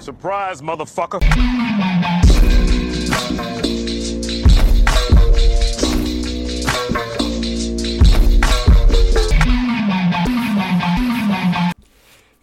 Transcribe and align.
Surprise, 0.00 0.62
motherfucker. 0.62 1.20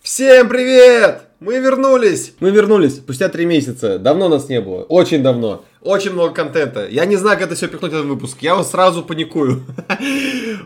Всем 0.03 0.47
привет! 0.47 1.23
Мы 1.39 1.57
вернулись! 1.57 2.33
Мы 2.39 2.51
вернулись 2.51 2.97
спустя 2.97 3.27
три 3.29 3.47
месяца. 3.47 3.97
Давно 3.97 4.29
нас 4.29 4.49
не 4.49 4.61
было. 4.61 4.83
Очень 4.83 5.23
давно. 5.23 5.63
Очень 5.87 6.11
много 6.11 6.33
контента. 6.33 6.85
Я 6.89 7.05
не 7.05 7.15
знаю, 7.15 7.37
как 7.37 7.47
это 7.47 7.55
все 7.55 7.69
пихнуть 7.69 7.93
в 7.93 7.95
этот 7.95 8.07
выпуск. 8.07 8.39
Я 8.41 8.55
вот 8.55 8.67
сразу 8.67 9.03
паникую. 9.03 9.63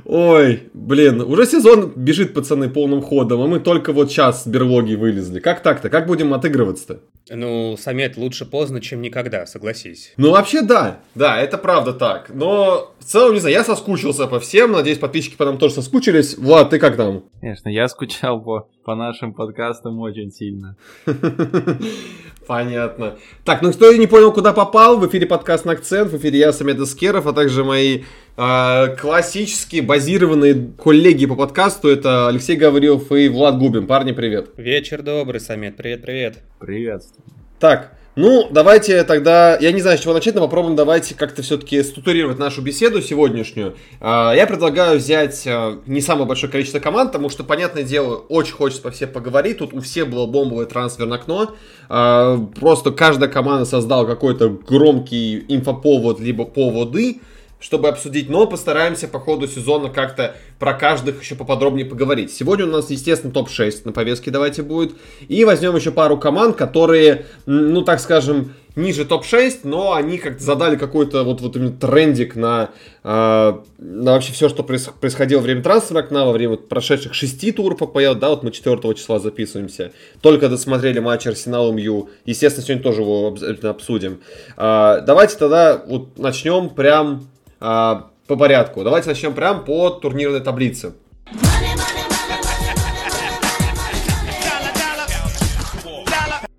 Ой, 0.06 0.64
блин, 0.74 1.22
уже 1.22 1.46
сезон 1.46 1.94
бежит, 1.96 2.34
пацаны, 2.34 2.70
полным 2.70 3.04
ходом, 3.04 3.40
а 3.42 3.46
мы 3.46 3.60
только 3.60 3.94
вот 3.94 4.10
сейчас 4.10 4.44
с 4.44 4.48
берлоги 4.48 4.96
вылезли. 4.96 5.40
Как 5.40 5.62
так-то? 5.62 5.92
Как 5.92 6.08
будем 6.08 6.34
отыгрываться-то? 6.34 7.02
Ну, 7.30 7.78
Самет, 7.78 8.18
лучше 8.18 8.46
поздно, 8.46 8.82
чем 8.82 9.00
никогда, 9.04 9.46
согласись. 9.46 10.12
Ну, 10.18 10.32
вообще, 10.32 10.64
да. 10.64 11.02
Да, 11.14 11.40
это 11.40 11.60
правда 11.60 11.94
так. 11.94 12.32
Но 12.34 12.92
в 13.00 13.06
целом, 13.06 13.36
не 13.36 13.40
знаю, 13.40 13.54
я 13.54 13.64
соскучился 13.64 14.26
по 14.26 14.40
всем. 14.40 14.72
Надеюсь, 14.72 14.98
подписчики 14.98 15.36
по 15.36 15.46
нам 15.46 15.60
тоже 15.60 15.76
соскучились. 15.76 16.36
Влад, 16.36 16.72
ты 16.72 16.80
как 16.80 16.98
там? 16.98 17.26
Конечно, 17.42 17.70
я 17.70 17.88
скучал 17.90 18.42
по, 18.42 18.68
по 18.84 18.96
нашим 18.96 19.34
подкастам 19.34 20.00
очень 20.00 20.32
сильно. 20.32 20.76
Понятно. 22.48 23.18
Так, 23.46 23.62
ну 23.62 23.72
кто 23.72 23.94
не 23.94 24.08
понял, 24.08 24.34
куда 24.34 24.54
попал, 24.54 24.98
в 24.98 25.08
эфире 25.08 25.28
подкаст 25.28 25.66
на 25.66 25.74
акцент, 25.74 26.12
в 26.12 26.18
эфире 26.18 26.40
я, 26.40 26.54
Самет 26.54 26.80
Искеров, 26.80 27.28
а 27.28 27.34
также 27.34 27.64
мои 27.64 28.04
э, 28.38 28.96
классические 29.00 29.84
базированные 29.84 30.72
коллеги 30.78 31.28
по 31.28 31.36
подкасту, 31.36 31.88
это 31.88 32.28
Алексей 32.28 32.56
Гаврилов 32.56 33.12
и 33.12 33.30
Влад 33.30 33.58
Губин. 33.58 33.86
Парни, 33.86 34.12
привет. 34.12 34.50
Вечер 34.58 35.04
добрый, 35.04 35.40
Самет, 35.40 35.78
привет-привет. 35.78 36.40
Приветствую. 36.60 37.24
Так, 37.60 37.96
ну, 38.16 38.48
давайте 38.52 39.04
тогда, 39.04 39.58
я 39.58 39.72
не 39.72 39.82
знаю, 39.82 39.98
с 39.98 40.02
чего 40.02 40.14
начать, 40.14 40.36
но 40.36 40.42
попробуем 40.42 40.76
давайте 40.76 41.16
как-то 41.16 41.42
все-таки 41.42 41.82
структурировать 41.82 42.40
нашу 42.40 42.62
беседу 42.62 43.02
сегодняшнюю. 43.02 43.76
А, 44.02 44.34
Я 44.34 44.48
предлагаю 44.48 44.98
взять 44.98 45.44
а, 45.48 45.80
не 45.86 46.02
самое 46.02 46.28
большое 46.28 46.52
количество 46.52 46.80
команд, 46.80 47.12
потому 47.14 47.30
что, 47.30 47.46
понятное 47.46 47.84
дело, 47.84 48.16
очень 48.28 48.54
хочется 48.54 48.82
по 48.82 48.92
всем 48.92 49.10
поговорить. 49.12 49.60
Тут 49.60 49.74
у 49.74 49.80
всех 49.80 50.10
было 50.10 50.26
бомбовое 50.26 50.66
трансферное 50.66 51.18
окно. 51.18 51.56
А, 51.88 52.38
Просто 52.60 52.92
каждая 52.92 53.30
команда 53.30 53.64
создала 53.64 54.06
какой-то 54.06 54.50
громкий 54.50 55.46
инфоповод, 55.48 56.20
либо 56.20 56.44
поводы, 56.44 57.22
чтобы 57.62 57.88
обсудить, 57.88 58.30
но 58.30 58.48
постараемся 58.48 59.08
по 59.08 59.20
ходу 59.20 59.48
сезона 59.48 59.90
как-то 59.90 60.36
про 60.60 60.74
каждых 60.74 61.22
еще 61.22 61.36
поподробнее 61.36 61.86
поговорить. 61.86 62.34
Сегодня 62.34 62.66
у 62.66 62.70
нас, 62.70 62.90
естественно, 62.90 63.32
топ-6 63.32 63.82
на 63.86 63.92
повестке 63.94 64.32
давайте 64.32 64.64
будет. 64.64 64.94
И 65.28 65.46
возьмем 65.46 65.76
еще 65.76 65.92
пару 65.92 66.18
команд, 66.18 66.56
которые, 66.58 67.28
ну, 67.46 67.84
так 67.84 68.00
скажем, 68.00 68.54
ниже 68.76 69.06
топ-6, 69.06 69.60
но 69.64 69.94
они 69.94 70.18
как-то 70.18 70.44
задали 70.44 70.76
какой-то 70.76 71.24
вот, 71.24 71.42
вот 71.42 71.56
именно 71.56 71.72
трендик 71.72 72.36
на, 72.36 72.72
э, 73.04 73.54
на 73.78 74.12
вообще 74.12 74.34
все, 74.34 74.50
что 74.50 74.64
проис- 74.64 74.92
происходило 75.00 75.40
во 75.40 75.44
время 75.44 75.62
трансфера 75.62 76.00
окна, 76.00 76.26
во 76.26 76.32
время 76.32 76.52
вот 76.52 76.70
прошедших 76.70 77.14
шести 77.14 77.52
туров 77.52 77.82
АПЛ, 77.82 78.16
да, 78.16 78.30
вот 78.30 78.44
мы 78.44 78.52
4 78.52 78.96
числа 78.96 79.20
записываемся. 79.20 79.92
Только 80.22 80.50
досмотрели 80.50 81.00
матч 81.00 81.28
Арсенал 81.28 81.72
МЮ. 81.74 82.10
Естественно, 82.26 82.66
сегодня 82.66 82.84
тоже 82.84 83.02
его 83.02 83.36
обсудим. 83.70 84.22
А, 84.58 85.02
давайте 85.02 85.38
тогда 85.38 85.84
вот 85.86 86.18
начнем 86.18 86.70
прям 86.70 87.28
а, 87.62 88.08
по 88.28 88.36
порядку. 88.36 88.84
Давайте 88.84 89.08
начнем 89.08 89.34
прям 89.34 89.64
по 89.64 89.92
турнирной 89.92 90.42
таблице. 90.42 90.94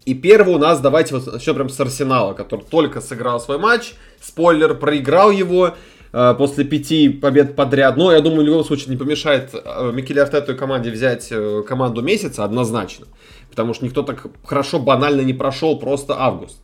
И 0.04 0.14
первый 0.14 0.56
у 0.56 0.58
нас, 0.58 0.80
давайте 0.80 1.14
вот 1.14 1.32
начнем 1.32 1.54
прям 1.54 1.68
с 1.68 1.78
Арсенала, 1.78 2.34
который 2.34 2.64
только 2.68 3.00
сыграл 3.00 3.40
свой 3.40 3.58
матч. 3.58 3.94
Спойлер, 4.20 4.74
проиграл 4.74 5.30
его 5.30 5.74
э, 6.12 6.34
после 6.36 6.64
пяти 6.64 7.08
побед 7.08 7.54
подряд. 7.54 7.96
Но 7.96 8.12
я 8.12 8.20
думаю, 8.20 8.42
в 8.42 8.46
любом 8.46 8.64
случае 8.64 8.90
не 8.90 8.96
помешает 8.96 9.50
э, 9.54 9.92
Микеле 9.92 10.22
Артету 10.22 10.52
и 10.52 10.56
команде 10.56 10.90
взять 10.90 11.28
э, 11.30 11.62
команду 11.66 12.02
месяца 12.02 12.42
однозначно. 12.44 13.06
Потому 13.48 13.74
что 13.74 13.84
никто 13.84 14.02
так 14.02 14.26
хорошо 14.44 14.80
банально 14.80 15.20
не 15.20 15.34
прошел 15.34 15.78
просто 15.78 16.16
август. 16.18 16.61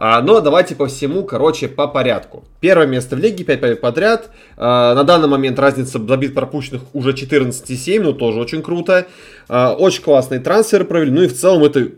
А, 0.00 0.22
но 0.22 0.40
давайте 0.40 0.76
по 0.76 0.86
всему, 0.86 1.24
короче, 1.24 1.66
по 1.66 1.88
порядку. 1.88 2.44
Первое 2.60 2.86
место 2.86 3.16
в 3.16 3.18
лиге, 3.18 3.42
5 3.42 3.60
побед 3.60 3.80
подряд. 3.80 4.30
А, 4.56 4.94
на 4.94 5.02
данный 5.02 5.26
момент 5.26 5.58
разница 5.58 5.98
забит 5.98 6.34
пропущенных 6.34 6.82
уже 6.94 7.10
14,7, 7.10 8.00
ну 8.00 8.12
тоже 8.12 8.38
очень 8.38 8.62
круто. 8.62 9.08
А, 9.48 9.74
очень 9.74 10.04
классные 10.04 10.38
трансферы 10.38 10.84
провели. 10.84 11.10
Ну 11.10 11.22
и 11.22 11.26
в 11.26 11.36
целом 11.36 11.64
это 11.64 11.88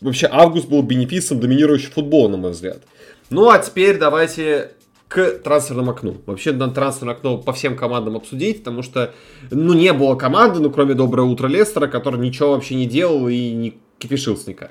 вообще 0.00 0.28
август 0.30 0.68
был 0.68 0.82
бенефисом 0.82 1.40
доминирующего 1.40 1.92
футбола, 1.92 2.28
на 2.28 2.36
мой 2.36 2.52
взгляд. 2.52 2.82
Ну 3.30 3.50
а 3.50 3.58
теперь 3.58 3.98
давайте 3.98 4.70
к 5.08 5.40
трансферному 5.42 5.90
окну. 5.90 6.18
Вообще 6.26 6.52
надо 6.52 6.72
трансферное 6.72 7.14
окно 7.14 7.36
по 7.36 7.52
всем 7.52 7.76
командам 7.76 8.16
обсудить, 8.16 8.58
потому 8.58 8.84
что, 8.84 9.12
ну, 9.50 9.72
не 9.72 9.92
было 9.92 10.14
команды, 10.14 10.60
ну, 10.60 10.70
кроме 10.70 10.94
Доброе 10.94 11.24
утро 11.24 11.48
Лестера, 11.48 11.88
который 11.88 12.20
ничего 12.20 12.52
вообще 12.52 12.76
не 12.76 12.86
делал 12.86 13.26
и 13.26 13.50
не 13.50 13.76
кипишился 13.98 14.50
никак. 14.50 14.70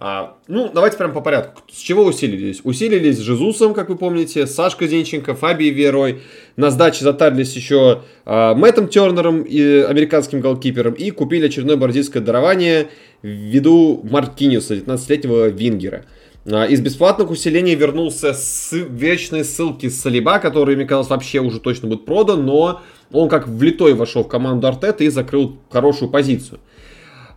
А, 0.00 0.36
ну, 0.46 0.70
давайте 0.72 0.96
прям 0.96 1.12
по 1.12 1.20
порядку. 1.20 1.62
С 1.68 1.76
чего 1.76 2.04
усилились? 2.04 2.60
Усилились 2.62 3.18
Жезусом, 3.18 3.74
как 3.74 3.88
вы 3.88 3.96
помните, 3.96 4.46
с 4.46 4.54
Сашкой 4.54 4.86
Зинченко, 4.86 5.34
Фабией 5.34 5.72
Верой. 5.72 6.20
На 6.54 6.70
сдаче 6.70 7.02
затарились 7.02 7.56
еще 7.56 8.02
а, 8.24 8.54
Мэттом 8.54 8.86
Тернером 8.86 9.42
и 9.42 9.60
американским 9.60 10.40
голкипером. 10.40 10.94
И 10.94 11.10
купили 11.10 11.46
очередное 11.46 11.76
бразильское 11.76 12.22
дарование 12.22 12.90
ввиду 13.22 14.00
Маркиниуса, 14.08 14.76
19-летнего 14.76 15.48
Вингера. 15.48 16.04
А, 16.46 16.66
Из 16.66 16.80
бесплатных 16.80 17.28
усилений 17.30 17.74
вернулся 17.74 18.34
с 18.34 18.70
вечной 18.70 19.44
ссылки 19.44 19.88
Салиба, 19.88 20.38
который, 20.38 20.76
мне 20.76 20.84
казалось, 20.84 21.10
вообще 21.10 21.40
уже 21.40 21.58
точно 21.58 21.88
будет 21.88 22.04
продан, 22.04 22.46
но 22.46 22.82
он 23.10 23.28
как 23.28 23.48
влитой 23.48 23.94
вошел 23.94 24.22
в 24.22 24.28
команду 24.28 24.68
Артета 24.68 25.02
и 25.02 25.08
закрыл 25.08 25.56
хорошую 25.70 26.08
позицию. 26.08 26.60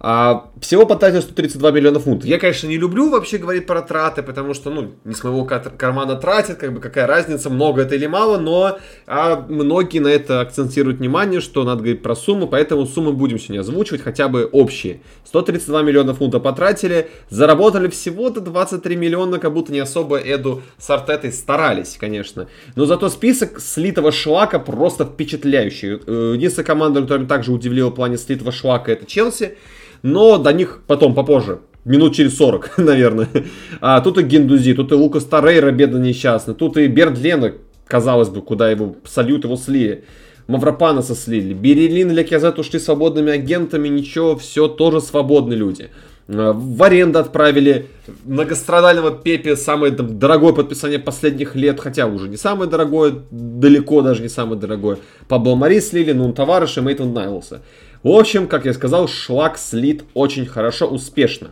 А, 0.04 0.50
всего 0.60 0.88
потратил 0.88 1.22
132 1.22 1.70
миллиона 1.70 2.00
фунтов. 2.00 2.28
Я, 2.28 2.40
конечно, 2.40 2.66
не 2.66 2.78
люблю 2.78 3.12
вообще 3.12 3.38
говорить 3.38 3.68
про 3.68 3.84
траты, 3.84 4.24
потому 4.24 4.56
что, 4.56 4.72
ну, 4.72 4.94
не 5.06 5.14
с 5.14 5.24
моего 5.24 5.46
кар- 5.46 5.72
кармана 5.78 6.16
тратят, 6.16 6.58
как 6.58 6.74
бы 6.74 6.80
какая 6.80 7.06
разница, 7.06 7.52
много 7.52 7.84
это 7.84 7.94
или 7.94 8.08
мало, 8.08 8.40
но 8.40 8.80
а, 9.06 9.46
многие 9.48 10.00
на 10.00 10.08
это 10.08 10.42
акцентируют 10.42 10.98
внимание, 10.98 11.40
что 11.40 11.64
надо 11.64 11.82
говорить 11.82 12.02
про 12.02 12.16
суммы, 12.16 12.48
поэтому 12.48 12.88
суммы 12.88 13.14
будем 13.14 13.38
сегодня 13.38 13.60
озвучивать, 13.60 14.02
хотя 14.02 14.28
бы 14.28 14.46
общие. 14.52 15.02
132 15.26 15.84
миллиона 15.84 16.16
фунтов 16.16 16.42
потратили, 16.42 17.08
заработали 17.30 17.88
всего-то 17.88 18.42
23 18.42 18.96
миллиона, 18.96 19.38
как 19.38 19.54
будто 19.54 19.72
не 19.72 19.80
особо 19.80 20.18
Эду 20.18 20.64
с 20.80 20.90
Артетой 20.90 21.32
старались, 21.32 21.98
конечно. 22.00 22.48
Но 22.76 22.86
зато 22.86 23.08
список 23.10 23.60
слитого 23.60 24.12
шлака 24.12 24.58
просто 24.58 25.06
впечатляющий. 25.06 26.00
Э, 26.08 26.34
Единственная 26.36 26.66
команда, 26.66 27.02
которая 27.02 27.28
также 27.28 27.52
удивила 27.52 27.90
в 27.90 27.94
плане 27.94 28.18
слитого 28.18 28.52
шлака, 28.52 28.92
это 28.92 29.06
Челси 29.06 29.58
но 30.02 30.38
до 30.38 30.54
них 30.54 30.82
потом, 30.88 31.14
попозже. 31.14 31.60
Минут 31.84 32.16
через 32.16 32.38
40, 32.38 32.78
наверное. 32.78 33.28
А, 33.80 34.02
тут 34.02 34.18
и 34.18 34.24
Гендузи, 34.24 34.74
тут 34.74 34.92
и 34.92 34.96
Лукас 34.96 35.24
Торрейра, 35.26 35.72
бедно 35.72 35.98
несчастный. 35.98 36.54
Тут 36.54 36.78
и 36.78 36.88
Берд 36.88 37.18
Лена, 37.18 37.54
казалось 37.88 38.30
бы, 38.30 38.42
куда 38.42 38.70
его 38.70 38.96
сольют, 39.06 39.44
его 39.44 39.56
слили. 39.58 40.04
Мавропанаса 40.48 41.16
слили. 41.16 41.54
Берелин 41.54 42.12
и 42.12 42.14
Лекязет 42.14 42.60
ушли 42.60 42.80
свободными 42.80 43.32
агентами, 43.32 43.88
ничего, 43.88 44.36
все 44.36 44.68
тоже 44.68 45.02
свободные 45.02 45.58
люди. 45.58 45.90
А, 46.28 46.54
В 46.54 46.84
аренду 46.84 47.20
отправили 47.20 47.88
многострадального 48.26 49.12
Пепе, 49.12 49.56
самое 49.56 49.94
там, 49.94 50.20
дорогое 50.20 50.54
подписание 50.54 51.00
последних 51.00 51.56
лет, 51.56 51.80
хотя 51.80 52.06
уже 52.06 52.28
не 52.28 52.38
самое 52.38 52.70
дорогое, 52.70 53.14
далеко 53.32 54.02
даже 54.02 54.22
не 54.22 54.30
самое 54.30 54.60
дорогое. 54.60 54.98
Пабло 55.28 55.56
Мари 55.56 55.80
слили, 55.80 56.12
Нун 56.12 56.34
Товарыш 56.34 56.78
и 56.78 56.82
Мейтон 56.82 57.14
Найлса. 57.14 57.62
В 58.04 58.10
общем, 58.10 58.48
как 58.48 58.66
я 58.66 58.74
сказал, 58.74 59.08
шлак 59.08 59.58
слит 59.58 60.04
очень 60.14 60.46
хорошо, 60.46 60.88
успешно. 60.88 61.52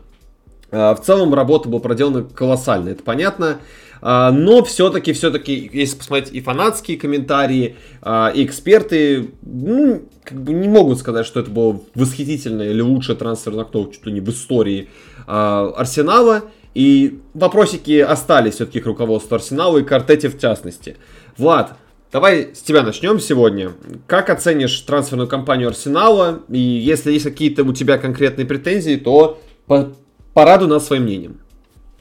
А, 0.71 0.95
В 0.95 1.01
целом 1.01 1.33
работа 1.33 1.69
была 1.69 1.79
проделана 1.79 2.23
колоссально, 2.23 2.89
это 2.89 3.03
понятно. 3.03 3.59
А, 4.01 4.31
Но 4.31 4.63
все-таки, 4.63 5.13
все-таки, 5.13 5.69
если 5.71 5.97
посмотреть 5.97 6.33
и 6.33 6.41
фанатские 6.41 6.97
комментарии, 6.97 7.75
а, 8.01 8.31
и 8.33 8.43
эксперты, 8.45 9.31
ну, 9.43 10.03
как 10.23 10.41
бы 10.41 10.53
не 10.53 10.67
могут 10.67 10.99
сказать, 10.99 11.25
что 11.25 11.39
это 11.39 11.51
было 11.51 11.81
восхитительное 11.93 12.71
или 12.71 12.81
лучшее 12.81 13.15
трансферное 13.15 13.63
окно, 13.63 13.89
чуть 13.91 14.05
ли 14.05 14.13
не 14.13 14.21
в 14.21 14.29
истории 14.29 14.89
Арсенала. 15.27 16.43
И 16.75 17.19
вопросики 17.33 17.99
остались 17.99 18.55
все-таки 18.55 18.79
к 18.79 18.85
руководству 18.85 19.35
Арсенала 19.35 19.79
и 19.79 19.83
к 19.83 19.91
Артете 19.91 20.29
в 20.29 20.39
частности. 20.39 20.97
Влад, 21.37 21.75
Давай 22.11 22.55
с 22.55 22.63
тебя 22.63 22.81
начнем 22.81 23.19
сегодня. 23.19 23.71
Как 24.07 24.31
оценишь 24.31 24.81
трансферную 24.81 25.29
кампанию 25.29 25.67
Арсенала? 25.67 26.41
И 26.49 26.57
если 26.57 27.11
есть 27.11 27.25
какие-то 27.25 27.63
у 27.63 27.71
тебя 27.71 27.99
конкретные 27.99 28.47
претензии, 28.47 28.95
то 28.95 29.39
по- 29.67 29.93
порадуй 30.33 30.67
нас 30.67 30.87
своим 30.87 31.03
мнением. 31.03 31.39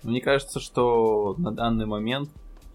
Мне 0.03 0.23
кажется, 0.23 0.61
что 0.61 1.35
на 1.37 1.53
данный 1.53 1.85
момент 1.85 2.31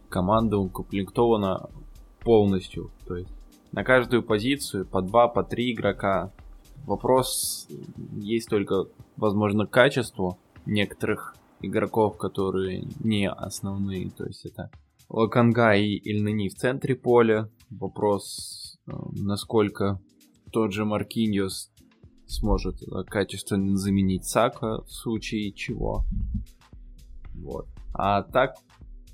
команда 0.09 0.59
укомплектована 0.59 1.71
полностью. 2.19 2.91
То 3.07 3.17
есть 3.17 3.31
на 3.71 3.83
каждую 3.83 4.21
позицию 4.21 4.85
по 4.85 5.01
два, 5.01 5.27
по 5.27 5.43
три 5.43 5.73
игрока. 5.73 6.31
Вопрос 6.85 7.67
есть 8.15 8.47
только, 8.47 8.85
возможно, 9.17 9.65
к 9.65 9.71
качеству 9.71 10.37
некоторых 10.67 11.35
игроков, 11.61 12.17
которые 12.17 12.83
не 12.99 13.27
основные. 13.27 14.11
То 14.11 14.25
есть 14.27 14.45
это 14.45 14.69
Лаканга 15.09 15.75
и 15.75 15.95
Ильнани 15.95 16.49
в 16.49 16.55
центре 16.55 16.95
поля. 16.95 17.49
Вопрос, 17.69 18.77
э, 18.87 18.91
насколько 19.13 19.99
тот 20.51 20.71
же 20.71 20.85
Маркиньос 20.85 21.71
сможет 22.27 22.81
э, 22.83 23.03
качественно 23.05 23.77
заменить 23.77 24.25
Сака 24.25 24.81
в 24.83 24.91
случае 24.91 25.51
чего. 25.53 26.03
Вот. 27.35 27.67
А 27.93 28.23
так, 28.23 28.55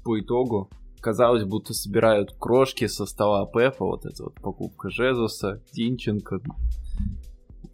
по 0.04 0.20
итогу, 0.20 0.70
казалось, 1.02 1.44
будто 1.44 1.74
собирают 1.74 2.34
крошки 2.34 2.88
со 2.88 3.06
стола 3.06 3.46
Пепа, 3.46 3.86
вот 3.86 4.06
эта 4.06 4.24
вот 4.24 4.36
покупка 4.36 4.90
Жезуса, 4.90 5.62
Динченко. 5.74 6.40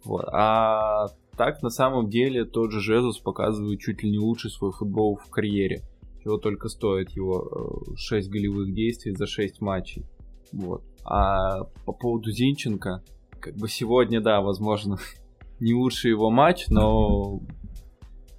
Вот. 0.04 0.24
А 0.32 1.08
так, 1.36 1.62
на 1.62 1.70
самом 1.70 2.08
деле, 2.08 2.44
тот 2.44 2.72
же 2.72 2.80
Жезус 2.80 3.18
показывает 3.18 3.80
чуть 3.80 4.02
ли 4.02 4.10
не 4.10 4.18
лучший 4.18 4.50
свой 4.50 4.72
футбол 4.72 5.16
в 5.16 5.28
карьере. 5.30 5.82
Чего 6.26 6.38
только 6.38 6.68
стоит 6.68 7.10
его 7.10 7.84
6 7.94 8.26
э, 8.26 8.30
голевых 8.32 8.74
действий 8.74 9.14
за 9.14 9.28
6 9.28 9.60
матчей. 9.60 10.04
Вот. 10.50 10.82
А 11.04 11.62
по 11.84 11.92
поводу 11.92 12.32
Зинченко, 12.32 13.04
как 13.38 13.54
бы 13.54 13.68
сегодня, 13.68 14.20
да, 14.20 14.40
возможно, 14.40 14.98
не 15.60 15.72
лучший 15.72 16.10
его 16.10 16.28
матч, 16.30 16.66
но 16.66 17.38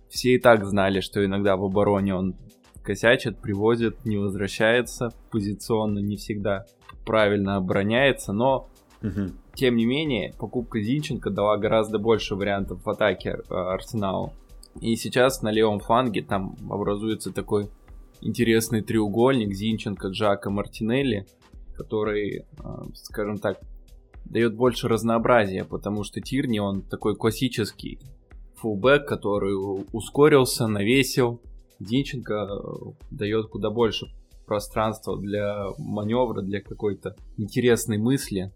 все 0.10 0.36
и 0.36 0.38
так 0.38 0.66
знали, 0.66 1.00
что 1.00 1.24
иногда 1.24 1.56
в 1.56 1.64
обороне 1.64 2.14
он 2.14 2.36
косячит, 2.84 3.40
привозит, 3.40 4.04
не 4.04 4.18
возвращается 4.18 5.14
позиционно, 5.32 6.00
не 6.00 6.18
всегда 6.18 6.66
правильно 7.06 7.56
обороняется, 7.56 8.34
но 8.34 8.68
угу. 9.02 9.32
тем 9.54 9.78
не 9.78 9.86
менее 9.86 10.34
покупка 10.38 10.82
Зинченко 10.82 11.30
дала 11.30 11.56
гораздо 11.56 12.00
больше 12.00 12.36
вариантов 12.36 12.84
в 12.84 12.90
атаке 12.90 13.38
э, 13.50 13.54
Арсеналу. 13.54 14.34
И 14.82 14.98
сейчас 14.98 15.42
на 15.42 15.52
левом 15.52 15.80
фланге 15.80 16.22
там 16.22 16.58
образуется 16.70 17.32
такой 17.32 17.70
интересный 18.22 18.82
треугольник 18.82 19.54
Зинченко, 19.54 20.10
Джака, 20.10 20.50
Мартинелли, 20.50 21.26
который, 21.76 22.40
э, 22.40 22.44
скажем 22.94 23.38
так, 23.38 23.60
дает 24.26 24.56
больше 24.56 24.88
разнообразия, 24.88 25.64
потому 25.64 26.04
что 26.04 26.22
Тирни, 26.22 26.60
он 26.60 26.82
такой 26.82 27.16
классический 27.16 28.00
фулбэк, 28.56 29.08
который 29.08 29.54
ускорился, 29.94 30.68
навесил, 30.68 31.42
Динченко 31.80 32.34
э, 32.34 32.92
дает 33.12 33.48
куда 33.48 33.70
больше 33.70 34.08
пространства 34.46 35.18
для 35.18 35.68
маневра, 35.78 36.42
для 36.42 36.62
какой-то 36.62 37.16
интересной 37.38 37.98
мысли. 37.98 38.52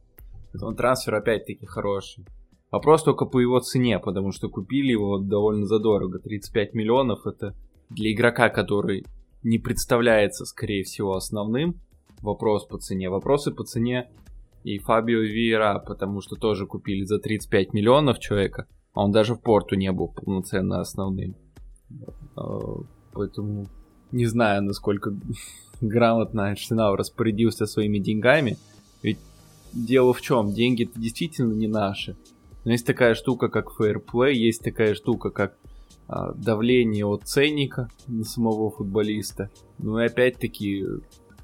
Он 0.59 0.75
трансфер 0.75 1.15
опять-таки 1.15 1.65
хороший. 1.65 2.25
Вопрос 2.71 3.03
только 3.03 3.25
по 3.25 3.39
его 3.39 3.59
цене, 3.59 3.99
потому 3.99 4.31
что 4.31 4.49
купили 4.49 4.91
его 4.91 5.19
довольно 5.19 5.65
задорого. 5.65 6.19
35 6.19 6.73
миллионов 6.73 7.27
это 7.27 7.53
для 7.89 8.13
игрока, 8.13 8.49
который 8.49 9.05
не 9.43 9.59
представляется, 9.59 10.45
скорее 10.45 10.83
всего, 10.83 11.15
основным. 11.15 11.79
Вопрос 12.21 12.65
по 12.65 12.77
цене. 12.77 13.09
Вопросы 13.09 13.51
по 13.51 13.63
цене 13.63 14.09
и 14.63 14.77
Фабио 14.77 15.19
Виера, 15.19 15.79
потому 15.79 16.21
что 16.21 16.35
тоже 16.35 16.67
купили 16.67 17.03
за 17.03 17.19
35 17.19 17.73
миллионов 17.73 18.19
человека, 18.19 18.67
а 18.93 19.03
он 19.03 19.11
даже 19.11 19.33
в 19.33 19.41
порту 19.41 19.75
не 19.75 19.91
был 19.91 20.09
полноценно 20.09 20.79
основным. 20.79 21.35
Э, 22.37 22.59
Поэтому 23.13 23.67
не 24.11 24.25
знаю, 24.25 24.63
насколько 24.63 25.13
грамотно 25.81 26.49
Арсенал 26.49 26.95
распорядился 26.95 27.65
своими 27.65 27.99
деньгами. 27.99 28.57
Ведь 29.01 29.19
дело 29.73 30.13
в 30.13 30.21
чем? 30.21 30.53
Деньги-то 30.53 30.99
действительно 30.99 31.53
не 31.53 31.67
наши. 31.67 32.15
Но 32.63 32.71
есть 32.71 32.85
такая 32.85 33.15
штука, 33.15 33.49
как 33.49 33.71
фейерплей, 33.71 34.37
есть 34.37 34.61
такая 34.61 34.93
штука, 34.93 35.31
как 35.31 35.55
а, 35.55 35.70
давление 36.35 37.05
от 37.05 37.23
ценника 37.23 37.89
на 38.07 38.23
самого 38.23 38.69
футболиста. 38.69 39.49
Ну 39.77 39.99
и 39.99 40.05
опять-таки, 40.05 40.85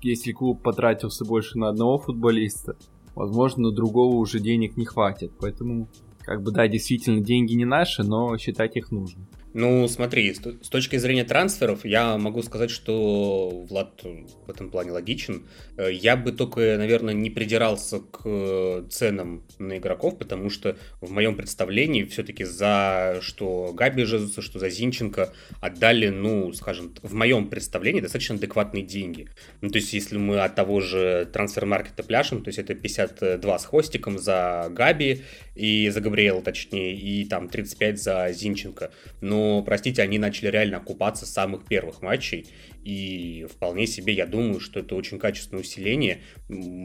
если 0.01 0.31
клуб 0.31 0.61
потратился 0.61 1.25
больше 1.25 1.57
на 1.57 1.69
одного 1.69 1.97
футболиста, 1.99 2.75
возможно, 3.15 3.69
на 3.69 3.71
другого 3.71 4.15
уже 4.15 4.39
денег 4.39 4.77
не 4.77 4.85
хватит. 4.85 5.31
Поэтому, 5.39 5.87
как 6.19 6.43
бы, 6.43 6.51
да, 6.51 6.67
действительно, 6.67 7.21
деньги 7.21 7.53
не 7.53 7.65
наши, 7.65 8.03
но 8.03 8.37
считать 8.37 8.75
их 8.75 8.91
нужно. 8.91 9.25
Ну, 9.53 9.87
смотри, 9.87 10.33
с 10.33 10.69
точки 10.69 10.97
зрения 10.97 11.23
трансферов, 11.23 11.85
я 11.85 12.17
могу 12.17 12.43
сказать, 12.43 12.69
что 12.69 13.65
Влад 13.69 14.03
в 14.03 14.49
этом 14.49 14.69
плане 14.69 14.91
логичен. 14.91 15.47
Э, 15.77 15.91
я 15.91 16.15
бы 16.15 16.31
только, 16.31 16.75
наверное, 16.77 17.13
не 17.13 17.29
придирался 17.29 17.99
к 17.99 18.85
ценам 18.89 19.43
на 19.57 19.77
игроков, 19.77 20.17
потому 20.17 20.49
что 20.49 20.77
в 21.01 21.11
моем 21.11 21.35
представлении 21.35 22.03
все-таки 22.03 22.43
за 22.43 23.19
что 23.21 23.71
Габи 23.73 24.03
Жезуса, 24.03 24.41
что 24.41 24.59
за 24.59 24.69
Зинченко 24.69 25.33
отдали, 25.61 26.09
ну, 26.09 26.51
скажем, 26.53 26.93
в 27.01 27.13
моем 27.13 27.49
представлении 27.49 28.01
достаточно 28.01 28.35
адекватные 28.35 28.83
деньги. 28.83 29.29
Ну, 29.61 29.69
то 29.69 29.77
есть, 29.77 29.93
если 29.93 30.17
мы 30.17 30.39
от 30.39 30.55
того 30.55 30.81
же 30.81 31.27
трансфер-маркета 31.31 32.03
пляшем, 32.03 32.43
то 32.43 32.49
есть 32.49 32.59
это 32.59 32.75
52 32.75 33.59
с 33.59 33.65
хвостиком 33.65 34.19
за 34.19 34.67
Габи 34.69 35.23
и 35.55 35.89
за 35.89 36.01
Габриэла, 36.01 36.41
точнее, 36.41 36.95
и 36.95 37.25
там 37.25 37.49
35 37.49 37.99
за 37.99 38.29
Зинченко. 38.31 38.91
Но 39.37 39.61
простите, 39.61 40.01
они 40.01 40.17
начали 40.17 40.47
реально 40.47 40.77
окупаться 40.77 41.27
с 41.27 41.31
самых 41.31 41.65
первых 41.65 42.01
матчей, 42.01 42.47
и 42.87 43.45
вполне 43.51 43.85
себе 43.85 44.13
я 44.13 44.25
думаю, 44.25 44.61
что 44.61 44.79
это 44.79 44.95
очень 44.95 45.19
качественное 45.19 45.61
усиление. 45.61 46.21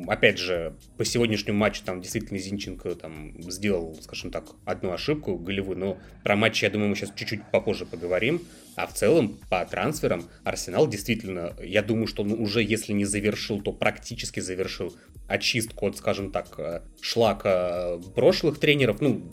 Опять 0.08 0.36
же, 0.36 0.74
по 0.96 1.04
сегодняшнему 1.04 1.58
матчу 1.58 1.84
там 1.84 2.00
действительно 2.00 2.40
Зинченко 2.40 2.96
там 2.96 3.40
сделал, 3.40 3.96
скажем 4.02 4.32
так, 4.32 4.46
одну 4.64 4.90
ошибку 4.90 5.38
голевую, 5.38 5.78
но 5.78 5.98
про 6.24 6.34
матч, 6.34 6.64
я 6.64 6.70
думаю, 6.70 6.90
мы 6.90 6.96
сейчас 6.96 7.12
чуть-чуть 7.14 7.42
попозже 7.52 7.86
поговорим. 7.86 8.42
А 8.74 8.88
в 8.88 8.94
целом, 8.94 9.38
по 9.48 9.64
трансферам, 9.64 10.28
Арсенал 10.42 10.88
действительно, 10.88 11.54
я 11.62 11.82
думаю, 11.82 12.08
что 12.08 12.22
он 12.22 12.32
уже, 12.32 12.64
если 12.64 12.92
не 12.92 13.04
завершил, 13.04 13.60
то 13.60 13.72
практически 13.72 14.40
завершил 14.40 14.96
очистку 15.28 15.86
от, 15.86 15.96
скажем 15.96 16.32
так, 16.32 16.58
э, 16.58 16.80
шлака 17.00 17.98
прошлых 18.14 18.58
тренеров. 18.58 19.00
Ну, 19.00 19.30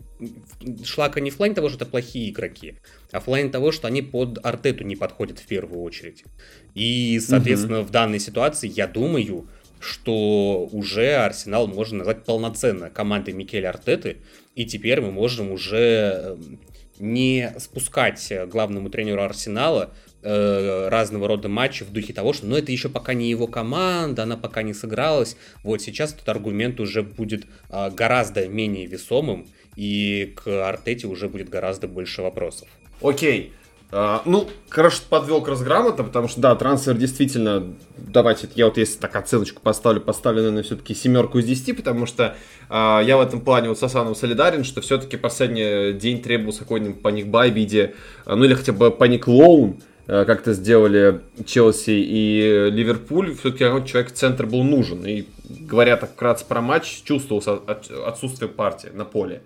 шлака 0.83 1.19
не 1.19 1.30
в 1.30 1.38
плане 1.38 1.54
того, 1.54 1.69
что 1.69 1.77
это 1.77 1.86
плохие 1.86 2.30
игроки, 2.30 2.75
а 3.12 3.19
в 3.19 3.25
плане 3.25 3.50
того, 3.50 3.72
что 3.72 3.88
они 3.88 4.01
под 4.01 4.45
Артету 4.45 4.83
не 4.83 4.95
подходят 4.95 5.39
в 5.39 5.48
первую 5.48 5.81
очередь. 5.81 6.24
И, 6.76 7.20
соответственно, 7.20 7.80
угу. 7.80 7.88
в 7.88 7.92
данной 7.92 8.20
ситуации, 8.20 8.68
я 8.68 8.88
думаю, 8.88 9.48
что 9.80 10.68
уже 10.72 11.16
Арсенал 11.16 11.68
можно 11.68 12.00
назвать 12.00 12.24
полноценно 12.26 12.90
командой 12.90 13.34
Микеля 13.34 13.70
Артеты, 13.70 14.18
и 14.56 14.66
теперь 14.66 15.02
мы 15.02 15.12
можем 15.12 15.52
уже 15.52 16.38
эм, 16.38 16.60
не 17.00 17.54
спускать 17.60 18.32
главному 18.48 18.90
тренеру 18.90 19.22
Арсенала 19.22 19.94
э, 20.22 20.90
разного 20.90 21.28
рода 21.28 21.48
матчи 21.48 21.84
в 21.84 21.92
духе 21.92 22.12
того, 22.12 22.34
что 22.34 22.46
ну 22.46 22.58
это 22.58 22.72
еще 22.72 22.89
пока 22.89 23.13
не 23.13 23.30
его 23.30 23.48
команда, 23.48 24.24
она 24.24 24.36
пока 24.36 24.62
не 24.63 24.74
сыгралась. 24.74 25.38
Вот 25.63 25.82
сейчас 25.82 26.13
этот 26.13 26.28
аргумент 26.28 26.80
уже 26.82 27.01
будет 27.01 27.46
э, 27.70 27.89
гораздо 27.92 28.48
менее 28.48 28.86
весомым, 28.86 29.48
и 29.78 30.34
к 30.36 30.68
Артете 30.68 31.08
уже 31.08 31.30
будет 31.30 31.50
гораздо 31.50 31.88
больше 31.88 32.22
вопросов. 32.22 32.68
Окей. 33.01 33.54
Э, 33.91 34.22
ну, 34.25 34.48
хорошо, 34.69 35.01
подвел 35.10 35.41
к 35.41 35.48
разграмота, 35.48 36.03
потому 36.03 36.27
что, 36.27 36.39
да, 36.39 36.55
трансфер 36.55 36.96
действительно, 36.96 37.74
давайте, 37.98 38.48
я 38.53 38.65
вот 38.65 38.77
если 38.77 39.00
так 39.00 39.15
оценочку 39.15 39.62
поставлю, 39.63 40.00
поставлю, 40.00 40.41
наверное, 40.41 40.62
все-таки 40.62 40.93
семерку 40.93 41.39
из 41.39 41.46
десяти, 41.46 41.74
потому 41.74 42.05
что 42.05 42.36
э, 42.70 43.03
я 43.03 43.17
в 43.17 43.22
этом 43.22 43.41
плане 43.41 43.69
вот 43.69 43.79
с 43.79 43.84
Асаном 43.84 44.13
солидарен, 44.13 44.63
что 44.63 44.81
все-таки 44.81 45.17
последний 45.17 45.93
день 45.93 46.22
требовался 46.22 46.60
какой-нибудь 46.60 47.01
panic 47.01 47.32
buy 47.32 47.50
в 47.50 47.55
виде, 47.55 47.96
э, 48.25 48.36
ну 48.36 48.43
или 48.46 48.53
хотя 48.53 48.74
бы 48.74 48.91
panic 48.91 49.37
loan, 49.37 49.82
как 50.05 50.41
это 50.41 50.53
сделали 50.53 51.22
Челси 51.46 51.91
и 51.91 52.69
Ливерпуль, 52.72 53.36
все-таки 53.36 53.65
человек 53.88 54.12
центр 54.12 54.48
был 54.48 54.63
нужен. 54.63 55.05
И 55.05 55.25
говоря 55.48 55.98
так 55.98 56.13
вкратце 56.13 56.46
про 56.46 56.62
матч, 56.62 57.03
чувствовался 57.03 57.60
отсутствие 58.08 58.50
партии 58.50 58.89
на 58.91 59.05
поле. 59.05 59.43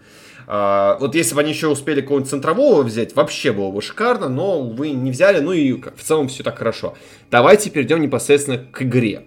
А, 0.48 0.98
вот 1.00 1.16
если 1.16 1.36
бы 1.36 1.42
они 1.42 1.52
еще 1.52 1.68
успели 1.68 2.02
какого-нибудь 2.02 2.30
центрового 2.30 2.84
взять, 2.84 3.16
вообще 3.16 3.52
было 3.52 3.72
бы 3.72 3.82
шикарно, 3.82 4.30
но 4.30 4.62
вы 4.62 4.92
не 4.92 5.12
взяли, 5.12 5.40
ну 5.40 5.52
и 5.52 5.74
в 5.74 6.04
целом 6.04 6.28
все 6.28 6.44
так 6.44 6.58
хорошо. 6.58 6.96
Давайте 7.32 7.70
перейдем 7.70 8.02
непосредственно 8.02 8.58
к 8.58 8.82
игре. 8.82 9.24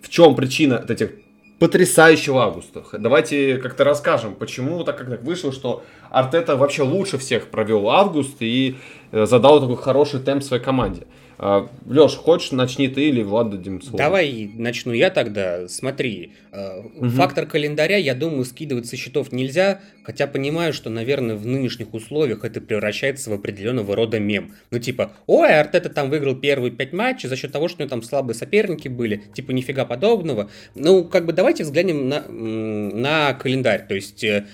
В 0.00 0.08
чем 0.08 0.34
причина 0.34 0.78
вот 0.80 0.90
этих 0.90 1.12
потрясающего 1.58 2.42
августа? 2.42 2.82
Давайте 2.92 3.58
как-то 3.58 3.84
расскажем, 3.84 4.34
почему 4.34 4.84
так 4.84 4.98
как 4.98 5.08
так 5.08 5.22
вышло, 5.22 5.52
что 5.52 5.82
Артета 6.10 6.56
вообще 6.56 6.82
лучше 6.82 7.18
всех 7.18 7.48
провел 7.48 7.88
август 7.88 8.36
и 8.40 8.76
э, 9.12 9.26
задал 9.26 9.60
такой 9.60 9.76
хороший 9.76 10.20
темп 10.20 10.42
своей 10.42 10.62
команде. 10.62 11.06
А, 11.38 11.68
Леш, 11.86 12.12
хочешь, 12.14 12.52
начни 12.52 12.88
ты 12.88 13.08
или 13.08 13.22
Влад 13.22 13.50
дадим 13.50 13.82
слово? 13.82 13.98
Давай 13.98 14.50
начну 14.54 14.92
я 14.92 15.10
тогда. 15.10 15.68
Смотри, 15.68 16.32
угу. 16.52 17.08
фактор 17.10 17.46
календаря, 17.46 17.96
я 17.96 18.14
думаю, 18.14 18.44
скидывать 18.44 18.86
со 18.86 18.96
счетов 18.96 19.32
нельзя, 19.32 19.80
хотя 20.04 20.26
понимаю, 20.26 20.72
что, 20.72 20.90
наверное, 20.90 21.36
в 21.36 21.46
нынешних 21.46 21.94
условиях 21.94 22.44
это 22.44 22.60
превращается 22.60 23.30
в 23.30 23.32
определенного 23.32 23.96
рода 23.96 24.20
мем. 24.20 24.54
Ну, 24.70 24.78
типа, 24.78 25.12
ой, 25.26 25.58
Артета 25.58 25.88
там 25.88 26.10
выиграл 26.10 26.36
первые 26.36 26.70
пять 26.70 26.92
матчей 26.92 27.28
за 27.28 27.36
счет 27.36 27.52
того, 27.52 27.68
что 27.68 27.78
у 27.78 27.80
него 27.80 27.90
там 27.90 28.02
слабые 28.02 28.34
соперники 28.34 28.88
были, 28.88 29.22
типа, 29.34 29.50
нифига 29.52 29.84
подобного. 29.84 30.50
Ну, 30.74 31.04
как 31.04 31.26
бы 31.26 31.32
давайте 31.32 31.64
взглянем 31.64 32.08
на, 32.08 32.28
на 32.28 33.34
календарь. 33.34 33.86
То 33.86 33.94
есть, 33.94 34.22
э, 34.22 34.44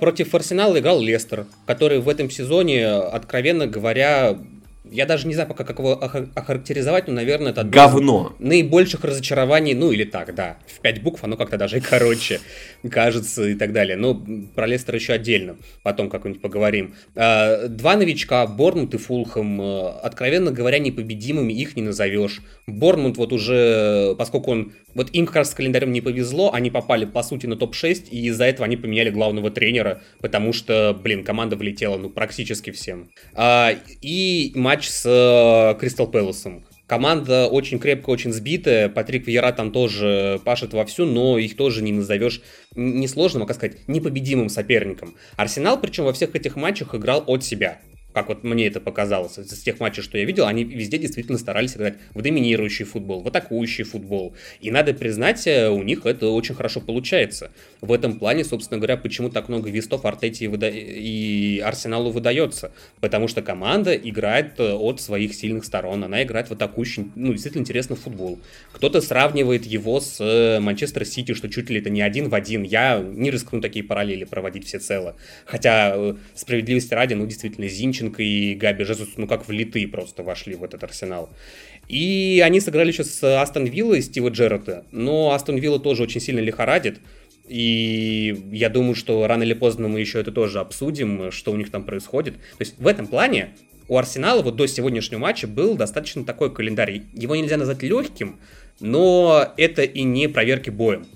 против 0.00 0.34
Арсенала 0.34 0.78
играл 0.78 1.00
Лестер, 1.00 1.46
который 1.66 2.00
в 2.00 2.08
этом 2.08 2.30
сезоне, 2.30 2.86
откровенно 2.86 3.66
говоря, 3.66 4.38
я 4.90 5.06
даже 5.06 5.26
не 5.26 5.34
знаю 5.34 5.48
пока, 5.48 5.64
как 5.64 5.78
его 5.78 5.92
охарактеризовать, 5.92 7.08
но, 7.08 7.14
наверное, 7.14 7.52
это 7.52 7.64
Говно. 7.64 8.34
наибольших 8.38 9.02
разочарований, 9.02 9.74
ну 9.74 9.90
или 9.92 10.04
так, 10.04 10.34
да. 10.34 10.58
В 10.66 10.80
пять 10.80 11.02
букв 11.02 11.24
оно 11.24 11.36
как-то 11.36 11.56
даже 11.56 11.78
и 11.78 11.80
короче 11.80 12.40
кажется 12.90 13.44
и 13.48 13.54
так 13.54 13.72
далее. 13.72 13.96
Но 13.96 14.22
про 14.54 14.66
Лестер 14.66 14.94
еще 14.94 15.14
отдельно, 15.14 15.56
потом 15.82 16.10
как-нибудь 16.10 16.42
поговорим. 16.42 16.94
А, 17.14 17.68
два 17.68 17.96
новичка, 17.96 18.46
Борнмут 18.46 18.94
и 18.94 18.98
Фулхэм, 18.98 19.60
э, 19.60 19.88
откровенно 20.02 20.50
говоря, 20.50 20.78
непобедимыми 20.78 21.52
их 21.52 21.76
не 21.76 21.82
назовешь. 21.82 22.42
Борнмут 22.66 23.16
вот 23.16 23.32
уже, 23.32 24.14
поскольку 24.18 24.50
он 24.50 24.72
вот 24.94 25.10
им 25.12 25.26
как 25.26 25.36
раз 25.36 25.50
с 25.50 25.54
календарем 25.54 25.92
не 25.92 26.00
повезло, 26.00 26.52
они 26.52 26.70
попали, 26.70 27.04
по 27.04 27.22
сути, 27.22 27.46
на 27.46 27.56
топ-6, 27.56 28.08
и 28.10 28.26
из-за 28.26 28.44
этого 28.44 28.64
они 28.64 28.76
поменяли 28.76 29.10
главного 29.10 29.50
тренера, 29.50 30.02
потому 30.20 30.52
что, 30.52 30.96
блин, 31.00 31.24
команда 31.24 31.56
влетела, 31.56 31.96
ну, 31.96 32.10
практически 32.10 32.70
всем. 32.70 33.10
А, 33.34 33.74
и 34.00 34.52
матч 34.74 34.88
с 34.88 35.04
э, 35.06 35.78
Кристал 35.78 36.08
Пэласом. 36.08 36.64
Команда 36.88 37.46
очень 37.46 37.78
крепко, 37.78 38.10
очень 38.10 38.32
сбитая. 38.32 38.88
Патрик 38.88 39.26
Вьера 39.26 39.52
там 39.52 39.70
тоже 39.70 40.40
пашет 40.44 40.72
вовсю, 40.74 41.06
но 41.06 41.38
их 41.38 41.56
тоже 41.56 41.80
не 41.80 41.92
назовешь 41.92 42.42
несложным, 42.74 43.44
а, 43.44 43.46
как 43.46 43.56
сказать, 43.56 43.86
непобедимым 43.86 44.48
соперником. 44.48 45.14
Арсенал, 45.36 45.80
причем 45.80 46.04
во 46.04 46.12
всех 46.12 46.34
этих 46.34 46.56
матчах 46.56 46.94
играл 46.94 47.22
от 47.26 47.44
себя 47.44 47.78
как 48.14 48.28
вот 48.28 48.44
мне 48.44 48.68
это 48.68 48.80
показалось, 48.80 49.38
из 49.38 49.62
тех 49.62 49.80
матчей, 49.80 50.02
что 50.02 50.16
я 50.16 50.24
видел, 50.24 50.46
они 50.46 50.62
везде 50.62 50.98
действительно 50.98 51.36
старались 51.36 51.76
играть 51.76 51.94
в 52.14 52.22
доминирующий 52.22 52.84
футбол, 52.84 53.22
в 53.22 53.28
атакующий 53.28 53.82
футбол. 53.82 54.34
И 54.60 54.70
надо 54.70 54.94
признать, 54.94 55.44
э, 55.48 55.68
у 55.68 55.82
них 55.82 56.06
это 56.06 56.28
очень 56.28 56.54
хорошо 56.54 56.80
получается. 56.80 57.50
В 57.80 57.92
этом 57.92 58.18
плане, 58.18 58.44
собственно 58.44 58.78
говоря, 58.78 58.96
почему 58.96 59.30
так 59.30 59.48
много 59.48 59.68
вестов 59.68 60.04
Артете 60.04 60.44
и, 60.44 60.48
выда... 60.48 60.68
и 60.68 61.58
Арсеналу 61.58 62.12
выдается. 62.12 62.70
Потому 63.00 63.26
что 63.26 63.42
команда 63.42 63.96
играет 63.96 64.60
э, 64.60 64.72
от 64.72 65.00
своих 65.00 65.34
сильных 65.34 65.64
сторон, 65.64 66.04
она 66.04 66.22
играет 66.22 66.48
в 66.48 66.52
атакующий, 66.52 67.10
ну, 67.16 67.32
действительно 67.32 67.62
интересный 67.62 67.96
футбол. 67.96 68.38
Кто-то 68.72 69.00
сравнивает 69.00 69.66
его 69.66 69.98
с 70.00 70.20
э, 70.20 70.60
Манчестер 70.60 71.04
Сити, 71.04 71.34
что 71.34 71.48
чуть 71.48 71.68
ли 71.68 71.80
это 71.80 71.90
не 71.90 72.00
один 72.00 72.28
в 72.28 72.34
один. 72.36 72.62
Я 72.62 73.00
не 73.00 73.32
рискну 73.32 73.60
такие 73.60 73.84
параллели 73.84 74.22
проводить 74.22 74.66
всецело. 74.66 75.16
Хотя, 75.46 76.14
справедливости 76.36 76.94
ради, 76.94 77.14
ну, 77.14 77.26
действительно, 77.26 77.66
Зинчин 77.66 78.03
Зинченко 78.04 78.22
и 78.22 78.54
Габи 78.54 78.84
Жезус, 78.84 79.10
ну 79.16 79.26
как 79.26 79.48
влитые 79.48 79.88
просто 79.88 80.22
вошли 80.22 80.54
в 80.54 80.64
этот 80.64 80.84
арсенал. 80.84 81.30
И 81.88 82.42
они 82.44 82.60
сыграли 82.60 82.92
сейчас 82.92 83.10
с 83.10 83.40
Астон 83.40 83.66
Виллой, 83.66 84.02
Стива 84.02 84.28
Джеррета, 84.28 84.84
но 84.90 85.32
Астон 85.32 85.56
Вилла 85.56 85.78
тоже 85.78 86.02
очень 86.02 86.20
сильно 86.20 86.40
лихорадит. 86.40 87.00
И 87.46 88.42
я 88.52 88.70
думаю, 88.70 88.94
что 88.94 89.26
рано 89.26 89.42
или 89.42 89.52
поздно 89.52 89.88
мы 89.88 90.00
еще 90.00 90.20
это 90.20 90.32
тоже 90.32 90.60
обсудим, 90.60 91.30
что 91.30 91.52
у 91.52 91.56
них 91.56 91.70
там 91.70 91.84
происходит. 91.84 92.34
То 92.34 92.60
есть 92.60 92.78
в 92.78 92.86
этом 92.86 93.06
плане 93.06 93.50
у 93.86 93.98
Арсенала 93.98 94.42
вот 94.42 94.56
до 94.56 94.66
сегодняшнего 94.66 95.20
матча 95.20 95.46
был 95.46 95.76
достаточно 95.76 96.24
такой 96.24 96.54
календарь. 96.54 97.02
Его 97.12 97.36
нельзя 97.36 97.58
назвать 97.58 97.82
легким, 97.82 98.38
но 98.80 99.52
это 99.58 99.82
и 99.82 100.04
не 100.04 100.26
проверки 100.28 100.70
боем. 100.70 101.06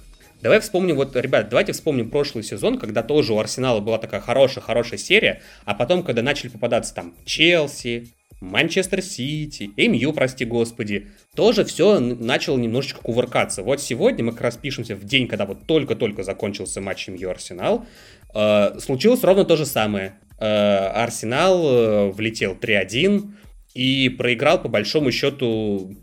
Давай 0.40 0.60
вспомним, 0.60 0.96
вот, 0.96 1.16
ребят, 1.16 1.48
давайте 1.48 1.72
вспомним 1.72 2.10
прошлый 2.10 2.44
сезон, 2.44 2.78
когда 2.78 3.02
тоже 3.02 3.32
у 3.32 3.38
Арсенала 3.38 3.80
была 3.80 3.98
такая 3.98 4.20
хорошая-хорошая 4.20 4.98
серия, 4.98 5.42
а 5.64 5.74
потом, 5.74 6.04
когда 6.04 6.22
начали 6.22 6.48
попадаться 6.48 6.94
там 6.94 7.14
Челси, 7.24 8.08
Манчестер 8.40 9.02
Сити, 9.02 9.70
МЮ, 9.76 10.12
прости 10.12 10.44
господи, 10.44 11.08
тоже 11.34 11.64
все 11.64 11.98
начало 11.98 12.56
немножечко 12.56 13.00
кувыркаться. 13.00 13.62
Вот 13.64 13.80
сегодня 13.80 14.24
мы 14.24 14.32
как 14.32 14.42
раз 14.42 14.56
пишемся 14.56 14.94
в 14.94 15.04
день, 15.04 15.26
когда 15.26 15.44
вот 15.44 15.66
только-только 15.66 16.22
закончился 16.22 16.80
матч 16.80 17.08
МЮ 17.08 17.30
Арсенал. 17.30 17.84
Э, 18.34 18.78
случилось 18.78 19.24
ровно 19.24 19.44
то 19.44 19.56
же 19.56 19.66
самое. 19.66 20.18
Э, 20.38 20.46
Арсенал 20.46 21.62
э, 21.66 22.10
влетел 22.12 22.54
3-1 22.54 23.32
и 23.74 24.08
проиграл 24.08 24.62
по 24.62 24.68
большому 24.68 25.10
счету 25.10 25.96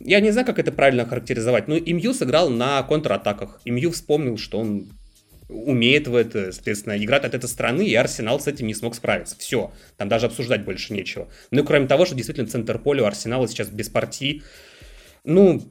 я 0.00 0.20
не 0.20 0.30
знаю, 0.30 0.46
как 0.46 0.58
это 0.58 0.72
правильно 0.72 1.06
характеризовать, 1.06 1.68
но 1.68 1.76
Имью 1.76 2.14
сыграл 2.14 2.48
на 2.50 2.82
контратаках. 2.82 3.60
Имью 3.64 3.90
вспомнил, 3.90 4.38
что 4.38 4.58
он 4.58 4.88
умеет 5.48 6.06
в 6.08 6.14
это, 6.14 6.52
соответственно, 6.52 6.96
играть 6.96 7.24
от 7.24 7.34
этой 7.34 7.48
страны, 7.48 7.86
и 7.86 7.94
Арсенал 7.94 8.40
с 8.40 8.46
этим 8.46 8.66
не 8.66 8.74
смог 8.74 8.94
справиться. 8.94 9.36
Все, 9.38 9.72
там 9.96 10.08
даже 10.08 10.26
обсуждать 10.26 10.64
больше 10.64 10.92
нечего. 10.92 11.28
Ну 11.50 11.62
и 11.62 11.66
кроме 11.66 11.86
того, 11.86 12.06
что 12.06 12.14
действительно 12.14 12.48
центр 12.48 12.78
поля 12.78 13.02
у 13.02 13.06
Арсенала 13.06 13.48
сейчас 13.48 13.68
без 13.68 13.88
партии, 13.88 14.42
ну, 15.24 15.62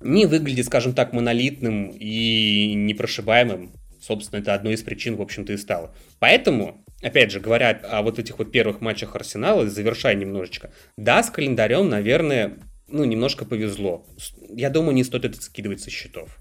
не 0.00 0.26
выглядит, 0.26 0.66
скажем 0.66 0.92
так, 0.92 1.12
монолитным 1.12 1.90
и 1.90 2.74
непрошибаемым. 2.74 3.72
Собственно, 4.00 4.40
это 4.40 4.54
одной 4.54 4.74
из 4.74 4.82
причин, 4.82 5.16
в 5.16 5.22
общем-то, 5.22 5.52
и 5.52 5.56
стало. 5.56 5.94
Поэтому, 6.18 6.84
опять 7.00 7.30
же, 7.30 7.38
говоря 7.38 7.70
о 7.70 8.02
вот 8.02 8.18
этих 8.18 8.38
вот 8.38 8.50
первых 8.50 8.80
матчах 8.80 9.14
Арсенала, 9.14 9.68
завершая 9.68 10.16
немножечко, 10.16 10.72
да, 10.96 11.22
с 11.22 11.30
календарем, 11.30 11.88
наверное, 11.88 12.58
ну, 12.92 13.04
немножко 13.04 13.44
повезло. 13.44 14.06
Я 14.50 14.70
думаю, 14.70 14.94
не 14.94 15.04
стоит 15.04 15.24
это 15.24 15.42
скидывать 15.42 15.80
со 15.80 15.90
счетов. 15.90 16.38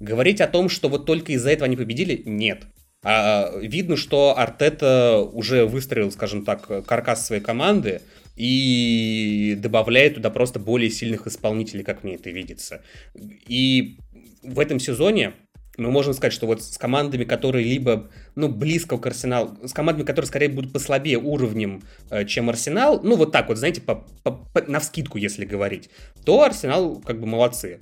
Говорить 0.00 0.40
о 0.40 0.46
том, 0.46 0.68
что 0.68 0.88
вот 0.88 1.06
только 1.06 1.32
из-за 1.32 1.50
этого 1.50 1.66
они 1.66 1.76
победили, 1.76 2.22
нет. 2.24 2.64
А, 3.02 3.50
видно, 3.60 3.96
что 3.96 4.36
Артета 4.36 5.18
уже 5.20 5.66
выстроил, 5.66 6.10
скажем 6.10 6.44
так, 6.44 6.86
каркас 6.86 7.26
своей 7.26 7.42
команды 7.42 8.00
и 8.36 9.56
добавляет 9.58 10.14
туда 10.14 10.30
просто 10.30 10.58
более 10.58 10.90
сильных 10.90 11.26
исполнителей, 11.26 11.84
как 11.84 12.02
мне 12.02 12.14
это 12.14 12.30
видится. 12.30 12.82
И 13.14 13.98
в 14.42 14.58
этом 14.58 14.80
сезоне 14.80 15.34
мы 15.76 15.90
можем 15.90 16.14
сказать, 16.14 16.32
что 16.32 16.46
вот 16.46 16.62
с 16.62 16.78
командами, 16.78 17.24
которые 17.24 17.64
либо, 17.64 18.10
ну, 18.34 18.48
близко 18.48 18.98
к 18.98 19.06
Арсеналу, 19.06 19.56
с 19.64 19.72
командами, 19.72 20.06
которые 20.06 20.28
скорее 20.28 20.48
будут 20.48 20.72
послабее 20.72 21.18
уровнем, 21.18 21.82
э, 22.10 22.24
чем 22.24 22.48
Арсенал, 22.50 23.00
ну, 23.02 23.16
вот 23.16 23.32
так 23.32 23.48
вот, 23.48 23.58
знаете, 23.58 23.80
по, 23.80 24.06
по, 24.22 24.32
по, 24.32 24.62
на 24.62 24.80
вскидку, 24.80 25.18
если 25.18 25.44
говорить, 25.44 25.90
то 26.24 26.42
Арсенал 26.42 26.96
как 27.00 27.20
бы 27.20 27.26
молодцы. 27.26 27.80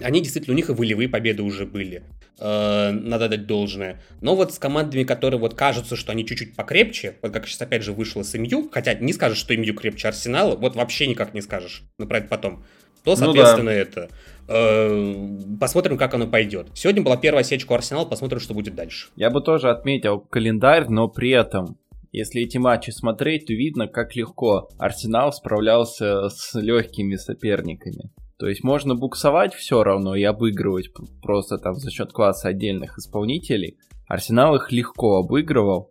Они 0.00 0.20
действительно, 0.20 0.54
у 0.54 0.56
них 0.56 0.68
и 0.68 0.72
волевые 0.72 1.08
победы 1.08 1.42
уже 1.42 1.64
были. 1.64 2.02
Э, 2.38 2.90
надо 2.90 3.28
дать 3.28 3.46
должное. 3.46 4.02
Но 4.20 4.36
вот 4.36 4.52
с 4.52 4.58
командами, 4.58 5.04
которые 5.04 5.40
вот 5.40 5.54
кажутся, 5.54 5.96
что 5.96 6.12
они 6.12 6.26
чуть-чуть 6.26 6.54
покрепче, 6.54 7.14
вот 7.22 7.32
как 7.32 7.46
сейчас 7.46 7.62
опять 7.62 7.82
же 7.82 7.92
вышло 7.92 8.22
с 8.22 8.34
МЮ, 8.36 8.68
хотя 8.70 8.92
не 8.94 9.14
скажешь, 9.14 9.38
что 9.38 9.56
МЮ 9.56 9.74
крепче 9.74 10.08
Арсенала, 10.08 10.54
вот 10.54 10.76
вообще 10.76 11.06
никак 11.06 11.32
не 11.32 11.40
скажешь, 11.40 11.82
но 11.98 12.06
про 12.06 12.18
это 12.18 12.28
потом, 12.28 12.64
то, 13.04 13.16
соответственно, 13.16 13.70
ну, 13.70 13.70
да. 13.70 13.74
это 13.74 14.10
посмотрим, 14.46 15.98
как 15.98 16.14
оно 16.14 16.26
пойдет. 16.26 16.68
Сегодня 16.74 17.02
была 17.02 17.16
первая 17.16 17.44
сечка 17.44 17.72
у 17.72 17.74
Арсенала, 17.74 18.04
посмотрим, 18.04 18.40
что 18.40 18.54
будет 18.54 18.74
дальше. 18.74 19.08
Я 19.16 19.30
бы 19.30 19.40
тоже 19.40 19.70
отметил 19.70 20.20
календарь, 20.20 20.88
но 20.88 21.08
при 21.08 21.30
этом, 21.30 21.78
если 22.12 22.42
эти 22.42 22.58
матчи 22.58 22.90
смотреть, 22.90 23.46
то 23.46 23.52
видно, 23.52 23.88
как 23.88 24.14
легко 24.14 24.68
Арсенал 24.78 25.32
справлялся 25.32 26.28
с 26.28 26.54
легкими 26.54 27.16
соперниками. 27.16 28.10
То 28.38 28.48
есть 28.48 28.62
можно 28.62 28.94
буксовать 28.94 29.54
все 29.54 29.82
равно 29.82 30.14
и 30.14 30.22
обыгрывать 30.22 30.90
просто 31.22 31.58
там 31.58 31.74
за 31.74 31.90
счет 31.90 32.12
класса 32.12 32.48
отдельных 32.48 32.98
исполнителей. 32.98 33.78
Арсенал 34.06 34.54
их 34.56 34.70
легко 34.70 35.16
обыгрывал 35.16 35.90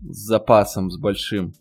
с 0.00 0.26
запасом, 0.26 0.90
с 0.90 0.98
большим. 0.98 1.52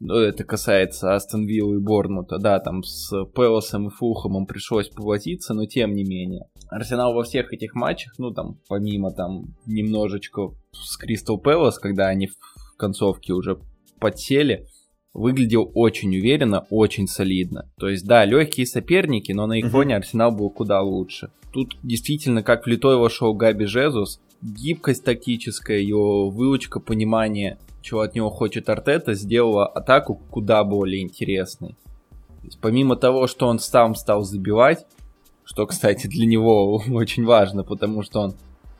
Ну, 0.00 0.14
это 0.14 0.44
касается 0.44 1.14
Астон 1.14 1.46
Виллы 1.46 1.76
и 1.76 1.78
Борнмута, 1.78 2.38
да, 2.38 2.58
там 2.58 2.82
с 2.82 3.10
Пелосом 3.34 3.88
и 3.88 3.90
Фулхамом 3.90 4.46
пришлось 4.46 4.88
повозиться, 4.88 5.52
но 5.52 5.66
тем 5.66 5.92
не 5.92 6.04
менее. 6.04 6.48
Арсенал 6.70 7.12
во 7.12 7.22
всех 7.22 7.52
этих 7.52 7.74
матчах, 7.74 8.14
ну 8.16 8.30
там, 8.30 8.58
помимо 8.66 9.12
там 9.12 9.54
немножечко 9.66 10.54
с 10.72 10.96
Кристал 10.96 11.38
Пелос, 11.38 11.78
когда 11.78 12.08
они 12.08 12.28
в 12.28 12.76
концовке 12.78 13.34
уже 13.34 13.58
подсели, 13.98 14.66
выглядел 15.12 15.70
очень 15.74 16.16
уверенно, 16.16 16.66
очень 16.70 17.06
солидно. 17.06 17.70
То 17.78 17.90
есть, 17.90 18.06
да, 18.06 18.24
легкие 18.24 18.66
соперники, 18.66 19.32
но 19.32 19.46
на 19.46 19.58
их 19.58 19.70
фоне 19.70 19.96
Арсенал 19.96 20.32
был 20.32 20.48
куда 20.48 20.80
лучше. 20.80 21.30
Тут 21.52 21.76
действительно, 21.82 22.42
как 22.42 22.64
влитой 22.64 22.96
вошел 22.96 23.34
Габи 23.34 23.66
Жезус, 23.66 24.20
гибкость 24.40 25.04
тактическая, 25.04 25.78
его 25.78 26.30
выучка, 26.30 26.80
понимание 26.80 27.58
чего 27.82 28.00
от 28.00 28.14
него 28.14 28.30
хочет 28.30 28.68
Артета, 28.68 29.14
сделала 29.14 29.66
атаку 29.66 30.20
куда 30.30 30.64
более 30.64 31.02
интересной. 31.02 31.76
помимо 32.60 32.96
того, 32.96 33.26
что 33.26 33.46
он 33.48 33.58
сам 33.58 33.94
стал 33.94 34.22
забивать, 34.22 34.86
что, 35.44 35.66
кстати, 35.66 36.06
для 36.06 36.26
него 36.26 36.76
очень 36.90 37.24
важно, 37.24 37.64
потому 37.64 38.02
что 38.02 38.20
он 38.20 38.34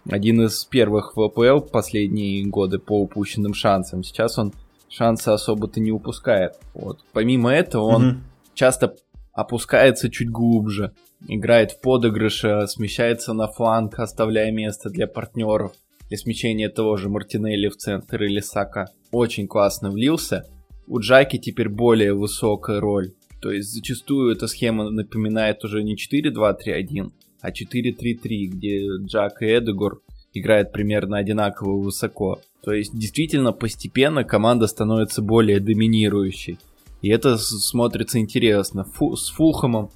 один 0.09 0.43
из 0.43 0.65
первых 0.65 1.17
в 1.17 1.23
АПЛ 1.23 1.61
последние 1.61 2.47
годы 2.47 2.79
по 2.79 3.01
упущенным 3.01 3.55
шансам. 3.55 4.03
Сейчас 4.03 4.39
он 4.39 4.53
шансы 4.89 5.29
особо-то 5.29 5.81
не 5.81 5.93
упускает. 5.93 6.55
Вот. 6.75 7.05
Помимо 7.13 7.53
этого, 7.53 7.83
он 7.85 8.03
mm 8.03 8.19
часто 8.53 8.95
опускается 9.33 10.11
чуть 10.11 10.29
глубже, 10.29 10.93
играет 11.27 11.71
в 11.71 11.81
подыгрыше, 11.81 12.67
смещается 12.67 13.33
на 13.33 13.47
фланг, 13.47 13.99
оставляя 13.99 14.51
место 14.51 14.91
для 14.91 15.07
партнеров 15.07 15.73
для 16.11 16.19
смещения 16.19 16.69
того 16.69 16.97
же 16.97 17.09
Мартинелли 17.09 17.69
в 17.69 17.77
центр 17.77 18.25
или 18.25 18.41
Сака 18.41 18.91
очень 19.13 19.47
классно 19.47 19.91
влился. 19.91 20.45
У 20.89 20.99
Джаки 20.99 21.39
теперь 21.39 21.69
более 21.69 22.15
высокая 22.15 22.81
роль. 22.81 23.13
То 23.41 23.53
есть 23.53 23.73
зачастую 23.73 24.35
эта 24.35 24.49
схема 24.49 24.91
напоминает 24.91 25.65
уже 25.65 25.85
не 25.85 25.95
4-2-3-1, 25.95 27.13
а 27.41 27.51
4-3-3, 27.51 28.47
где 28.47 28.87
Джак 29.07 29.41
и 29.43 29.47
Эдегор 29.47 30.03
играют 30.35 30.73
примерно 30.73 31.17
одинаково 31.17 31.81
высоко. 31.81 32.41
То 32.63 32.73
есть 32.73 32.93
действительно 32.93 33.53
постепенно 33.53 34.25
команда 34.25 34.67
становится 34.67 35.23
более 35.23 35.61
доминирующей. 35.61 36.59
И 37.03 37.09
это 37.09 37.39
смотрится 37.39 38.19
интересно. 38.19 38.83
Фу, 38.83 39.15
с 39.15 39.31
Фулхэмом 39.31 39.91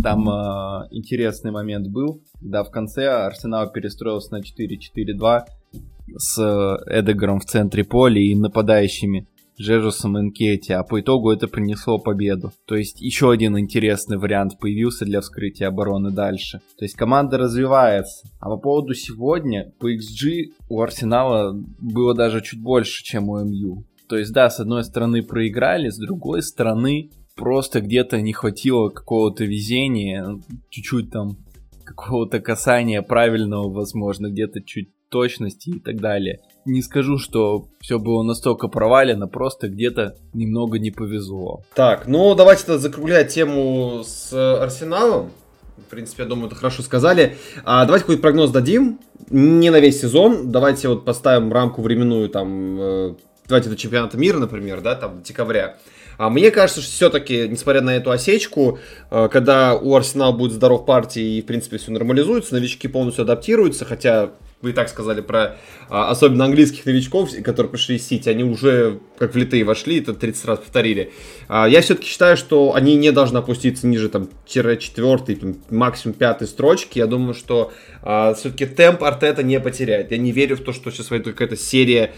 там 0.00 0.28
э, 0.28 0.88
интересный 0.90 1.50
момент 1.50 1.88
был, 1.88 2.22
когда 2.40 2.64
в 2.64 2.70
конце 2.70 3.08
Арсенал 3.08 3.70
перестроился 3.70 4.32
на 4.32 4.40
4-4-2 4.40 5.42
с 6.16 6.38
э, 6.38 7.00
Эдегаром 7.00 7.40
в 7.40 7.44
центре 7.44 7.84
поля 7.84 8.20
и 8.20 8.34
нападающими 8.34 9.26
Жежусом 9.58 10.18
и 10.18 10.22
Нкетти, 10.22 10.72
а 10.72 10.82
по 10.82 11.00
итогу 11.00 11.30
это 11.30 11.46
принесло 11.46 11.98
победу. 11.98 12.52
То 12.66 12.74
есть 12.74 13.00
еще 13.00 13.30
один 13.30 13.58
интересный 13.58 14.16
вариант 14.16 14.58
появился 14.58 15.04
для 15.04 15.20
вскрытия 15.20 15.68
обороны 15.68 16.10
дальше. 16.10 16.60
То 16.78 16.84
есть 16.84 16.96
команда 16.96 17.38
развивается. 17.38 18.28
А 18.40 18.48
по 18.48 18.56
поводу 18.56 18.94
сегодня, 18.94 19.72
по 19.78 19.92
XG 19.92 20.52
у 20.68 20.80
Арсенала 20.80 21.54
было 21.78 22.14
даже 22.14 22.40
чуть 22.40 22.60
больше, 22.60 23.04
чем 23.04 23.28
у 23.28 23.38
МЮ. 23.44 23.84
То 24.08 24.16
есть 24.16 24.32
да, 24.32 24.50
с 24.50 24.58
одной 24.58 24.84
стороны 24.84 25.22
проиграли, 25.22 25.90
с 25.90 25.98
другой 25.98 26.42
стороны 26.42 27.10
просто 27.36 27.80
где-то 27.80 28.20
не 28.20 28.32
хватило 28.32 28.88
какого-то 28.88 29.44
везения, 29.44 30.40
чуть-чуть 30.70 31.10
там 31.10 31.38
какого-то 31.84 32.40
касания 32.40 33.02
правильного, 33.02 33.70
возможно, 33.70 34.28
где-то 34.30 34.62
чуть 34.62 34.90
точности 35.08 35.70
и 35.70 35.78
так 35.78 36.00
далее. 36.00 36.40
Не 36.64 36.82
скажу, 36.82 37.18
что 37.18 37.66
все 37.80 37.98
было 37.98 38.22
настолько 38.22 38.68
провалено, 38.68 39.28
просто 39.28 39.68
где-то 39.68 40.16
немного 40.32 40.78
не 40.78 40.90
повезло. 40.90 41.62
Так, 41.74 42.06
ну 42.06 42.34
давайте 42.34 42.64
тогда 42.64 42.78
закруглять 42.78 43.28
тему 43.32 44.02
с 44.04 44.32
Арсеналом. 44.32 45.30
В 45.76 45.90
принципе, 45.90 46.22
я 46.22 46.28
думаю, 46.28 46.46
это 46.46 46.54
хорошо 46.54 46.82
сказали. 46.82 47.36
А, 47.64 47.84
давайте 47.84 48.04
какой-то 48.04 48.22
прогноз 48.22 48.50
дадим. 48.50 48.98
Не 49.30 49.70
на 49.70 49.80
весь 49.80 50.00
сезон. 50.00 50.50
Давайте 50.50 50.88
вот 50.88 51.04
поставим 51.04 51.52
рамку 51.52 51.82
временную 51.82 52.28
там. 52.28 52.80
Э, 52.80 53.14
давайте 53.48 53.68
до 53.68 53.76
чемпионата 53.76 54.16
мира, 54.16 54.38
например, 54.38 54.80
да, 54.80 54.94
там 54.94 55.22
декабря. 55.22 55.76
А 56.18 56.30
мне 56.30 56.50
кажется, 56.50 56.80
что 56.80 56.90
все-таки, 56.90 57.48
несмотря 57.48 57.80
на 57.80 57.96
эту 57.96 58.10
осечку, 58.10 58.78
э, 59.10 59.28
когда 59.30 59.74
у 59.74 59.94
Арсенала 59.94 60.32
будет 60.32 60.52
здоров 60.52 60.84
партии 60.84 61.38
и, 61.38 61.42
в 61.42 61.46
принципе, 61.46 61.78
все 61.78 61.90
нормализуется, 61.92 62.54
новички 62.54 62.88
полностью 62.88 63.22
адаптируются, 63.22 63.84
хотя 63.84 64.30
вы 64.62 64.70
и 64.70 64.72
так 64.72 64.88
сказали 64.88 65.20
про 65.20 65.56
а, 65.90 66.10
особенно 66.10 66.44
английских 66.44 66.86
новичков, 66.86 67.30
которые 67.42 67.70
пришли 67.70 67.96
из 67.96 68.06
Сити, 68.06 68.28
они 68.28 68.44
уже 68.44 69.00
как 69.22 69.34
влитые 69.34 69.62
вошли, 69.62 70.00
это 70.00 70.14
30 70.14 70.44
раз 70.46 70.58
повторили. 70.58 71.12
А, 71.46 71.68
я 71.68 71.80
все-таки 71.80 72.08
считаю, 72.08 72.36
что 72.36 72.74
они 72.74 72.96
не 72.96 73.12
должны 73.12 73.38
опуститься 73.38 73.86
ниже 73.86 74.08
там 74.08 74.28
четвертой, 74.46 75.38
максимум 75.70 76.14
пятой 76.14 76.48
строчки. 76.48 76.98
Я 76.98 77.06
думаю, 77.06 77.32
что 77.32 77.72
а, 78.02 78.34
все-таки 78.34 78.66
темп 78.66 79.04
Артета 79.04 79.44
не 79.44 79.60
потеряет. 79.60 80.10
Я 80.10 80.18
не 80.18 80.32
верю 80.32 80.56
в 80.56 80.60
то, 80.62 80.72
что 80.72 80.90
сейчас 80.90 81.10
выйдет 81.10 81.28
какая-то 81.28 81.56
серия 81.56 82.10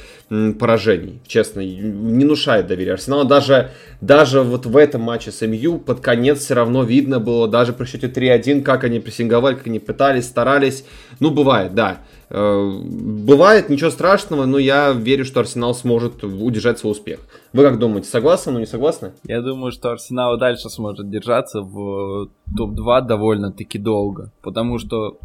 поражений. 0.59 1.21
Честно, 1.27 1.61
не 1.61 2.25
внушает 2.25 2.69
доверия. 2.69 2.95
Арсенал 2.95 3.27
даже, 3.27 3.73
даже 4.01 4.41
вот 4.41 4.65
в 4.65 4.75
этом 4.75 5.03
матче 5.03 5.31
с 5.31 5.47
МЮ 5.47 5.79
под 5.79 6.01
конец 6.01 6.39
все 6.41 6.55
равно 6.55 6.85
видно 6.85 7.21
было, 7.21 7.47
даже 7.47 7.75
при 7.75 7.85
счете 7.85 8.07
3-1, 8.07 8.63
как 8.63 8.85
они 8.85 8.99
прессинговали, 8.99 9.57
как 9.57 9.67
они 9.67 9.79
пытались, 9.79 10.25
старались. 10.25 10.87
Ну, 11.21 11.31
бывает, 11.31 11.75
да. 11.75 12.01
Э, 12.31 12.81
бывает, 12.83 13.69
ничего 13.69 13.91
страшного, 13.91 14.45
но 14.45 14.59
я 14.59 14.93
верю, 14.93 15.25
что 15.25 15.41
Арсенал 15.41 15.75
сможет 15.75 16.25
удержать 16.25 16.79
свой 16.79 16.93
успех. 16.95 17.21
Вы 17.53 17.63
как 17.63 17.79
думаете, 17.79 18.09
согласны, 18.09 18.53
но 18.53 18.61
не 18.61 18.67
согласны? 18.67 19.13
Я 19.25 19.43
думаю, 19.43 19.73
что 19.73 19.91
Арсенал 19.91 20.39
дальше 20.39 20.71
сможет 20.71 21.11
держаться 21.11 21.61
в 21.61 22.31
топ-2 22.57 23.07
довольно-таки 23.07 23.79
долго, 23.79 24.33
потому 24.43 24.79
что 24.79 25.19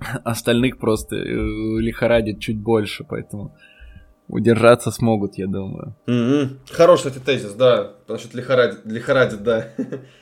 остальных 0.24 0.78
просто 0.78 1.16
э, 1.16 1.22
лихорадит 1.22 2.40
чуть 2.40 2.58
больше, 2.58 3.04
поэтому 3.08 3.54
удержаться 4.28 4.90
смогут, 4.90 5.38
я 5.38 5.46
думаю. 5.46 5.96
Mm-hmm. 6.06 6.58
Хороший 6.70 7.10
этот 7.10 7.24
тезис, 7.24 7.52
да. 7.54 7.92
Насчет 8.06 8.34
лихорадит, 8.34 8.80
лихорадит, 8.84 9.42
да. 9.42 9.68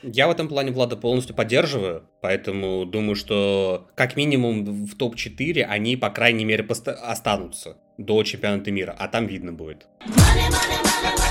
Я 0.01 0.27
в 0.27 0.31
этом 0.31 0.47
плане 0.47 0.71
Влада 0.71 0.95
полностью 0.95 1.35
поддерживаю, 1.35 2.03
поэтому 2.21 2.85
думаю, 2.85 3.15
что 3.15 3.87
как 3.95 4.15
минимум 4.15 4.85
в 4.85 4.95
топ-4 4.95 5.61
они, 5.63 5.97
по 5.97 6.09
крайней 6.09 6.45
мере, 6.45 6.63
пост- 6.63 6.87
останутся 6.87 7.77
до 7.97 8.23
чемпионата 8.23 8.71
мира, 8.71 8.95
а 8.97 9.07
там 9.07 9.27
видно 9.27 9.53
будет. 9.53 9.87
Money, 10.05 10.49
money, 10.49 11.26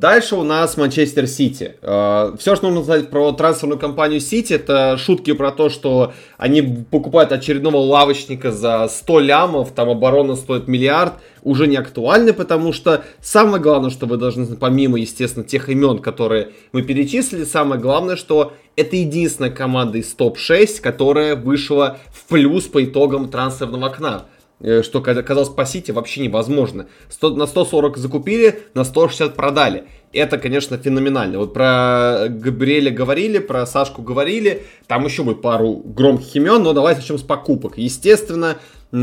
Дальше 0.00 0.34
у 0.34 0.42
нас 0.44 0.78
Манчестер 0.78 1.26
Сити. 1.26 1.74
Э, 1.82 2.34
Все, 2.38 2.56
что 2.56 2.68
нужно 2.70 2.84
сказать 2.84 3.10
про 3.10 3.32
трансферную 3.32 3.78
компанию 3.78 4.18
Сити, 4.20 4.54
это 4.54 4.96
шутки 4.96 5.34
про 5.34 5.52
то, 5.52 5.68
что 5.68 6.14
они 6.38 6.62
покупают 6.62 7.32
очередного 7.32 7.76
лавочника 7.76 8.50
за 8.50 8.88
100 8.88 9.20
лямов, 9.20 9.72
там 9.72 9.90
оборона 9.90 10.36
стоит 10.36 10.68
миллиард, 10.68 11.12
уже 11.42 11.66
не 11.66 11.76
актуальны, 11.76 12.32
потому 12.32 12.72
что 12.72 13.04
самое 13.20 13.62
главное, 13.62 13.90
что 13.90 14.06
вы 14.06 14.16
должны, 14.16 14.46
помимо, 14.56 14.98
естественно, 14.98 15.44
тех 15.44 15.68
имен, 15.68 15.98
которые 15.98 16.52
мы 16.72 16.80
перечислили, 16.80 17.44
самое 17.44 17.78
главное, 17.78 18.16
что 18.16 18.54
это 18.76 18.96
единственная 18.96 19.50
команда 19.50 19.98
из 19.98 20.14
топ-6, 20.14 20.80
которая 20.80 21.36
вышла 21.36 21.98
в 22.10 22.26
плюс 22.26 22.64
по 22.64 22.82
итогам 22.82 23.28
трансферного 23.28 23.88
окна. 23.88 24.24
Э, 24.62 24.82
что 24.82 25.00
казалось 25.00 25.48
по 25.48 25.64
Сити 25.64 25.90
вообще 25.90 26.20
невозможно. 26.20 26.86
100, 27.08 27.30
на 27.30 27.46
140 27.46 27.96
закупили, 27.96 28.62
на 28.74 28.84
160 28.84 29.34
продали. 29.34 29.84
Это, 30.12 30.38
конечно, 30.38 30.76
феноменально. 30.76 31.38
Вот 31.38 31.54
про 31.54 32.26
Габриэля 32.28 32.90
говорили, 32.90 33.38
про 33.38 33.64
Сашку 33.64 34.02
говорили. 34.02 34.64
Там 34.86 35.06
еще 35.06 35.22
будет 35.22 35.40
пару 35.40 35.76
громких 35.76 36.34
имен, 36.36 36.62
но 36.62 36.72
давайте 36.74 37.00
начнем 37.00 37.18
с 37.18 37.22
покупок. 37.22 37.78
Естественно, 37.78 38.58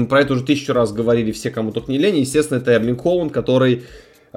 про 0.09 0.21
это 0.21 0.33
уже 0.33 0.43
тысячу 0.43 0.73
раз 0.73 0.91
говорили 0.91 1.31
все, 1.31 1.49
кому 1.49 1.71
только 1.71 1.91
не 1.91 1.97
лень. 1.97 2.17
Естественно, 2.17 2.59
это 2.59 2.73
Эрлинг 2.73 3.01
Холланд, 3.01 3.31
который 3.31 3.83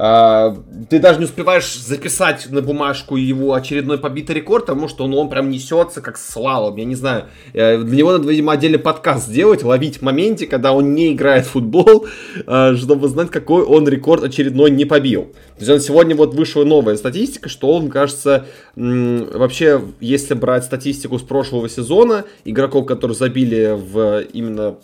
ты 0.00 0.98
даже 0.98 1.18
не 1.18 1.26
успеваешь 1.26 1.78
записать 1.78 2.48
на 2.50 2.62
бумажку 2.62 3.16
его 3.16 3.52
очередной 3.52 3.98
побитый 3.98 4.34
рекорд, 4.34 4.64
потому 4.64 4.88
что 4.88 5.04
он, 5.04 5.12
он 5.12 5.28
прям 5.28 5.50
несется 5.50 6.00
как 6.00 6.16
слалом. 6.16 6.76
Я 6.76 6.86
не 6.86 6.94
знаю, 6.94 7.26
э, 7.52 7.76
для 7.82 7.98
него 7.98 8.12
надо, 8.12 8.26
видимо, 8.30 8.52
отдельный 8.52 8.78
подкаст 8.78 9.28
сделать, 9.28 9.62
ловить 9.62 9.98
в 9.98 10.02
моменте, 10.02 10.46
когда 10.46 10.72
он 10.72 10.94
не 10.94 11.12
играет 11.12 11.44
в 11.44 11.50
футбол, 11.50 12.06
э, 12.46 12.76
чтобы 12.78 13.08
знать, 13.08 13.30
какой 13.30 13.62
он 13.62 13.86
рекорд 13.86 14.24
очередной 14.24 14.70
не 14.70 14.86
побил. 14.86 15.34
То 15.56 15.64
есть 15.64 15.70
он 15.70 15.80
сегодня 15.80 16.16
вот 16.16 16.34
вышла 16.34 16.64
новая 16.64 16.96
статистика, 16.96 17.50
что 17.50 17.70
он, 17.74 17.90
кажется, 17.90 18.46
вообще, 18.76 19.82
если 20.00 20.32
брать 20.32 20.64
статистику 20.64 21.18
с 21.18 21.22
прошлого 21.22 21.68
сезона, 21.68 22.24
игроков, 22.46 22.86
которые 22.86 23.14
забили 23.16 23.76
в 23.76 24.22
именно 24.32 24.76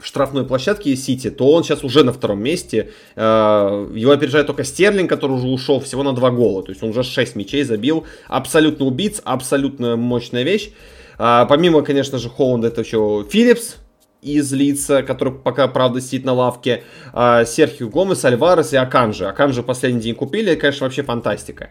в 0.00 0.06
штрафной 0.06 0.44
площадке 0.44 0.96
Сити, 0.96 1.30
то 1.30 1.50
он 1.52 1.64
сейчас 1.64 1.84
уже 1.84 2.04
на 2.04 2.12
втором 2.12 2.42
месте. 2.42 2.90
Э, 3.16 3.88
его 3.94 4.12
опережает 4.12 4.46
только 4.46 4.64
Стерлинг, 4.64 5.08
который 5.08 5.32
уже 5.32 5.46
ушел 5.48 5.80
всего 5.80 6.02
на 6.02 6.12
два 6.12 6.30
гола. 6.30 6.62
То 6.62 6.70
есть 6.70 6.82
он 6.82 6.90
уже 6.90 7.02
6 7.02 7.36
мячей 7.36 7.62
забил. 7.64 8.04
Абсолютно 8.28 8.86
убийца, 8.86 9.20
абсолютно 9.24 9.96
мощная 9.96 10.42
вещь. 10.42 10.70
А, 11.18 11.44
помимо, 11.44 11.82
конечно 11.82 12.18
же, 12.18 12.30
Холланда, 12.30 12.68
это 12.68 12.80
еще 12.80 13.26
Филлипс, 13.28 13.76
из 14.22 14.52
Лидса, 14.52 15.02
который 15.02 15.32
пока, 15.32 15.68
правда, 15.68 16.00
сидит 16.00 16.24
на 16.24 16.32
лавке, 16.32 16.84
э, 17.12 17.44
Серхио 17.46 17.88
Гомес, 17.88 18.24
Альварес 18.24 18.72
и 18.72 18.76
Аканжи. 18.76 19.26
Аканжи 19.26 19.62
последний 19.62 20.00
день 20.00 20.14
купили, 20.14 20.54
конечно, 20.54 20.86
вообще 20.86 21.02
фантастика. 21.02 21.70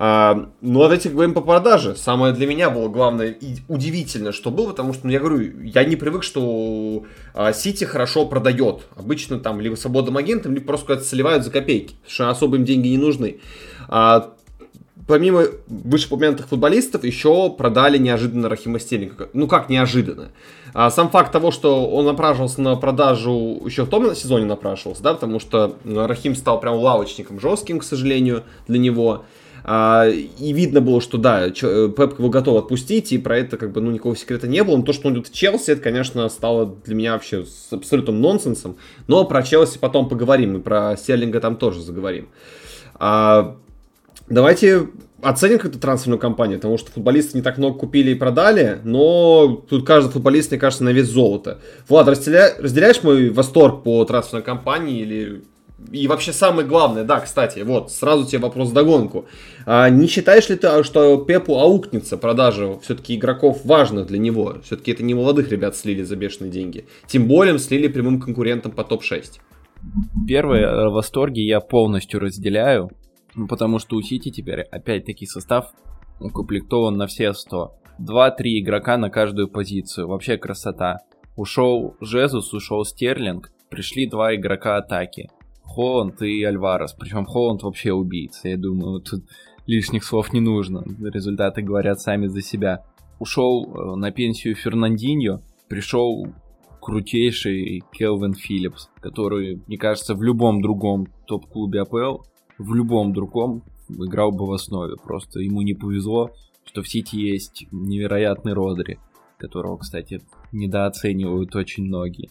А, 0.00 0.50
ну, 0.60 0.80
а 0.80 0.84
давайте 0.84 1.08
говорим 1.08 1.34
по 1.34 1.40
продаже. 1.40 1.96
Самое 1.96 2.32
для 2.32 2.46
меня 2.46 2.70
было 2.70 2.88
главное 2.88 3.30
и 3.30 3.56
удивительно, 3.66 4.30
что 4.30 4.52
было, 4.52 4.70
потому 4.70 4.94
что, 4.94 5.08
ну, 5.08 5.12
я 5.12 5.18
говорю, 5.18 5.60
я 5.60 5.82
не 5.82 5.96
привык, 5.96 6.22
что 6.22 7.04
а, 7.34 7.52
Сити 7.52 7.82
хорошо 7.82 8.24
продает. 8.24 8.82
Обычно 8.94 9.40
там 9.40 9.60
либо 9.60 9.74
свободным 9.74 10.16
агентам, 10.16 10.54
либо 10.54 10.66
просто 10.66 10.86
куда-то 10.86 11.04
сливают 11.04 11.42
за 11.42 11.50
копейки, 11.50 11.96
что 12.06 12.30
особо 12.30 12.56
им 12.56 12.64
деньги 12.64 12.86
не 12.86 12.96
нужны. 12.96 13.40
А, 13.88 14.34
помимо 15.08 15.46
вышеупомянутых 15.66 16.46
футболистов, 16.46 17.02
еще 17.02 17.50
продали 17.50 17.98
неожиданно 17.98 18.48
Рахима 18.48 18.78
Стерлинга. 18.78 19.30
Ну 19.32 19.48
как 19.48 19.68
неожиданно? 19.68 20.30
А 20.80 20.92
сам 20.92 21.10
факт 21.10 21.32
того, 21.32 21.50
что 21.50 21.88
он 21.90 22.04
напрашивался 22.04 22.60
на 22.60 22.76
продажу, 22.76 23.60
еще 23.64 23.82
в 23.82 23.88
том 23.88 24.14
сезоне 24.14 24.44
напрашивался, 24.44 25.02
да, 25.02 25.12
потому 25.12 25.40
что 25.40 25.74
Рахим 25.84 26.36
стал 26.36 26.60
прям 26.60 26.76
лавочником 26.76 27.40
жестким, 27.40 27.80
к 27.80 27.82
сожалению, 27.82 28.44
для 28.68 28.78
него. 28.78 29.24
А, 29.64 30.06
и 30.06 30.52
видно 30.52 30.80
было, 30.80 31.00
что 31.00 31.18
да, 31.18 31.48
э, 31.48 31.50
Пеп 31.50 32.20
его 32.20 32.28
готов 32.28 32.62
отпустить, 32.62 33.10
и 33.10 33.18
про 33.18 33.38
это 33.38 33.56
как 33.56 33.72
бы 33.72 33.80
ну 33.80 33.90
никакого 33.90 34.14
секрета 34.14 34.46
не 34.46 34.62
было. 34.62 34.76
Но 34.76 34.84
то, 34.84 34.92
что 34.92 35.08
он 35.08 35.14
идет 35.14 35.26
в 35.26 35.34
Челси, 35.34 35.72
это, 35.72 35.82
конечно, 35.82 36.28
стало 36.28 36.76
для 36.84 36.94
меня 36.94 37.14
вообще 37.14 37.44
с 37.44 37.72
абсолютным 37.72 38.20
нонсенсом. 38.20 38.76
Но 39.08 39.24
про 39.24 39.42
Челси 39.42 39.78
потом 39.78 40.08
поговорим, 40.08 40.58
и 40.58 40.60
про 40.60 40.96
Стерлинга 40.96 41.40
там 41.40 41.56
тоже 41.56 41.82
заговорим. 41.82 42.28
А, 42.94 43.56
давайте 44.28 44.86
оценим 45.22 45.58
как-то 45.58 45.78
трансферную 45.78 46.18
кампанию, 46.18 46.58
потому 46.58 46.78
что 46.78 46.90
футболисты 46.90 47.36
не 47.36 47.42
так 47.42 47.58
много 47.58 47.78
купили 47.78 48.12
и 48.12 48.14
продали, 48.14 48.80
но 48.84 49.64
тут 49.68 49.86
каждый 49.86 50.10
футболист, 50.10 50.50
мне 50.50 50.60
кажется, 50.60 50.84
на 50.84 50.90
вес 50.90 51.08
золота. 51.08 51.58
Влад, 51.88 52.08
разделя... 52.08 52.54
разделяешь 52.58 53.02
мой 53.02 53.30
восторг 53.30 53.82
по 53.82 54.04
трансферной 54.04 54.42
кампании 54.42 55.00
или 55.00 55.42
и 55.92 56.08
вообще 56.08 56.32
самое 56.32 56.66
главное, 56.66 57.04
да, 57.04 57.20
кстати, 57.20 57.60
вот, 57.60 57.92
сразу 57.92 58.26
тебе 58.26 58.40
вопрос 58.40 58.72
догонку. 58.72 59.26
А, 59.64 59.88
не 59.88 60.08
считаешь 60.08 60.48
ли 60.48 60.56
ты, 60.56 60.82
что 60.82 61.18
Пепу 61.18 61.56
аукнется 61.56 62.16
продажа 62.16 62.78
все-таки 62.82 63.14
игроков 63.14 63.64
важных 63.64 64.08
для 64.08 64.18
него? 64.18 64.56
Все-таки 64.64 64.90
это 64.90 65.04
не 65.04 65.14
молодых 65.14 65.50
ребят 65.52 65.76
слили 65.76 66.02
за 66.02 66.16
бешеные 66.16 66.50
деньги. 66.50 66.86
Тем 67.06 67.28
более 67.28 67.56
слили 67.60 67.86
прямым 67.86 68.20
конкурентам 68.20 68.72
по 68.72 68.82
топ-6. 68.82 69.38
Первое, 70.26 70.66
э, 70.66 70.88
восторги 70.88 71.40
я 71.40 71.60
полностью 71.60 72.18
разделяю, 72.18 72.90
потому 73.46 73.78
что 73.78 73.96
у 73.96 74.02
Сити 74.02 74.30
теперь 74.30 74.62
опять-таки 74.62 75.26
состав 75.26 75.72
укомплектован 76.20 76.96
на 76.96 77.06
все 77.06 77.32
100. 77.32 77.74
2-3 78.00 78.60
игрока 78.60 78.96
на 78.96 79.10
каждую 79.10 79.48
позицию, 79.48 80.08
вообще 80.08 80.36
красота. 80.36 80.98
Ушел 81.36 81.96
Жезус, 82.00 82.52
ушел 82.52 82.84
Стерлинг, 82.84 83.52
пришли 83.70 84.06
два 84.06 84.34
игрока 84.34 84.76
атаки. 84.76 85.28
Холланд 85.62 86.22
и 86.22 86.42
Альварес. 86.42 86.92
Причем 86.94 87.24
Холланд 87.26 87.62
вообще 87.62 87.92
убийца. 87.92 88.48
Я 88.48 88.56
думаю, 88.56 89.00
тут 89.00 89.24
лишних 89.66 90.02
слов 90.04 90.32
не 90.32 90.40
нужно. 90.40 90.82
Результаты 91.00 91.62
говорят 91.62 92.00
сами 92.00 92.26
за 92.26 92.40
себя. 92.40 92.84
Ушел 93.18 93.66
э, 93.66 93.96
на 93.96 94.10
пенсию 94.10 94.54
Фернандиньо, 94.54 95.40
пришел 95.68 96.26
крутейший 96.80 97.82
Келвин 97.92 98.34
Филлипс, 98.34 98.88
который, 99.00 99.60
мне 99.66 99.76
кажется, 99.76 100.14
в 100.14 100.22
любом 100.22 100.62
другом 100.62 101.06
топ-клубе 101.26 101.82
АПЛ, 101.82 102.22
в 102.58 102.74
любом 102.74 103.12
другом 103.12 103.62
играл 103.88 104.32
бы 104.32 104.46
в 104.46 104.52
основе. 104.52 104.96
Просто 104.96 105.40
ему 105.40 105.62
не 105.62 105.74
повезло, 105.74 106.30
что 106.64 106.82
в 106.82 106.88
Сити 106.88 107.16
есть 107.16 107.66
невероятный 107.70 108.52
Родри, 108.52 108.98
которого, 109.38 109.78
кстати, 109.78 110.20
недооценивают 110.52 111.54
очень 111.56 111.84
многие. 111.84 112.30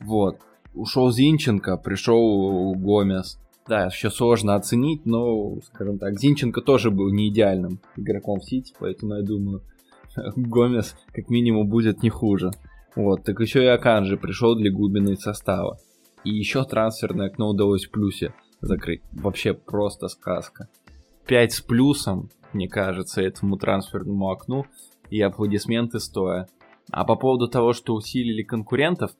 Вот. 0.00 0.38
Ушел 0.74 1.10
Зинченко, 1.10 1.76
пришел 1.76 2.74
Гомес. 2.74 3.38
Да, 3.66 3.86
еще 3.86 4.10
сложно 4.10 4.54
оценить, 4.54 5.06
но, 5.06 5.56
скажем 5.62 5.98
так, 5.98 6.18
Зинченко 6.18 6.60
тоже 6.60 6.90
был 6.90 7.10
не 7.10 7.28
идеальным 7.28 7.80
игроком 7.96 8.38
в 8.38 8.44
Сити, 8.44 8.72
поэтому 8.78 9.14
я 9.14 9.22
думаю, 9.22 9.62
Гомес 10.36 10.94
как 11.12 11.28
минимум 11.30 11.68
будет 11.68 12.02
не 12.02 12.10
хуже. 12.10 12.50
Вот, 12.94 13.24
так 13.24 13.40
еще 13.40 13.62
и 13.62 13.66
Аканжи 13.66 14.16
пришел 14.16 14.54
для 14.54 14.70
глубины 14.70 15.16
состава. 15.16 15.78
И 16.24 16.30
еще 16.30 16.64
трансферное 16.64 17.26
окно 17.26 17.50
удалось 17.50 17.86
в 17.86 17.90
плюсе 17.90 18.32
закрыть. 18.60 19.02
Вообще 19.12 19.54
просто 19.54 20.08
сказка. 20.08 20.68
5 21.26 21.52
с 21.52 21.60
плюсом, 21.60 22.30
мне 22.52 22.68
кажется, 22.68 23.22
этому 23.22 23.56
трансферному 23.56 24.30
окну. 24.30 24.66
И 25.10 25.20
аплодисменты 25.20 26.00
стоя. 26.00 26.48
А 26.90 27.04
по 27.04 27.16
поводу 27.16 27.48
того, 27.48 27.72
что 27.72 27.94
усилили 27.94 28.42
конкурентов, 28.42 29.12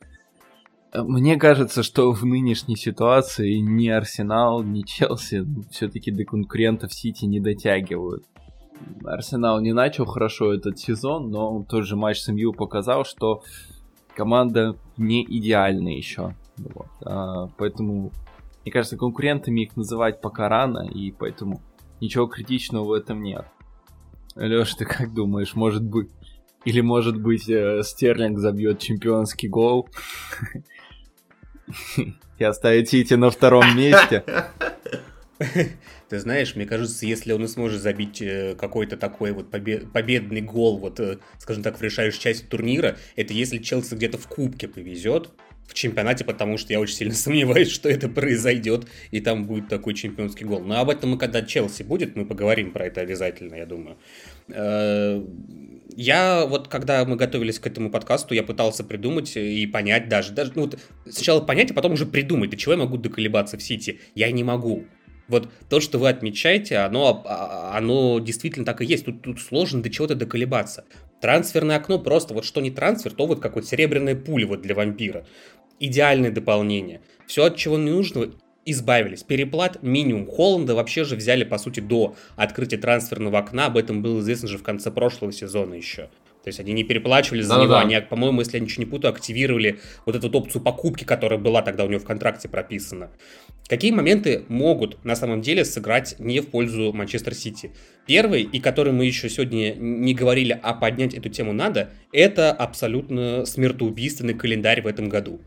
э, 0.92 1.03
мне 1.03 1.37
кажется, 1.37 1.83
что 1.83 2.12
в 2.12 2.25
нынешней 2.25 2.77
ситуации 2.77 3.57
ни 3.59 3.88
Арсенал, 3.88 4.62
ни 4.62 4.83
Челси 4.83 5.46
все-таки 5.70 6.11
до 6.11 6.25
конкурентов 6.25 6.92
Сити 6.92 7.25
не 7.25 7.40
дотягивают. 7.40 8.25
Арсенал 9.05 9.61
не 9.61 9.72
начал 9.72 10.07
хорошо 10.07 10.53
этот 10.53 10.79
сезон, 10.79 11.31
но 11.31 11.64
тот 11.68 11.85
же 11.87 11.96
матч 11.96 12.18
с 12.20 12.29
МЮ 12.29 12.53
показал, 12.53 13.05
что 13.05 13.42
команда 14.14 14.77
не 14.96 15.25
идеальна 15.25 15.88
еще. 15.88 16.35
Вот. 16.57 16.88
А, 17.05 17.49
поэтому, 17.59 18.12
мне 18.66 18.72
кажется, 18.72 18.96
конкурентами 18.96 19.61
их 19.61 19.76
называть 19.76 20.20
пока 20.20 20.48
рано, 20.48 20.90
и 20.92 21.12
поэтому 21.12 21.62
ничего 22.00 22.26
критичного 22.26 22.85
в 22.85 22.92
этом 22.94 23.22
нет. 23.22 23.46
Леш, 24.35 24.74
ты 24.74 24.85
как 24.85 25.14
думаешь, 25.14 25.55
может 25.55 25.85
быть... 25.85 26.09
Или, 26.64 26.81
может 26.81 27.16
быть, 27.16 27.48
э, 27.48 27.85
Стерлинг 27.85 28.40
забьет 28.40 28.81
чемпионский 28.81 29.48
гол 29.48 29.88
и 32.38 32.42
оставит 32.42 32.88
Сити 32.88 33.14
на 33.14 33.31
втором 33.31 33.76
месте? 33.76 34.24
Ты 36.09 36.18
знаешь, 36.18 36.57
мне 36.57 36.66
кажется, 36.66 37.07
если 37.07 37.33
он 37.33 37.44
и 37.44 37.46
сможет 37.46 37.81
забить 37.81 38.20
э, 38.20 38.57
какой-то 38.59 38.96
такой 38.96 39.31
вот 39.31 39.48
побед, 39.48 39.92
победный 39.92 40.40
гол, 40.40 40.79
вот, 40.79 40.98
э, 40.98 41.18
скажем 41.38 41.62
так, 41.62 41.79
в 41.79 41.83
решающей 41.83 42.18
части 42.18 42.44
турнира, 42.44 42.96
это 43.14 43.33
если 43.33 43.59
Челси 43.59 43.94
где-то 43.94 44.18
в 44.18 44.26
кубке 44.26 44.66
повезет, 44.66 45.31
в 45.66 45.74
чемпионате, 45.74 46.24
потому 46.24 46.59
что 46.59 46.72
я 46.72 46.81
очень 46.81 46.94
сильно 46.94 47.14
сомневаюсь, 47.26 47.70
что 47.70 47.88
это 47.88 48.09
произойдет, 48.09 48.87
и 49.11 49.20
там 49.20 49.46
будет 49.46 49.68
такой 49.68 49.94
чемпионский 49.94 50.46
гол. 50.46 50.61
Но 50.61 50.81
об 50.81 50.90
этом 50.90 51.11
мы, 51.11 51.18
когда 51.18 51.42
Челси 51.42 51.83
будет, 51.83 52.16
мы 52.16 52.24
поговорим 52.24 52.72
про 52.72 52.87
это 52.87 53.00
обязательно, 53.00 53.55
я 53.55 53.66
думаю. 53.66 53.96
Э, 54.48 55.22
я 55.96 56.46
вот, 56.46 56.68
когда 56.68 57.05
мы 57.05 57.16
готовились 57.16 57.59
к 57.59 57.66
этому 57.66 57.90
подкасту, 57.90 58.35
я 58.35 58.42
пытался 58.42 58.85
придумать 58.85 59.37
и 59.37 59.66
понять 59.66 60.09
даже, 60.09 60.33
даже 60.33 60.52
ну, 60.55 60.62
вот 60.62 60.79
сначала 61.09 61.40
понять, 61.40 61.70
а 61.70 61.74
потом 61.74 61.92
уже 61.92 62.07
придумать, 62.07 62.50
до 62.50 62.57
чего 62.57 62.72
я 62.72 62.79
могу 62.79 62.96
доколебаться 62.96 63.57
в 63.57 63.62
Сити. 63.62 64.00
Я 64.14 64.31
не 64.31 64.44
могу. 64.44 64.85
Вот 65.29 65.48
то, 65.68 65.81
что 65.81 65.98
вы 65.98 66.09
отмечаете, 66.09 66.79
оно, 66.79 67.22
а, 67.24 67.76
оно 67.76 68.20
действительно 68.20 68.64
так 68.64 68.81
и 68.81 68.85
есть. 68.85 69.05
Тут, 69.05 69.22
тут 69.22 69.40
сложно 69.40 69.83
до 69.83 69.90
чего-то 69.90 70.14
доколебаться. 70.14 70.85
Трансферное 71.20 71.76
окно 71.76 71.98
просто, 71.98 72.35
вот 72.35 72.44
что 72.44 72.61
не 72.61 72.70
трансфер, 72.70 73.12
то 73.12 73.26
вот 73.26 73.40
как 73.40 73.57
вот 73.57 73.66
серебряная 73.66 74.14
пуля 74.14 74.46
вот 74.46 74.62
для 74.62 74.74
вампира. 74.74 75.26
Идеальное 75.78 76.30
дополнение. 76.30 77.00
Все, 77.26 77.44
от 77.44 77.56
чего 77.56 77.76
не 77.76 77.90
нужно, 77.90 78.30
избавились. 78.64 79.22
Переплат 79.22 79.82
минимум. 79.82 80.26
Холланда 80.26 80.74
вообще 80.74 81.04
же 81.04 81.16
взяли, 81.16 81.44
по 81.44 81.58
сути, 81.58 81.80
до 81.80 82.14
открытия 82.36 82.78
трансферного 82.78 83.38
окна. 83.38 83.66
Об 83.66 83.76
этом 83.76 84.02
было 84.02 84.20
известно 84.20 84.48
же 84.48 84.58
в 84.58 84.62
конце 84.62 84.90
прошлого 84.90 85.32
сезона 85.32 85.74
еще. 85.74 86.08
То 86.46 86.50
есть 86.50 86.61
они 86.61 86.72
не 86.72 86.85
переплачивали 86.85 87.42
за 87.42 87.56
да, 87.56 87.61
него, 87.61 87.72
да. 87.72 87.80
они, 87.80 88.00
по-моему, 88.09 88.38
если 88.38 88.59
я 88.59 88.62
ничего 88.62 88.85
не 88.85 88.88
путаю, 88.88 89.12
активировали 89.12 89.80
вот 90.04 90.14
эту 90.14 90.30
опцию 90.30 90.62
покупки, 90.62 91.02
которая 91.02 91.40
была 91.40 91.61
тогда 91.61 91.85
у 91.85 91.88
него 91.88 91.98
в 91.98 92.04
контракте 92.04 92.48
прописана. 92.48 93.11
Какие 93.68 93.90
моменты 93.90 94.44
могут 94.46 95.04
на 95.04 95.16
самом 95.16 95.40
деле 95.40 95.64
сыграть 95.64 96.14
не 96.20 96.38
в 96.38 96.46
пользу 96.46 96.92
Манчестер 96.92 97.35
Сити? 97.35 97.72
Первый, 98.06 98.42
и 98.42 98.61
который 98.61 98.92
мы 98.92 99.06
еще 99.06 99.28
сегодня 99.28 99.74
не 99.74 100.14
говорили, 100.14 100.56
а 100.62 100.72
поднять 100.72 101.14
эту 101.14 101.30
тему 101.30 101.52
надо, 101.52 101.90
это 102.12 102.52
абсолютно 102.52 103.44
смертоубийственный 103.44 104.35
календарь 104.35 104.82
в 104.82 104.87
этом 104.87 105.09
году. 105.09 105.40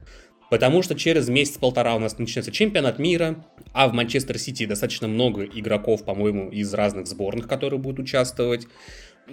Потому 0.49 0.81
что 0.81 0.95
через 0.95 1.29
месяц-полтора 1.29 1.95
у 1.95 1.99
нас 1.99 2.17
начнется 2.17 2.51
чемпионат 2.51 2.97
мира, 2.99 3.45
а 3.71 3.87
в 3.87 3.93
Манчестер 3.93 4.37
Сити 4.37 4.65
достаточно 4.65 5.07
много 5.07 5.43
игроков, 5.43 6.03
по-моему, 6.03 6.49
из 6.49 6.73
разных 6.73 7.07
сборных, 7.07 7.47
которые 7.47 7.79
будут 7.79 7.99
участвовать. 7.99 8.67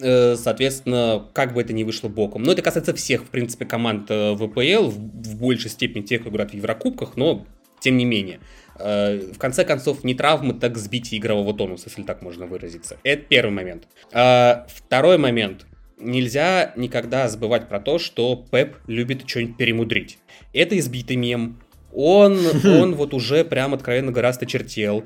Э, 0.00 0.36
соответственно, 0.36 1.26
как 1.32 1.54
бы 1.54 1.60
это 1.60 1.72
ни 1.72 1.84
вышло 1.84 2.08
боком. 2.08 2.42
Но 2.42 2.52
это 2.52 2.62
касается 2.62 2.94
всех, 2.94 3.24
в 3.24 3.28
принципе, 3.28 3.64
команд 3.64 4.06
э, 4.10 4.34
ВПЛ, 4.34 4.88
в 4.88 5.36
большей 5.36 5.70
степени 5.70 6.02
тех, 6.02 6.20
кто 6.20 6.30
играет 6.30 6.50
в 6.50 6.54
Еврокубках, 6.54 7.16
но 7.16 7.46
тем 7.80 7.96
не 7.96 8.04
менее. 8.04 8.40
Э, 8.78 9.32
в 9.32 9.38
конце 9.38 9.64
концов, 9.64 10.04
не 10.04 10.14
травмы, 10.14 10.54
так 10.54 10.76
сбитие 10.76 11.20
игрового 11.20 11.54
тонуса, 11.54 11.88
если 11.88 12.02
так 12.02 12.22
можно 12.22 12.46
выразиться. 12.46 12.98
Это 13.02 13.22
первый 13.22 13.52
момент. 13.52 13.88
Второй 14.10 15.18
момент. 15.18 15.66
Нельзя 15.98 16.74
никогда 16.76 17.26
забывать 17.26 17.68
про 17.68 17.80
то, 17.80 17.98
что 17.98 18.44
Пеп 18.50 18.76
любит 18.86 19.26
что-нибудь 19.26 19.56
перемудрить. 19.56 20.18
Это 20.52 20.78
избитый 20.78 21.16
мем, 21.16 21.58
он, 21.96 22.38
он 22.64 22.94
вот 22.94 23.14
уже 23.14 23.44
прям 23.44 23.74
откровенно 23.74 24.12
гораздо 24.12 24.46
чертел 24.46 25.04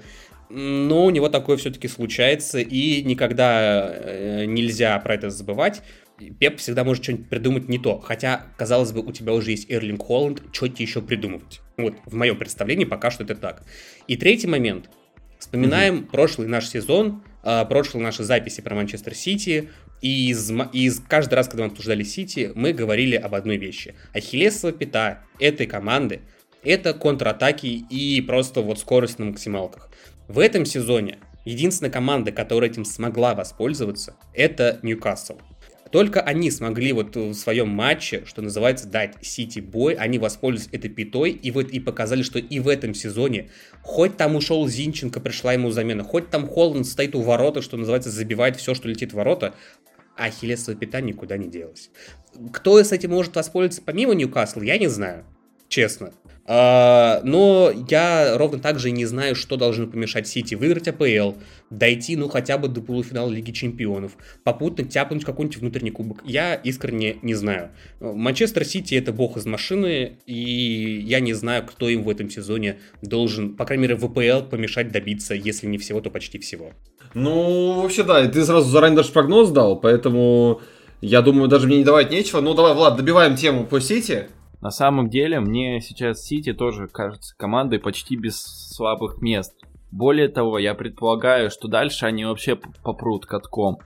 но 0.51 1.05
у 1.05 1.11
него 1.11 1.29
такое 1.29 1.57
все-таки 1.57 1.89
случается, 1.89 2.59
и 2.59 3.03
никогда 3.03 3.89
э, 3.93 4.45
нельзя 4.47 4.99
про 4.99 5.15
это 5.15 5.31
забывать. 5.31 5.83
Пеп 6.39 6.59
всегда 6.59 6.85
может 6.85 7.03
что-нибудь 7.05 7.29
придумать 7.29 7.69
не 7.69 7.79
то. 7.79 7.99
Хотя, 7.99 8.47
казалось 8.59 8.93
бы, 8.93 9.01
у 9.01 9.13
тебя 9.13 9.33
уже 9.33 9.53
есть 9.53 9.71
Эрлинг 9.71 10.03
Холланд, 10.03 10.43
что 10.53 10.69
тебе 10.69 10.85
еще 10.85 11.01
придумывать? 11.01 11.61
Вот 11.79 11.95
в 12.05 12.15
моем 12.15 12.37
представлении 12.37 12.85
пока 12.85 13.11
что 13.11 13.25
это 13.25 13.37
так. 13.37 13.63
И 14.07 14.17
третий 14.17 14.47
момент. 14.47 14.91
Вспоминаем 15.39 16.01
угу. 16.01 16.07
прошлый 16.09 16.49
наш 16.49 16.69
сезон, 16.69 17.23
э, 17.43 17.65
прошлые 17.67 18.05
наши 18.05 18.25
записи 18.25 18.61
про 18.61 18.75
Манчестер 18.75 19.15
Сити. 19.15 19.71
И 20.03 20.31
из, 20.31 20.51
из 20.73 21.01
каждый 21.01 21.35
раз, 21.35 21.49
когда 21.49 21.65
мы 21.65 21.71
обсуждали 21.71 22.03
Сити, 22.03 22.53
мы 22.55 22.73
говорили 22.73 23.17
об 23.17 23.35
одной 23.35 23.57
вещи. 23.57 23.95
Ахиллесова 24.13 24.73
пята 24.73 25.23
этой 25.39 25.67
команды– 25.67 26.21
это 26.63 26.93
контратаки 26.93 27.85
и 27.89 28.21
просто 28.21 28.61
вот 28.61 28.79
скорость 28.79 29.19
на 29.19 29.27
максималках. 29.27 29.91
В 30.31 30.39
этом 30.39 30.65
сезоне 30.65 31.19
единственная 31.45 31.91
команда, 31.91 32.31
которая 32.31 32.71
этим 32.71 32.85
смогла 32.85 33.35
воспользоваться, 33.35 34.15
это 34.33 34.79
Ньюкасл. 34.85 35.39
Только 35.91 36.21
они 36.21 36.53
смогли 36.53 36.93
вот 36.93 37.17
в 37.17 37.35
своем 37.35 37.69
матче, 37.69 38.23
что 38.27 38.41
называется, 38.41 38.87
дать 38.87 39.17
Сити 39.23 39.59
бой, 39.59 39.95
они 39.95 40.21
воспользовались 40.21 40.73
этой 40.73 40.89
пятой 40.89 41.33
и 41.33 41.51
вот 41.51 41.71
и 41.71 41.81
показали, 41.81 42.23
что 42.23 42.39
и 42.39 42.61
в 42.61 42.69
этом 42.69 42.95
сезоне, 42.95 43.51
хоть 43.83 44.17
там 44.17 44.37
ушел 44.37 44.69
Зинченко, 44.69 45.19
пришла 45.19 45.53
ему 45.53 45.73
замена, 45.73 46.05
хоть 46.05 46.31
там 46.31 46.47
Холланд 46.47 46.87
стоит 46.87 47.17
у 47.17 47.23
ворота, 47.23 47.61
что 47.61 47.77
называется, 47.77 48.11
забивает 48.11 48.55
все, 48.55 48.77
что 48.77 48.87
летит 48.87 49.11
в 49.11 49.17
ворота, 49.17 49.57
а 50.17 50.27
Ахиллесова 50.27 50.77
пята 50.77 51.01
никуда 51.01 51.39
не 51.39 51.49
делась. 51.49 51.91
Кто 52.53 52.81
с 52.81 52.93
этим 52.93 53.11
может 53.11 53.35
воспользоваться 53.35 53.83
помимо 53.85 54.15
Ньюкасла, 54.15 54.63
я 54.63 54.79
не 54.79 54.87
знаю, 54.87 55.25
честно. 55.69 56.13
А, 56.47 57.21
но 57.23 57.71
я 57.89 58.37
ровно 58.37 58.59
так 58.59 58.79
же 58.79 58.91
не 58.91 59.05
знаю, 59.07 59.37
что 59.37 59.57
должно 59.57 59.87
помешать 59.87 60.27
Сити 60.27 60.55
выиграть 60.55 60.89
АПЛ, 60.89 61.39
дойти, 61.71 62.17
ну, 62.17 62.29
хотя 62.29 62.59
бы 62.59 62.69
до 62.69 62.81
полуфинала 62.81 63.31
Лиги 63.31 63.53
Чемпионов, 63.53 64.13
попутно 64.43 64.85
тяпнуть 64.85 65.25
какой-нибудь 65.25 65.59
внутренний 65.59 65.91
кубок. 65.91 66.23
Я 66.25 66.55
искренне 66.55 67.19
не 67.23 67.35
знаю. 67.35 67.71
Манчестер 68.01 68.65
Сити 68.65 68.95
это 68.95 69.13
бог 69.13 69.37
из 69.37 69.47
машины, 69.47 70.19
и 70.27 71.03
я 71.07 71.21
не 71.21 71.35
знаю, 71.35 71.65
кто 71.67 71.89
им 71.89 72.03
в 72.03 72.09
этом 72.09 72.31
сезоне 72.31 72.79
должен, 73.03 73.55
по 73.57 73.65
крайней 73.65 73.83
мере, 73.83 73.97
в 73.97 74.05
АПЛ 74.05 74.49
помешать 74.49 74.91
добиться, 74.91 75.35
если 75.35 75.67
не 75.67 75.79
всего, 75.79 76.01
то 76.01 76.11
почти 76.11 76.39
всего. 76.39 76.73
Ну, 77.15 77.83
вообще, 77.83 78.03
да, 78.03 78.27
ты 78.27 78.45
сразу 78.45 78.69
заранее 78.71 78.99
даже 78.99 79.13
прогноз 79.13 79.51
дал, 79.51 79.81
поэтому 79.81 80.61
я 81.01 81.23
думаю, 81.23 81.49
даже 81.49 81.67
мне 81.67 81.79
не 81.79 81.85
давать 81.85 82.11
нечего. 82.11 82.41
Ну, 82.41 82.55
давай, 82.55 82.75
Влад, 82.75 82.97
добиваем 82.97 83.37
тему 83.37 83.67
по 83.67 83.81
Сити. 83.81 84.29
На 84.61 84.71
самом 84.71 85.09
деле, 85.09 85.41
мне 85.41 85.81
сейчас 85.81 86.23
Сити 86.23 86.53
тоже 86.53 86.87
кажется 86.87 87.35
командой 87.37 87.79
почти 87.79 88.17
без 88.17 88.41
слабых 88.41 89.23
мест. 89.23 89.55
Более 89.91 90.29
того, 90.29 90.59
я 90.59 90.75
предполагаю, 90.75 91.51
что 91.51 91.67
дальше 91.67 92.07
они 92.07 92.25
вообще 92.25 92.57
попрут 92.57 93.27
катком. 93.27 93.79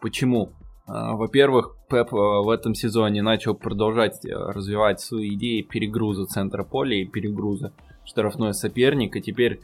Почему? 0.00 0.52
А, 0.86 1.14
во-первых, 1.14 1.76
Пеп 1.88 2.12
а, 2.14 2.42
в 2.42 2.48
этом 2.48 2.74
сезоне 2.74 3.22
начал 3.22 3.54
продолжать 3.54 4.24
э, 4.24 4.34
развивать 4.34 5.00
свои 5.00 5.34
идеи 5.34 5.62
перегруза 5.62 6.26
центра 6.26 6.64
поля 6.64 6.96
и 6.96 7.06
перегруза 7.06 7.72
штрафной 8.04 8.52
соперник, 8.52 9.16
и 9.16 9.22
теперь 9.22 9.60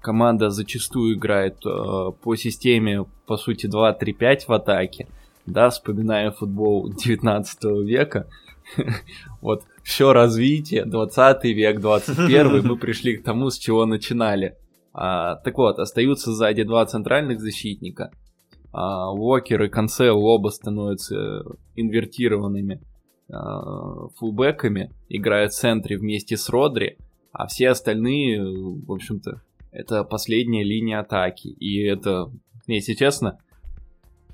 команда 0.00 0.50
зачастую 0.50 1.14
играет 1.14 1.56
э, 1.66 2.12
по 2.22 2.36
системе, 2.36 3.04
по 3.26 3.36
сути, 3.36 3.66
2-3-5 3.66 4.46
в 4.46 4.52
атаке, 4.52 5.08
да, 5.44 5.70
вспоминая 5.70 6.30
футбол 6.30 6.88
19 6.88 7.64
века, 7.84 8.26
вот 9.40 9.64
все 9.82 10.12
развитие, 10.12 10.84
20 10.84 11.44
век, 11.44 11.80
21 11.80 12.66
мы 12.66 12.76
пришли 12.76 13.16
к 13.16 13.24
тому, 13.24 13.50
с 13.50 13.58
чего 13.58 13.86
начинали. 13.86 14.56
А, 14.92 15.36
так 15.36 15.56
вот, 15.58 15.78
остаются 15.78 16.32
сзади 16.32 16.62
два 16.64 16.84
центральных 16.86 17.40
защитника. 17.40 18.10
А, 18.72 19.12
Уокер 19.12 19.62
и 19.64 19.68
Канцел 19.68 20.22
оба 20.22 20.48
становятся 20.48 21.44
инвертированными 21.76 22.80
а, 23.30 24.08
фулбеками, 24.16 24.92
играют 25.08 25.52
в 25.52 25.58
центре 25.58 25.96
вместе 25.96 26.36
с 26.36 26.48
Родри, 26.48 26.98
а 27.32 27.46
все 27.46 27.70
остальные, 27.70 28.42
в 28.42 28.92
общем-то, 28.92 29.42
это 29.70 30.04
последняя 30.04 30.64
линия 30.64 31.00
атаки. 31.00 31.48
И 31.48 31.82
это, 31.82 32.30
если 32.66 32.92
честно, 32.92 33.38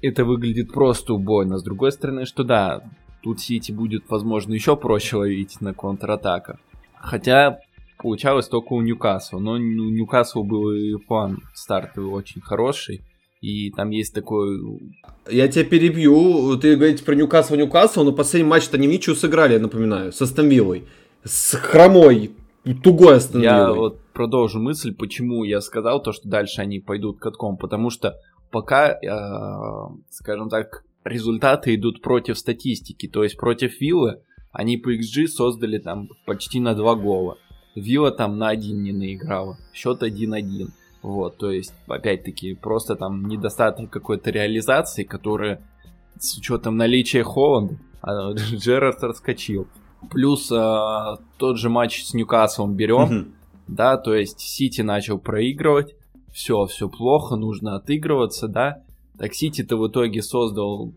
это 0.03 0.25
выглядит 0.25 0.73
просто 0.73 1.15
убойно. 1.15 1.59
С 1.59 1.63
другой 1.63 1.93
стороны, 1.93 2.27
что 2.27 2.43
да, 2.43 2.83
тут 3.23 3.41
Сити 3.41 3.73
будет, 3.73 4.05
возможно, 4.09 4.53
еще 4.53 4.77
проще 4.77 5.17
ловить 5.17 5.61
на 5.61 5.75
контратаках. 5.75 6.59
Хотя 6.97 7.61
получалось 7.99 8.49
только 8.49 8.73
у 8.73 8.81
Ньюкасла. 8.81 9.39
Но 9.39 9.53
у 9.53 9.59
Ньюкасла 9.59 10.43
был 10.43 10.71
и 10.71 10.97
план 10.97 11.39
стартовый 11.55 12.11
очень 12.11 12.41
хороший. 12.41 13.03
И 13.41 13.71
там 13.71 13.91
есть 13.91 14.15
такой... 14.15 14.59
Я 15.31 15.49
тебя 15.49 15.65
перебью. 15.65 16.57
Ты 16.57 16.77
говорите 16.77 17.05
про 17.05 17.15
Ньюкасл, 17.15 17.55
Ньюкасл, 17.55 18.05
но 18.05 18.13
последний 18.13 18.49
матч-то 18.49 18.77
они 18.77 18.87
ничего 18.87 19.15
сыграли, 19.15 19.55
я 19.55 19.61
напоминаю, 19.61 20.13
со 20.13 20.27
Стамвиллой. 20.27 20.85
С 21.25 21.57
хромой, 21.57 22.33
тугой 22.83 23.17
Астон 23.17 23.43
Я 23.43 23.73
вот 23.73 24.01
продолжу 24.13 24.61
мысль, 24.61 24.95
почему 24.95 25.45
я 25.45 25.61
сказал 25.61 26.03
то, 26.03 26.13
что 26.13 26.29
дальше 26.29 26.61
они 26.61 26.81
пойдут 26.81 27.19
катком. 27.19 27.57
Потому 27.57 27.91
что 27.91 28.17
пока, 28.51 28.91
э, 28.91 29.95
скажем 30.11 30.49
так, 30.49 30.85
результаты 31.09 31.75
идут 31.75 32.03
против 32.03 32.39
статистики. 32.39 33.09
То 33.09 33.25
есть 33.25 33.37
против 33.37 33.81
Виллы 33.81 34.21
они 34.53 34.77
по 34.77 34.95
XG 34.95 35.27
создали 35.27 35.79
там 35.79 36.09
почти 36.27 36.61
на 36.61 36.75
2 36.75 36.95
гола. 36.97 37.39
Вилла 37.75 38.11
там 38.11 38.39
на 38.39 38.49
1 38.49 38.83
не 38.83 38.93
наиграла. 38.93 39.59
Счет 39.73 40.03
1-1. 40.03 40.71
Вот, 41.03 41.37
то 41.37 41.51
есть, 41.51 41.73
опять-таки, 41.87 42.55
просто 42.55 42.97
там 42.97 43.29
недостаток 43.29 43.89
какой-то 43.91 44.31
реализации, 44.31 45.05
которая 45.05 45.63
с 46.19 46.37
учетом 46.37 46.77
наличия 46.77 47.23
Холланда, 47.23 47.79
а 48.03 48.33
Джерард 48.35 49.03
раскочил. 49.03 49.69
Плюс 50.11 50.51
а, 50.51 51.19
тот 51.39 51.59
же 51.59 51.69
матч 51.69 52.05
с 52.05 52.15
Ньюкаслом 52.15 52.75
берем, 52.75 53.11
mm-hmm. 53.11 53.33
да, 53.69 53.97
то 53.97 54.15
есть 54.15 54.41
Сити 54.41 54.81
начал 54.81 55.19
проигрывать, 55.19 55.95
все, 56.33 56.67
все 56.67 56.89
плохо, 56.89 57.37
нужно 57.37 57.77
отыгрываться, 57.77 58.49
да. 58.49 58.83
Так 59.19 59.35
Сити-то 59.35 59.77
в 59.77 59.89
итоге 59.89 60.23
создал 60.23 60.93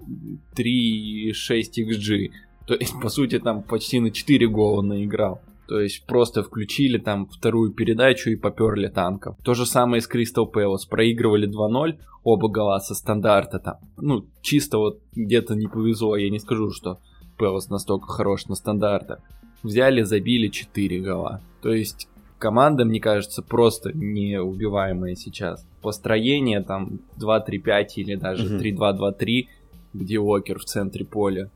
3,6 0.56 1.34
XG, 1.78 2.32
то 2.68 2.76
есть, 2.76 2.94
по 3.02 3.10
сути, 3.10 3.40
там 3.40 3.64
почти 3.64 4.00
на 4.00 4.12
4 4.12 4.48
гола 4.48 4.82
наиграл. 4.82 5.42
То 5.68 5.80
есть 5.80 6.06
просто 6.06 6.44
включили 6.44 6.98
там 6.98 7.28
вторую 7.28 7.72
передачу 7.72 8.30
и 8.30 8.36
поперли 8.36 8.88
танков. 8.88 9.38
То 9.44 9.54
же 9.54 9.66
самое 9.66 10.02
с 10.02 10.08
Кристал 10.08 10.46
Пэлас. 10.46 10.86
Проигрывали 10.86 11.48
2-0, 11.48 11.98
оба 12.24 12.50
гола 12.50 12.80
со 12.80 12.94
стандарта 12.94 13.60
там. 13.60 13.76
Ну, 13.98 14.26
чисто 14.42 14.80
вот 14.80 15.00
где-то 15.16 15.56
не 15.56 15.68
повезло. 15.68 16.18
Я 16.18 16.30
не 16.30 16.40
скажу, 16.40 16.72
что 16.72 17.00
Пэлас 17.38 17.70
настолько 17.70 18.08
хорош 18.08 18.48
на 18.48 18.56
стандартах. 18.56 19.20
Взяли, 19.64 20.02
забили 20.02 20.50
4 20.50 21.00
гола. 21.00 21.42
То 21.62 21.72
есть 21.72 22.10
команда, 22.42 22.84
мне 22.84 23.00
кажется, 23.00 23.42
просто 23.42 23.92
неубиваемая 23.94 25.16
сейчас. 25.16 25.66
Построение 25.82 26.62
там 26.62 27.00
2-3-5 27.18 27.86
или 27.96 28.16
даже 28.16 28.58
3-2-2-3, 28.58 29.48
где 29.94 30.20
Уокер 30.20 30.60
в 30.60 30.66
центре 30.66 31.06
поля, 31.06 31.50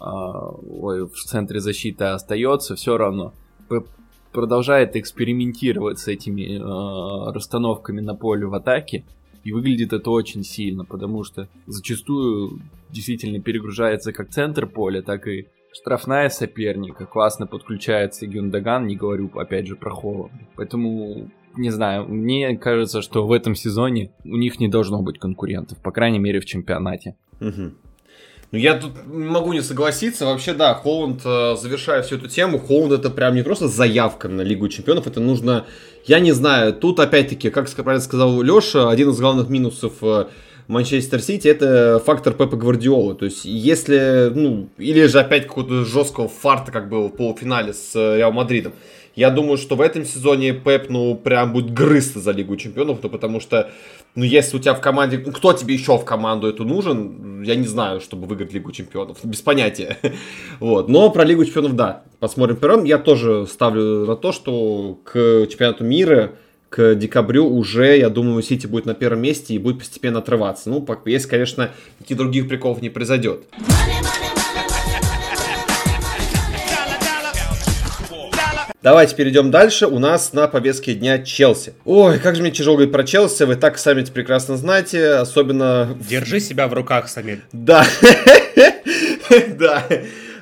э, 0.00 0.04
ой, 0.04 1.08
в 1.08 1.16
центре 1.24 1.60
защиты 1.60 2.04
остается, 2.04 2.76
все 2.76 2.96
равно 2.96 3.32
продолжает 4.32 4.94
экспериментировать 4.94 5.98
с 5.98 6.06
этими 6.06 6.58
э, 6.58 7.32
расстановками 7.32 8.00
на 8.00 8.14
поле 8.14 8.46
в 8.46 8.54
атаке. 8.54 9.04
И 9.44 9.52
выглядит 9.52 9.92
это 9.92 10.10
очень 10.10 10.44
сильно, 10.44 10.84
потому 10.84 11.24
что 11.24 11.48
зачастую 11.66 12.60
действительно 12.90 13.40
перегружается 13.40 14.12
как 14.12 14.28
центр 14.28 14.66
поля, 14.66 15.00
так 15.00 15.26
и 15.26 15.46
штрафная 15.72 16.28
соперника. 16.28 17.06
Классно 17.06 17.46
подключается 17.46 18.26
Гюндаган, 18.26 18.86
не 18.86 18.96
говорю 18.96 19.30
опять 19.34 19.66
же 19.66 19.76
про 19.76 19.90
Холла. 19.90 20.30
Поэтому, 20.56 21.30
не 21.56 21.70
знаю, 21.70 22.06
мне 22.06 22.56
кажется, 22.56 23.02
что 23.02 23.26
в 23.26 23.32
этом 23.32 23.54
сезоне 23.54 24.12
у 24.24 24.36
них 24.36 24.60
не 24.60 24.68
должно 24.68 25.02
быть 25.02 25.18
конкурентов, 25.18 25.78
по 25.78 25.90
крайней 25.90 26.18
мере 26.18 26.40
в 26.40 26.46
чемпионате. 26.46 27.16
Угу. 27.40 27.72
Ну, 28.50 28.58
я 28.58 28.78
тут 28.78 28.92
могу 29.06 29.52
не 29.52 29.60
согласиться. 29.60 30.24
Вообще, 30.24 30.54
да, 30.54 30.72
Холланд, 30.72 31.20
э, 31.24 31.56
завершая 31.56 32.02
всю 32.02 32.16
эту 32.16 32.28
тему, 32.28 32.58
Холланд 32.58 32.92
это 32.92 33.10
прям 33.10 33.34
не 33.34 33.42
просто 33.42 33.68
заявка 33.68 34.28
на 34.28 34.40
Лигу 34.40 34.68
Чемпионов, 34.68 35.06
это 35.06 35.20
нужно, 35.20 35.66
я 36.06 36.18
не 36.18 36.32
знаю, 36.32 36.72
тут 36.72 36.98
опять-таки, 36.98 37.50
как 37.50 37.68
правильно 37.70 38.00
сказал 38.00 38.40
Леша, 38.40 38.88
один 38.88 39.10
из 39.10 39.20
главных 39.20 39.50
минусов 39.50 40.02
э, 40.02 40.28
Манчестер 40.68 41.22
Сити 41.22 41.48
это 41.48 42.00
фактор 42.04 42.34
Пепа 42.34 42.56
Гвардиолы. 42.56 43.14
То 43.14 43.24
есть, 43.24 43.46
если, 43.46 44.30
ну, 44.34 44.68
или 44.76 45.06
же 45.06 45.18
опять 45.18 45.46
какого-то 45.46 45.84
жесткого 45.84 46.28
фарта, 46.28 46.70
как 46.70 46.90
был 46.90 47.08
в 47.08 47.16
полуфинале 47.16 47.72
с 47.72 47.96
э, 47.96 48.18
Реал 48.18 48.32
Мадридом. 48.32 48.74
Я 49.16 49.30
думаю, 49.30 49.56
что 49.56 49.76
в 49.76 49.80
этом 49.80 50.04
сезоне 50.04 50.52
Пеп, 50.52 50.90
ну, 50.90 51.16
прям 51.16 51.54
будет 51.54 51.72
грызться 51.72 52.20
за 52.20 52.32
Лигу 52.32 52.54
Чемпионов, 52.56 52.98
ну, 53.02 53.08
потому 53.08 53.40
что, 53.40 53.70
ну, 54.14 54.24
если 54.24 54.58
у 54.58 54.60
тебя 54.60 54.74
в 54.74 54.80
команде, 54.82 55.20
ну, 55.24 55.32
кто 55.32 55.54
тебе 55.54 55.74
еще 55.74 55.96
в 55.96 56.04
команду 56.04 56.46
эту 56.46 56.64
нужен, 56.64 57.42
я 57.42 57.56
не 57.56 57.66
знаю, 57.66 58.00
чтобы 58.00 58.26
выиграть 58.26 58.52
Лигу 58.52 58.70
Чемпионов, 58.70 59.18
без 59.24 59.40
понятия. 59.40 59.96
вот, 60.60 60.88
но 60.88 61.10
про 61.10 61.24
Лигу 61.24 61.46
Чемпионов, 61.46 61.76
да, 61.76 62.04
посмотрим 62.20 62.56
первым. 62.56 62.84
Я 62.84 62.98
тоже 62.98 63.46
ставлю 63.46 64.04
на 64.06 64.16
то, 64.16 64.32
что 64.32 65.00
к 65.02 65.14
чемпионату 65.48 65.82
мира 65.82 66.34
к 66.68 66.94
декабрю 66.94 67.48
уже, 67.48 67.96
я 67.96 68.10
думаю, 68.10 68.42
Сити 68.42 68.66
будет 68.66 68.86
на 68.86 68.94
первом 68.94 69.22
месте 69.22 69.54
и 69.54 69.58
будет 69.58 69.78
постепенно 69.78 70.18
отрываться. 70.18 70.70
Ну, 70.70 70.86
если, 71.06 71.28
конечно, 71.28 71.70
никаких 71.98 72.16
других 72.16 72.48
приколов 72.48 72.82
не 72.82 72.90
произойдет. 72.90 73.42
Давайте 78.80 79.16
перейдем 79.16 79.50
дальше. 79.50 79.86
У 79.86 79.98
нас 79.98 80.32
на 80.32 80.46
повестке 80.46 80.94
дня 80.94 81.18
Челси. 81.18 81.74
Ой, 81.84 82.20
как 82.20 82.36
же 82.36 82.42
мне 82.42 82.52
тяжело 82.52 82.76
говорить 82.76 82.92
про 82.92 83.02
Челси. 83.02 83.42
Вы 83.42 83.56
так 83.56 83.76
сами 83.76 84.02
это 84.02 84.12
прекрасно 84.12 84.56
знаете. 84.56 85.14
Особенно... 85.14 85.96
Держи 86.08 86.38
себя 86.38 86.68
в 86.68 86.74
руках, 86.74 87.08
Самир. 87.08 87.40
Да. 87.52 87.84
Да. 89.58 89.84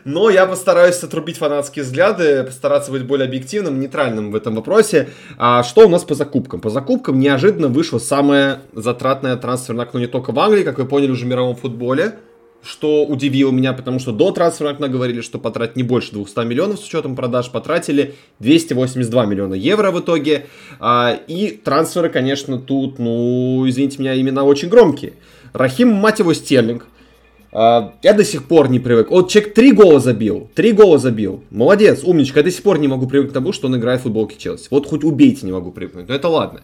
Но 0.07 0.31
я 0.31 0.47
постараюсь 0.47 1.03
отрубить 1.03 1.37
фанатские 1.37 1.85
взгляды, 1.85 2.45
постараться 2.45 2.93
быть 2.93 3.05
более 3.05 3.27
объективным, 3.27 3.81
нейтральным 3.81 4.31
в 4.31 4.37
этом 4.37 4.55
вопросе. 4.55 5.09
А 5.37 5.65
что 5.65 5.87
у 5.87 5.89
нас 5.89 6.05
по 6.05 6.15
закупкам? 6.15 6.61
По 6.61 6.71
закупкам 6.71 7.19
неожиданно 7.19 7.67
вышло 7.67 7.99
самое 7.99 8.61
затратное 8.73 9.35
трансферное 9.35 9.85
окно 9.85 9.99
не 9.99 10.07
только 10.07 10.31
в 10.31 10.39
Англии, 10.39 10.63
как 10.63 10.79
вы 10.79 10.87
поняли 10.87 11.11
уже 11.11 11.25
в 11.25 11.29
мировом 11.29 11.57
футболе 11.57 12.15
что 12.63 13.05
удивило 13.05 13.53
меня, 13.53 13.73
потому 13.75 14.01
что 14.01 14.11
до 14.11 14.33
трансфера 14.33 14.71
окна 14.71 14.89
говорили, 14.89 15.21
что 15.21 15.39
потратить 15.39 15.77
не 15.77 15.85
больше 15.85 16.11
200 16.13 16.45
миллионов 16.47 16.81
с 16.81 16.85
учетом 16.85 17.15
продаж, 17.15 17.49
потратили 17.51 18.17
282 18.41 19.25
миллиона 19.27 19.55
евро 19.55 19.93
в 19.93 20.01
итоге. 20.01 20.47
А, 20.81 21.17
и 21.29 21.51
трансферы, 21.51 22.09
конечно, 22.09 22.59
тут, 22.59 22.99
ну, 22.99 23.69
извините 23.69 23.99
меня, 24.01 24.15
именно 24.15 24.43
очень 24.43 24.69
громкие. 24.69 25.13
Рахим, 25.53 25.93
мать 25.93 26.19
его, 26.19 26.35
Стерлинг. 26.35 26.87
А, 27.59 27.95
я 28.03 28.13
до 28.13 28.23
сих 28.23 28.45
пор 28.49 28.69
не 28.69 28.79
привык. 28.79 29.11
Вот 29.11 29.31
человек 29.31 29.55
три 29.55 29.73
гола 29.73 29.99
забил. 29.99 30.51
Три 30.55 30.73
гола 30.73 30.99
забил. 30.99 31.43
Молодец, 31.49 32.05
умничка. 32.05 32.41
Я 32.41 32.45
до 32.45 32.51
сих 32.51 32.63
пор 32.63 32.79
не 32.79 32.87
могу 32.87 33.07
привыкнуть 33.07 33.31
к 33.31 33.35
тому, 33.35 33.55
что 33.55 33.69
он 33.69 33.77
играет 33.79 34.01
в 34.01 34.03
футболке 34.03 34.37
Челси. 34.37 34.69
Вот 34.71 34.87
хоть 34.87 35.05
убейте, 35.05 35.47
не 35.47 35.53
могу 35.53 35.73
привыкнуть. 35.73 36.07
Но 36.07 36.15
это 36.15 36.29
ладно. 36.29 36.61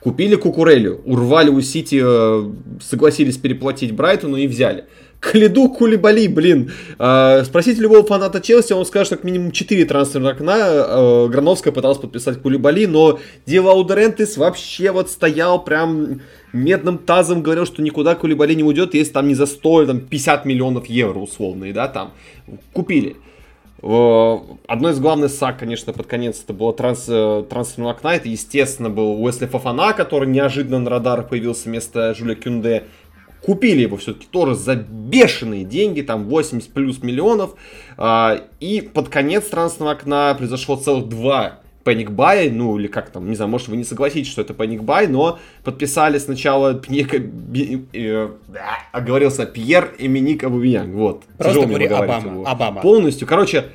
Купили 0.00 0.36
Кукурелю, 0.36 1.00
урвали 1.06 1.48
у 1.48 1.62
Сити, 1.62 1.98
э, 2.04 2.52
согласились 2.82 3.38
переплатить 3.38 3.92
Брайтону 3.92 4.36
и 4.36 4.46
взяли. 4.46 4.84
Калиду 5.18 5.70
Кулибали, 5.70 6.26
блин. 6.26 6.72
Э, 6.98 7.42
спросите 7.46 7.80
любого 7.80 8.04
фаната 8.04 8.42
Челси, 8.42 8.74
он 8.74 8.84
скажет, 8.84 9.06
что 9.06 9.16
как 9.16 9.24
минимум 9.24 9.50
4 9.50 9.82
трансферных 9.86 10.32
окна 10.34 10.58
э, 10.58 11.28
Грановская 11.28 11.72
пыталась 11.72 11.96
подписать 11.96 12.42
Кулибали, 12.42 12.84
но 12.84 13.18
Дива 13.46 13.70
Аудерентес 13.70 14.36
вообще 14.36 14.90
вот 14.90 15.08
стоял 15.08 15.64
прям 15.64 16.20
медным 16.54 16.98
тазом, 16.98 17.42
говорил, 17.42 17.66
что 17.66 17.82
никуда 17.82 18.14
Кулибали 18.14 18.54
не 18.54 18.62
уйдет, 18.62 18.94
если 18.94 19.12
там 19.12 19.28
не 19.28 19.34
за 19.34 19.46
100, 19.46 19.86
там 19.86 20.00
50 20.00 20.44
миллионов 20.46 20.86
евро 20.86 21.18
условные, 21.18 21.72
да, 21.72 21.88
там. 21.88 22.12
Купили. 22.72 23.16
Одно 23.82 24.90
из 24.90 24.98
главных 24.98 25.30
сак, 25.30 25.58
конечно, 25.58 25.92
под 25.92 26.06
конец 26.06 26.42
это 26.42 26.54
было 26.54 26.72
транс, 26.72 27.04
э, 27.06 27.44
трансферного 27.50 27.92
окна. 27.92 28.14
Это, 28.14 28.30
естественно, 28.30 28.88
был 28.88 29.22
Уэсли 29.22 29.44
Фафана, 29.44 29.92
который 29.92 30.26
неожиданно 30.26 30.78
на 30.78 30.88
радарах 30.88 31.28
появился 31.28 31.68
вместо 31.68 32.14
Жюля 32.14 32.34
Кюнде. 32.34 32.84
Купили 33.42 33.82
его 33.82 33.98
все-таки 33.98 34.26
тоже 34.30 34.54
за 34.54 34.76
бешеные 34.76 35.64
деньги, 35.64 36.00
там 36.00 36.24
80 36.24 36.72
плюс 36.72 37.02
миллионов. 37.02 37.56
А, 37.98 38.40
и 38.58 38.80
под 38.80 39.10
конец 39.10 39.48
трансферного 39.48 39.92
окна 39.92 40.34
произошло 40.34 40.76
целых 40.76 41.10
два 41.10 41.58
Panic 41.84 42.08
Buy, 42.08 42.50
ну 42.50 42.78
или 42.78 42.86
как 42.86 43.10
там, 43.10 43.28
не 43.28 43.36
знаю, 43.36 43.50
может 43.50 43.68
вы 43.68 43.76
не 43.76 43.84
согласитесь, 43.84 44.30
что 44.30 44.42
это 44.42 44.52
Panic 44.52 44.80
Buy, 44.80 45.08
но 45.08 45.38
подписали 45.62 46.18
сначала 46.18 46.74
Пнека, 46.74 47.18
би, 47.18 47.84
э, 47.92 48.28
оговорился 48.92 49.46
Пьер 49.46 49.92
Эминик 49.98 50.44
Абувиян, 50.44 50.92
вот. 50.92 51.24
Просто 51.38 51.66
говори 51.66 51.86
Обама, 51.86 52.30
его. 52.30 52.46
Обама. 52.46 52.80
Полностью, 52.80 53.28
короче, 53.28 53.66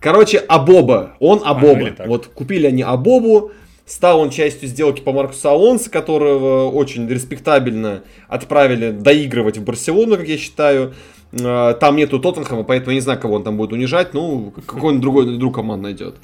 короче, 0.00 0.38
Абоба, 0.38 1.16
он 1.20 1.40
Абоба. 1.44 1.94
Вот 2.06 2.26
купили 2.26 2.66
они 2.66 2.82
Абобу, 2.82 3.52
Стал 3.86 4.20
он 4.20 4.30
частью 4.30 4.66
сделки 4.66 5.02
по 5.02 5.12
Маркусу 5.12 5.50
Алонсо, 5.50 5.90
которого 5.90 6.70
очень 6.70 7.06
респектабельно 7.06 8.02
отправили 8.28 8.90
доигрывать 8.90 9.58
в 9.58 9.64
Барселону, 9.64 10.16
как 10.16 10.26
я 10.26 10.38
считаю. 10.38 10.94
Э, 11.32 11.74
там 11.78 11.96
нету 11.96 12.18
Тоттенхэма, 12.18 12.64
поэтому 12.64 12.92
я 12.92 12.94
не 12.94 13.00
знаю, 13.02 13.20
кого 13.20 13.34
он 13.34 13.44
там 13.44 13.58
будет 13.58 13.72
унижать. 13.72 14.14
Ну, 14.14 14.54
какой-нибудь 14.66 15.02
другой 15.02 15.38
друг 15.38 15.54
команд 15.56 15.82
найдет. 15.82 16.14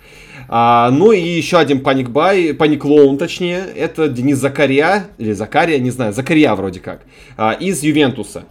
А, 0.52 0.90
ну 0.90 1.12
и 1.12 1.20
еще 1.20 1.58
один 1.58 1.80
паник 1.80 2.08
бай, 2.08 2.52
паник 2.52 2.84
лоун 2.84 3.18
точнее, 3.18 3.64
это 3.76 4.08
Денис 4.08 4.36
Закария, 4.36 5.06
или 5.16 5.32
Закария, 5.32 5.78
не 5.78 5.90
знаю, 5.90 6.12
Закария 6.12 6.52
вроде 6.56 6.80
как, 6.80 7.02
а, 7.36 7.52
из 7.52 7.84
Ювентуса. 7.84 8.42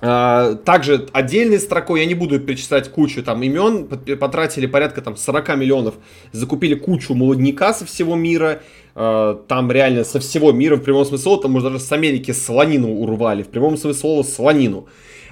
А, 0.00 0.54
также 0.54 1.08
отдельной 1.12 1.58
строкой, 1.58 2.02
я 2.02 2.06
не 2.06 2.14
буду 2.14 2.38
перечислять 2.38 2.88
кучу 2.88 3.20
там 3.24 3.42
имен, 3.42 3.88
потратили 4.16 4.66
порядка 4.66 5.02
там 5.02 5.16
40 5.16 5.56
миллионов, 5.56 5.94
закупили 6.30 6.76
кучу 6.76 7.14
молодняка 7.14 7.74
со 7.74 7.84
всего 7.84 8.14
мира, 8.14 8.60
а, 8.94 9.34
там 9.48 9.72
реально 9.72 10.04
со 10.04 10.20
всего 10.20 10.52
мира 10.52 10.76
в 10.76 10.82
прямом 10.82 11.04
смысле 11.04 11.24
слова, 11.24 11.42
там 11.42 11.50
может 11.50 11.72
даже 11.72 11.82
с 11.82 11.90
Америки 11.90 12.30
слонину 12.30 12.94
урвали, 12.94 13.42
в 13.42 13.48
прямом 13.48 13.76
смысле 13.76 14.00
слова 14.00 14.22
слонину. 14.22 14.86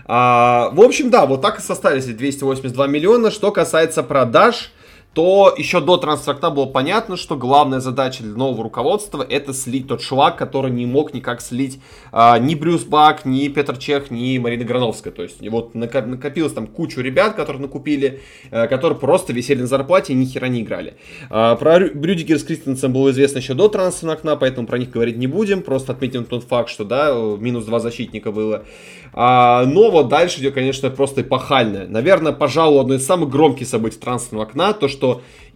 А, 0.07 0.71
в 0.73 0.81
общем, 0.81 1.11
да, 1.11 1.27
вот 1.27 1.43
так 1.43 1.61
и 1.61 1.63
составились 1.63 2.07
282 2.07 2.89
миллиона. 2.89 3.31
Что 3.31 3.53
касается 3.53 4.03
продаж, 4.03 4.73
то 5.15 5.55
еще 5.57 5.81
до 5.81 5.99
трансферта 5.99 6.51
было 6.51 6.67
понятно, 6.67 7.17
что 7.17 7.37
главная 7.37 7.81
задача 7.81 8.23
для 8.23 8.35
нового 8.35 8.65
руководства 8.65 9.25
это 9.29 9.53
слить 9.53 9.87
тот 9.87 10.01
шлак, 10.01 10.37
который 10.37 10.71
не 10.71 10.87
мог 10.87 11.13
никак 11.13 11.43
слить 11.43 11.81
а, 12.13 12.39
ни 12.39 12.55
Брюс 12.55 12.85
Бак, 12.85 13.27
ни 13.27 13.47
Петр 13.49 13.77
Чех, 13.77 14.11
ни 14.11 14.39
Марина 14.39 14.65
Грановская. 14.65 15.13
То 15.13 15.23
есть 15.23 15.47
вот 15.47 15.75
накопилось 15.75 16.53
там 16.53 16.67
кучу 16.67 17.01
ребят, 17.01 17.35
которые 17.35 17.61
накупили, 17.61 18.23
а, 18.51 18.67
которые 18.69 18.99
просто 18.99 19.35
висели 19.35 19.61
на 19.61 19.67
зарплате 19.67 20.15
и 20.15 20.17
ни 20.17 20.25
хера 20.25 20.49
не 20.49 20.63
играли. 20.63 20.95
А, 21.29 21.57
про 21.57 21.79
Брюдигер 21.81 22.39
с 22.39 22.45
Кристенсен 22.45 22.93
было 22.93 23.11
известно 23.11 23.39
еще 23.39 23.53
до 23.53 23.69
трансферного 23.69 24.19
окна, 24.19 24.37
поэтому 24.37 24.67
про 24.67 24.79
них 24.79 24.91
говорить 24.91 25.19
не 25.19 25.27
будем. 25.27 25.63
Просто 25.63 25.93
отметим 25.93 26.25
тот 26.25 26.45
факт, 26.45 26.71
что 26.71 26.85
да, 26.85 27.13
минус 27.39 27.67
два 27.67 27.81
защитника 27.81 28.33
было. 28.33 28.65
А, 29.13 29.67
но 29.67 29.91
вот 29.91 30.09
дальше 30.09 30.41
идет, 30.41 30.55
конечно, 30.55 30.89
просто 30.89 31.21
эпохальное. 31.21 31.87
Наверное, 31.87 32.33
пожалуй, 32.33 32.81
одно 32.81 32.95
из 32.95 33.05
самых 33.05 33.29
громких 33.29 33.69
событий 33.69 33.99
трансферного 33.99 34.47
окна, 34.47 34.73
то, 34.73 34.89
что 34.89 35.02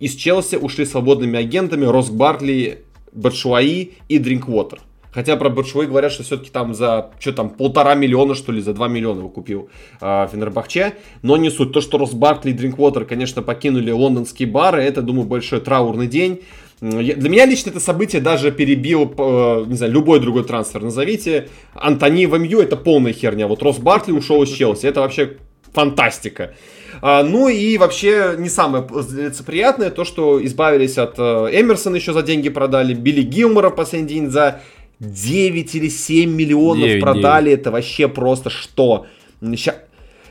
из 0.00 0.14
Челси 0.14 0.56
ушли 0.56 0.85
свободными 0.85 1.38
агентами 1.38 1.85
Роск 1.85 2.12
Баркли, 2.12 2.85
Батшуаи 3.12 3.92
и 4.09 4.18
Дринквотер. 4.18 4.80
Хотя 5.16 5.37
про 5.37 5.48
Батшуаи 5.48 5.87
говорят, 5.87 6.12
что 6.12 6.24
все-таки 6.24 6.50
там 6.50 6.74
за, 6.74 7.11
что 7.18 7.32
там, 7.32 7.48
полтора 7.48 7.94
миллиона, 7.94 8.35
что 8.35 8.52
ли, 8.52 8.61
за 8.61 8.74
два 8.74 8.87
миллиона 8.87 9.20
его 9.20 9.30
купил 9.30 9.70
э, 10.02 10.28
Фенербахче. 10.30 10.92
Но 11.22 11.38
не 11.38 11.48
суть. 11.48 11.72
То, 11.72 11.80
что 11.80 11.96
Роск 11.96 12.12
Баркли 12.12 12.50
и 12.50 12.52
Дринквотер, 12.52 13.06
конечно, 13.06 13.40
покинули 13.40 13.90
лондонские 13.90 14.46
бары, 14.46 14.82
это, 14.82 15.00
думаю, 15.00 15.26
большой 15.26 15.61
траурный 15.61 16.06
день. 16.06 16.42
Для 16.82 17.30
меня 17.30 17.46
лично 17.46 17.70
это 17.70 17.80
событие 17.80 18.20
даже 18.20 18.52
перебил, 18.52 19.11
э, 19.16 19.64
не 19.66 19.76
знаю, 19.76 19.92
любой 19.94 20.20
другой 20.20 20.44
трансфер. 20.44 20.82
Назовите. 20.82 21.48
Антони 21.72 22.26
в 22.26 22.38
МЮ 22.38 22.61
это 22.61 22.76
полная 22.76 23.14
херня. 23.14 23.48
Вот 23.48 23.62
Рос 23.62 23.78
Бартли 23.78 24.12
ушел 24.12 24.42
из 24.42 24.50
Челси. 24.50 24.85
Это 24.85 25.00
вообще 25.00 25.38
фантастика. 25.72 26.54
А, 27.02 27.22
ну 27.22 27.48
и 27.48 27.78
вообще 27.78 28.35
не 28.38 28.48
самое 28.48 28.87
приятное 29.46 29.90
то, 29.90 30.04
что 30.04 30.44
избавились 30.44 30.98
от 30.98 31.18
э, 31.18 31.22
Эмерсона 31.52 31.96
еще 31.96 32.12
за 32.12 32.22
деньги 32.22 32.48
продали, 32.48 32.94
Билли 32.94 33.22
Гилмора 33.22 33.70
последний 33.70 34.09
день 34.09 34.30
за 34.30 34.61
9 35.00 35.74
или 35.74 35.88
7 35.88 36.30
миллионов 36.30 36.85
9, 36.85 37.00
продали. 37.00 37.50
9. 37.50 37.61
Это 37.61 37.70
вообще 37.70 38.09
просто 38.09 38.50
что? 38.50 39.06
Сейчас 39.40 39.76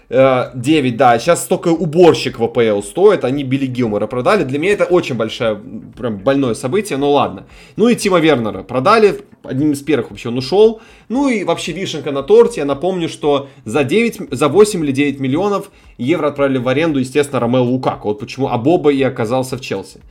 9, 0.09 0.93
э, 0.93 0.95
да. 0.95 1.17
Сейчас 1.19 1.43
столько 1.43 1.69
уборщик 1.69 2.39
в 2.39 2.43
АПЛ 2.43 2.81
стоит, 2.81 3.23
они 3.23 3.43
Билли 3.43 3.65
Гилмора 3.65 4.07
продали. 4.07 4.43
Для 4.43 4.59
меня 4.59 4.73
это 4.73 4.85
очень 4.85 5.15
большое, 5.15 5.59
прям 5.97 6.17
больное 6.19 6.53
событие, 6.53 6.97
но 6.97 7.11
ладно. 7.11 7.45
Ну 7.75 7.87
и 7.87 7.95
Тима 7.95 8.19
Вернера 8.19 8.63
продали, 8.63 9.21
одним 9.43 9.71
из 9.71 9.81
первых 9.81 10.11
вообще 10.11 10.29
он 10.29 10.37
ушел. 10.37 10.81
Ну 11.09 11.27
и 11.27 11.43
вообще 11.43 11.71
вишенка 11.71 12.11
на 12.11 12.23
торте, 12.23 12.61
я 12.61 12.65
напомню, 12.65 13.09
что 13.09 13.47
за 13.63 13.83
9, 13.83 14.29
за 14.31 14.47
8 14.47 14.83
или 14.83 14.91
9 14.91 15.19
миллионов 15.19 15.71
евро 15.97 16.27
отправили 16.27 16.57
в 16.57 16.67
аренду, 16.67 16.99
естественно, 16.99 17.39
Ромео 17.39 17.63
Лукаку. 17.63 18.09
Вот 18.09 18.19
почему 18.19 18.47
Абоба 18.47 18.91
и 18.91 19.01
оказался 19.01 19.57
в 19.57 19.61
Челси. 19.61 20.01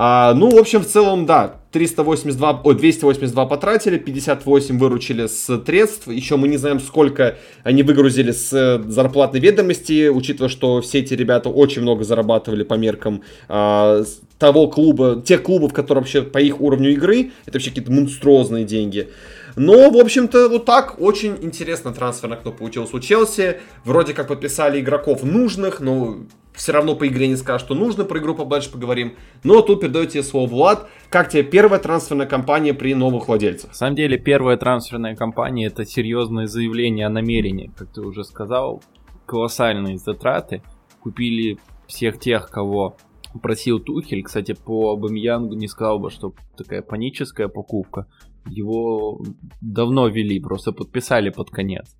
А, 0.00 0.32
ну, 0.32 0.48
в 0.48 0.56
общем, 0.56 0.82
в 0.82 0.86
целом, 0.86 1.26
да, 1.26 1.56
382, 1.72 2.60
ой, 2.62 2.76
282 2.76 3.46
потратили, 3.46 3.98
58 3.98 4.78
выручили 4.78 5.26
с 5.26 5.60
средств. 5.66 6.06
Еще 6.06 6.36
мы 6.36 6.46
не 6.46 6.56
знаем, 6.56 6.78
сколько 6.78 7.36
они 7.64 7.82
выгрузили 7.82 8.30
с 8.30 8.52
э, 8.52 8.80
зарплатной 8.88 9.40
ведомости, 9.40 10.06
учитывая, 10.06 10.50
что 10.50 10.80
все 10.82 11.00
эти 11.00 11.14
ребята 11.14 11.48
очень 11.48 11.82
много 11.82 12.04
зарабатывали 12.04 12.62
по 12.62 12.74
меркам 12.74 13.22
а, 13.48 14.04
того 14.38 14.68
клуба, 14.68 15.20
тех 15.20 15.42
клубов, 15.42 15.72
которые 15.72 16.02
вообще 16.02 16.22
по 16.22 16.38
их 16.38 16.60
уровню 16.60 16.92
игры, 16.92 17.32
это 17.44 17.54
вообще 17.54 17.70
какие-то 17.70 17.90
монструозные 17.90 18.64
деньги. 18.64 19.08
Но, 19.56 19.90
в 19.90 19.96
общем-то, 19.96 20.48
вот 20.48 20.64
так 20.64 21.00
очень 21.00 21.36
интересно 21.40 21.92
трансферное 21.92 22.38
окно 22.38 22.52
получилось 22.52 22.94
у 22.94 23.00
Челси. 23.00 23.56
Вроде 23.84 24.14
как 24.14 24.28
подписали 24.28 24.78
игроков 24.78 25.24
нужных, 25.24 25.80
но 25.80 26.18
все 26.58 26.72
равно 26.72 26.96
по 26.96 27.06
игре 27.06 27.28
не 27.28 27.36
скажешь, 27.36 27.64
что 27.64 27.74
нужно, 27.74 28.04
про 28.04 28.18
игру 28.18 28.34
побольше 28.34 28.70
поговорим. 28.70 29.14
Но 29.44 29.62
тут 29.62 29.80
передаю 29.80 30.06
тебе 30.06 30.24
слово, 30.24 30.48
Влад. 30.48 30.88
Как 31.08 31.28
тебе 31.28 31.44
первая 31.44 31.80
трансферная 31.80 32.26
кампания 32.26 32.74
при 32.74 32.94
новых 32.94 33.28
владельцах? 33.28 33.70
На 33.70 33.76
самом 33.76 33.94
деле, 33.94 34.18
первая 34.18 34.56
трансферная 34.56 35.14
кампания 35.14 35.66
это 35.66 35.84
серьезное 35.84 36.46
заявление 36.46 37.06
о 37.06 37.10
намерении. 37.10 37.70
Как 37.76 37.92
ты 37.92 38.00
уже 38.00 38.24
сказал, 38.24 38.82
колоссальные 39.24 39.98
затраты. 39.98 40.62
Купили 41.00 41.58
всех 41.86 42.18
тех, 42.18 42.50
кого 42.50 42.96
просил 43.40 43.78
Тухель. 43.78 44.24
Кстати, 44.24 44.52
по 44.52 44.92
Абамьянгу 44.94 45.54
не 45.54 45.68
сказал 45.68 46.00
бы, 46.00 46.10
что 46.10 46.34
такая 46.56 46.82
паническая 46.82 47.46
покупка. 47.46 48.08
Его 48.46 49.22
давно 49.60 50.08
вели, 50.08 50.40
просто 50.40 50.72
подписали 50.72 51.30
под 51.30 51.50
конец. 51.50 51.96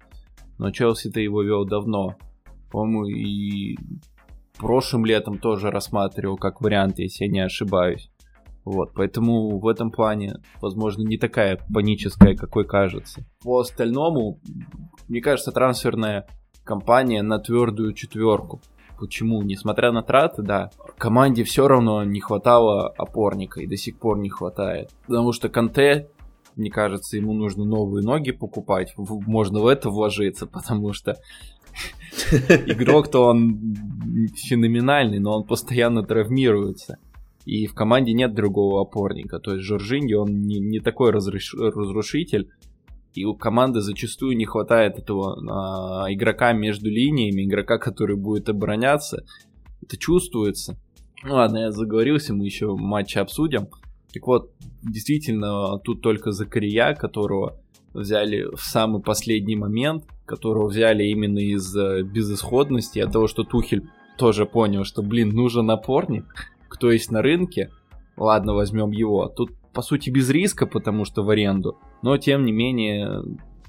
Но 0.59 0.73
Челси-то 0.73 1.21
его 1.21 1.43
вел 1.43 1.65
давно. 1.65 2.17
По-моему, 2.73 3.07
и 3.07 3.77
прошлым 4.59 5.05
летом 5.05 5.39
тоже 5.39 5.71
рассматривал 5.71 6.37
как 6.37 6.61
вариант, 6.61 6.99
если 6.99 7.25
я 7.25 7.31
не 7.31 7.41
ошибаюсь. 7.41 8.11
Вот, 8.65 8.93
поэтому 8.95 9.59
в 9.59 9.67
этом 9.67 9.91
плане, 9.91 10.41
возможно, 10.61 11.03
не 11.03 11.17
такая 11.17 11.59
паническая, 11.73 12.37
какой 12.37 12.67
кажется. 12.67 13.25
По 13.43 13.61
остальному, 13.61 14.41
мне 15.09 15.23
кажется, 15.23 15.53
трансферная 15.53 16.27
компания 16.65 17.23
на 17.23 17.39
твердую 17.39 17.95
четверку. 17.95 18.61
Почему? 18.99 19.43
Несмотря 19.43 19.91
на 19.93 20.03
траты, 20.03 20.43
да, 20.43 20.71
команде 20.99 21.45
все 21.45 21.67
равно 21.67 22.05
не 22.05 22.21
хватало 22.21 22.89
опорника 22.89 23.61
и 23.61 23.67
до 23.67 23.77
сих 23.77 23.99
пор 23.99 24.19
не 24.19 24.29
хватает. 24.29 24.91
Потому 25.07 25.33
что 25.33 25.49
Канте, 25.49 26.11
мне 26.57 26.71
кажется, 26.71 27.17
ему 27.17 27.33
нужно 27.33 27.65
новые 27.65 28.05
ноги 28.05 28.33
покупать. 28.33 28.93
Можно 28.97 29.61
в 29.61 29.67
это 29.67 29.89
вложиться, 29.89 30.47
потому 30.53 30.93
что 30.93 31.17
Игрок-то 32.67 33.21
он 33.27 33.77
феноменальный, 34.35 35.19
но 35.19 35.37
он 35.37 35.45
постоянно 35.45 36.03
травмируется. 36.03 36.99
И 37.45 37.67
в 37.67 37.75
команде 37.75 38.13
нет 38.13 38.35
другого 38.35 38.83
опорника. 38.83 39.39
То 39.39 39.55
есть 39.55 39.65
Жоржиньи, 39.65 40.15
он 40.15 40.43
не, 40.43 40.59
не 40.59 40.81
такой 40.81 41.11
разруш... 41.11 41.55
разрушитель. 41.55 42.51
И 43.15 43.25
у 43.25 43.35
команды 43.35 43.81
зачастую 43.81 44.37
не 44.37 44.45
хватает 44.45 44.99
этого 44.99 46.05
а, 46.05 46.13
игрока 46.13 46.53
между 46.53 46.91
линиями, 46.91 47.45
игрока, 47.45 47.79
который 47.79 48.17
будет 48.17 48.49
обороняться. 48.49 49.25
Это 49.83 49.97
чувствуется. 49.97 50.79
Ну 51.25 51.35
ладно, 51.35 51.59
я 51.59 51.73
заговорился, 51.73 52.35
мы 52.35 52.45
еще 52.45 52.77
матч 52.77 53.17
обсудим. 53.17 53.69
Так 54.13 54.27
вот, 54.27 54.53
действительно, 54.83 55.79
тут 55.79 56.03
только 56.03 56.33
Закария, 56.33 56.95
которого 56.95 57.61
взяли 57.93 58.45
в 58.55 58.61
самый 58.61 59.03
последний 59.03 59.57
момент, 59.57 60.05
которого 60.29 60.69
взяли 60.69 61.05
именно 61.05 61.39
из 61.39 61.75
э, 61.75 62.03
безысходности, 62.03 62.99
от 63.01 63.13
того, 63.13 63.27
что 63.27 63.43
Тухель 63.43 63.89
тоже 64.19 64.45
понял, 64.47 64.85
что, 64.85 65.03
блин, 65.03 65.31
нужен 65.31 65.67
напорник, 65.67 66.27
кто 66.69 66.91
есть 66.91 67.11
на 67.11 67.23
рынке, 67.23 67.71
ладно, 68.17 68.55
возьмем 68.55 68.91
его. 68.91 69.29
Тут, 69.29 69.53
по 69.73 69.83
сути, 69.83 70.11
без 70.11 70.29
риска, 70.29 70.67
потому 70.67 71.05
что 71.05 71.23
в 71.23 71.31
аренду, 71.31 71.79
но, 72.03 72.17
тем 72.19 72.45
не 72.45 72.53
менее, 72.53 73.23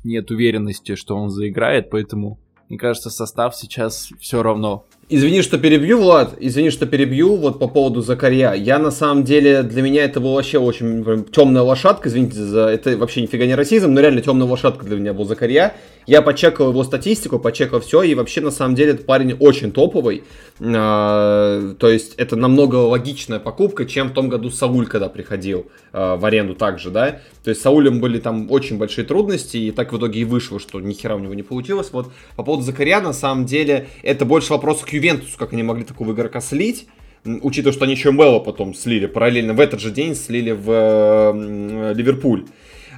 нет 0.04 0.30
уверенности, 0.32 0.96
что 0.96 1.16
он 1.16 1.30
заиграет, 1.30 1.90
поэтому, 1.90 2.40
мне 2.68 2.78
кажется, 2.78 3.10
состав 3.10 3.56
сейчас 3.56 4.10
все 4.20 4.44
равно 4.44 4.86
Извини, 5.12 5.42
что 5.42 5.58
перебью, 5.58 6.00
Влад, 6.00 6.36
извини, 6.40 6.70
что 6.70 6.86
перебью, 6.86 7.36
вот 7.36 7.58
по 7.58 7.68
поводу 7.68 8.02
Закарья. 8.02 8.54
Я 8.54 8.78
на 8.78 8.92
самом 8.92 9.24
деле, 9.24 9.64
для 9.64 9.82
меня 9.82 10.04
это 10.04 10.20
был 10.20 10.36
вообще 10.36 10.60
очень 10.60 11.04
прям, 11.04 11.24
темная 11.24 11.64
лошадка, 11.64 12.10
извините 12.10 12.36
за 12.36 12.68
это 12.68 12.96
вообще 12.96 13.24
нифига 13.24 13.48
не 13.48 13.56
расизм, 13.56 13.92
но 13.92 14.02
реально 14.02 14.22
темная 14.22 14.46
лошадка 14.46 14.86
для 14.86 14.98
меня 14.98 15.16
был 15.16 15.26
Закарья. 15.26 15.74
Я 16.06 16.22
почекал 16.22 16.70
его 16.70 16.84
статистику, 16.84 17.40
почекал 17.40 17.80
все, 17.80 18.04
и 18.04 18.14
вообще 18.14 18.42
на 18.42 18.52
самом 18.52 18.76
деле 18.76 18.92
этот 18.92 19.08
парень 19.08 19.34
очень 19.34 19.72
топовый. 19.72 20.24
А, 20.60 21.74
то 21.80 21.90
есть 21.90 22.14
это 22.16 22.36
намного 22.36 22.76
логичная 22.76 23.40
покупка, 23.40 23.86
чем 23.86 24.10
в 24.10 24.14
том 24.14 24.30
году 24.30 24.50
Сауль, 24.52 24.88
когда 24.88 25.10
приходил 25.10 25.68
а, 25.92 26.18
в 26.18 26.26
аренду 26.26 26.54
также, 26.54 26.90
да. 26.92 27.20
То 27.44 27.50
есть 27.50 27.62
с 27.62 27.64
Саулем 27.64 28.00
были 28.00 28.20
там 28.20 28.52
очень 28.52 28.78
большие 28.78 29.06
трудности, 29.06 29.58
и 29.58 29.72
так 29.72 29.94
в 29.94 29.98
итоге 29.98 30.22
и 30.22 30.24
вышло, 30.24 30.60
что 30.60 30.80
ни 30.80 30.94
хера 30.94 31.16
у 31.16 31.20
него 31.20 31.34
не 31.34 31.44
получилось. 31.44 31.90
Вот 31.92 32.12
по 32.36 32.44
поводу 32.44 32.64
Закарья, 32.64 33.02
на 33.02 33.14
самом 33.14 33.46
деле, 33.46 33.88
это 34.04 34.26
больше 34.26 34.54
вопрос 34.54 34.82
к 34.82 34.90
Ювентусу, 35.00 35.38
как 35.38 35.54
они 35.54 35.64
могли 35.64 35.84
такого 35.84 36.12
игрока 36.14 36.42
слить 36.42 36.88
учитывая, 37.26 37.74
что 37.74 37.86
они 37.86 37.94
еще 37.94 38.12
Мэлло 38.12 38.40
потом 38.40 38.74
слили, 38.74 39.06
параллельно 39.06 39.54
в 39.54 39.60
этот 39.60 39.80
же 39.80 39.92
день 39.92 40.16
слили 40.16 40.52
в 40.52 40.70
э, 40.72 41.94
Ливерпуль. 41.94 42.46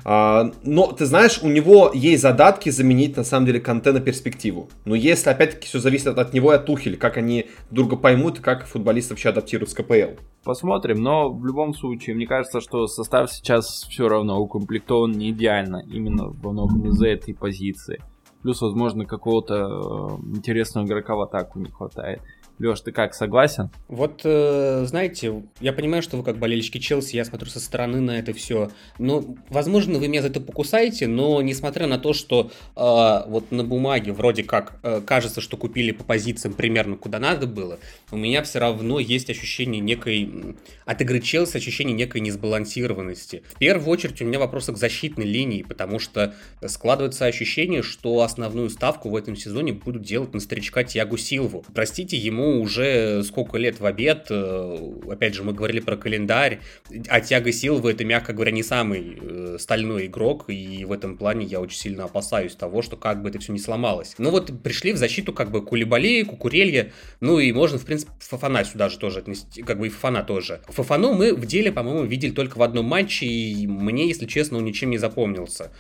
А, 0.04 0.52
но, 0.64 0.92
ты 0.92 1.06
знаешь, 1.06 1.40
у 1.44 1.48
него 1.48 1.92
есть 1.94 2.24
задатки 2.24 2.70
заменить, 2.70 3.18
на 3.18 3.24
самом 3.24 3.46
деле, 3.46 3.60
конте 3.60 3.92
на 3.92 4.00
перспективу. 4.00 4.68
Но 4.86 4.96
если, 4.96 5.30
опять-таки, 5.30 5.68
все 5.68 5.80
зависит 5.80 6.18
от 6.18 6.34
него 6.34 6.52
и 6.52 6.56
от 6.56 6.66
Тухеля, 6.66 6.98
как 6.98 7.18
они 7.18 7.48
друга 7.70 7.96
поймут, 7.98 8.40
как 8.40 8.66
футболисты 8.66 9.14
вообще 9.14 9.30
адаптируют 9.30 9.70
с 9.70 9.74
КПЛ. 9.74 10.20
Посмотрим, 10.44 11.04
но 11.04 11.32
в 11.32 11.46
любом 11.46 11.76
случае, 11.76 12.16
мне 12.16 12.26
кажется, 12.26 12.62
что 12.62 12.88
состав 12.88 13.32
сейчас 13.32 13.86
все 13.90 14.08
равно 14.08 14.40
укомплектован 14.40 15.12
не 15.12 15.30
идеально, 15.30 15.84
именно 15.88 16.30
во 16.30 16.52
многом 16.52 16.88
из-за 16.88 17.08
этой 17.08 17.36
позиции. 17.36 18.02
Плюс, 18.42 18.62
возможно, 18.62 19.06
какого-то 19.06 19.56
э, 19.56 20.36
интересного 20.36 20.86
игрока 20.86 21.16
в 21.16 21.22
атаку 21.22 21.60
не 21.60 21.70
хватает. 21.70 22.22
Леш, 22.62 22.82
ты 22.82 22.92
как, 22.92 23.16
согласен? 23.16 23.70
Вот, 23.88 24.22
э, 24.24 24.86
знаете, 24.86 25.44
я 25.60 25.74
понимаю, 25.74 26.04
что 26.04 26.18
вы 26.18 26.24
как 26.24 26.38
болельщики 26.38 26.78
Челси, 26.78 27.16
я 27.16 27.26
смотрю 27.26 27.50
со 27.50 27.60
стороны 27.60 28.00
на 28.00 28.20
это 28.20 28.34
все. 28.34 28.70
Но, 29.00 29.36
возможно, 29.50 29.98
вы 29.98 30.08
меня 30.08 30.22
за 30.22 30.28
это 30.28 30.42
покусаете, 30.42 31.08
но 31.08 31.42
несмотря 31.42 31.88
на 31.88 31.98
то, 31.98 32.14
что 32.14 32.52
э, 32.76 33.30
вот 33.30 33.52
на 33.52 33.64
бумаге 33.64 34.12
вроде 34.14 34.44
как 34.44 34.80
э, 34.84 35.02
кажется, 35.06 35.42
что 35.42 35.58
купили 35.58 35.92
по 35.92 36.04
позициям 36.04 36.54
примерно 36.54 36.98
куда 36.98 37.18
надо 37.18 37.48
было, 37.48 37.80
у 38.12 38.18
меня 38.18 38.44
все 38.44 38.60
равно 38.60 39.00
есть 39.00 39.30
ощущение 39.30 39.82
некой... 39.82 40.56
От 40.86 41.02
игры 41.02 41.20
Челси 41.20 41.58
ощущение 41.58 41.96
некой 41.96 42.22
несбалансированности. 42.22 43.44
В 43.56 43.58
первую 43.58 43.90
очередь 43.90 44.22
у 44.22 44.26
меня 44.26 44.40
вопросы 44.40 44.72
к 44.74 44.78
защитной 44.78 45.26
линии, 45.26 45.64
потому 45.64 46.00
что 46.00 46.36
складывается 46.66 47.26
ощущение, 47.26 47.82
что 47.82 48.22
основную 48.22 48.70
ставку 48.70 49.10
в 49.10 49.16
этом 49.16 49.36
сезоне 49.36 49.74
будут 49.74 50.04
делать 50.04 50.34
на 50.34 50.40
старичка 50.40 50.84
Тиагу 50.84 51.18
Силву. 51.18 51.66
Простите, 51.74 52.18
ему 52.18 52.51
уже 52.60 53.24
сколько 53.24 53.58
лет 53.58 53.80
в 53.80 53.86
обед, 53.86 54.28
э, 54.30 54.78
опять 55.10 55.34
же, 55.34 55.44
мы 55.44 55.54
говорили 55.54 55.80
про 55.80 55.96
календарь, 55.96 56.60
а 57.08 57.22
Тяга 57.22 57.52
Силва 57.52 57.90
это, 57.90 58.04
мягко 58.04 58.34
говоря, 58.34 58.52
не 58.52 58.64
самый 58.64 59.18
э, 59.22 59.58
стальной 59.60 60.08
игрок, 60.08 60.46
и 60.50 60.86
в 60.86 60.92
этом 60.92 61.18
плане 61.18 61.46
я 61.46 61.60
очень 61.62 61.78
сильно 61.78 62.06
опасаюсь 62.06 62.56
того, 62.56 62.82
что 62.82 62.98
как 62.98 63.22
бы 63.22 63.30
это 63.30 63.40
все 63.40 63.54
не 63.54 63.60
сломалось. 63.60 64.16
Ну 64.18 64.32
вот 64.32 64.52
пришли 64.62 64.94
в 64.94 64.98
защиту 64.98 65.34
как 65.34 65.52
бы 65.52 65.64
Кулибали, 65.64 66.24
Кукурелья, 66.24 66.92
ну 67.20 67.40
и 67.40 67.52
можно, 67.52 67.78
в 67.78 67.86
принципе, 67.86 68.12
Фафана 68.20 68.64
сюда 68.64 68.90
же 68.90 68.98
тоже 68.98 69.20
отнести, 69.20 69.62
как 69.62 69.80
бы 69.80 69.88
и 69.88 69.90
Фафана 69.90 70.24
тоже. 70.24 70.62
Фафану 70.68 71.14
мы 71.14 71.34
в 71.34 71.46
деле, 71.46 71.72
по-моему, 71.72 72.04
видели 72.04 72.32
только 72.32 72.58
в 72.58 72.64
одном 72.64 72.86
матче, 72.86 73.26
и 73.26 73.68
мне, 73.68 74.08
если 74.08 74.26
честно, 74.26 74.58
он 74.58 74.66
ничем 74.66 74.90
не 74.90 74.98
запомнился. 74.98 75.72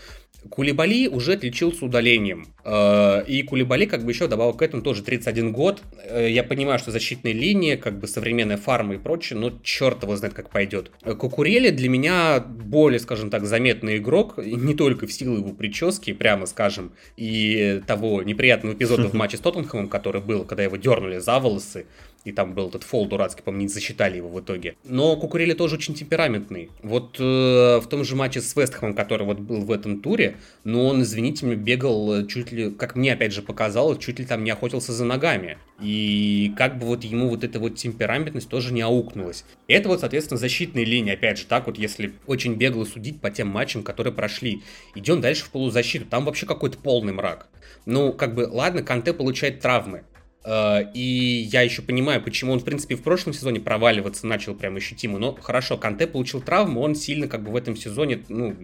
Кулибали 0.50 1.08
уже 1.08 1.34
отличился 1.34 1.86
удалением. 1.86 2.48
Э, 2.64 3.24
и 3.28 3.44
Кулибали, 3.44 3.86
как 3.86 4.04
бы 4.04 4.12
еще 4.12 4.28
добавил 4.28 4.54
к 4.54 4.62
этому, 4.62 4.82
тоже 4.82 5.04
31 5.04 5.52
год. 5.52 5.82
Э, 6.04 6.28
я 6.30 6.44
понимаю, 6.44 6.80
что 6.80 6.92
защитная 6.92 7.32
линия, 7.32 7.78
как 7.78 8.00
бы 8.00 8.08
современная 8.08 8.58
фарма 8.58 8.96
и 8.96 8.98
прочее, 8.98 9.38
но 9.38 9.54
черт 9.64 10.02
его 10.04 10.16
знает, 10.16 10.34
как 10.34 10.50
пойдет. 10.50 10.92
Кукурели 11.04 11.70
для 11.70 11.90
меня 11.90 12.40
более, 12.40 13.00
скажем 13.00 13.30
так, 13.30 13.46
заметный 13.46 13.98
игрок, 13.98 14.38
не 14.38 14.74
только 14.74 15.06
в 15.06 15.14
силу 15.14 15.38
его 15.38 15.54
прически, 15.54 16.14
прямо 16.14 16.48
скажем, 16.48 16.92
и 17.18 17.82
того 17.86 18.24
неприятного 18.24 18.74
эпизода 18.74 19.10
в 19.10 19.14
матче 19.22 19.38
с 19.38 19.42
Тоттенхэмом, 19.42 19.90
который 19.90 20.22
был, 20.22 20.44
когда 20.44 20.64
его 20.64 20.78
дернули 20.78 21.20
за 21.20 21.40
волосы, 21.40 21.86
и 22.24 22.32
там 22.32 22.54
был 22.54 22.70
этот 22.70 22.84
фол 22.84 23.08
дурацкий, 23.08 23.42
по-моему, 23.42 23.64
не 23.64 23.68
засчитали 23.68 24.18
его 24.18 24.30
в 24.30 24.40
итоге. 24.40 24.76
Но 24.84 25.16
Кукурели 25.16 25.54
тоже 25.54 25.76
очень 25.76 25.94
темпераментный. 25.94 26.70
Вот 26.84 27.18
э, 27.20 27.80
в 27.80 27.88
том 27.88 28.04
же 28.04 28.16
матче 28.16 28.42
с 28.42 28.56
Вестхэмом, 28.56 28.96
который 28.96 29.26
вот 29.26 29.40
был 29.40 29.62
в 29.62 29.72
этом 29.72 30.02
туре, 30.02 30.38
но 30.64 30.88
он, 30.88 31.02
извините 31.02 31.46
меня, 31.46 31.56
бегал 31.56 32.26
чуть 32.28 32.52
ли, 32.52 32.72
как 32.72 32.96
мне 32.96 33.14
опять 33.14 33.34
же 33.34 33.42
показалось, 33.42 34.00
чуть 34.00 34.20
ли 34.20 34.26
там 34.26 34.44
не 34.44 34.52
охотился 34.52 34.94
за 34.94 35.06
ногами. 35.06 35.58
И 35.82 36.54
как 36.58 36.78
бы 36.78 36.86
вот 36.86 37.04
ему 37.04 37.30
вот 37.30 37.44
эта 37.44 37.60
вот 37.60 37.76
темпераментность 37.76 38.50
тоже 38.50 38.74
не 38.74 38.82
аукнулась. 38.82 39.44
Это 39.68 39.90
вот, 39.90 40.02
соответственно, 40.02 40.38
защитные 40.38 40.86
линии, 40.86 41.14
опять 41.14 41.40
же, 41.40 41.46
так 41.46 41.66
вот, 41.66 41.78
если 41.78 42.14
очень 42.28 42.56
бегло 42.56 42.86
судить 42.86 43.20
по 43.20 43.32
тем 43.32 43.48
матчам, 43.48 43.82
которые 43.82 44.14
прошли. 44.14 44.62
Идем 44.94 45.22
дальше 45.22 45.46
в 45.46 45.50
полузащиту, 45.50 46.06
там 46.06 46.26
вообще 46.26 46.46
какой-то 46.46 46.78
полный 46.78 47.14
мрак. 47.14 47.48
Ну, 47.86 48.14
как 48.14 48.36
бы, 48.36 48.48
ладно, 48.52 48.84
Канте 48.84 49.14
получает 49.14 49.60
травмы, 49.60 50.04
и 50.46 51.48
я 51.52 51.62
еще 51.62 51.82
понимаю, 51.82 52.22
почему 52.22 52.54
он, 52.54 52.60
в 52.60 52.64
принципе, 52.64 52.96
в 52.96 53.04
прошлом 53.04 53.34
сезоне 53.34 53.60
проваливаться 53.60 54.26
начал 54.26 54.56
прям 54.56 54.76
ощутимо. 54.76 55.20
Но 55.20 55.36
хорошо, 55.36 55.78
Канте 55.78 56.08
получил 56.08 56.42
травму, 56.42 56.82
он 56.82 56.96
сильно 56.96 57.28
как 57.28 57.44
бы 57.44 57.52
в 57.52 57.56
этом 57.56 57.76
сезоне, 57.76 58.24
ну, 58.28 58.56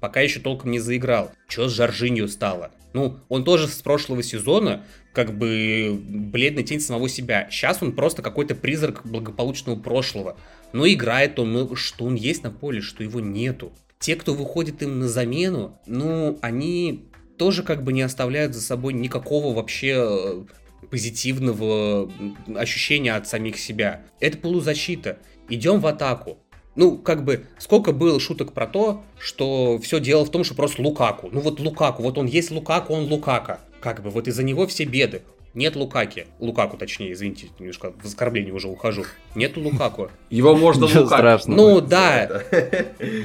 пока 0.00 0.20
еще 0.20 0.40
толком 0.40 0.70
не 0.72 0.78
заиграл. 0.78 1.30
Что 1.48 1.68
с 1.68 1.72
Жоржинью 1.72 2.28
стало? 2.28 2.72
Ну, 2.92 3.20
он 3.28 3.44
тоже 3.44 3.68
с 3.68 3.80
прошлого 3.80 4.22
сезона 4.22 4.84
как 5.12 5.36
бы 5.36 5.98
бледный 6.02 6.64
тень 6.64 6.80
самого 6.80 7.08
себя. 7.08 7.48
Сейчас 7.50 7.82
он 7.82 7.92
просто 7.92 8.20
какой-то 8.20 8.54
призрак 8.54 9.02
благополучного 9.04 9.78
прошлого. 9.78 10.36
Но 10.72 10.86
играет 10.86 11.38
он, 11.38 11.52
ну, 11.52 11.76
что 11.76 12.04
он 12.04 12.14
есть 12.14 12.42
на 12.42 12.50
поле, 12.50 12.80
что 12.80 13.02
его 13.02 13.20
нету. 13.20 13.72
Те, 13.98 14.16
кто 14.16 14.34
выходит 14.34 14.82
им 14.82 14.98
на 14.98 15.08
замену, 15.08 15.78
ну, 15.86 16.38
они 16.42 17.08
тоже 17.38 17.62
как 17.62 17.82
бы 17.82 17.92
не 17.92 18.02
оставляют 18.02 18.54
за 18.54 18.60
собой 18.60 18.92
никакого 18.92 19.54
вообще 19.54 19.94
э, 19.98 20.42
позитивного 20.92 22.12
ощущения 22.54 23.14
от 23.14 23.26
самих 23.26 23.58
себя. 23.58 24.02
Это 24.20 24.36
полузащита. 24.36 25.16
Идем 25.48 25.80
в 25.80 25.86
атаку. 25.86 26.36
Ну, 26.76 26.98
как 26.98 27.24
бы, 27.24 27.46
сколько 27.56 27.92
было 27.92 28.20
шуток 28.20 28.52
про 28.52 28.66
то, 28.66 29.02
что 29.18 29.78
все 29.78 30.00
дело 30.00 30.26
в 30.26 30.30
том, 30.30 30.44
что 30.44 30.54
просто 30.54 30.82
Лукаку. 30.82 31.30
Ну 31.32 31.40
вот 31.40 31.60
Лукаку, 31.60 32.02
вот 32.02 32.18
он 32.18 32.26
есть 32.26 32.50
Лукаку, 32.50 32.92
он 32.92 33.04
Лукака. 33.04 33.60
Как 33.80 34.02
бы, 34.02 34.10
вот 34.10 34.28
из-за 34.28 34.42
него 34.42 34.66
все 34.66 34.84
беды. 34.84 35.22
Нет 35.54 35.76
Лукаки. 35.76 36.26
Лукаку, 36.40 36.76
точнее, 36.76 37.12
извините, 37.12 37.48
немножко 37.58 37.94
в 37.98 38.04
оскорбление 38.04 38.52
уже 38.52 38.68
ухожу. 38.68 39.04
Нет 39.34 39.56
Лукаку. 39.56 40.10
Его 40.28 40.54
можно 40.54 40.88
страшного. 40.88 41.56
Ну 41.56 41.80
да, 41.80 42.42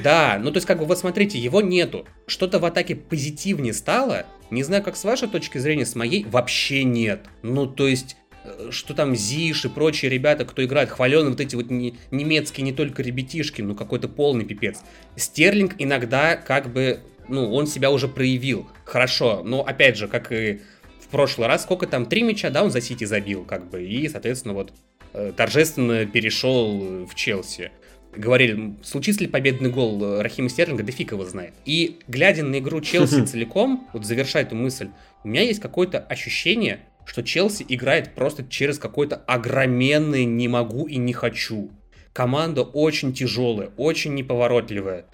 да. 0.02 0.38
Ну 0.42 0.50
то 0.50 0.56
есть 0.56 0.66
как 0.66 0.78
бы 0.78 0.86
вот 0.86 0.98
смотрите, 0.98 1.38
его 1.38 1.60
нету. 1.60 2.06
Что-то 2.26 2.60
в 2.60 2.64
атаке 2.64 2.96
позитивнее 2.96 3.74
стало. 3.74 4.24
Не 4.50 4.62
знаю, 4.62 4.82
как 4.82 4.96
с 4.96 5.04
вашей 5.04 5.28
точки 5.28 5.58
зрения, 5.58 5.86
с 5.86 5.94
моей 5.94 6.24
вообще 6.24 6.84
нет. 6.84 7.26
Ну 7.42 7.66
то 7.66 7.86
есть 7.86 8.16
э, 8.44 8.68
что 8.70 8.94
там 8.94 9.14
Зиш 9.14 9.64
и 9.64 9.68
прочие 9.68 10.10
ребята, 10.10 10.44
кто 10.44 10.64
играет, 10.64 10.90
хваленые 10.90 11.30
вот 11.30 11.40
эти 11.40 11.54
вот 11.54 11.70
не, 11.70 11.98
немецкие 12.10 12.64
не 12.64 12.72
только 12.72 13.02
ребятишки, 13.02 13.62
ну 13.62 13.74
какой-то 13.74 14.08
полный 14.08 14.44
пипец. 14.44 14.80
Стерлинг 15.16 15.74
иногда 15.78 16.36
как 16.36 16.72
бы, 16.72 17.00
ну 17.28 17.52
он 17.52 17.66
себя 17.66 17.90
уже 17.90 18.08
проявил. 18.08 18.66
Хорошо, 18.84 19.42
но 19.44 19.62
опять 19.62 19.96
же, 19.96 20.08
как 20.08 20.32
и 20.32 20.60
в 21.00 21.10
прошлый 21.10 21.48
раз, 21.48 21.62
сколько 21.62 21.86
там, 21.86 22.06
три 22.06 22.22
мяча, 22.22 22.50
да, 22.50 22.62
он 22.62 22.70
за 22.70 22.80
Сити 22.80 23.04
забил, 23.04 23.44
как 23.44 23.70
бы, 23.70 23.82
и, 23.82 24.08
соответственно, 24.08 24.54
вот 24.54 24.72
э, 25.14 25.32
торжественно 25.36 26.04
перешел 26.06 27.06
в 27.06 27.14
Челси. 27.14 27.70
Говорили, 28.18 28.74
случится 28.82 29.22
ли 29.22 29.28
победный 29.28 29.70
гол 29.70 30.02
э, 30.02 30.22
Рахима 30.22 30.48
Стерлинга, 30.48 30.82
да 30.82 30.90
фиг 30.90 31.12
его 31.12 31.24
знает. 31.24 31.54
И 31.64 32.00
глядя 32.08 32.42
на 32.42 32.58
игру 32.58 32.80
Челси 32.80 33.24
целиком, 33.26 33.88
вот 33.92 34.04
завершая 34.04 34.42
эту 34.42 34.56
мысль, 34.56 34.88
у 35.22 35.28
меня 35.28 35.42
есть 35.42 35.60
какое-то 35.60 36.00
ощущение, 36.00 36.80
что 37.06 37.22
Челси 37.22 37.64
играет 37.68 38.16
просто 38.16 38.42
через 38.42 38.80
какой-то 38.80 39.14
огроменный 39.14 40.24
«не 40.24 40.48
могу 40.48 40.88
и 40.88 40.96
не 40.96 41.12
хочу». 41.12 41.70
Команда 42.12 42.62
очень 42.62 43.12
тяжелая, 43.12 43.70
очень 43.76 44.14
неповоротливая. 44.14 45.06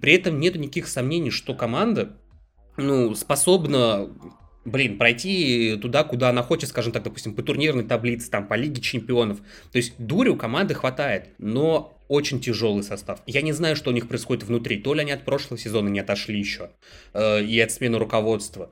При 0.00 0.14
этом 0.14 0.38
нет 0.38 0.54
никаких 0.54 0.86
сомнений, 0.86 1.30
что 1.30 1.54
команда 1.54 2.16
ну, 2.76 3.16
способна 3.16 4.10
блин, 4.64 4.98
пройти 4.98 5.76
туда, 5.80 6.04
куда 6.04 6.30
она 6.30 6.42
хочет, 6.42 6.70
скажем 6.70 6.92
так, 6.92 7.02
допустим, 7.02 7.34
по 7.34 7.42
турнирной 7.42 7.84
таблице, 7.84 8.30
там, 8.30 8.46
по 8.46 8.54
Лиге 8.54 8.80
Чемпионов. 8.80 9.38
То 9.72 9.76
есть 9.76 9.94
дури 9.98 10.28
у 10.28 10.36
команды 10.36 10.74
хватает, 10.74 11.28
но 11.38 11.98
очень 12.08 12.40
тяжелый 12.40 12.82
состав. 12.82 13.20
Я 13.26 13.42
не 13.42 13.52
знаю, 13.52 13.76
что 13.76 13.90
у 13.90 13.92
них 13.92 14.08
происходит 14.08 14.44
внутри. 14.44 14.78
То 14.78 14.94
ли 14.94 15.00
они 15.00 15.12
от 15.12 15.24
прошлого 15.24 15.58
сезона 15.58 15.88
не 15.88 16.00
отошли 16.00 16.38
еще, 16.38 16.70
э, 17.12 17.42
и 17.42 17.58
от 17.60 17.70
смены 17.72 17.98
руководства, 17.98 18.70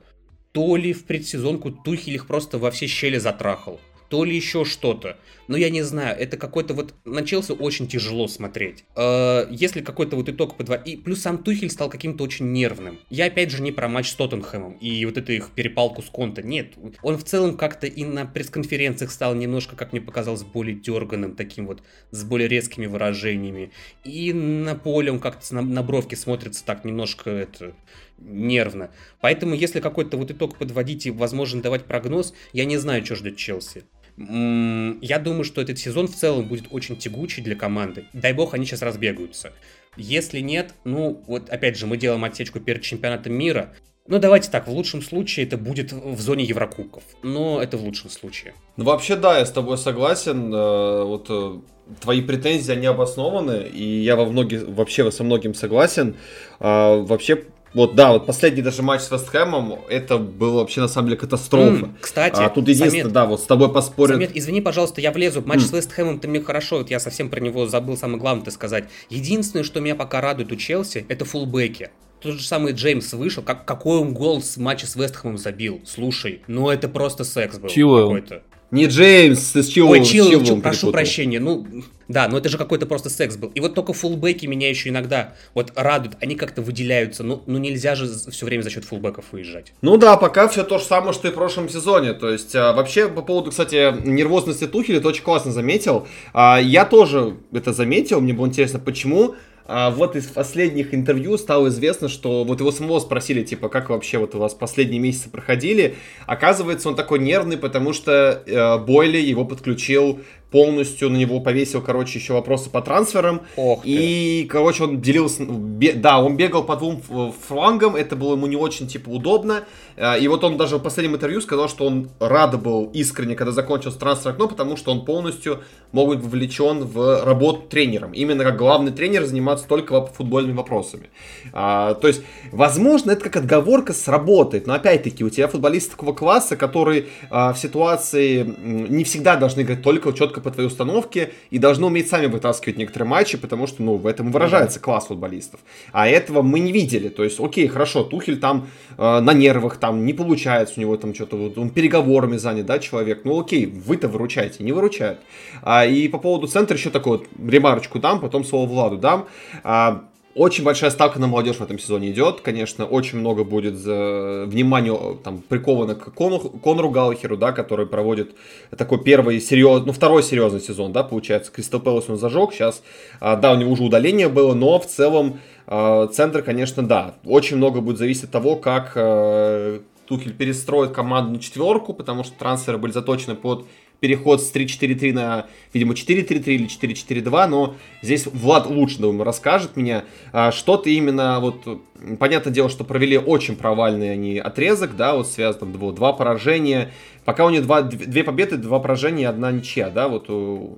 то 0.51 0.75
ли 0.75 0.93
в 0.93 1.05
предсезонку 1.05 1.71
Тухель 1.71 2.13
их 2.13 2.27
просто 2.27 2.57
во 2.57 2.69
все 2.71 2.87
щели 2.87 3.17
затрахал. 3.17 3.79
То 4.09 4.23
ли 4.23 4.35
еще 4.35 4.65
что-то. 4.65 5.17
Но 5.47 5.57
я 5.57 5.69
не 5.69 5.81
знаю, 5.81 6.17
это 6.17 6.37
какой-то 6.37 6.73
вот... 6.73 6.93
На 7.05 7.23
Челси 7.23 7.51
очень 7.51 7.87
тяжело 7.87 8.27
смотреть. 8.27 8.85
Э, 8.95 9.45
если 9.49 9.81
какой-то 9.81 10.15
вот 10.15 10.29
итог 10.29 10.55
по 10.55 10.63
два... 10.63 10.75
И 10.75 10.95
плюс 10.95 11.21
сам 11.21 11.43
Тухель 11.43 11.69
стал 11.69 11.89
каким-то 11.89 12.23
очень 12.23 12.51
нервным. 12.51 12.99
Я 13.09 13.25
опять 13.25 13.51
же 13.51 13.61
не 13.61 13.71
про 13.71 13.87
матч 13.89 14.09
с 14.09 14.15
Тоттенхэмом 14.15 14.73
и 14.73 15.05
вот 15.05 15.17
эту 15.17 15.33
их 15.33 15.51
перепалку 15.51 16.01
с 16.01 16.09
Конта. 16.09 16.41
Нет, 16.41 16.73
он 17.01 17.17
в 17.17 17.23
целом 17.23 17.57
как-то 17.57 17.87
и 17.87 18.05
на 18.05 18.25
пресс-конференциях 18.25 19.11
стал 19.11 19.35
немножко, 19.35 19.75
как 19.75 19.91
мне 19.91 20.01
показалось, 20.01 20.43
более 20.43 20.75
дерганым, 20.75 21.35
таким 21.35 21.67
вот, 21.67 21.81
с 22.11 22.23
более 22.23 22.47
резкими 22.47 22.85
выражениями. 22.85 23.71
И 24.03 24.31
на 24.33 24.75
поле 24.75 25.11
он 25.11 25.19
как-то 25.19 25.55
на, 25.55 25.61
на 25.61 25.83
бровке 25.83 26.15
смотрится 26.15 26.65
так 26.65 26.85
немножко 26.85 27.29
это 27.29 27.73
нервно. 28.17 28.91
Поэтому, 29.21 29.55
если 29.55 29.79
какой-то 29.79 30.17
вот 30.17 30.31
итог 30.31 30.57
подводить 30.57 31.05
и, 31.05 31.11
возможно, 31.11 31.61
давать 31.61 31.85
прогноз, 31.85 32.33
я 32.51 32.65
не 32.65 32.77
знаю, 32.77 33.05
что 33.05 33.15
ждет 33.15 33.37
Челси. 33.37 33.83
Я 34.15 35.19
думаю, 35.19 35.43
что 35.43 35.61
этот 35.61 35.79
сезон 35.79 36.07
в 36.07 36.15
целом 36.15 36.47
будет 36.47 36.65
очень 36.69 36.95
тягучий 36.97 37.41
для 37.41 37.55
команды. 37.55 38.05
Дай 38.13 38.33
бог, 38.33 38.53
они 38.53 38.65
сейчас 38.65 38.83
разбегаются. 38.83 39.53
Если 39.97 40.39
нет, 40.39 40.73
ну, 40.83 41.23
вот 41.27 41.49
опять 41.49 41.77
же, 41.77 41.87
мы 41.87 41.97
делаем 41.97 42.23
отсечку 42.23 42.59
перед 42.59 42.81
чемпионатом 42.81 43.33
мира. 43.33 43.73
Ну, 44.05 44.19
давайте 44.19 44.51
так, 44.51 44.67
в 44.67 44.71
лучшем 44.71 45.01
случае 45.01 45.45
это 45.45 45.57
будет 45.57 45.93
в 45.93 46.19
зоне 46.19 46.43
Еврокубков. 46.43 47.03
Но 47.23 47.61
это 47.61 47.77
в 47.77 47.83
лучшем 47.83 48.09
случае. 48.09 48.53
Ну, 48.75 48.83
вообще, 48.83 49.15
да, 49.15 49.39
я 49.39 49.45
с 49.45 49.51
тобой 49.51 49.77
согласен. 49.77 50.53
Э, 50.53 51.03
вот 51.05 51.27
э, 51.29 51.59
твои 52.01 52.21
претензии, 52.21 52.71
они 52.71 52.85
обоснованы, 52.85 53.67
и 53.67 54.01
я 54.01 54.15
во 54.17 54.25
многих, 54.25 54.67
вообще 54.67 55.09
со 55.09 55.23
многим 55.23 55.53
согласен. 55.53 56.17
А, 56.59 56.97
вообще, 56.97 57.45
вот, 57.73 57.95
да, 57.95 58.11
вот 58.13 58.25
последний 58.25 58.61
даже 58.61 58.83
матч 58.83 59.01
с 59.01 59.11
Вестхэмом, 59.11 59.79
это 59.89 60.17
было 60.17 60.59
вообще 60.59 60.81
на 60.81 60.87
самом 60.87 61.07
деле 61.07 61.19
катастрофа. 61.19 61.85
Mm, 61.85 61.93
кстати, 61.99 62.41
а, 62.41 62.49
тут 62.49 62.67
единственное, 62.67 63.03
Самет, 63.03 63.13
да, 63.13 63.25
вот 63.25 63.41
с 63.41 63.45
тобой 63.45 63.71
поспорят. 63.71 64.15
Самет, 64.15 64.31
извини, 64.35 64.61
пожалуйста, 64.61 65.01
я 65.01 65.11
влезу. 65.11 65.41
Матч 65.45 65.61
mm. 65.61 65.65
с 65.65 65.71
Вестхэмом, 65.73 66.19
ты 66.19 66.27
мне 66.27 66.41
хорошо, 66.41 66.77
вот 66.77 66.91
я 66.91 66.99
совсем 66.99 67.29
про 67.29 67.39
него 67.39 67.65
забыл 67.65 67.97
самое 67.97 68.19
главное 68.19 68.51
сказать. 68.51 68.85
Единственное, 69.09 69.63
что 69.63 69.79
меня 69.79 69.95
пока 69.95 70.21
радует 70.21 70.51
у 70.51 70.55
Челси, 70.55 71.05
это 71.09 71.25
фулбеки. 71.25 71.89
Тот 72.21 72.35
же 72.35 72.43
самый 72.43 72.71
Джеймс 72.73 73.11
вышел, 73.13 73.43
как, 73.43 73.65
какой 73.65 73.99
он 73.99 74.13
гол 74.13 74.41
с 74.41 74.55
матча 74.55 74.87
с 74.87 74.95
Вестхэмом 74.95 75.37
забил. 75.37 75.81
Слушай, 75.85 76.41
ну 76.47 76.69
это 76.69 76.87
просто 76.87 77.23
секс 77.25 77.57
был 77.57 77.69
какой-то. 77.69 78.43
Не 78.73 78.87
Джеймс, 78.87 79.51
ты 79.51 79.61
с 79.61 79.67
чего? 79.67 79.89
Ой, 79.89 80.03
Чилл, 80.03 80.59
прошу 80.59 80.91
прощения. 80.91 81.39
Ну, 81.39 81.67
да, 82.07 82.27
но 82.27 82.39
это 82.39 82.49
же 82.49 82.57
какой-то 82.57 82.87
просто 82.87 83.11
секс 83.11 83.37
был. 83.37 83.49
И 83.49 83.59
вот 83.59 83.75
только 83.75 83.93
фулбеки 83.93 84.47
меня 84.47 84.67
еще 84.67 84.89
иногда 84.89 85.35
вот 85.53 85.71
радуют, 85.75 86.17
они 86.21 86.33
как-то 86.33 86.63
выделяются. 86.63 87.23
Ну, 87.23 87.43
ну 87.45 87.59
нельзя 87.59 87.93
же 87.93 88.09
все 88.31 88.45
время 88.47 88.63
за 88.63 88.71
счет 88.71 88.83
фулбеков 88.83 89.25
выезжать. 89.31 89.73
Ну 89.83 89.97
да, 89.97 90.17
пока 90.17 90.47
все 90.47 90.63
то 90.63 90.79
же 90.79 90.85
самое, 90.85 91.13
что 91.13 91.27
и 91.27 91.31
в 91.31 91.35
прошлом 91.35 91.69
сезоне. 91.69 92.13
То 92.13 92.31
есть, 92.31 92.55
а, 92.55 92.73
вообще, 92.73 93.07
по 93.09 93.21
поводу, 93.21 93.51
кстати, 93.51 93.93
нервозности 94.07 94.65
Тухеля, 94.65 94.99
ты 94.99 95.07
очень 95.07 95.23
классно 95.23 95.51
заметил. 95.51 96.07
А, 96.33 96.59
я 96.59 96.85
тоже 96.85 97.37
это 97.51 97.73
заметил, 97.73 98.21
мне 98.21 98.33
было 98.33 98.47
интересно, 98.47 98.79
почему. 98.79 99.35
А 99.65 99.91
вот 99.91 100.15
из 100.15 100.27
последних 100.27 100.93
интервью 100.93 101.37
стало 101.37 101.69
известно, 101.69 102.09
что 102.09 102.43
вот 102.43 102.59
его 102.59 102.71
самого 102.71 102.99
спросили, 102.99 103.43
типа, 103.43 103.69
как 103.69 103.89
вообще 103.89 104.17
вот 104.17 104.35
у 104.35 104.39
вас 104.39 104.53
последние 104.53 104.99
месяцы 104.99 105.29
проходили. 105.29 105.95
Оказывается, 106.25 106.89
он 106.89 106.95
такой 106.95 107.19
нервный, 107.19 107.57
потому 107.57 107.93
что 107.93 108.43
э, 108.45 108.77
Бойли 108.79 109.17
его 109.17 109.45
подключил 109.45 110.19
полностью 110.53 111.09
на 111.09 111.17
него 111.17 111.39
повесил, 111.39 111.81
короче, 111.81 112.19
еще 112.19 112.33
вопросы 112.33 112.69
по 112.69 112.79
трансферам. 112.79 113.41
Ох 113.55 113.81
и, 113.83 114.47
короче, 114.47 114.83
он 114.83 115.01
делился... 115.01 115.43
Да, 115.47 116.21
он 116.21 116.37
бегал 116.37 116.63
по 116.63 116.75
двум 116.75 117.01
флангам, 117.47 117.95
это 117.95 118.15
было 118.15 118.35
ему 118.35 118.45
не 118.45 118.55
очень, 118.55 118.87
типа, 118.87 119.09
удобно. 119.09 119.63
А, 119.97 120.17
и 120.17 120.27
вот 120.27 120.43
он 120.43 120.57
даже 120.57 120.77
в 120.77 120.81
последнем 120.81 121.15
интервью 121.15 121.41
сказал, 121.41 121.69
что 121.69 121.85
он 121.85 122.09
рад 122.19 122.61
был 122.61 122.89
искренне, 122.93 123.35
когда 123.35 123.51
закончился 123.51 123.99
трансфер 123.99 124.31
окно, 124.31 124.47
потому 124.47 124.77
что 124.77 124.91
он 124.91 125.05
полностью 125.05 125.63
мог 125.91 126.09
быть 126.09 126.19
вовлечен 126.19 126.83
в 126.85 127.23
работу 127.23 127.67
тренером. 127.69 128.11
Именно 128.13 128.43
как 128.43 128.57
главный 128.57 128.91
тренер 128.91 129.25
заниматься 129.25 129.67
только 129.67 130.05
футбольными 130.07 130.57
вопросами. 130.57 131.09
А, 131.53 131.93
то 131.93 132.07
есть, 132.07 132.23
возможно, 132.51 133.11
это 133.11 133.23
как 133.23 133.37
отговорка 133.37 133.93
сработает, 133.93 134.67
но 134.67 134.73
опять-таки 134.73 135.23
у 135.23 135.29
тебя 135.29 135.47
футболисты 135.47 135.91
такого 135.91 136.13
класса, 136.13 136.55
которые 136.55 137.07
а, 137.29 137.53
в 137.53 137.59
ситуации 137.59 138.43
не 138.43 139.03
всегда 139.03 139.35
должны 139.35 139.61
играть 139.61 139.81
только 139.81 140.11
четко 140.13 140.41
по 140.41 140.51
твоей 140.51 140.67
установке 140.67 141.31
и 141.51 141.59
должны 141.59 141.85
уметь 141.85 142.09
сами 142.09 142.25
вытаскивать 142.25 142.77
некоторые 142.77 143.07
матчи, 143.07 143.37
потому 143.37 143.67
что, 143.67 143.83
ну, 143.83 143.95
в 143.95 144.07
этом 144.07 144.31
выражается 144.31 144.79
класс 144.79 145.07
футболистов. 145.07 145.59
А 145.91 146.07
этого 146.07 146.41
мы 146.41 146.59
не 146.59 146.71
видели. 146.71 147.09
То 147.09 147.23
есть, 147.23 147.39
окей, 147.39 147.67
хорошо, 147.67 148.03
Тухель 148.03 148.39
там 148.39 148.67
э, 148.97 149.19
на 149.19 149.33
нервах, 149.33 149.77
там 149.83 150.05
не 150.05 150.13
получается 150.13 150.75
у 150.77 150.79
него 150.79 150.95
там 150.95 151.13
что-то, 151.13 151.35
вот, 151.35 151.57
он 151.57 151.69
переговорами 151.69 152.37
занят, 152.37 152.65
да, 152.65 152.79
человек. 152.79 153.25
Ну, 153.25 153.41
окей, 153.41 153.65
вы-то 153.65 154.07
выручаете, 154.07 154.63
не 154.63 154.71
выручают. 154.71 155.19
А, 155.61 155.85
и 155.85 156.07
по 156.07 156.19
поводу 156.19 156.47
центра 156.47 156.77
еще 156.77 156.89
такой 156.89 157.17
вот 157.17 157.27
ремарочку 157.45 157.99
дам, 157.99 158.21
потом 158.21 158.45
слово 158.45 158.65
Владу 158.65 158.97
дам. 158.97 159.27
А, 159.65 160.05
очень 160.35 160.63
большая 160.63 160.89
ставка 160.89 161.19
на 161.19 161.27
молодежь 161.27 161.57
в 161.57 161.61
этом 161.61 161.77
сезоне 161.77 162.11
идет. 162.11 162.39
Конечно, 162.39 162.85
очень 162.85 163.19
много 163.19 163.43
будет 163.43 163.75
за 163.75 164.45
внимание 164.47 165.17
там, 165.21 165.43
приковано 165.47 165.95
к 165.95 166.13
Кону, 166.13 166.39
Конору 166.39 166.89
Галлахеру, 166.89 167.35
да, 167.35 167.51
который 167.51 167.85
проводит 167.85 168.31
такой 168.75 169.03
первый 169.03 169.41
серьезный, 169.41 169.87
ну, 169.87 169.91
второй 169.91 170.23
серьезный 170.23 170.61
сезон, 170.61 170.93
да, 170.93 171.03
получается. 171.03 171.51
Кристал 171.51 171.81
Пэлас 171.81 172.09
он 172.09 172.17
зажег, 172.17 172.53
сейчас, 172.53 172.81
а, 173.19 173.35
да, 173.35 173.51
у 173.51 173.55
него 173.57 173.73
уже 173.73 173.83
удаление 173.83 174.29
было, 174.29 174.53
но 174.53 174.79
в 174.79 174.87
целом 174.87 175.39
центр, 175.67 176.41
конечно, 176.41 176.83
да, 176.83 177.15
очень 177.25 177.57
много 177.57 177.81
будет 177.81 177.97
зависеть 177.97 178.25
от 178.25 178.31
того, 178.31 178.55
как 178.55 178.93
а, 178.95 179.81
Тухель 180.05 180.33
перестроит 180.33 180.91
команду 180.91 181.31
на 181.31 181.39
четверку, 181.39 181.93
потому 181.93 182.23
что 182.23 182.37
трансферы 182.37 182.77
были 182.77 182.91
заточены 182.91 183.35
под 183.35 183.65
переход 184.03 184.43
с 184.43 184.53
3-4-3 184.53 185.13
на, 185.13 185.45
видимо, 185.73 185.93
4-3-3 185.93 186.43
или 186.47 186.67
4-4-2, 186.67 187.47
но 187.47 187.75
здесь 188.01 188.25
Влад 188.25 188.65
лучше, 188.65 188.99
расскажет 189.23 189.77
мне, 189.77 190.03
а, 190.33 190.51
что 190.51 190.75
ты 190.75 190.93
именно, 190.95 191.39
вот, 191.39 191.81
понятное 192.19 192.51
дело, 192.51 192.67
что 192.67 192.83
провели 192.83 193.17
очень 193.17 193.55
провальный 193.55 194.11
они 194.11 194.39
отрезок, 194.39 194.97
да, 194.97 195.15
вот 195.15 195.29
связано, 195.29 195.59
там, 195.61 195.71
два, 195.71 195.93
два 195.93 196.11
поражения, 196.11 196.91
пока 197.23 197.45
у 197.45 197.49
них 197.49 197.63
два, 197.63 197.81
две 197.81 198.25
победы, 198.25 198.57
два 198.57 198.79
поражения 198.79 199.29
одна 199.29 199.53
ничья, 199.53 199.89
да, 199.89 200.09
вот, 200.09 200.27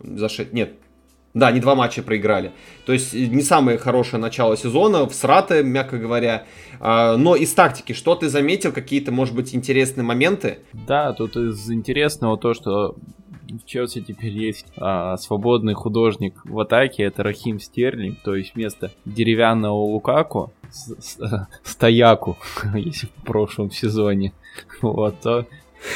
за 0.03 0.29
6, 0.29 0.53
нет, 0.53 0.73
да, 1.35 1.47
они 1.47 1.59
два 1.59 1.75
матча 1.75 2.01
проиграли. 2.01 2.53
То 2.85 2.93
есть 2.93 3.13
не 3.13 3.43
самое 3.43 3.77
хорошее 3.77 4.21
начало 4.21 4.55
сезона, 4.55 5.05
в 5.05 5.13
сраты, 5.13 5.63
мягко 5.63 5.97
говоря. 5.97 6.45
А, 6.79 7.17
но 7.17 7.35
из 7.35 7.53
тактики, 7.53 7.91
что 7.91 8.15
ты 8.15 8.29
заметил, 8.29 8.71
какие-то, 8.71 9.11
может 9.11 9.35
быть, 9.35 9.53
интересные 9.53 10.05
моменты? 10.05 10.59
Да, 10.71 11.11
тут 11.11 11.35
из 11.35 11.69
интересного 11.69 12.37
то, 12.37 12.53
что 12.53 12.95
в 13.49 13.65
Челси 13.65 14.01
теперь 14.01 14.31
есть 14.31 14.65
а, 14.77 15.17
свободный 15.17 15.73
художник 15.73 16.39
в 16.45 16.57
атаке, 16.57 17.03
это 17.03 17.21
Рахим 17.21 17.59
Стерлинг, 17.59 18.21
то 18.23 18.33
есть 18.33 18.55
вместо 18.55 18.91
деревянного 19.03 19.75
Лукаку, 19.75 20.53
с, 20.71 21.19
стояку, 21.63 22.37
если 22.75 23.07
в 23.07 23.25
прошлом 23.25 23.71
сезоне, 23.71 24.31
вот, 24.81 25.19
то 25.19 25.45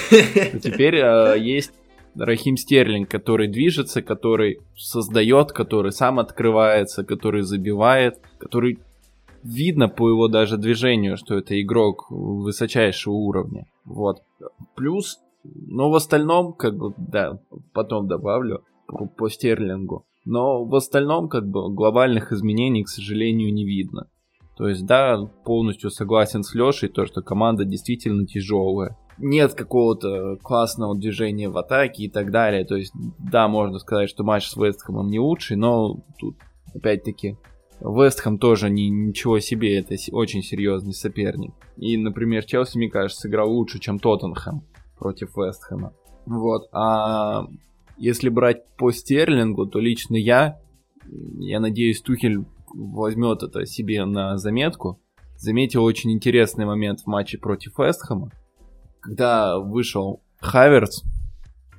теперь 0.09 0.99
а, 0.99 1.33
есть 1.35 1.71
Рахим 2.15 2.57
Стерлинг, 2.57 3.09
который 3.09 3.47
движется, 3.47 4.01
который 4.01 4.59
создает, 4.75 5.51
который 5.51 5.91
сам 5.91 6.19
открывается, 6.19 7.03
который 7.03 7.41
забивает, 7.43 8.19
который 8.39 8.79
видно 9.43 9.87
по 9.87 10.09
его 10.09 10.27
даже 10.27 10.57
движению, 10.57 11.17
что 11.17 11.35
это 11.35 11.59
игрок 11.61 12.09
высочайшего 12.09 13.13
уровня. 13.13 13.67
Вот. 13.85 14.17
Плюс, 14.75 15.19
но 15.43 15.89
в 15.89 15.95
остальном, 15.95 16.53
как 16.53 16.75
бы, 16.75 16.93
да, 16.97 17.39
потом 17.73 18.07
добавлю 18.07 18.63
по, 18.87 19.05
по 19.05 19.29
Стерлингу. 19.29 20.05
Но 20.25 20.65
в 20.65 20.75
остальном, 20.75 21.29
как 21.29 21.47
бы, 21.47 21.73
глобальных 21.73 22.31
изменений, 22.31 22.83
к 22.83 22.89
сожалению, 22.89 23.53
не 23.53 23.65
видно. 23.65 24.07
То 24.57 24.67
есть, 24.67 24.85
да, 24.85 25.17
полностью 25.45 25.89
согласен 25.89 26.43
с 26.43 26.53
Лешей, 26.53 26.89
то, 26.89 27.05
что 27.05 27.21
команда 27.21 27.63
действительно 27.63 28.25
тяжелая 28.25 28.97
нет 29.19 29.53
какого-то 29.53 30.37
классного 30.37 30.95
движения 30.95 31.49
в 31.49 31.57
атаке 31.57 32.03
и 32.03 32.09
так 32.09 32.31
далее. 32.31 32.65
То 32.65 32.75
есть, 32.75 32.93
да, 33.19 33.47
можно 33.47 33.79
сказать, 33.79 34.09
что 34.09 34.23
матч 34.23 34.47
с 34.47 34.55
Вестхэмом 34.55 35.07
не 35.07 35.19
лучший, 35.19 35.57
но 35.57 35.99
тут, 36.17 36.37
опять-таки, 36.73 37.37
Вестхэм 37.81 38.39
тоже 38.39 38.69
не, 38.69 38.89
ничего 38.89 39.39
себе, 39.39 39.79
это 39.79 39.95
очень 40.11 40.41
серьезный 40.41 40.93
соперник. 40.93 41.53
И, 41.77 41.97
например, 41.97 42.43
Челси, 42.45 42.77
мне 42.77 42.89
кажется, 42.89 43.21
сыграл 43.21 43.51
лучше, 43.51 43.79
чем 43.79 43.99
Тоттенхэм 43.99 44.63
против 44.97 45.35
Вестхэма. 45.37 45.93
Вот, 46.25 46.67
а 46.73 47.47
если 47.97 48.29
брать 48.29 48.65
по 48.77 48.91
Стерлингу, 48.91 49.65
то 49.65 49.79
лично 49.79 50.15
я, 50.15 50.59
я 51.39 51.59
надеюсь, 51.59 52.01
Тухель 52.01 52.45
возьмет 52.73 53.43
это 53.43 53.65
себе 53.65 54.05
на 54.05 54.37
заметку. 54.37 54.99
Заметил 55.37 55.85
очень 55.85 56.11
интересный 56.11 56.65
момент 56.65 56.99
в 57.01 57.07
матче 57.07 57.37
против 57.37 57.77
Вестхэма 57.79 58.31
когда 58.99 59.59
вышел 59.59 60.21
Хаверс, 60.39 61.03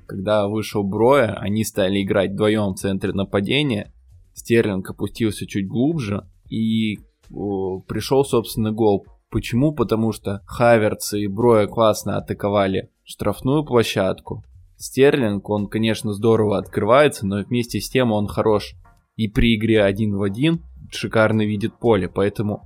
когда 0.05 0.47
вышел 0.47 0.83
Броя, 0.83 1.35
они 1.39 1.63
стали 1.63 2.03
играть 2.03 2.31
вдвоем 2.31 2.73
в 2.73 2.79
центре 2.79 3.13
нападения. 3.13 3.93
Стерлинг 4.33 4.89
опустился 4.89 5.45
чуть 5.45 5.67
глубже 5.67 6.27
и 6.49 6.99
о, 7.33 7.79
пришел, 7.81 8.25
собственно, 8.25 8.71
гол. 8.71 9.05
Почему? 9.29 9.73
Потому 9.73 10.11
что 10.11 10.41
Хаверц 10.45 11.13
и 11.13 11.27
Броя 11.27 11.67
классно 11.67 12.17
атаковали 12.17 12.91
штрафную 13.03 13.63
площадку. 13.63 14.43
Стерлинг, 14.75 15.49
он, 15.49 15.67
конечно, 15.67 16.11
здорово 16.11 16.57
открывается, 16.57 17.25
но 17.25 17.41
вместе 17.43 17.79
с 17.79 17.89
тем 17.89 18.11
он 18.11 18.27
хорош 18.27 18.73
и 19.15 19.27
при 19.27 19.55
игре 19.55 19.83
один 19.83 20.17
в 20.17 20.23
один 20.23 20.61
шикарно 20.89 21.43
видит 21.43 21.77
поле, 21.79 22.09
поэтому 22.09 22.63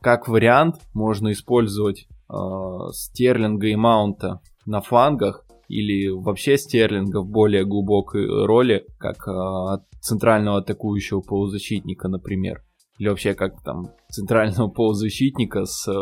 как 0.00 0.28
вариант 0.28 0.76
можно 0.94 1.32
использовать 1.32 2.08
Стерлинга 2.92 3.68
и 3.68 3.76
Маунта 3.76 4.40
на 4.66 4.80
флангах 4.80 5.44
или 5.68 6.08
вообще 6.08 6.56
Стерлинга 6.56 7.20
в 7.20 7.28
более 7.28 7.64
глубокой 7.64 8.26
роли, 8.46 8.86
как 8.98 9.28
э, 9.28 9.84
центрального 10.00 10.58
атакующего 10.58 11.20
полузащитника, 11.20 12.08
например. 12.08 12.62
Или 12.98 13.08
вообще 13.08 13.34
как 13.34 13.62
там 13.62 13.90
центрального 14.10 14.68
полузащитника 14.68 15.66
с 15.66 15.86
э, 15.86 15.92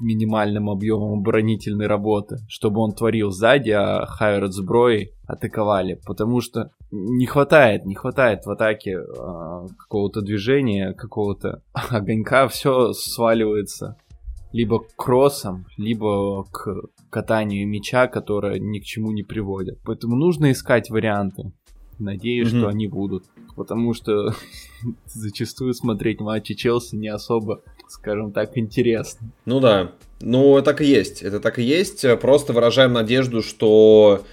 минимальным 0.00 0.68
объемом 0.68 1.20
оборонительной 1.20 1.86
работы, 1.86 2.36
чтобы 2.48 2.80
он 2.80 2.92
творил 2.92 3.30
сзади, 3.30 3.70
а 3.70 4.04
Хайрат 4.06 4.52
с 4.52 4.60
Брой 4.60 5.12
атаковали, 5.26 5.98
потому 6.06 6.40
что 6.40 6.70
не 6.90 7.26
хватает, 7.26 7.86
не 7.86 7.94
хватает 7.94 8.44
в 8.44 8.50
атаке 8.50 8.98
э, 8.98 9.66
какого-то 9.78 10.20
движения, 10.20 10.92
какого-то 10.92 11.62
огонька, 11.72 12.48
все 12.48 12.92
сваливается 12.92 13.96
либо 14.52 14.80
к 14.80 14.94
кроссам, 14.96 15.66
либо 15.76 16.44
к 16.44 16.88
катанию 17.10 17.68
мяча, 17.68 18.06
которое 18.06 18.58
ни 18.58 18.78
к 18.78 18.84
чему 18.84 19.12
не 19.12 19.22
приводит. 19.22 19.78
Поэтому 19.84 20.16
нужно 20.16 20.52
искать 20.52 20.90
варианты. 20.90 21.52
Надеюсь, 21.98 22.48
mm-hmm. 22.48 22.58
что 22.58 22.68
они 22.68 22.86
будут. 22.86 23.24
Потому 23.56 23.92
что 23.94 24.34
зачастую 25.06 25.74
смотреть 25.74 26.20
матчи 26.20 26.54
Челси 26.54 26.96
не 26.96 27.08
особо, 27.08 27.62
скажем 27.88 28.32
так, 28.32 28.56
интересно. 28.56 29.30
Ну 29.44 29.60
да. 29.60 29.92
Ну, 30.20 30.60
так 30.62 30.80
и 30.80 30.86
есть. 30.86 31.22
Это 31.22 31.40
так 31.40 31.58
и 31.58 31.62
есть. 31.62 32.04
Просто 32.20 32.52
выражаем 32.52 32.92
надежду, 32.92 33.42
что 33.42 34.24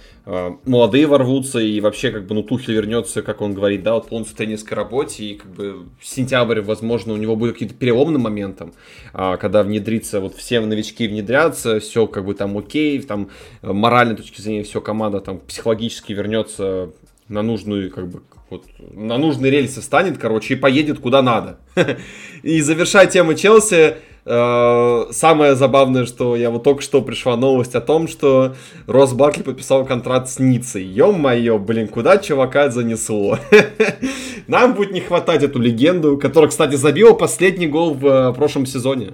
молодые 0.66 1.08
ворвутся 1.08 1.60
и 1.60 1.80
вообще 1.80 2.12
как 2.12 2.28
бы 2.28 2.36
ну 2.36 2.44
Тухель 2.44 2.74
вернется, 2.74 3.22
как 3.22 3.40
он 3.42 3.54
говорит, 3.54 3.84
да, 3.84 3.94
вот 3.94 4.10
полностью 4.10 4.36
в 4.36 4.38
тренерской 4.38 4.76
работе 4.76 5.24
и 5.24 5.36
как 5.36 5.50
бы 5.52 5.86
сентябрь, 6.02 6.60
возможно, 6.60 7.14
у 7.14 7.18
него 7.18 7.38
будет 7.38 7.54
какие-то 7.54 7.76
переломным 7.76 8.24
моментом, 8.24 8.74
а, 9.14 9.38
когда 9.38 9.64
внедрится, 9.64 10.20
вот 10.20 10.36
все 10.36 10.60
новички 10.60 11.08
внедрятся, 11.08 11.80
все 11.80 12.08
как 12.08 12.26
бы 12.26 12.34
там 12.34 12.58
окей, 12.58 13.02
там 13.02 13.30
э, 13.62 13.72
моральной 13.72 14.18
точки 14.18 14.42
зрения 14.42 14.64
все 14.64 14.82
команда 14.82 15.22
там 15.22 15.40
психологически 15.40 16.12
вернется 16.12 16.92
на 17.30 17.42
нужную, 17.42 17.90
как 17.90 18.10
бы, 18.10 18.22
вот, 18.50 18.64
на 18.80 19.18
нужные 19.18 19.52
рельсы 19.52 19.82
встанет, 19.82 20.18
короче, 20.18 20.54
и 20.54 20.58
поедет 20.58 21.00
куда 21.00 21.22
надо. 21.22 21.58
И 22.44 22.62
завершая 22.62 23.08
тему 23.08 23.34
Челси, 23.34 23.96
э, 24.26 25.06
самое 25.12 25.56
забавное, 25.56 26.06
что 26.06 26.36
я 26.38 26.50
вот 26.50 26.64
только 26.64 26.82
что 26.82 27.02
пришла 27.02 27.36
новость 27.36 27.76
о 27.76 27.82
том, 27.82 28.08
что 28.08 28.56
Рос 28.86 29.14
Баркли 29.14 29.44
подписал 29.44 29.86
контракт 29.86 30.30
с 30.30 30.40
Ницей. 30.40 30.84
Ё-моё, 30.84 31.58
блин, 31.58 31.90
куда 31.90 32.18
чувака 32.18 32.70
занесло? 32.70 33.38
Нам 34.48 34.76
будет 34.76 34.92
не 34.92 35.02
хватать 35.02 35.44
эту 35.44 35.60
легенду, 35.60 36.18
которая, 36.18 36.50
кстати, 36.50 36.76
забила 36.76 37.14
последний 37.14 37.68
гол 37.68 37.94
в 37.94 38.06
э, 38.06 38.34
прошлом 38.34 38.66
сезоне. 38.66 39.14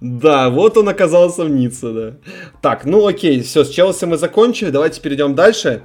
Да, 0.00 0.48
вот 0.48 0.76
он 0.76 0.88
оказался 0.88 1.44
в 1.44 1.50
Ницце, 1.50 1.92
да. 1.92 2.16
Так, 2.62 2.84
ну 2.84 3.06
окей, 3.06 3.42
все, 3.42 3.64
с 3.64 3.68
Челси 3.68 4.04
мы 4.06 4.16
закончили, 4.16 4.70
давайте 4.70 5.00
перейдем 5.00 5.34
дальше. 5.34 5.82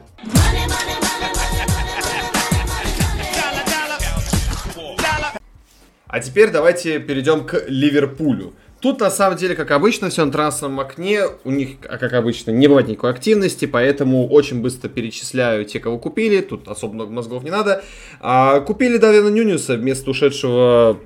А 6.16 6.22
теперь 6.22 6.50
давайте 6.50 7.00
перейдем 7.00 7.44
к 7.44 7.66
Ливерпулю. 7.68 8.54
Тут, 8.80 9.02
на 9.02 9.10
самом 9.10 9.38
деле, 9.38 9.54
как 9.54 9.72
обычно, 9.72 10.10
все 10.10 10.24
на 10.24 10.32
трансферном 10.32 10.80
окне. 10.80 11.24
У 11.44 11.52
них, 11.52 11.72
а 11.90 11.98
как 11.98 12.14
обычно, 12.14 12.52
не 12.52 12.70
бывает 12.70 12.88
никакой 12.88 13.10
активности, 13.10 13.66
поэтому 13.66 14.26
очень 14.30 14.62
быстро 14.62 14.88
перечисляю 14.88 15.66
те, 15.66 15.82
кого 15.82 16.00
купили. 16.00 16.40
Тут 16.40 16.70
особо 16.70 16.94
много 16.94 17.12
мозгов 17.12 17.44
не 17.44 17.52
надо. 17.52 17.84
А, 18.22 18.62
купили 18.62 18.96
Давина 18.96 19.28
Нюниуса 19.28 19.76
вместо 19.76 20.10
ушедшего 20.10 21.02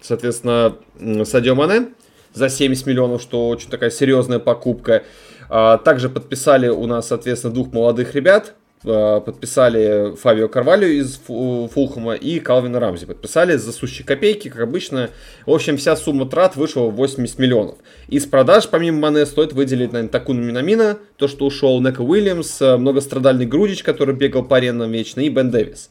соответственно, 0.00 0.78
Садио 1.26 1.54
Мане 1.54 1.88
за 2.32 2.48
70 2.48 2.86
миллионов, 2.86 3.20
что 3.20 3.50
очень 3.50 3.68
такая 3.68 3.90
серьезная 3.90 4.38
покупка. 4.38 5.02
А, 5.50 5.76
также 5.76 6.08
подписали 6.08 6.68
у 6.68 6.86
нас, 6.86 7.08
соответственно, 7.08 7.52
двух 7.52 7.70
молодых 7.70 8.14
ребят. 8.14 8.54
А, 8.86 9.20
подписали 9.20 10.14
Фабио 10.16 10.48
Карвалью 10.48 10.98
из 10.98 11.16
Фулхэма 11.16 12.14
и 12.14 12.38
Калвина 12.38 12.80
Рамзи. 12.80 13.06
Подписали 13.06 13.56
за 13.56 13.72
сущие 13.72 14.06
копейки, 14.06 14.48
как 14.48 14.60
обычно. 14.60 15.10
В 15.46 15.52
общем, 15.52 15.76
вся 15.76 15.96
сумма 15.96 16.26
трат 16.26 16.56
вышла 16.56 16.82
в 16.82 16.94
80 16.94 17.38
миллионов. 17.38 17.76
Из 18.08 18.26
продаж, 18.26 18.68
помимо 18.68 18.98
Мане, 18.98 19.26
стоит 19.26 19.52
выделить, 19.52 19.92
наверное, 19.92 20.10
Такуну 20.10 20.42
Минамина, 20.42 20.98
то, 21.16 21.28
что 21.28 21.46
ушел 21.46 21.80
Нека 21.80 22.02
Уильямс, 22.02 22.60
многострадальный 22.60 23.46
Грудич, 23.46 23.82
который 23.82 24.14
бегал 24.14 24.44
по 24.44 24.56
аренам 24.56 24.90
вечно, 24.90 25.20
и 25.20 25.28
Бен 25.28 25.50
Дэвис. 25.50 25.90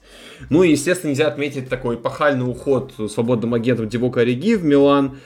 Ну 0.49 0.63
и, 0.63 0.71
естественно, 0.71 1.11
нельзя 1.11 1.27
отметить 1.27 1.69
такой 1.69 1.95
эпохальный 1.95 2.49
уход 2.49 2.93
свободным 3.09 3.53
агентом 3.53 3.87
Дивока 3.87 4.23
Риги 4.23 4.55
в 4.55 4.65
Милан, 4.65 5.17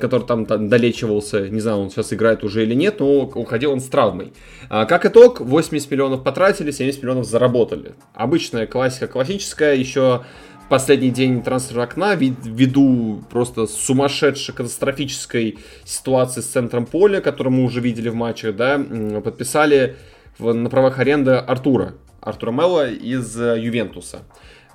который 0.00 0.26
там, 0.26 0.44
там 0.44 0.68
долечивался, 0.68 1.48
не 1.48 1.60
знаю, 1.60 1.78
он 1.78 1.90
сейчас 1.90 2.12
играет 2.12 2.44
уже 2.44 2.64
или 2.64 2.74
нет, 2.74 3.00
но 3.00 3.22
уходил 3.22 3.72
он 3.72 3.80
с 3.80 3.86
травмой. 3.86 4.32
А, 4.68 4.84
как 4.84 5.06
итог, 5.06 5.40
80 5.40 5.90
миллионов 5.90 6.22
потратили, 6.22 6.70
70 6.70 7.02
миллионов 7.02 7.26
заработали. 7.26 7.94
Обычная 8.14 8.66
классика 8.66 9.06
классическая, 9.06 9.74
еще 9.74 10.24
последний 10.68 11.10
день 11.10 11.42
трансфера 11.42 11.82
окна 11.82 12.14
ввиду 12.14 13.22
просто 13.30 13.66
сумасшедшей 13.66 14.54
катастрофической 14.54 15.58
ситуации 15.84 16.40
с 16.40 16.46
центром 16.46 16.86
поля, 16.86 17.20
которую 17.20 17.54
мы 17.54 17.64
уже 17.64 17.80
видели 17.80 18.08
в 18.08 18.14
матчах, 18.14 18.56
да, 18.56 18.78
подписали 19.24 19.96
на 20.38 20.68
правах 20.68 20.98
аренды 20.98 21.32
Артура. 21.32 21.94
Артура 22.20 22.50
Мелла 22.50 22.90
из 22.90 23.40
э, 23.40 23.56
Ювентуса. 23.60 24.22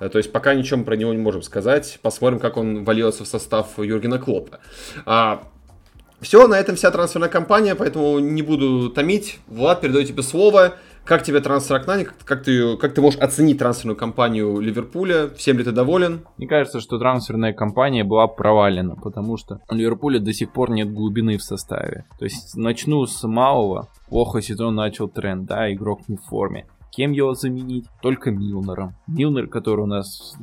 Э, 0.00 0.08
то 0.08 0.18
есть 0.18 0.32
пока 0.32 0.54
ничем 0.54 0.84
про 0.84 0.96
него 0.96 1.12
не 1.12 1.20
можем 1.20 1.42
сказать. 1.42 1.98
Посмотрим, 2.00 2.40
как 2.40 2.56
он 2.56 2.84
валился 2.84 3.24
в 3.24 3.28
состав 3.28 3.78
Юргена 3.78 4.18
Клопа. 4.18 4.60
А, 5.04 5.42
все, 6.22 6.48
на 6.48 6.58
этом 6.58 6.76
вся 6.76 6.90
трансферная 6.90 7.28
кампания, 7.28 7.74
поэтому 7.74 8.18
не 8.20 8.42
буду 8.42 8.88
томить. 8.90 9.38
Влад, 9.48 9.80
передаю 9.80 10.06
тебе 10.06 10.22
слово. 10.22 10.76
Как 11.04 11.24
тебе 11.24 11.40
трансфер 11.40 11.76
окна? 11.76 12.04
Как, 12.04 12.14
как, 12.24 12.42
ты, 12.44 12.76
как 12.76 12.94
ты 12.94 13.00
можешь 13.00 13.18
оценить 13.18 13.58
трансферную 13.58 13.96
кампанию 13.96 14.60
Ливерпуля? 14.60 15.28
Всем 15.36 15.58
ли 15.58 15.64
ты 15.64 15.72
доволен? 15.72 16.24
Мне 16.38 16.46
кажется, 16.46 16.80
что 16.80 16.98
трансферная 16.98 17.52
кампания 17.52 18.04
была 18.04 18.28
провалена, 18.28 18.94
потому 18.94 19.36
что 19.36 19.60
у 19.68 19.74
Ливерпуля 19.74 20.20
до 20.20 20.32
сих 20.32 20.52
пор 20.52 20.70
нет 20.70 20.92
глубины 20.92 21.38
в 21.38 21.42
составе. 21.42 22.04
То 22.18 22.24
есть 22.24 22.56
начну 22.56 23.04
с 23.06 23.26
малого. 23.26 23.88
Плохо 24.08 24.40
сезон 24.40 24.76
начал 24.76 25.08
тренд, 25.08 25.46
да, 25.46 25.72
игрок 25.72 26.08
не 26.08 26.16
в 26.16 26.22
форме. 26.22 26.66
Кем 26.92 27.12
его 27.12 27.34
заменить? 27.34 27.86
Только 28.00 28.30
Милнером. 28.30 28.94
Милнер, 29.06 29.48
который 29.48 29.80
у 29.80 29.86
нас 29.86 30.36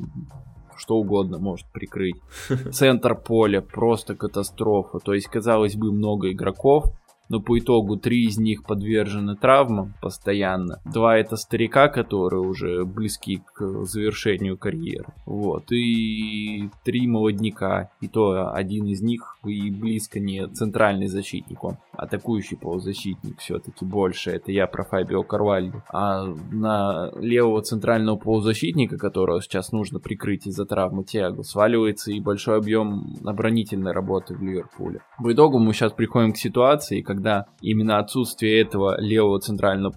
что 0.76 0.96
угодно 0.96 1.38
может 1.38 1.66
прикрыть. 1.72 2.16
Центр 2.72 3.14
поля 3.14 3.60
просто 3.60 4.14
катастрофа. 4.14 4.98
То 4.98 5.14
есть, 5.14 5.28
казалось 5.28 5.76
бы, 5.76 5.92
много 5.92 6.32
игроков, 6.32 6.86
но 7.30 7.40
по 7.40 7.58
итогу 7.58 7.96
три 7.96 8.26
из 8.26 8.36
них 8.38 8.64
подвержены 8.64 9.36
травмам 9.36 9.94
постоянно. 10.02 10.80
Два 10.84 11.16
это 11.16 11.36
старика, 11.36 11.88
которые 11.88 12.42
уже 12.42 12.84
близки 12.84 13.40
к 13.54 13.84
завершению 13.84 14.58
карьеры. 14.58 15.06
Вот. 15.24 15.72
И 15.72 16.68
три 16.84 17.06
молодняка. 17.06 17.90
И 18.00 18.08
то 18.08 18.52
один 18.52 18.86
из 18.86 19.00
них 19.00 19.38
и 19.46 19.70
близко 19.70 20.18
не 20.20 20.46
центральный 20.48 21.06
защитник, 21.06 21.62
он 21.62 21.76
атакующий 22.00 22.56
полузащитник 22.56 23.38
все-таки 23.38 23.84
больше. 23.84 24.30
Это 24.30 24.52
я 24.52 24.66
про 24.66 24.84
Фабио 24.84 25.22
Карвальдо. 25.22 25.82
А 25.92 26.24
на 26.50 27.10
левого 27.16 27.62
центрального 27.62 28.16
полузащитника, 28.16 28.96
которого 28.96 29.42
сейчас 29.42 29.72
нужно 29.72 30.00
прикрыть 30.00 30.46
из-за 30.46 30.64
травмы 30.64 31.04
Тиаго, 31.04 31.42
сваливается 31.42 32.10
и 32.10 32.20
большой 32.20 32.58
объем 32.58 33.16
оборонительной 33.24 33.92
работы 33.92 34.34
в 34.34 34.42
Ливерпуле. 34.42 35.00
В 35.18 35.30
итогу 35.32 35.58
мы 35.58 35.74
сейчас 35.74 35.92
приходим 35.92 36.32
к 36.32 36.38
ситуации, 36.38 37.02
когда 37.02 37.46
именно 37.60 37.98
отсутствие 37.98 38.60
этого 38.60 39.00
левого 39.00 39.38
центрального 39.40 39.92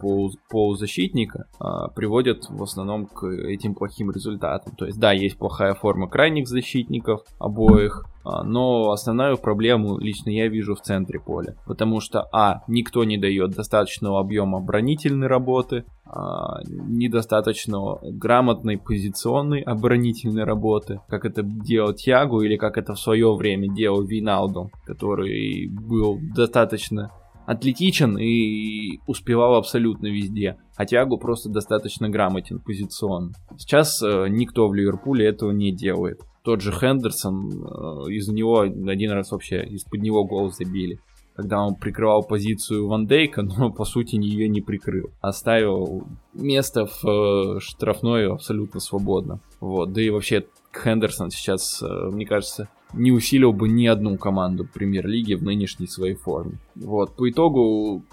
полузащитника 0.49 1.47
а, 1.59 1.87
приводит 1.89 2.49
в 2.49 2.61
основном 2.61 3.05
к 3.05 3.25
этим 3.25 3.75
плохим 3.75 4.11
результатам. 4.11 4.75
То 4.75 4.85
есть, 4.85 4.99
да, 4.99 5.13
есть 5.13 5.37
плохая 5.37 5.73
форма 5.73 6.09
крайних 6.09 6.47
защитников 6.47 7.21
обоих, 7.39 8.05
но 8.23 8.91
основную 8.91 9.37
проблему 9.37 9.97
лично 9.97 10.29
я 10.29 10.47
вижу 10.47 10.75
в 10.75 10.81
центре 10.81 11.19
поля. 11.19 11.55
Потому 11.65 11.99
что, 11.99 12.27
а, 12.31 12.63
никто 12.67 13.03
не 13.03 13.17
дает 13.17 13.51
достаточного 13.51 14.19
объема 14.19 14.59
оборонительной 14.59 15.27
работы, 15.27 15.85
а, 16.05 16.61
недостаточно 16.65 17.97
грамотной 18.01 18.77
позиционной 18.77 19.61
оборонительной 19.61 20.43
работы, 20.43 21.01
как 21.07 21.25
это 21.25 21.43
делал 21.43 21.93
Тьягу 21.93 22.41
или 22.41 22.55
как 22.55 22.77
это 22.77 22.93
в 22.93 22.99
свое 22.99 23.33
время 23.35 23.73
делал 23.73 24.03
Виналду, 24.03 24.69
который 24.85 25.67
был 25.67 26.19
достаточно 26.35 27.11
атлетичен 27.45 28.17
и 28.17 28.99
успевал 29.07 29.55
абсолютно 29.55 30.07
везде. 30.07 30.57
А 30.75 30.85
Тиагу 30.85 31.17
просто 31.17 31.49
достаточно 31.49 32.09
грамотен 32.09 32.59
позиционно. 32.59 33.33
Сейчас 33.57 34.01
э, 34.01 34.27
никто 34.29 34.67
в 34.67 34.73
Ливерпуле 34.73 35.27
этого 35.27 35.51
не 35.51 35.71
делает. 35.71 36.21
Тот 36.43 36.61
же 36.61 36.71
Хендерсон, 36.71 37.51
э, 37.51 38.11
из 38.11 38.27
него 38.27 38.61
один 38.61 39.11
раз 39.11 39.31
вообще 39.31 39.63
из-под 39.63 40.01
него 40.01 40.25
гол 40.25 40.51
забили. 40.51 40.99
когда 41.35 41.63
он 41.63 41.73
прикрывал 41.73 42.21
позицию 42.21 42.87
Ван 42.87 43.07
Дейка, 43.07 43.41
но 43.57 43.71
по 43.71 43.85
сути 43.85 44.17
ее 44.17 44.47
не 44.47 44.61
прикрыл. 44.61 45.09
Оставил 45.19 46.05
место 46.33 46.85
в 46.85 47.05
э, 47.05 47.59
штрафной 47.59 48.31
абсолютно 48.31 48.79
свободно. 48.79 49.39
Вот, 49.59 49.93
да 49.93 50.01
и 50.01 50.11
вообще 50.11 50.45
Хендерсон 50.71 51.31
сейчас, 51.31 51.81
э, 51.81 52.09
мне 52.11 52.25
кажется, 52.25 52.67
не 52.93 53.11
усилил 53.11 53.53
бы 53.53 53.67
ни 53.67 53.87
одну 53.87 54.17
команду 54.17 54.67
премьер-лиги 54.71 55.33
в 55.33 55.43
нынешней 55.43 55.87
своей 55.87 56.15
форме. 56.15 56.59
Вот, 56.75 57.15
по 57.15 57.29
итогу 57.29 58.03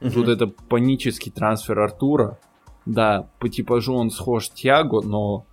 угу. 0.00 0.10
тут 0.12 0.28
это 0.28 0.46
панический 0.46 1.32
трансфер 1.32 1.78
Артура. 1.80 2.38
Да, 2.84 3.28
по 3.40 3.48
типажу 3.48 3.94
он 3.94 4.10
схож 4.10 4.50
Тиаго, 4.50 5.00
но 5.02 5.46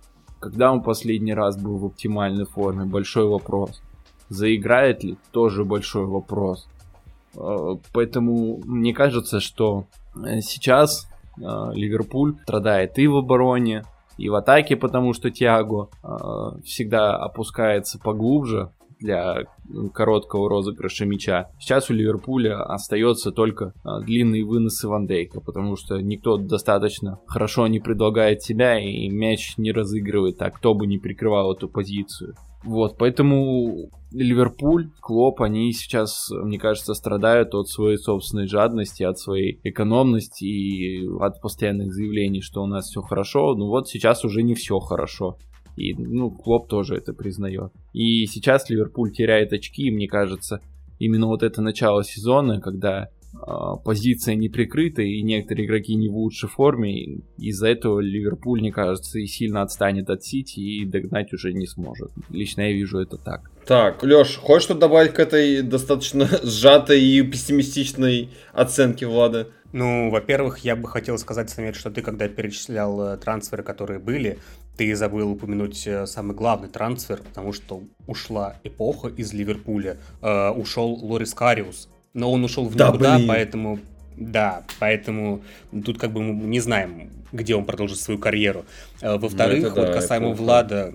когда 0.44 0.70
он 0.70 0.82
последний 0.82 1.32
раз 1.32 1.56
был 1.56 1.78
в 1.78 1.86
оптимальной 1.86 2.44
форме, 2.44 2.84
большой 2.84 3.26
вопрос. 3.26 3.80
Заиграет 4.28 5.02
ли, 5.02 5.16
тоже 5.30 5.64
большой 5.64 6.04
вопрос. 6.04 6.68
Э, 7.34 7.76
поэтому 7.94 8.60
мне 8.64 8.92
кажется, 8.92 9.40
что 9.40 9.86
э, 10.14 10.40
сейчас 10.42 11.08
Ливерпуль 11.36 12.36
страдает 12.42 12.98
и 12.98 13.08
в 13.08 13.16
обороне, 13.16 13.84
и 14.18 14.28
в 14.28 14.34
атаке, 14.34 14.76
потому 14.76 15.14
что 15.14 15.30
Тиаго 15.30 15.88
э, 16.02 16.08
всегда 16.62 17.16
опускается 17.16 17.98
поглубже 17.98 18.70
для 19.04 19.44
короткого 19.92 20.48
розыгрыша 20.48 21.04
мяча. 21.04 21.50
Сейчас 21.60 21.90
у 21.90 21.94
Ливерпуля 21.94 22.62
остается 22.62 23.30
только 23.32 23.74
а, 23.84 24.00
длинные 24.00 24.44
выносы 24.44 24.88
Ван 24.88 25.06
Дейка, 25.06 25.40
потому 25.40 25.76
что 25.76 26.00
никто 26.00 26.38
достаточно 26.38 27.18
хорошо 27.26 27.66
не 27.66 27.80
предлагает 27.80 28.42
себя 28.42 28.78
и 28.78 29.08
мяч 29.08 29.54
не 29.58 29.72
разыгрывает, 29.72 30.40
а 30.40 30.50
кто 30.50 30.74
бы 30.74 30.86
не 30.86 30.98
прикрывал 30.98 31.52
эту 31.52 31.68
позицию. 31.68 32.34
Вот, 32.64 32.96
поэтому 32.96 33.90
Ливерпуль, 34.10 34.88
Клоп, 35.02 35.42
они 35.42 35.70
сейчас, 35.72 36.30
мне 36.30 36.58
кажется, 36.58 36.94
страдают 36.94 37.54
от 37.54 37.68
своей 37.68 37.98
собственной 37.98 38.46
жадности, 38.46 39.02
от 39.02 39.18
своей 39.18 39.60
экономности 39.64 40.44
и 40.44 41.06
от 41.20 41.42
постоянных 41.42 41.92
заявлений, 41.92 42.40
что 42.40 42.62
у 42.62 42.66
нас 42.66 42.86
все 42.86 43.02
хорошо. 43.02 43.54
Ну 43.54 43.66
вот 43.66 43.88
сейчас 43.88 44.24
уже 44.24 44.42
не 44.42 44.54
все 44.54 44.78
хорошо. 44.78 45.36
И, 45.76 45.94
ну, 45.94 46.30
Клоп 46.30 46.68
тоже 46.68 46.96
это 46.96 47.12
признает. 47.12 47.72
И 47.92 48.26
сейчас 48.26 48.68
Ливерпуль 48.70 49.12
теряет 49.12 49.52
очки, 49.52 49.84
и 49.86 49.90
мне 49.90 50.08
кажется, 50.08 50.60
именно 50.98 51.26
вот 51.26 51.42
это 51.42 51.62
начало 51.62 52.04
сезона, 52.04 52.60
когда 52.60 53.10
а, 53.42 53.76
позиция 53.76 54.36
не 54.36 54.48
прикрыта, 54.48 55.02
и 55.02 55.22
некоторые 55.22 55.66
игроки 55.66 55.94
не 55.94 56.08
в 56.08 56.16
лучшей 56.16 56.48
форме. 56.48 57.20
Из-за 57.36 57.68
этого 57.68 58.00
Ливерпуль, 58.00 58.60
мне 58.60 58.72
кажется, 58.72 59.18
и 59.18 59.26
сильно 59.26 59.62
отстанет 59.62 60.08
от 60.10 60.22
Сити 60.24 60.60
и 60.60 60.84
догнать 60.84 61.32
уже 61.32 61.52
не 61.52 61.66
сможет. 61.66 62.10
Лично 62.30 62.62
я 62.62 62.72
вижу 62.72 62.98
это 62.98 63.16
так. 63.16 63.50
Так, 63.66 64.02
Леш, 64.02 64.36
хочешь 64.36 64.64
что 64.64 64.74
добавить 64.74 65.12
к 65.12 65.18
этой 65.18 65.62
достаточно 65.62 66.28
сжатой 66.42 67.02
и 67.02 67.22
пессимистичной 67.22 68.30
оценке 68.52 69.06
Влада? 69.06 69.48
Ну, 69.72 70.10
во-первых, 70.10 70.58
я 70.58 70.76
бы 70.76 70.86
хотел 70.86 71.18
сказать, 71.18 71.50
Самет, 71.50 71.74
что 71.74 71.90
ты, 71.90 72.00
когда 72.00 72.28
перечислял 72.28 73.00
э, 73.02 73.16
трансферы, 73.16 73.64
которые 73.64 73.98
были, 73.98 74.38
ты 74.76 74.94
забыл 74.96 75.30
упомянуть 75.30 75.86
э, 75.86 76.06
самый 76.06 76.34
главный 76.34 76.68
трансфер, 76.68 77.22
потому 77.22 77.52
что 77.52 77.82
ушла 78.06 78.56
эпоха 78.64 79.08
из 79.08 79.32
Ливерпуля. 79.32 79.96
Э, 80.20 80.50
ушел 80.50 80.94
Лорис 80.94 81.34
Кариус, 81.34 81.88
но 82.12 82.32
он 82.32 82.44
ушел 82.44 82.64
в 82.64 82.74
никуда, 82.76 83.18
да, 83.18 83.20
поэтому 83.26 83.78
да, 84.16 84.62
поэтому 84.78 85.42
тут 85.84 85.98
как 85.98 86.12
бы 86.12 86.22
мы 86.22 86.46
не 86.46 86.60
знаем, 86.60 87.10
где 87.32 87.56
он 87.56 87.64
продолжит 87.64 87.98
свою 87.98 88.18
карьеру. 88.18 88.64
Э, 89.00 89.16
во-вторых, 89.16 89.62
ну, 89.62 89.68
вот 89.70 89.86
да, 89.86 89.92
касаемо 89.92 90.28
Влада, 90.30 90.94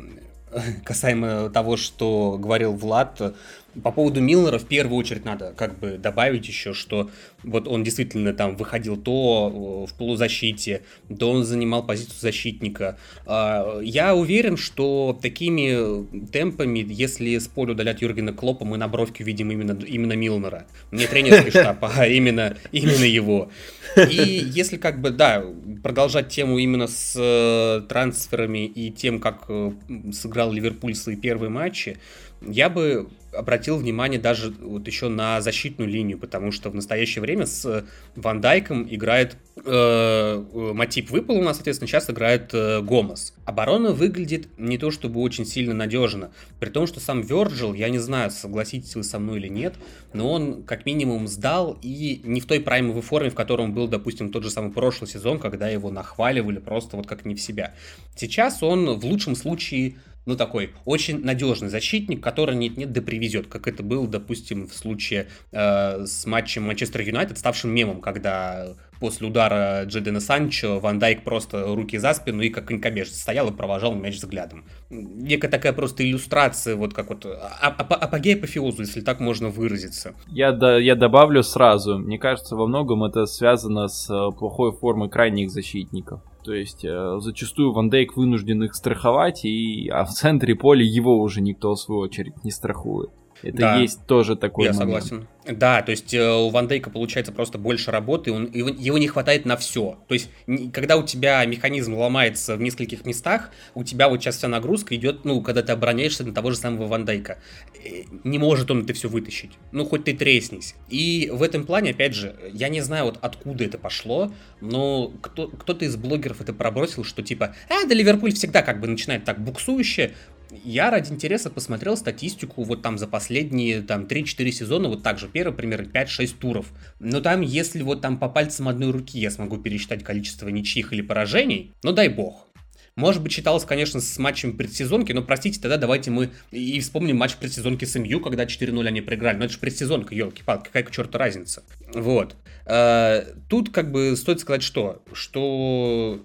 касаемо 0.83 1.49
того, 1.49 1.77
что 1.77 2.37
говорил 2.39 2.73
Влад, 2.73 3.35
по 3.83 3.91
поводу 3.91 4.21
Милнера 4.21 4.57
в 4.57 4.65
первую 4.65 4.97
очередь 4.97 5.25
надо 5.25 5.53
как 5.55 5.77
бы 5.79 5.97
добавить 5.97 6.47
еще, 6.47 6.73
что 6.73 7.09
вот 7.43 7.67
он 7.67 7.83
действительно 7.83 8.33
там 8.33 8.55
выходил 8.55 8.97
то 8.97 9.85
в 9.85 9.93
полузащите, 9.97 10.81
то 11.17 11.31
он 11.31 11.43
занимал 11.43 11.85
позицию 11.85 12.19
защитника. 12.19 12.97
А, 13.25 13.79
я 13.81 14.15
уверен, 14.15 14.57
что 14.57 15.17
такими 15.21 16.27
темпами, 16.27 16.85
если 16.87 17.37
с 17.37 17.47
поля 17.47 17.71
удалят 17.71 18.01
Юргена 18.01 18.33
Клопа, 18.33 18.65
мы 18.65 18.77
на 18.77 18.87
бровке 18.87 19.23
увидим 19.23 19.51
именно, 19.51 19.77
именно 19.85 20.13
Милнера. 20.13 20.65
Не 20.91 21.07
тренерский 21.07 21.51
штаб, 21.51 21.77
а 21.81 22.07
именно, 22.07 22.57
именно 22.71 23.05
его. 23.05 23.49
И 23.95 24.43
если 24.53 24.77
как 24.77 25.01
бы, 25.01 25.11
да, 25.11 25.43
продолжать 25.83 26.29
тему 26.29 26.57
именно 26.57 26.87
с 26.87 27.15
э, 27.17 27.81
трансферами 27.87 28.65
и 28.65 28.91
тем, 28.91 29.19
как 29.19 29.45
э, 29.49 29.71
сыграл 30.11 30.51
Ливерпуль 30.51 30.95
свои 30.95 31.15
первые 31.15 31.49
матчи, 31.49 31.97
я 32.41 32.69
бы 32.69 33.09
обратил 33.39 33.77
внимание 33.77 34.19
даже 34.19 34.51
вот 34.51 34.85
еще 34.87 35.07
на 35.07 35.41
защитную 35.41 35.89
линию, 35.89 36.17
потому 36.17 36.51
что 36.51 36.69
в 36.69 36.75
настоящее 36.75 37.21
время 37.21 37.45
с 37.45 37.85
Ван 38.15 38.41
Дайком 38.41 38.85
играет 38.89 39.37
э, 39.65 40.43
Матип 40.73 41.09
выпал 41.09 41.37
у 41.37 41.43
нас, 41.43 41.57
соответственно, 41.57 41.87
сейчас 41.87 42.09
играет 42.09 42.53
э, 42.53 42.81
Гомес. 42.81 43.33
Оборона 43.45 43.93
выглядит 43.93 44.47
не 44.57 44.77
то 44.77 44.91
чтобы 44.91 45.21
очень 45.21 45.45
сильно 45.45 45.73
надежно, 45.73 46.31
при 46.59 46.69
том, 46.69 46.85
что 46.85 46.99
сам 46.99 47.21
Верджил, 47.21 47.73
я 47.73 47.89
не 47.89 47.99
знаю, 47.99 48.29
согласитесь 48.31 48.95
вы 48.95 49.03
со 49.03 49.19
мной 49.19 49.39
или 49.39 49.47
нет, 49.47 49.75
но 50.13 50.31
он 50.31 50.63
как 50.63 50.85
минимум 50.85 51.27
сдал 51.27 51.77
и 51.81 52.21
не 52.23 52.41
в 52.41 52.45
той 52.45 52.59
праймовой 52.59 53.01
форме, 53.01 53.29
в 53.29 53.35
которой 53.35 53.61
он 53.61 53.73
был, 53.73 53.87
допустим, 53.87 54.31
тот 54.31 54.43
же 54.43 54.49
самый 54.49 54.71
прошлый 54.71 55.09
сезон, 55.09 55.39
когда 55.39 55.69
его 55.69 55.91
нахваливали 55.91 56.59
просто 56.59 56.97
вот 56.97 57.07
как 57.07 57.25
не 57.25 57.35
в 57.35 57.41
себя. 57.41 57.73
Сейчас 58.15 58.61
он 58.61 58.99
в 58.99 59.05
лучшем 59.05 59.35
случае 59.35 59.95
ну, 60.25 60.35
такой 60.35 60.71
очень 60.85 61.23
надежный 61.23 61.69
защитник, 61.69 62.21
который 62.21 62.55
нет-нет 62.55 62.91
да 62.91 63.01
привезет, 63.01 63.47
как 63.47 63.67
это 63.67 63.83
было, 63.83 64.07
допустим, 64.07 64.67
в 64.67 64.73
случае 64.73 65.27
э, 65.51 66.05
с 66.05 66.25
матчем 66.25 66.63
Манчестер 66.63 67.01
Юнайтед, 67.01 67.37
ставшим 67.37 67.71
мемом, 67.71 68.01
когда 68.01 68.75
после 68.99 69.27
удара 69.27 69.83
Джедена 69.85 70.19
Санчо 70.19 70.79
Ван 70.79 70.99
Дайк 70.99 71.23
просто 71.23 71.73
руки 71.73 71.97
за 71.97 72.13
спину 72.13 72.41
и 72.41 72.49
как 72.49 72.65
конькобежец 72.65 73.19
стоял 73.19 73.49
и 73.49 73.55
провожал 73.55 73.95
мяч 73.95 74.15
взглядом. 74.15 74.65
Некая 74.89 75.47
такая 75.47 75.73
просто 75.73 76.03
иллюстрация, 76.03 76.75
вот 76.75 76.93
как 76.93 77.09
вот 77.09 77.25
а, 77.25 77.57
а, 77.61 77.69
апогея 77.69 78.35
апофеозу, 78.35 78.81
если 78.81 79.01
так 79.01 79.19
можно 79.19 79.49
выразиться. 79.49 80.13
Я, 80.27 80.51
да, 80.51 80.77
я 80.77 80.95
добавлю 80.95 81.43
сразу, 81.43 81.97
мне 81.97 82.19
кажется, 82.19 82.55
во 82.55 82.67
многом 82.67 83.03
это 83.03 83.25
связано 83.25 83.87
с 83.87 84.09
э, 84.09 84.37
плохой 84.37 84.71
формой 84.73 85.09
крайних 85.09 85.49
защитников. 85.49 86.21
То 86.49 86.55
есть 86.55 86.83
э, 86.83 87.19
зачастую 87.19 87.73
Ван 87.73 87.91
Дейк 87.91 88.17
вынужден 88.17 88.63
их 88.63 88.73
страховать, 88.73 89.45
и, 89.45 89.87
а 89.87 90.03
в 90.03 90.09
центре 90.09 90.55
поля 90.55 90.83
его 90.83 91.19
уже 91.19 91.41
никто 91.41 91.75
в 91.75 91.79
свою 91.79 92.01
очередь 92.01 92.43
не 92.43 92.49
страхует. 92.49 93.11
Это 93.41 93.57
да. 93.57 93.77
есть 93.77 94.05
тоже 94.05 94.35
такой 94.35 94.65
Я 94.65 94.73
момент. 94.73 95.03
согласен. 95.03 95.27
Да, 95.45 95.81
то 95.81 95.91
есть 95.91 96.13
э, 96.13 96.31
у 96.31 96.49
Ван 96.49 96.67
Дейка 96.67 96.89
получается 96.89 97.31
просто 97.31 97.57
больше 97.57 97.91
работы, 97.91 98.31
он, 98.31 98.51
его, 98.51 98.69
его 98.69 98.97
не 98.97 99.07
хватает 99.07 99.45
на 99.45 99.57
все. 99.57 99.97
То 100.07 100.13
есть, 100.13 100.29
когда 100.73 100.97
у 100.97 101.03
тебя 101.03 101.43
механизм 101.45 101.95
ломается 101.95 102.55
в 102.55 102.61
нескольких 102.61 103.05
местах, 103.05 103.51
у 103.73 103.83
тебя 103.83 104.09
вот 104.09 104.21
сейчас 104.21 104.37
вся 104.37 104.47
нагрузка 104.47 104.95
идет, 104.95 105.25
ну, 105.25 105.41
когда 105.41 105.63
ты 105.63 105.71
обороняешься 105.71 106.23
на 106.23 106.33
того 106.33 106.51
же 106.51 106.57
самого 106.57 106.87
Ван 106.87 107.05
Дейка. 107.05 107.39
Э, 107.83 108.03
не 108.23 108.37
может 108.37 108.69
он 108.69 108.83
это 108.83 108.93
все 108.93 109.07
вытащить. 109.07 109.51
Ну, 109.71 109.85
хоть 109.85 110.03
ты 110.03 110.13
треснись. 110.13 110.75
И 110.89 111.31
в 111.33 111.41
этом 111.41 111.65
плане, 111.65 111.91
опять 111.91 112.13
же, 112.13 112.35
я 112.53 112.69
не 112.69 112.81
знаю, 112.81 113.05
вот 113.05 113.17
откуда 113.21 113.63
это 113.63 113.77
пошло, 113.77 114.31
но 114.61 115.11
кто, 115.21 115.47
кто-то 115.47 115.85
из 115.85 115.95
блогеров 115.95 116.41
это 116.41 116.53
пробросил, 116.53 117.03
что 117.03 117.23
типа, 117.23 117.55
а, 117.69 117.87
да 117.87 117.95
Ливерпуль 117.95 118.33
всегда 118.33 118.61
как 118.61 118.79
бы 118.79 118.87
начинает 118.87 119.23
так 119.23 119.41
буксующе, 119.41 120.13
я 120.51 120.89
ради 120.89 121.11
интереса 121.11 121.49
посмотрел 121.49 121.97
статистику 121.97 122.63
вот 122.63 122.81
там 122.81 122.97
за 122.97 123.07
последние 123.07 123.81
там 123.81 124.03
3-4 124.03 124.51
сезона, 124.51 124.89
вот 124.89 125.03
так 125.03 125.19
же, 125.19 125.27
первый 125.27 125.53
примерно 125.53 125.87
5-6 125.87 126.35
туров. 126.39 126.67
Но 126.99 127.21
там, 127.21 127.41
если 127.41 127.81
вот 127.81 128.01
там 128.01 128.17
по 128.17 128.29
пальцам 128.29 128.67
одной 128.67 128.91
руки 128.91 129.19
я 129.19 129.31
смогу 129.31 129.57
пересчитать 129.57 130.03
количество 130.03 130.49
ничьих 130.49 130.93
или 130.93 131.01
поражений, 131.01 131.73
ну 131.83 131.91
дай 131.91 132.09
бог. 132.09 132.47
Может 132.95 133.23
быть, 133.23 133.31
читалось, 133.31 133.63
конечно, 133.63 134.01
с 134.01 134.17
матчем 134.17 134.57
предсезонки, 134.57 135.13
но, 135.13 135.21
простите, 135.21 135.61
тогда 135.61 135.77
давайте 135.77 136.11
мы 136.11 136.31
и 136.51 136.81
вспомним 136.81 137.15
матч 137.15 137.35
предсезонки 137.37 137.85
с 137.85 137.97
МЮ, 137.97 138.19
когда 138.19 138.43
4-0 138.43 138.85
они 138.85 138.99
проиграли. 138.99 139.37
Но 139.37 139.45
это 139.45 139.53
же 139.53 139.59
предсезонка, 139.59 140.13
елки-палки, 140.13 140.65
какая 140.65 140.83
к 140.83 140.91
черту 140.91 141.17
разница. 141.17 141.63
Вот. 141.93 142.35
Э, 142.65 143.23
тут 143.47 143.69
как 143.69 143.93
бы 143.93 144.17
стоит 144.17 144.41
сказать 144.41 144.63
что? 144.63 145.01
Что 145.13 146.21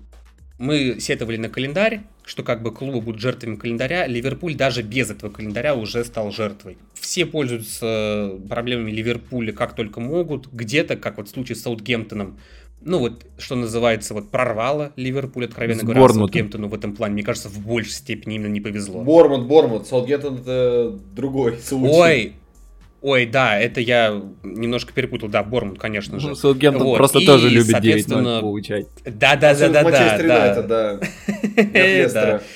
мы 0.58 1.00
сетовали 1.00 1.36
на 1.36 1.48
календарь, 1.48 2.02
что 2.24 2.42
как 2.42 2.62
бы 2.62 2.72
клубы 2.72 3.00
будут 3.00 3.20
жертвами 3.20 3.56
календаря. 3.56 4.06
Ливерпуль 4.06 4.54
даже 4.54 4.82
без 4.82 5.10
этого 5.10 5.30
календаря 5.30 5.74
уже 5.74 6.04
стал 6.04 6.30
жертвой. 6.30 6.78
Все 6.94 7.26
пользуются 7.26 8.38
проблемами 8.48 8.90
Ливерпуля 8.90 9.52
как 9.52 9.74
только 9.74 10.00
могут. 10.00 10.48
Где-то, 10.52 10.96
как 10.96 11.18
вот 11.18 11.28
в 11.28 11.30
случае 11.32 11.56
с 11.56 11.62
Саутгемптоном, 11.62 12.38
ну 12.80 12.98
вот, 12.98 13.26
что 13.38 13.56
называется, 13.56 14.14
вот 14.14 14.30
прорвало 14.30 14.92
Ливерпуль, 14.96 15.46
откровенно 15.46 15.80
с 15.80 15.82
говоря. 15.82 16.08
Саутгемптону 16.08 16.68
в 16.68 16.74
этом 16.74 16.94
плане. 16.94 17.14
Мне 17.14 17.22
кажется, 17.22 17.48
в 17.48 17.58
большей 17.58 17.92
степени 17.92 18.36
именно 18.36 18.52
не 18.52 18.60
повезло. 18.60 19.02
Бормут, 19.02 19.46
Бормут, 19.46 19.86
Саутгемптон 19.86 20.36
это 20.38 20.98
другой 21.14 21.58
случай. 21.58 21.94
Ой, 21.94 22.32
Ой, 23.04 23.26
да, 23.26 23.60
это 23.60 23.82
я 23.82 24.18
немножко 24.42 24.94
перепутал, 24.94 25.28
да, 25.28 25.42
Бормут, 25.42 25.78
конечно 25.78 26.18
же. 26.18 26.28
Ну, 26.28 26.34
Саутгемптон 26.34 26.86
вот. 26.86 26.96
просто 26.96 27.18
и, 27.18 27.26
тоже 27.26 27.50
любит 27.50 27.72
соответственно... 27.72 28.30
9 28.30 28.40
получать. 28.40 28.86
Да, 29.04 29.36
да, 29.36 29.54
да, 29.54 29.54
да, 29.54 29.68
да. 29.68 29.82
Манчестер 29.82 30.24
Юнайтед, 30.24 32.12
да. 32.14 32.40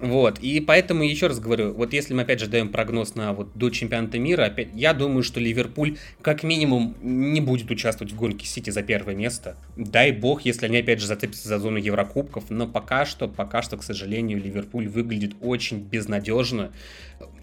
Вот, 0.00 0.38
и 0.38 0.60
поэтому 0.60 1.02
еще 1.02 1.26
раз 1.26 1.40
говорю, 1.40 1.74
вот 1.74 1.92
если 1.92 2.14
мы 2.14 2.22
опять 2.22 2.38
же 2.38 2.46
даем 2.46 2.68
прогноз 2.68 3.16
на 3.16 3.32
вот 3.32 3.48
до 3.56 3.70
чемпионата 3.70 4.16
мира, 4.20 4.44
опять, 4.44 4.68
я 4.72 4.94
думаю, 4.94 5.24
что 5.24 5.40
Ливерпуль 5.40 5.96
как 6.22 6.44
минимум 6.44 6.94
не 7.02 7.40
будет 7.40 7.68
участвовать 7.68 8.12
в 8.12 8.16
гонке 8.16 8.46
Сити 8.46 8.70
за 8.70 8.84
первое 8.84 9.16
место. 9.16 9.56
Дай 9.76 10.12
бог, 10.12 10.42
если 10.42 10.66
они 10.66 10.78
опять 10.78 11.00
же 11.00 11.08
зацепятся 11.08 11.48
за 11.48 11.58
зону 11.58 11.78
Еврокубков, 11.78 12.44
но 12.48 12.68
пока 12.68 13.06
что, 13.06 13.26
пока 13.26 13.60
что, 13.60 13.76
к 13.76 13.82
сожалению, 13.82 14.40
Ливерпуль 14.40 14.86
выглядит 14.86 15.32
очень 15.40 15.80
безнадежно 15.80 16.70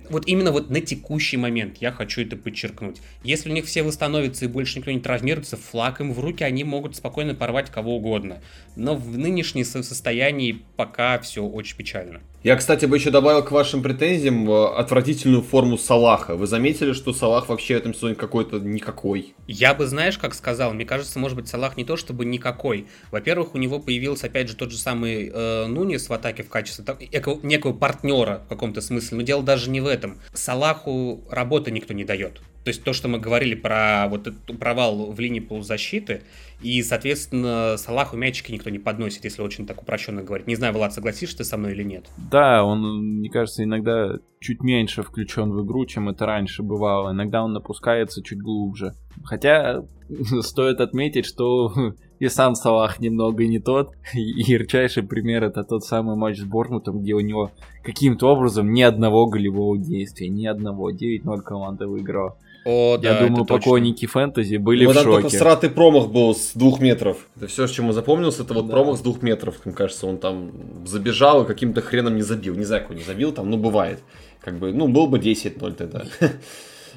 вот 0.10 0.28
именно 0.28 0.52
вот 0.52 0.70
на 0.70 0.82
текущий 0.82 1.38
момент 1.38 1.78
я 1.80 1.92
хочу 1.92 2.22
это 2.22 2.36
подчеркнуть. 2.36 3.02
Если 3.24 3.50
у 3.50 3.54
них 3.54 3.66
все 3.66 3.84
восстановятся 3.84 4.46
и 4.46 4.48
больше 4.48 4.80
никто 4.80 4.92
не 4.92 5.00
травмируется, 5.00 5.58
флаг 5.58 6.02
им 6.02 6.14
в 6.14 6.20
руки, 6.20 6.44
они 6.44 6.64
могут 6.64 6.96
спокойно 6.96 7.36
порвать 7.36 7.70
кого 7.70 7.96
угодно. 7.96 8.42
Но 8.76 8.96
в 8.96 9.18
нынешнем 9.18 9.66
состоянии 9.66 10.64
пока 10.76 11.20
все 11.20 11.44
очень 11.44 11.78
печально. 11.78 12.22
Я, 12.46 12.56
кстати, 12.58 12.86
бы 12.86 12.96
еще 12.96 13.10
добавил 13.10 13.42
к 13.42 13.50
вашим 13.50 13.82
претензиям 13.82 14.48
э, 14.48 14.68
отвратительную 14.76 15.42
форму 15.42 15.80
Салаха. 15.80 16.36
Вы 16.36 16.46
заметили, 16.46 16.94
что 16.94 17.12
Салах 17.12 17.50
вообще 17.50 17.74
в 17.74 17.78
этом 17.78 17.96
сезоне 17.96 18.14
какой-то 18.14 18.60
никакой? 18.60 19.34
Я 19.48 19.74
бы, 19.74 19.88
знаешь, 19.88 20.20
как 20.20 20.36
сказал, 20.36 20.72
мне 20.72 20.86
кажется, 20.86 21.18
может 21.18 21.36
быть, 21.36 21.48
Салах 21.48 21.76
не 21.76 21.86
то 21.86 21.98
чтобы 21.98 22.24
никакой. 22.24 22.86
Во-первых, 23.10 23.56
у 23.56 23.58
него 23.58 23.80
появился, 23.80 24.28
опять 24.28 24.48
же, 24.48 24.56
тот 24.56 24.70
же 24.70 24.78
самый 24.78 25.32
э, 25.34 25.66
Нунис 25.66 26.08
в 26.08 26.14
атаке 26.14 26.44
в 26.44 26.50
качестве 26.50 26.86
так, 26.86 27.02
некого 27.44 27.74
партнера 27.74 28.44
в 28.46 28.50
каком-то 28.50 28.80
смысле. 28.80 29.18
Но 29.18 29.24
дело 29.24 29.42
даже 29.42 29.65
не 29.70 29.82
в 29.82 29.88
этом. 29.88 30.20
Салаху 30.34 31.24
работы 31.30 31.72
никто 31.72 31.94
не 31.94 32.06
дает. 32.06 32.42
То 32.66 32.70
есть 32.70 32.84
то, 32.84 32.94
что 32.94 33.08
мы 33.08 33.20
говорили 33.20 33.54
про 33.54 34.08
вот 34.10 34.22
этот 34.22 34.60
провал 34.60 35.12
в 35.12 35.20
линии 35.20 35.40
полузащиты, 35.40 36.24
и, 36.62 36.82
соответственно, 36.82 37.76
Салаху 37.78 38.18
мячики 38.18 38.52
никто 38.52 38.72
не 38.72 38.80
подносит, 38.80 39.24
если 39.24 39.44
очень 39.44 39.68
так 39.68 39.84
упрощенно 39.84 40.24
говорить. 40.24 40.48
Не 40.48 40.56
знаю, 40.56 40.74
Влад, 40.74 40.92
согласишься 40.92 41.38
ты 41.38 41.44
со 41.44 41.58
мной 41.58 41.74
или 41.74 41.84
нет? 41.84 42.10
Да, 42.32 42.64
он, 42.64 43.20
мне 43.20 43.30
кажется, 43.30 43.64
иногда 43.64 44.18
чуть 44.40 44.62
меньше 44.62 45.04
включен 45.04 45.52
в 45.52 45.64
игру, 45.64 45.86
чем 45.86 46.10
это 46.10 46.26
раньше 46.26 46.64
бывало. 46.64 47.12
Иногда 47.12 47.44
он 47.44 47.54
напускается 47.54 48.24
чуть 48.24 48.40
глубже. 48.40 48.96
Хотя 49.24 49.84
стоит 50.42 50.82
отметить, 50.82 51.28
что 51.28 51.72
и 52.20 52.30
сам 52.30 52.56
Салах 52.56 53.00
немного 53.00 53.46
не 53.46 53.60
тот. 53.60 53.94
И 54.14 54.52
ярчайший 54.52 55.04
пример 55.04 55.44
это 55.44 55.64
тот 55.64 55.84
самый 55.84 56.16
матч 56.16 56.40
с 56.40 56.44
Бормутом, 56.44 57.02
где 57.02 57.14
у 57.14 57.20
него 57.20 57.52
каким-то 57.84 58.28
образом 58.28 58.72
ни 58.74 58.82
одного 58.82 59.28
голевого 59.28 59.78
действия, 59.78 60.30
ни 60.30 60.46
одного. 60.46 60.92
9-0 60.92 61.42
команда 61.42 61.88
выиграла. 61.88 62.38
О, 62.66 62.98
Я 63.00 63.14
да, 63.14 63.28
думаю, 63.28 63.46
поклонники 63.46 64.08
фэнтези 64.08 64.58
были 64.58 64.88
вот 64.88 64.96
в 64.96 65.00
шоке. 65.00 65.10
Вот 65.10 65.22
только 65.22 65.38
сратый 65.38 65.70
промах 65.70 66.08
был 66.08 66.34
с 66.34 66.54
двух 66.56 66.80
метров. 66.82 67.28
Это 67.36 67.46
все, 67.46 67.68
с 67.68 67.72
чему 67.72 67.92
запомнился, 67.92 68.42
это 68.42 68.56
вот 68.56 68.66
да. 68.66 68.74
промах 68.74 68.98
с 68.98 69.02
двух 69.02 69.22
метров. 69.22 69.64
Мне 69.66 69.76
кажется, 69.76 70.08
он 70.08 70.18
там 70.18 70.52
забежал 70.84 71.44
и 71.44 71.48
каким-то 71.48 71.82
хреном 71.82 72.16
не 72.16 72.24
забил. 72.24 72.56
Не 72.56 72.66
знаю, 72.66 72.82
как 72.82 72.92
он 72.92 72.98
не 72.98 73.04
забил 73.04 73.32
там, 73.34 73.52
ну 73.52 73.58
бывает. 73.58 74.00
Как 74.42 74.58
бы, 74.58 74.74
ну, 74.74 74.88
был 74.88 75.08
бы 75.08 75.20
10-0 75.20 75.74
тогда. 75.74 76.06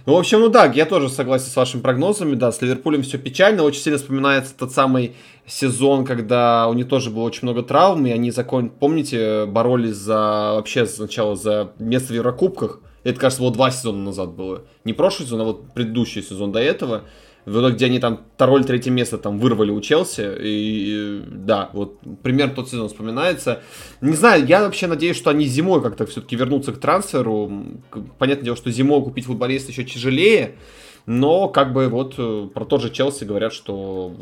Ну, 0.09 0.15
в 0.15 0.19
общем, 0.19 0.41
ну 0.41 0.49
да, 0.49 0.65
я 0.65 0.87
тоже 0.87 1.11
согласен 1.11 1.49
с 1.49 1.57
вашими 1.57 1.83
прогнозами, 1.83 2.35
да, 2.35 2.51
с 2.51 2.63
Ливерпулем 2.63 3.03
все 3.03 3.19
печально, 3.19 3.63
очень 3.63 3.83
сильно 3.83 3.99
вспоминается 3.99 4.55
тот 4.57 4.73
самый 4.73 5.15
сезон, 5.45 6.07
когда 6.07 6.67
у 6.67 6.73
них 6.73 6.89
тоже 6.89 7.11
было 7.11 7.25
очень 7.25 7.43
много 7.43 7.63
травм, 7.63 8.07
и 8.07 8.11
они 8.11 8.31
закон, 8.31 8.71
помните, 8.71 9.45
боролись 9.45 9.97
за, 9.97 10.55
вообще 10.55 10.87
сначала 10.87 11.37
за 11.37 11.73
место 11.79 12.15
в 12.15 12.17
Еврокубках, 12.17 12.81
это, 13.05 13.21
кажется, 13.21 13.43
было 13.43 13.53
два 13.53 13.71
сезона 13.71 14.03
назад 14.03 14.31
было. 14.31 14.63
Не 14.85 14.95
прошлый 14.95 15.27
сезон, 15.27 15.43
а 15.43 15.45
вот 15.45 15.75
предыдущий 15.75 16.23
сезон 16.23 16.53
до 16.53 16.61
этого. 16.61 17.03
В 17.49 17.61
итоге, 17.61 17.75
где 17.77 17.87
они 17.87 17.99
там 17.99 18.21
второе 18.35 18.61
или 18.61 18.67
третье 18.67 18.91
место 18.91 19.17
там 19.17 19.39
вырвали 19.39 19.71
у 19.71 19.81
Челси. 19.81 20.37
И, 20.41 21.23
да, 21.27 21.71
вот 21.73 21.99
примерно 22.23 22.55
тот 22.55 22.69
сезон 22.69 22.89
вспоминается. 22.89 23.63
Не 24.01 24.15
знаю, 24.15 24.47
я 24.47 24.63
вообще 24.63 24.87
надеюсь, 24.87 25.17
что 25.17 25.31
они 25.31 25.47
зимой 25.47 25.83
как-то 25.83 26.05
все-таки 26.07 26.37
вернутся 26.37 26.73
к 26.73 26.79
трансферу. 26.79 27.51
Понятное 28.19 28.45
дело, 28.45 28.57
что 28.57 28.71
зимой 28.71 29.03
купить 29.03 29.25
футболиста 29.25 29.73
еще 29.73 29.85
тяжелее. 29.85 30.57
Но 31.07 31.49
как 31.49 31.73
бы 31.73 31.89
вот 31.89 32.17
э, 32.19 32.49
про 32.53 32.67
тот 32.67 32.83
же 32.83 32.91
Челси 32.91 33.25
говорят, 33.25 33.55
что 33.55 34.13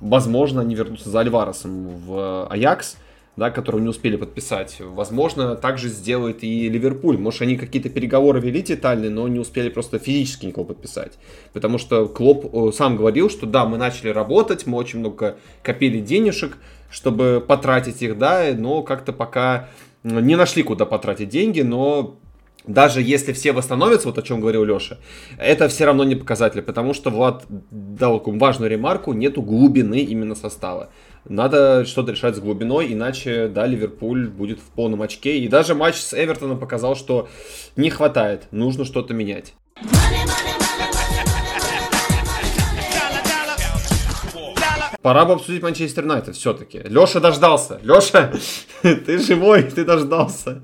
возможно 0.00 0.62
они 0.62 0.74
вернутся 0.74 1.10
за 1.10 1.20
Альваресом 1.20 1.88
в 2.06 2.46
Аякс 2.46 2.96
да, 3.36 3.50
которую 3.50 3.82
не 3.82 3.90
успели 3.90 4.16
подписать. 4.16 4.78
Возможно, 4.80 5.56
также 5.56 5.88
сделает 5.88 6.42
и 6.42 6.68
Ливерпуль. 6.68 7.18
Может, 7.18 7.42
они 7.42 7.56
какие-то 7.56 7.90
переговоры 7.90 8.40
вели 8.40 8.62
детальные, 8.62 9.10
но 9.10 9.28
не 9.28 9.38
успели 9.38 9.68
просто 9.68 9.98
физически 9.98 10.46
никого 10.46 10.64
подписать. 10.64 11.18
Потому 11.52 11.78
что 11.78 12.08
Клоп 12.08 12.46
э, 12.52 12.72
сам 12.72 12.96
говорил, 12.96 13.28
что 13.28 13.46
да, 13.46 13.66
мы 13.66 13.76
начали 13.76 14.08
работать, 14.08 14.66
мы 14.66 14.78
очень 14.78 15.00
много 15.00 15.36
копили 15.62 16.00
денежек, 16.00 16.56
чтобы 16.90 17.44
потратить 17.46 18.00
их, 18.02 18.16
да, 18.16 18.54
но 18.56 18.82
как-то 18.82 19.12
пока 19.12 19.68
не 20.02 20.36
нашли, 20.36 20.62
куда 20.62 20.86
потратить 20.86 21.28
деньги, 21.28 21.60
но 21.60 22.18
даже 22.66 23.00
если 23.02 23.32
все 23.32 23.52
восстановятся, 23.52 24.08
вот 24.08 24.18
о 24.18 24.22
чем 24.22 24.40
говорил 24.40 24.64
Леша, 24.64 24.98
это 25.38 25.68
все 25.68 25.84
равно 25.84 26.04
не 26.04 26.16
показатель, 26.16 26.62
потому 26.62 26.94
что 26.94 27.10
Влад 27.10 27.44
дал 27.48 28.18
такую 28.18 28.38
важную 28.38 28.70
ремарку, 28.70 29.12
нету 29.12 29.42
глубины 29.42 30.00
именно 30.00 30.34
состава. 30.34 30.90
Надо 31.28 31.84
что-то 31.84 32.12
решать 32.12 32.36
с 32.36 32.40
глубиной, 32.40 32.92
иначе, 32.92 33.48
да, 33.48 33.66
Ливерпуль 33.66 34.28
будет 34.28 34.60
в 34.60 34.70
полном 34.70 35.02
очке. 35.02 35.38
И 35.38 35.48
даже 35.48 35.74
матч 35.74 35.96
с 35.96 36.14
Эвертоном 36.14 36.58
показал, 36.58 36.94
что 36.94 37.28
не 37.74 37.90
хватает, 37.90 38.46
нужно 38.52 38.84
что-то 38.84 39.12
менять. 39.12 39.54
Пора 45.02 45.24
бы 45.24 45.34
обсудить 45.34 45.62
Манчестер 45.62 46.02
Юнайтед 46.02 46.34
все-таки. 46.34 46.80
Леша 46.84 47.20
дождался. 47.20 47.80
Леша, 47.82 48.32
ты 48.82 49.18
живой, 49.18 49.62
ты 49.62 49.84
дождался. 49.84 50.62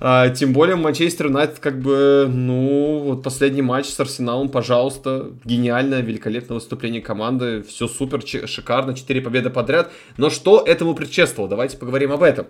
А, 0.00 0.28
тем 0.30 0.52
более 0.52 0.76
Манчестер 0.76 1.26
Юнайтед 1.26 1.58
как 1.58 1.80
бы, 1.80 2.28
ну, 2.28 3.00
вот 3.04 3.22
последний 3.22 3.62
матч 3.62 3.86
с 3.86 3.98
Арсеналом, 3.98 4.48
пожалуйста, 4.48 5.30
гениальное, 5.44 6.00
великолепное 6.00 6.56
выступление 6.56 7.00
команды, 7.00 7.62
все 7.62 7.88
супер, 7.88 8.22
шикарно, 8.46 8.94
4 8.94 9.20
победы 9.20 9.50
подряд. 9.50 9.90
Но 10.16 10.30
что 10.30 10.62
этому 10.66 10.94
предшествовало? 10.94 11.48
Давайте 11.48 11.76
поговорим 11.76 12.12
об 12.12 12.22
этом. 12.22 12.46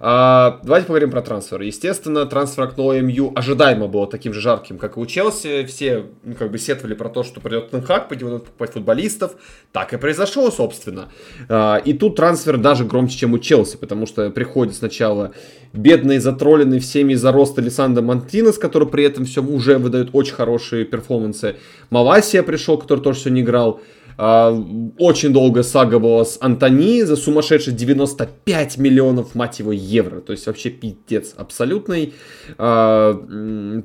А, 0.00 0.60
давайте 0.62 0.86
поговорим 0.86 1.10
про 1.10 1.22
трансфер. 1.22 1.60
Естественно, 1.62 2.24
трансфер 2.24 2.64
окно 2.64 2.94
МЮ 2.94 3.32
ожидаемо 3.34 3.88
было 3.88 4.06
таким 4.06 4.32
же 4.32 4.40
жарким, 4.40 4.78
как 4.78 4.96
и 4.96 5.00
у 5.00 5.06
Челси. 5.06 5.64
Все 5.66 6.06
ну, 6.22 6.34
как 6.34 6.50
бы 6.50 6.58
сетовали 6.58 6.94
про 6.94 7.08
то, 7.08 7.24
что 7.24 7.40
придет 7.40 7.70
Тенхак, 7.70 8.08
пойдет 8.08 8.44
покупать 8.44 8.72
футболистов. 8.72 9.32
Так 9.72 9.92
и 9.92 9.96
произошло, 9.96 10.50
собственно. 10.50 11.08
А, 11.48 11.76
и 11.76 11.92
тут 11.92 12.16
трансфер 12.16 12.58
даже 12.58 12.84
громче, 12.84 13.18
чем 13.18 13.32
у 13.32 13.38
Челси, 13.38 13.76
потому 13.76 14.06
что 14.06 14.30
приходит 14.30 14.76
сначала 14.76 15.32
бедный, 15.72 16.18
затролленный 16.18 16.78
всеми 16.78 17.14
из-за 17.14 17.32
роста 17.32 17.60
Лиссандро 17.60 18.02
Мантинес, 18.02 18.56
который 18.58 18.86
при 18.86 19.04
этом 19.04 19.24
все 19.24 19.42
уже 19.42 19.78
выдает 19.78 20.10
очень 20.12 20.34
хорошие 20.34 20.84
перформансы. 20.84 21.56
Маласия 21.90 22.42
пришел, 22.42 22.78
который 22.78 23.00
тоже 23.00 23.18
все 23.18 23.30
не 23.30 23.40
играл. 23.40 23.80
А, 24.20 24.52
очень 24.98 25.32
долгая 25.32 25.62
сага 25.62 26.00
была 26.00 26.24
с 26.24 26.38
Антони 26.40 27.02
за 27.02 27.14
сумасшедшие 27.14 27.74
95 27.74 28.76
миллионов, 28.76 29.36
мать 29.36 29.60
его, 29.60 29.70
евро. 29.70 30.20
То 30.20 30.32
есть 30.32 30.46
вообще 30.48 30.70
пиздец 30.70 31.34
абсолютный. 31.36 32.14
А, 32.58 33.14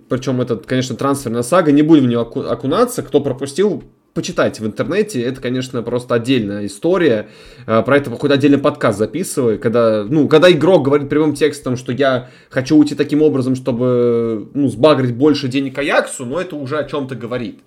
причем 0.10 0.42
это, 0.42 0.58
конечно, 0.58 0.96
трансферная 0.96 1.44
сага. 1.44 1.72
Не 1.72 1.84
будем 1.84 2.06
в 2.06 2.08
нее 2.08 2.22
окунаться. 2.22 3.04
Кто 3.04 3.22
пропустил, 3.22 3.84
почитайте 4.16 4.64
в 4.64 4.66
интернете, 4.66 5.22
это, 5.22 5.40
конечно, 5.40 5.82
просто 5.84 6.16
отдельная 6.16 6.66
история. 6.66 7.30
А, 7.68 7.84
про 7.84 7.98
это 7.98 8.10
хоть 8.10 8.32
отдельный 8.32 8.58
подкаст 8.58 8.98
записывай, 8.98 9.60
когда, 9.60 10.04
ну, 10.04 10.28
когда 10.28 10.52
игрок 10.52 10.84
говорит 10.84 11.10
прямым 11.10 11.36
текстом, 11.36 11.78
что 11.78 11.92
я 11.92 12.30
хочу 12.50 12.76
уйти 12.76 12.96
таким 12.96 13.22
образом, 13.22 13.56
чтобы, 13.56 14.50
ну, 14.56 14.68
сбагрить 14.68 15.16
больше 15.16 15.48
денег 15.48 15.78
Аяксу, 15.78 16.26
но 16.26 16.42
это 16.42 16.56
уже 16.56 16.80
о 16.80 16.84
чем-то 16.84 17.14
говорит. 17.14 17.60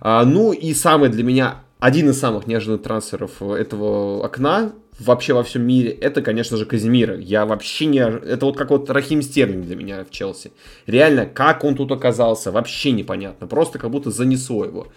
А, 0.00 0.24
ну 0.24 0.52
и 0.52 0.72
самый 0.72 1.08
для 1.10 1.22
меня 1.24 1.65
один 1.86 2.10
из 2.10 2.18
самых 2.18 2.48
неожиданных 2.48 2.82
трансферов 2.82 3.40
этого 3.40 4.24
окна 4.24 4.72
вообще 4.98 5.34
во 5.34 5.44
всем 5.44 5.62
мире, 5.62 5.90
это, 5.90 6.20
конечно 6.20 6.56
же, 6.56 6.66
Казимира. 6.66 7.16
Я 7.16 7.46
вообще 7.46 7.86
не... 7.86 8.00
Это 8.00 8.44
вот 8.44 8.56
как 8.56 8.70
вот 8.70 8.90
Рахим 8.90 9.22
Стерлинг 9.22 9.66
для 9.66 9.76
меня 9.76 10.04
в 10.04 10.10
Челси. 10.10 10.50
Реально, 10.86 11.26
как 11.26 11.62
он 11.62 11.76
тут 11.76 11.92
оказался, 11.92 12.50
вообще 12.50 12.90
непонятно. 12.90 13.46
Просто 13.46 13.78
как 13.78 13.92
будто 13.92 14.10
занесло 14.10 14.64
его. 14.64 14.88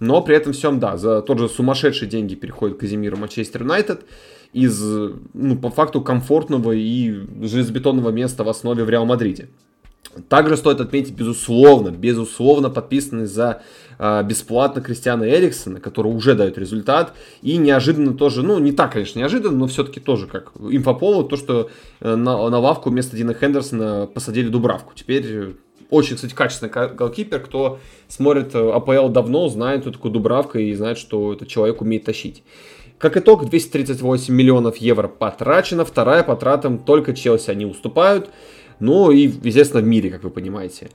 Но 0.00 0.20
при 0.20 0.36
этом 0.36 0.52
всем, 0.52 0.80
да, 0.80 0.98
за 0.98 1.22
тот 1.22 1.38
же 1.38 1.48
сумасшедшие 1.48 2.10
деньги 2.10 2.34
переходит 2.34 2.76
Казимир 2.76 3.16
Манчестер 3.16 3.62
Юнайтед 3.62 4.04
из, 4.52 4.82
ну, 4.82 5.56
по 5.56 5.70
факту, 5.70 6.02
комфортного 6.02 6.72
и 6.72 7.10
железобетонного 7.40 8.10
места 8.10 8.44
в 8.44 8.50
основе 8.50 8.84
в 8.84 8.90
Реал 8.90 9.06
Мадриде. 9.06 9.48
Также 10.28 10.56
стоит 10.56 10.80
отметить, 10.80 11.14
безусловно, 11.14 11.90
безусловно 11.90 12.70
подписанный 12.70 13.26
за 13.26 13.62
э, 13.98 14.22
бесплатно 14.24 14.80
Кристиана 14.80 15.24
Эриксона, 15.24 15.80
который 15.80 16.08
уже 16.08 16.34
дает 16.34 16.58
результат. 16.58 17.12
И 17.42 17.56
неожиданно 17.56 18.14
тоже, 18.14 18.42
ну 18.42 18.58
не 18.58 18.72
так, 18.72 18.92
конечно, 18.92 19.18
неожиданно, 19.18 19.56
но 19.56 19.66
все-таки 19.66 20.00
тоже 20.00 20.26
как 20.26 20.52
инфоповод, 20.58 21.28
то, 21.28 21.36
что 21.36 21.70
э, 22.00 22.14
на, 22.14 22.48
на 22.48 22.58
лавку 22.58 22.90
вместо 22.90 23.16
Дина 23.16 23.34
Хендерсона 23.34 24.06
посадили 24.06 24.48
Дубравку. 24.48 24.92
Теперь 24.94 25.24
э, 25.26 25.52
очень, 25.90 26.16
кстати, 26.16 26.34
качественный 26.34 26.72
голкипер. 26.94 27.40
Кто 27.40 27.78
смотрит 28.08 28.54
э, 28.54 28.70
АПЛ 28.70 29.08
давно, 29.08 29.48
знает, 29.48 29.82
кто 29.82 29.90
такой 29.90 30.10
Дубравка 30.10 30.58
и 30.58 30.74
знает, 30.74 30.98
что 30.98 31.32
этот 31.32 31.48
человек 31.48 31.80
умеет 31.80 32.04
тащить. 32.04 32.42
Как 32.98 33.16
итог, 33.16 33.48
238 33.48 34.32
миллионов 34.32 34.78
евро 34.78 35.08
потрачено. 35.08 35.84
Вторая 35.84 36.22
по 36.22 36.36
тратам 36.36 36.78
только 36.78 37.12
Челси 37.12 37.50
они 37.50 37.66
уступают. 37.66 38.30
Ну 38.80 39.10
и, 39.10 39.30
естественно, 39.42 39.82
в 39.82 39.86
мире, 39.86 40.10
как 40.10 40.24
вы 40.24 40.30
понимаете. 40.30 40.90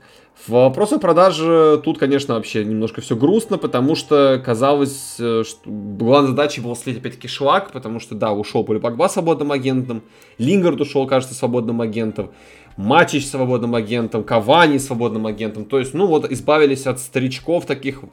В 0.46 0.52
вопросах 0.52 1.02
продажи 1.02 1.82
тут, 1.84 1.98
конечно, 1.98 2.36
вообще 2.36 2.64
немножко 2.64 3.02
все 3.02 3.16
грустно, 3.16 3.58
потому 3.58 3.96
что 3.96 4.42
казалось, 4.44 5.16
э, 5.20 5.44
что 5.46 5.60
главной 5.66 6.30
задачей 6.30 6.62
было 6.62 6.76
слить 6.76 6.98
опять-таки 6.98 7.28
Шлак, 7.28 7.72
потому 7.72 8.00
что, 8.00 8.16
да, 8.16 8.32
ушел 8.32 8.64
Поли 8.64 8.80
Погба 8.80 9.10
свободным 9.10 9.52
агентом, 9.52 10.02
Лингард 10.38 10.80
ушел, 10.80 11.08
кажется, 11.08 11.36
свободным 11.36 11.82
агентом, 11.82 12.32
Матич 12.78 13.28
свободным 13.28 13.76
агентом, 13.76 14.24
Кавани 14.24 14.78
свободным 14.78 15.26
агентом. 15.26 15.66
То 15.66 15.80
есть, 15.80 15.94
ну 15.94 16.08
вот, 16.08 16.32
избавились 16.32 16.88
от 16.88 17.00
старичков 17.00 17.66
таких 17.66 18.04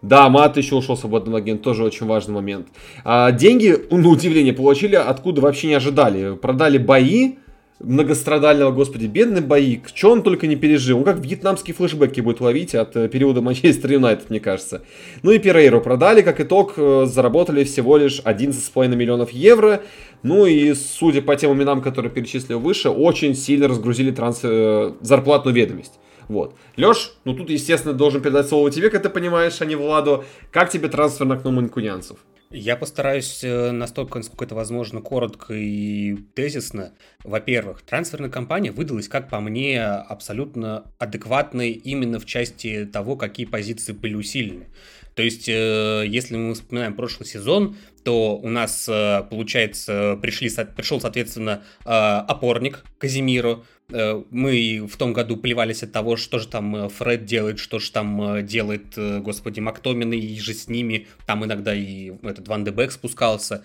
да, 0.00 0.28
Мат 0.28 0.56
еще 0.56 0.76
ушел 0.76 0.96
свободным 0.96 1.34
агентом, 1.34 1.64
тоже 1.64 1.84
очень 1.84 2.06
важный 2.06 2.34
момент. 2.34 2.68
А 3.04 3.32
деньги, 3.32 3.76
на 3.90 4.08
удивление, 4.08 4.52
получили, 4.52 4.94
откуда 4.94 5.40
вообще 5.40 5.66
не 5.66 5.74
ожидали. 5.74 6.36
Продали 6.36 6.78
бои, 6.78 7.34
многострадального, 7.80 8.72
господи, 8.72 9.06
бедный 9.06 9.40
бои, 9.40 9.78
что 9.86 10.10
он 10.10 10.22
только 10.22 10.46
не 10.46 10.56
пережил. 10.56 10.98
Он 10.98 11.04
как 11.04 11.18
вьетнамские 11.18 11.74
флешбеки 11.74 12.20
будет 12.20 12.40
ловить 12.40 12.74
от 12.74 12.96
э, 12.96 13.08
периода 13.08 13.40
Манчестер 13.40 13.92
Юнайтед, 13.92 14.30
мне 14.30 14.40
кажется. 14.40 14.82
Ну 15.22 15.30
и 15.30 15.38
Перейру 15.38 15.80
продали, 15.80 16.22
как 16.22 16.40
итог, 16.40 16.74
э, 16.76 17.06
заработали 17.06 17.64
всего 17.64 17.96
лишь 17.96 18.20
11,5 18.20 18.96
миллионов 18.96 19.30
евро. 19.30 19.82
Ну 20.22 20.46
и, 20.46 20.74
судя 20.74 21.22
по 21.22 21.36
тем 21.36 21.52
именам, 21.52 21.80
которые 21.80 22.10
перечислил 22.10 22.58
выше, 22.58 22.90
очень 22.90 23.34
сильно 23.34 23.68
разгрузили 23.68 24.10
трансфер, 24.10 24.50
э, 24.50 24.92
зарплатную 25.00 25.54
ведомость. 25.54 26.00
Вот. 26.26 26.54
Леш, 26.76 27.14
ну 27.24 27.34
тут, 27.34 27.48
естественно, 27.48 27.94
должен 27.94 28.20
передать 28.20 28.48
слово 28.48 28.70
тебе, 28.70 28.90
как 28.90 29.02
ты 29.02 29.08
понимаешь, 29.08 29.60
а 29.60 29.64
не 29.64 29.76
Владу. 29.76 30.24
Как 30.50 30.68
тебе 30.68 30.88
трансфер 30.88 31.26
на 31.26 31.36
окно 31.36 31.52
манкунянцев? 31.52 32.18
Я 32.50 32.76
постараюсь 32.76 33.44
э, 33.44 33.72
настолько, 33.72 34.18
насколько 34.18 34.46
это 34.46 34.54
возможно, 34.54 35.02
коротко 35.02 35.52
и 35.52 36.16
тезисно. 36.34 36.94
Во-первых, 37.22 37.82
трансферная 37.82 38.30
кампания 38.30 38.72
выдалась, 38.72 39.06
как 39.06 39.28
по 39.28 39.38
мне, 39.40 39.82
абсолютно 39.82 40.90
адекватной 40.98 41.72
именно 41.72 42.18
в 42.18 42.24
части 42.24 42.86
того, 42.86 43.16
какие 43.16 43.44
позиции 43.44 43.92
были 43.92 44.14
усилены. 44.14 44.68
То 45.14 45.22
есть, 45.22 45.46
э, 45.46 46.04
если 46.06 46.36
мы 46.36 46.54
вспоминаем 46.54 46.94
прошлый 46.94 47.26
сезон, 47.26 47.76
то 48.02 48.38
у 48.38 48.48
нас, 48.48 48.88
э, 48.88 49.24
получается, 49.28 50.18
пришли, 50.22 50.50
пришел, 50.74 51.02
соответственно, 51.02 51.64
опорник 51.84 52.82
Казимиру, 52.96 53.66
мы 53.90 54.86
в 54.86 54.96
том 54.96 55.12
году 55.12 55.36
плевались 55.36 55.82
от 55.82 55.92
того, 55.92 56.16
что 56.16 56.38
же 56.38 56.46
там 56.48 56.76
э, 56.76 56.88
Фред 56.88 57.24
делает, 57.24 57.58
что 57.58 57.78
же 57.78 57.90
там 57.90 58.20
э, 58.36 58.42
делает, 58.42 58.98
господи, 59.22 59.60
Мактомин 59.60 60.12
и 60.12 60.38
же 60.38 60.52
с 60.52 60.68
ними. 60.68 61.06
Там 61.26 61.44
иногда 61.44 61.74
и 61.74 62.12
этот 62.22 62.48
Ван 62.48 62.64
де 62.64 62.70
Бек 62.70 62.92
спускался. 62.92 63.64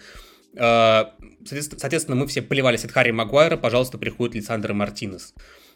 Соответственно, 0.56 2.16
мы 2.16 2.28
все 2.28 2.42
плевались 2.42 2.86
от 2.86 2.92
Харри 2.92 3.12
Магуайра, 3.12 3.58
пожалуйста, 3.58 3.98
приходит 3.98 4.36
Лиссандр 4.36 4.74
Мартинес. 4.74 5.34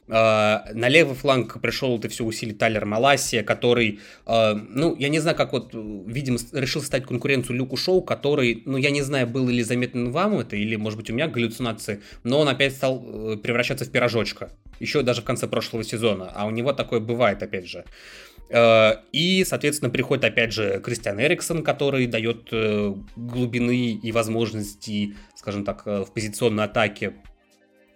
На 0.08 0.88
левый 0.90 1.16
фланг 1.16 1.60
пришел 1.62 1.98
это 1.98 2.08
все 2.08 2.24
усилить 2.24 2.58
Тайлер 2.58 2.86
Маласия, 2.86 3.44
который, 3.44 4.00
uh, 4.26 4.54
ну, 4.70 4.96
я 4.96 5.10
не 5.10 5.20
знаю, 5.20 5.36
как 5.36 5.52
вот, 5.52 5.72
видимо, 5.74 6.38
решил 6.54 6.82
стать 6.82 7.06
конкуренцию 7.06 7.58
Люку 7.58 7.76
Шоу, 7.76 8.02
который, 8.02 8.64
ну, 8.66 8.78
я 8.78 8.90
не 8.90 9.02
знаю, 9.02 9.28
было 9.28 9.50
ли 9.50 9.64
заметно 9.64 10.10
вам 10.10 10.40
это, 10.40 10.56
или, 10.56 10.78
может 10.78 10.98
быть, 10.98 11.10
у 11.10 11.14
меня 11.14 11.28
галлюцинации, 11.28 12.02
но 12.24 12.40
он 12.40 12.48
опять 12.48 12.74
стал 12.74 13.04
uh, 13.04 13.38
превращаться 13.38 13.84
в 13.84 13.92
пирожочка, 13.92 14.52
еще 14.80 15.02
даже 15.02 15.22
в 15.22 15.26
конце 15.26 15.48
прошлого 15.48 15.84
сезона, 15.84 16.32
а 16.34 16.46
у 16.46 16.52
него 16.52 16.72
такое 16.72 17.00
бывает, 17.00 17.44
опять 17.44 17.68
же. 17.68 17.86
И, 19.12 19.44
соответственно, 19.46 19.90
приходит 19.90 20.24
опять 20.24 20.54
же 20.54 20.80
Кристиан 20.82 21.20
Эриксон, 21.20 21.64
который 21.64 22.08
дает 22.08 22.48
глубины 23.18 24.00
и 24.02 24.12
возможности, 24.14 25.16
скажем 25.36 25.66
так, 25.66 25.86
в 25.86 26.08
позиционной 26.14 26.64
атаке 26.64 27.12
Э, 27.12 27.12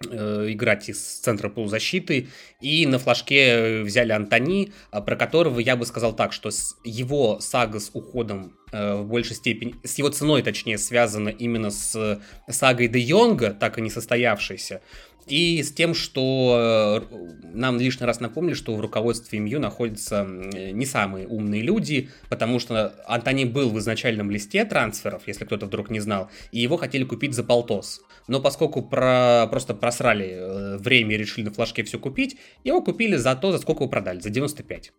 играть 0.05 0.89
из 0.89 0.99
центра 0.99 1.49
полузащиты. 1.49 2.27
И 2.61 2.85
на 2.85 2.99
флажке 2.99 3.81
взяли 3.81 4.11
Антони, 4.11 4.71
а, 4.91 5.01
про 5.01 5.15
которого 5.15 5.59
я 5.59 5.75
бы 5.75 5.85
сказал 5.85 6.15
так, 6.15 6.33
что 6.33 6.51
с 6.51 6.77
его 6.83 7.39
сага 7.39 7.79
с 7.79 7.89
уходом 7.93 8.53
э, 8.71 8.95
в 8.95 9.07
большей 9.07 9.35
степени, 9.35 9.75
с 9.83 9.97
его 9.97 10.09
ценой, 10.09 10.43
точнее, 10.43 10.77
связана 10.77 11.29
именно 11.29 11.71
с 11.71 12.21
сагой 12.49 12.87
Де 12.87 12.99
Йонга, 12.99 13.51
так 13.51 13.77
и 13.77 13.81
не 13.81 13.89
состоявшейся. 13.89 14.81
И 15.27 15.61
с 15.63 15.71
тем, 15.71 15.93
что 15.93 17.07
э, 17.11 17.15
нам 17.53 17.79
лишний 17.79 18.05
раз 18.05 18.19
напомнили, 18.19 18.53
что 18.53 18.75
в 18.75 18.81
руководстве 18.81 19.39
МЮ 19.39 19.59
находятся 19.59 20.23
не 20.25 20.85
самые 20.85 21.27
умные 21.27 21.61
люди, 21.61 22.09
потому 22.29 22.59
что 22.59 22.95
Антони 23.05 23.45
был 23.45 23.69
в 23.69 23.79
изначальном 23.79 24.31
листе 24.31 24.65
трансферов, 24.65 25.23
если 25.27 25.45
кто-то 25.45 25.67
вдруг 25.67 25.89
не 25.89 25.99
знал, 25.99 26.29
и 26.51 26.59
его 26.59 26.77
хотели 26.77 27.03
купить 27.03 27.33
за 27.33 27.43
полтос. 27.43 28.01
Но 28.27 28.39
поскольку 28.39 28.81
про, 28.81 29.47
просто 29.49 29.73
просрали 29.73 30.29
э, 30.31 30.77
время 30.77 31.15
и 31.15 31.17
решили 31.17 31.45
на 31.45 31.51
флажке 31.51 31.83
все 31.83 31.99
купить, 31.99 32.37
его 32.63 32.81
купили 32.81 33.15
за 33.15 33.35
то, 33.35 33.51
за 33.51 33.59
сколько 33.59 33.83
его 33.83 33.89
продали, 33.89 34.19
за 34.19 34.29
95. 34.29 34.91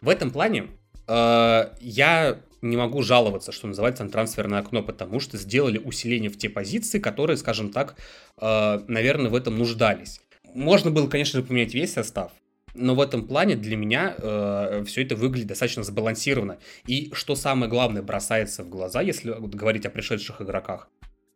В 0.00 0.08
этом 0.08 0.30
плане 0.30 0.68
э, 1.08 1.70
я 1.80 2.38
не 2.62 2.76
могу 2.76 3.02
жаловаться, 3.02 3.52
что 3.52 3.66
называется, 3.66 4.04
на 4.04 4.10
трансферное 4.10 4.60
окно, 4.60 4.82
потому 4.82 5.20
что 5.20 5.36
сделали 5.36 5.78
усиление 5.78 6.30
в 6.30 6.38
те 6.38 6.48
позиции, 6.48 6.98
которые, 6.98 7.36
скажем 7.36 7.70
так, 7.70 7.96
э, 8.40 8.80
наверное, 8.88 9.30
в 9.30 9.34
этом 9.34 9.58
нуждались. 9.58 10.20
Можно 10.54 10.90
было, 10.90 11.08
конечно 11.08 11.40
же, 11.40 11.46
поменять 11.46 11.74
весь 11.74 11.92
состав, 11.92 12.32
но 12.74 12.94
в 12.94 13.00
этом 13.00 13.26
плане 13.26 13.56
для 13.56 13.76
меня 13.76 14.14
э, 14.16 14.84
все 14.86 15.02
это 15.02 15.16
выглядит 15.16 15.48
достаточно 15.48 15.82
сбалансированно. 15.82 16.58
И 16.86 17.10
что 17.12 17.34
самое 17.34 17.70
главное 17.70 18.02
бросается 18.02 18.62
в 18.62 18.68
глаза, 18.68 19.02
если 19.02 19.34
говорить 19.38 19.86
о 19.86 19.90
пришедших 19.90 20.42
игроках, 20.42 20.88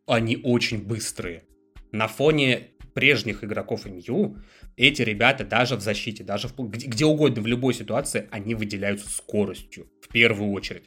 они 0.05 0.39
очень 0.43 0.81
быстрые. 0.83 1.43
На 1.91 2.07
фоне 2.07 2.71
прежних 2.93 3.43
игроков 3.43 3.85
МЮ 3.85 4.37
эти 4.77 5.01
ребята 5.01 5.43
даже 5.43 5.75
в 5.75 5.81
защите, 5.81 6.23
даже 6.23 6.47
в, 6.47 6.57
где, 6.57 6.87
где 6.87 7.05
угодно, 7.05 7.41
в 7.41 7.47
любой 7.47 7.73
ситуации, 7.73 8.27
они 8.31 8.55
выделяются 8.55 9.09
скоростью 9.09 9.87
в 10.01 10.11
первую 10.11 10.51
очередь. 10.51 10.85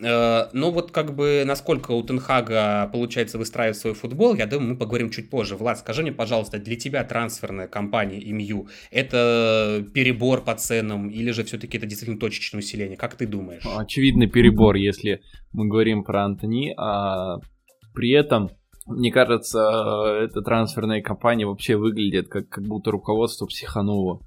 Э, 0.00 0.48
но 0.52 0.70
вот 0.70 0.92
как 0.92 1.14
бы 1.14 1.42
насколько 1.44 1.92
у 1.92 2.02
Тенхага 2.02 2.88
получается 2.92 3.38
выстраивать 3.38 3.76
свой 3.76 3.94
футбол, 3.94 4.34
я 4.34 4.46
думаю, 4.46 4.70
мы 4.70 4.76
поговорим 4.76 5.10
чуть 5.10 5.28
позже. 5.28 5.56
Влад, 5.56 5.78
скажи 5.78 6.02
мне, 6.02 6.12
пожалуйста, 6.12 6.58
для 6.58 6.76
тебя 6.76 7.02
трансферная 7.04 7.66
компания 7.66 8.20
МЮ 8.32 8.68
это 8.90 9.84
перебор 9.92 10.44
по 10.44 10.54
ценам 10.54 11.08
или 11.10 11.30
же 11.32 11.44
все-таки 11.44 11.78
это 11.78 11.86
действительно 11.86 12.20
точечное 12.20 12.60
усиление? 12.60 12.96
Как 12.96 13.16
ты 13.16 13.26
думаешь? 13.26 13.62
Очевидный 13.66 14.28
перебор, 14.28 14.76
если 14.76 15.20
мы 15.52 15.66
говорим 15.68 16.04
про 16.04 16.24
Антони, 16.24 16.74
а 16.76 17.38
при 17.94 18.12
этом 18.12 18.50
мне 18.88 19.12
кажется, 19.12 19.60
эта 20.22 20.40
трансферная 20.40 21.02
компания 21.02 21.46
вообще 21.46 21.76
выглядит 21.76 22.28
как, 22.28 22.48
как 22.48 22.64
будто 22.64 22.90
руководство 22.90 23.46
психануло. 23.46 24.20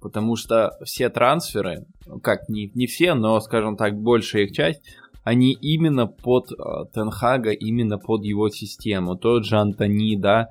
Потому 0.00 0.36
что 0.36 0.70
все 0.84 1.10
трансферы, 1.10 1.86
как 2.22 2.48
не, 2.48 2.70
не 2.74 2.86
все, 2.86 3.14
но, 3.14 3.38
скажем 3.40 3.76
так, 3.76 4.00
большая 4.00 4.44
их 4.44 4.52
часть, 4.52 4.82
они 5.24 5.52
именно 5.52 6.06
под 6.06 6.52
э, 6.52 6.56
Тенхага, 6.94 7.50
именно 7.50 7.98
под 7.98 8.24
его 8.24 8.48
систему. 8.48 9.16
Тот 9.16 9.44
же 9.44 9.56
Антони, 9.56 10.16
да, 10.16 10.48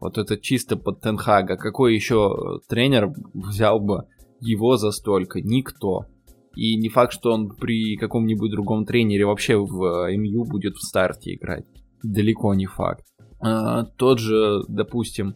вот 0.00 0.16
это 0.16 0.38
чисто 0.38 0.76
под 0.76 1.00
Тенхага. 1.00 1.56
Какой 1.56 1.94
еще 1.94 2.60
тренер 2.68 3.12
взял 3.34 3.80
бы 3.80 4.04
его 4.40 4.76
за 4.76 4.92
столько? 4.92 5.40
Никто. 5.42 6.06
И 6.54 6.76
не 6.76 6.88
факт, 6.88 7.12
что 7.12 7.32
он 7.32 7.50
при 7.56 7.96
каком-нибудь 7.96 8.50
другом 8.50 8.86
тренере 8.86 9.26
вообще 9.26 9.56
в 9.58 10.08
МЮ 10.16 10.44
будет 10.44 10.76
в 10.76 10.82
старте 10.82 11.34
играть 11.34 11.66
далеко 12.02 12.54
не 12.54 12.66
факт. 12.66 13.04
А, 13.40 13.84
тот 13.84 14.18
же, 14.18 14.62
допустим, 14.68 15.34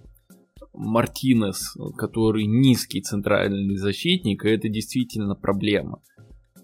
Мартинес, 0.73 1.77
который 1.97 2.47
низкий 2.47 3.03
центральный 3.03 3.77
защитник, 3.77 4.45
это 4.45 4.69
действительно 4.69 5.35
проблема. 5.35 6.01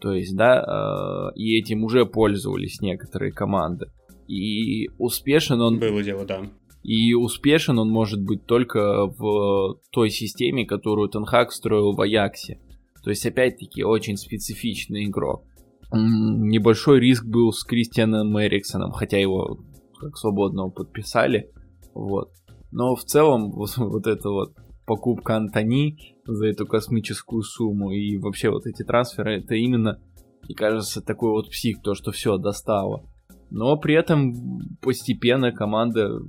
То 0.01 0.13
есть, 0.13 0.37
да, 0.37 0.61
а, 0.61 1.31
и 1.35 1.59
этим 1.59 1.85
уже 1.85 2.07
пользовались 2.07 2.81
некоторые 2.81 3.33
команды. 3.33 3.87
И 4.29 4.89
успешен 4.99 5.61
он... 5.61 5.79
Было 5.79 6.03
дело, 6.03 6.25
да. 6.25 6.51
И 6.83 7.15
успешен 7.15 7.79
он 7.79 7.91
может 7.91 8.23
быть 8.23 8.47
только 8.47 9.07
в 9.07 9.81
той 9.91 10.11
системе, 10.11 10.67
которую 10.67 11.09
Тенхак 11.09 11.53
строил 11.53 11.93
в 11.93 12.01
Аяксе. 12.01 12.61
То 13.03 13.11
есть, 13.11 13.27
опять-таки, 13.27 13.85
очень 13.85 14.17
специфичный 14.17 15.07
игрок. 15.07 15.45
Небольшой 15.93 17.01
риск 17.01 17.25
был 17.25 17.53
с 17.53 17.63
Кристианом 17.65 18.41
Эриксоном, 18.41 18.93
хотя 18.93 19.19
его 19.19 19.59
как 19.99 20.17
свободного 20.17 20.71
подписали, 20.71 21.51
вот. 21.95 22.31
Но 22.71 22.95
в 22.95 23.05
целом 23.05 23.51
вот, 23.53 23.77
вот 23.77 24.07
эта 24.07 24.29
вот 24.29 24.55
покупка 24.87 25.37
Антони 25.37 25.99
за 26.27 26.47
эту 26.47 26.67
космическую 26.67 27.43
сумму 27.43 27.91
и 27.91 28.19
вообще 28.19 28.51
вот 28.51 28.67
эти 28.67 28.83
трансферы, 28.83 29.39
это 29.39 29.55
именно, 29.55 30.01
мне 30.47 30.55
кажется, 30.55 31.03
такой 31.03 31.31
вот 31.31 31.51
псих, 31.51 31.83
то, 31.83 31.95
что 31.95 32.13
все 32.13 32.39
достало. 32.39 33.05
Но 33.51 33.77
при 33.77 33.95
этом 33.95 34.33
постепенно 34.81 35.53
команда 35.53 36.21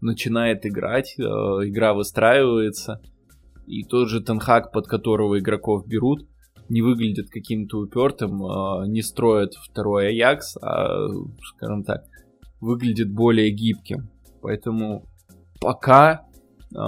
начинает 0.00 0.64
играть, 0.66 1.14
э, 1.18 1.22
игра 1.22 1.94
выстраивается, 1.94 3.00
и 3.66 3.84
тот 3.84 4.08
же 4.08 4.22
Тенхак, 4.22 4.72
под 4.72 4.86
которого 4.86 5.38
игроков 5.38 5.86
берут, 5.86 6.26
не 6.68 6.82
выглядит 6.82 7.30
каким-то 7.30 7.78
упертым, 7.78 8.42
э, 8.44 8.86
не 8.88 9.02
строит 9.02 9.54
второй 9.54 10.08
Аякс, 10.08 10.56
а, 10.60 11.08
скажем 11.54 11.82
так, 11.82 12.04
выглядит 12.60 13.12
более 13.12 13.50
гибким. 13.50 14.08
Поэтому 14.40 15.04
пока 15.60 16.26
э, 16.74 16.78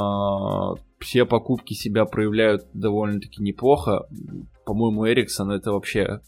все 1.00 1.24
покупки 1.24 1.74
себя 1.74 2.04
проявляют 2.04 2.66
довольно-таки 2.74 3.42
неплохо. 3.42 4.06
По-моему, 4.64 5.08
Эриксон 5.08 5.50
это 5.50 5.72
вообще 5.72 6.20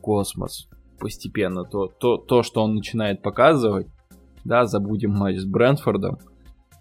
космос 0.00 0.68
постепенно. 0.98 1.64
То, 1.64 1.86
то, 1.86 2.16
то, 2.16 2.42
что 2.42 2.62
он 2.62 2.74
начинает 2.74 3.22
показывать, 3.22 3.86
да, 4.44 4.66
забудем 4.66 5.12
матч 5.12 5.38
с 5.38 5.44
Брэнфордом, 5.44 6.18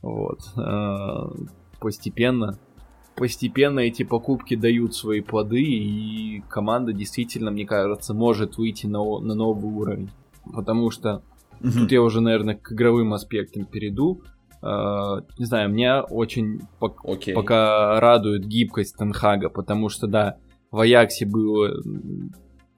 вот, 0.02 0.40
э, 0.58 1.46
постепенно, 1.80 2.58
постепенно 3.16 3.80
эти 3.80 4.04
покупки 4.04 4.56
дают 4.56 4.96
свои 4.96 5.22
плоды, 5.22 5.62
и 5.62 6.42
команда 6.50 6.94
действительно, 6.94 7.52
мне 7.52 7.66
кажется, 7.66 8.14
может 8.14 8.58
выйти 8.58 8.88
на, 8.88 9.20
на 9.20 9.36
новый 9.36 9.72
уровень. 9.72 10.10
Потому 10.54 10.92
что 10.92 11.24
mm 11.62 11.72
тут 11.72 11.92
я 11.92 12.02
уже, 12.02 12.22
наверное, 12.22 12.56
к 12.56 12.72
игровым 12.72 13.14
аспектам 13.14 13.66
перейду. 13.66 14.22
Uh, 14.62 15.22
не 15.38 15.46
знаю, 15.46 15.72
меня 15.72 16.04
очень 16.04 16.62
пок- 16.82 17.06
okay. 17.06 17.34
пока 17.34 18.00
радует 18.00 18.46
гибкость 18.46 18.98
Тенхага, 18.98 19.50
потому 19.50 19.88
что, 19.88 20.08
да, 20.08 20.38
в 20.72 20.80
Аяксе 20.80 21.28
было 21.28 21.72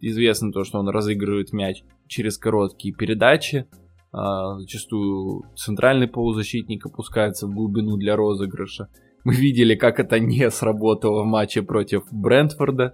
известно 0.02 0.52
то, 0.52 0.66
что 0.66 0.80
он 0.80 0.90
разыгрывает 0.90 1.54
мяч 1.54 1.84
через 2.08 2.38
короткие 2.38 2.94
передачи, 2.94 3.68
uh, 4.14 4.60
зачастую 4.60 5.44
центральный 5.56 6.08
полузащитник 6.08 6.86
опускается 6.86 7.48
в 7.48 7.54
глубину 7.54 7.96
для 7.96 8.18
розыгрыша. 8.18 8.90
Мы 9.24 9.34
видели, 9.36 9.76
как 9.76 10.00
это 10.00 10.20
не 10.20 10.50
сработало 10.52 11.24
в 11.24 11.26
матче 11.26 11.62
против 11.62 12.04
Брентфорда, 12.12 12.94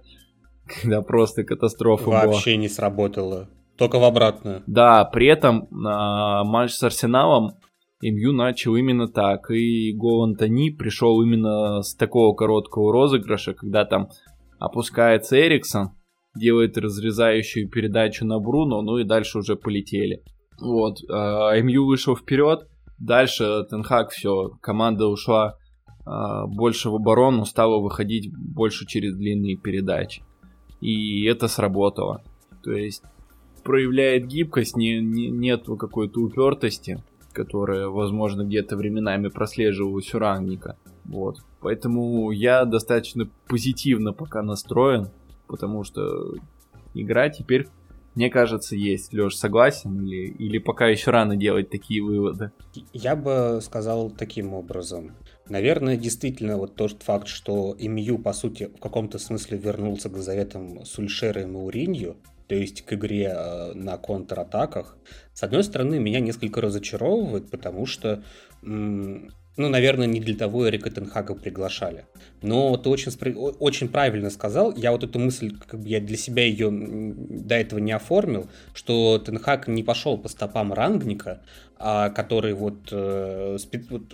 когда 0.66 1.02
просто 1.02 1.44
катастрофа 1.44 2.04
Вообще 2.04 2.26
была. 2.26 2.32
Вообще 2.32 2.56
не 2.56 2.68
сработало. 2.68 3.48
Только 3.76 3.98
в 3.98 4.04
обратную. 4.04 4.62
Да, 4.66 5.04
при 5.04 5.26
этом 5.26 5.68
на 5.70 6.44
матч 6.44 6.72
с 6.72 6.82
Арсеналом 6.82 7.52
МЮ 8.02 8.32
начал 8.32 8.76
именно 8.76 9.08
так. 9.08 9.50
И 9.50 9.92
гол 9.94 10.24
Антони 10.24 10.70
пришел 10.70 11.22
именно 11.22 11.82
с 11.82 11.94
такого 11.94 12.34
короткого 12.34 12.92
розыгрыша, 12.92 13.54
когда 13.54 13.84
там 13.84 14.08
опускается 14.58 15.38
Эриксон, 15.38 15.90
делает 16.34 16.76
разрезающую 16.78 17.68
передачу 17.68 18.24
на 18.26 18.38
Бруно, 18.38 18.82
ну 18.82 18.98
и 18.98 19.04
дальше 19.04 19.38
уже 19.38 19.56
полетели. 19.56 20.22
Вот, 20.60 20.98
а, 21.10 21.58
МЮ 21.60 21.86
вышел 21.86 22.16
вперед, 22.16 22.66
дальше 22.98 23.64
Тенхак 23.68 24.10
все, 24.10 24.50
команда 24.62 25.06
ушла 25.06 25.56
а, 26.04 26.46
больше 26.46 26.88
в 26.88 26.94
оборону, 26.94 27.44
стала 27.44 27.78
выходить 27.78 28.30
больше 28.32 28.86
через 28.86 29.16
длинные 29.16 29.56
передачи. 29.56 30.22
И 30.80 31.24
это 31.24 31.48
сработало. 31.48 32.22
То 32.62 32.72
есть 32.72 33.02
проявляет 33.66 34.28
гибкость, 34.28 34.76
не, 34.76 35.00
не, 35.00 35.28
нет 35.28 35.64
какой-то 35.66 36.20
упертости, 36.20 37.02
которая, 37.32 37.88
возможно, 37.88 38.44
где-то 38.44 38.76
временами 38.76 39.28
прослеживалась 39.28 40.14
у 40.14 40.18
Рангника. 40.20 40.76
Вот. 41.04 41.38
Поэтому 41.60 42.30
я 42.30 42.64
достаточно 42.64 43.28
позитивно 43.48 44.12
пока 44.12 44.42
настроен, 44.42 45.08
потому 45.48 45.82
что 45.82 46.34
игра 46.94 47.28
теперь, 47.28 47.66
мне 48.14 48.30
кажется, 48.30 48.76
есть. 48.76 49.12
Леш, 49.12 49.36
согласен? 49.36 50.00
Или, 50.00 50.28
или 50.28 50.58
пока 50.58 50.86
еще 50.86 51.10
рано 51.10 51.36
делать 51.36 51.68
такие 51.68 52.02
выводы? 52.02 52.52
Я 52.92 53.16
бы 53.16 53.58
сказал 53.62 54.10
таким 54.10 54.54
образом. 54.54 55.16
Наверное, 55.48 55.96
действительно, 55.96 56.56
вот 56.56 56.76
тот 56.76 57.02
факт, 57.02 57.26
что 57.26 57.76
МЮ, 57.80 58.18
по 58.18 58.32
сути, 58.32 58.70
в 58.76 58.80
каком-то 58.80 59.18
смысле 59.18 59.58
вернулся 59.58 60.08
к 60.08 60.16
заветам 60.18 60.84
Сульшера 60.84 61.42
и 61.42 61.46
Мауринью, 61.46 62.16
то 62.48 62.54
есть 62.54 62.82
к 62.82 62.92
игре 62.92 63.32
э, 63.34 63.72
на 63.74 63.96
контратаках, 63.98 64.96
с 65.32 65.42
одной 65.42 65.64
стороны, 65.64 65.98
меня 65.98 66.20
несколько 66.20 66.60
разочаровывает, 66.60 67.50
потому 67.50 67.84
что, 67.86 68.22
ну, 68.62 69.28
наверное, 69.56 70.06
не 70.06 70.20
для 70.20 70.34
того 70.34 70.68
Эрика 70.68 70.90
Тенхага 70.90 71.34
приглашали. 71.34 72.06
Но 72.40 72.76
ты 72.76 72.88
очень, 72.88 73.12
очень 73.34 73.88
правильно 73.88 74.30
сказал, 74.30 74.74
я 74.76 74.92
вот 74.92 75.04
эту 75.04 75.18
мысль, 75.18 75.54
как 75.66 75.80
бы 75.80 75.88
я 75.88 76.00
для 76.00 76.16
себя 76.16 76.44
ее 76.44 76.70
до 76.70 77.54
этого 77.54 77.80
не 77.80 77.92
оформил, 77.92 78.48
что 78.74 79.18
Тенхаг 79.18 79.68
не 79.68 79.82
пошел 79.82 80.16
по 80.16 80.28
стопам 80.28 80.72
Рангника, 80.72 81.42
а 81.78 82.08
который 82.10 82.54
вот, 82.54 82.88
э, 82.90 83.58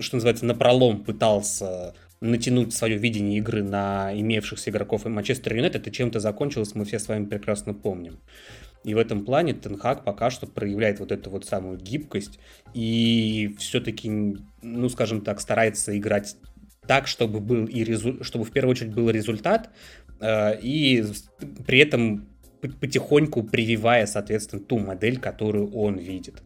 что 0.00 0.16
называется, 0.16 0.46
на 0.46 0.54
пролом 0.54 1.04
пытался 1.04 1.94
натянуть 2.22 2.72
свое 2.72 2.96
видение 2.96 3.38
игры 3.38 3.62
на 3.62 4.12
имевшихся 4.14 4.70
игроков 4.70 5.04
и 5.04 5.08
Манчестер 5.08 5.54
Юнайтед, 5.56 5.82
это 5.82 5.90
чем-то 5.90 6.20
закончилось, 6.20 6.74
мы 6.74 6.84
все 6.84 6.98
с 6.98 7.08
вами 7.08 7.26
прекрасно 7.26 7.74
помним. 7.74 8.20
И 8.84 8.94
в 8.94 8.98
этом 8.98 9.24
плане 9.24 9.54
Тенхак 9.54 10.04
пока 10.04 10.30
что 10.30 10.46
проявляет 10.46 11.00
вот 11.00 11.12
эту 11.12 11.30
вот 11.30 11.44
самую 11.44 11.78
гибкость 11.78 12.38
и 12.74 13.54
все-таки, 13.58 14.36
ну, 14.62 14.88
скажем 14.88 15.22
так, 15.22 15.40
старается 15.40 15.96
играть 15.96 16.36
так, 16.86 17.06
чтобы 17.06 17.40
был 17.40 17.66
и 17.66 17.84
резу... 17.84 18.22
чтобы 18.24 18.44
в 18.44 18.52
первую 18.52 18.72
очередь 18.72 18.94
был 18.94 19.10
результат, 19.10 19.70
э, 20.20 20.60
и 20.60 21.04
при 21.66 21.78
этом 21.78 22.28
потихоньку 22.80 23.42
прививая, 23.42 24.06
соответственно, 24.06 24.62
ту 24.62 24.78
модель, 24.78 25.18
которую 25.18 25.72
он 25.72 25.98
видит. 25.98 26.42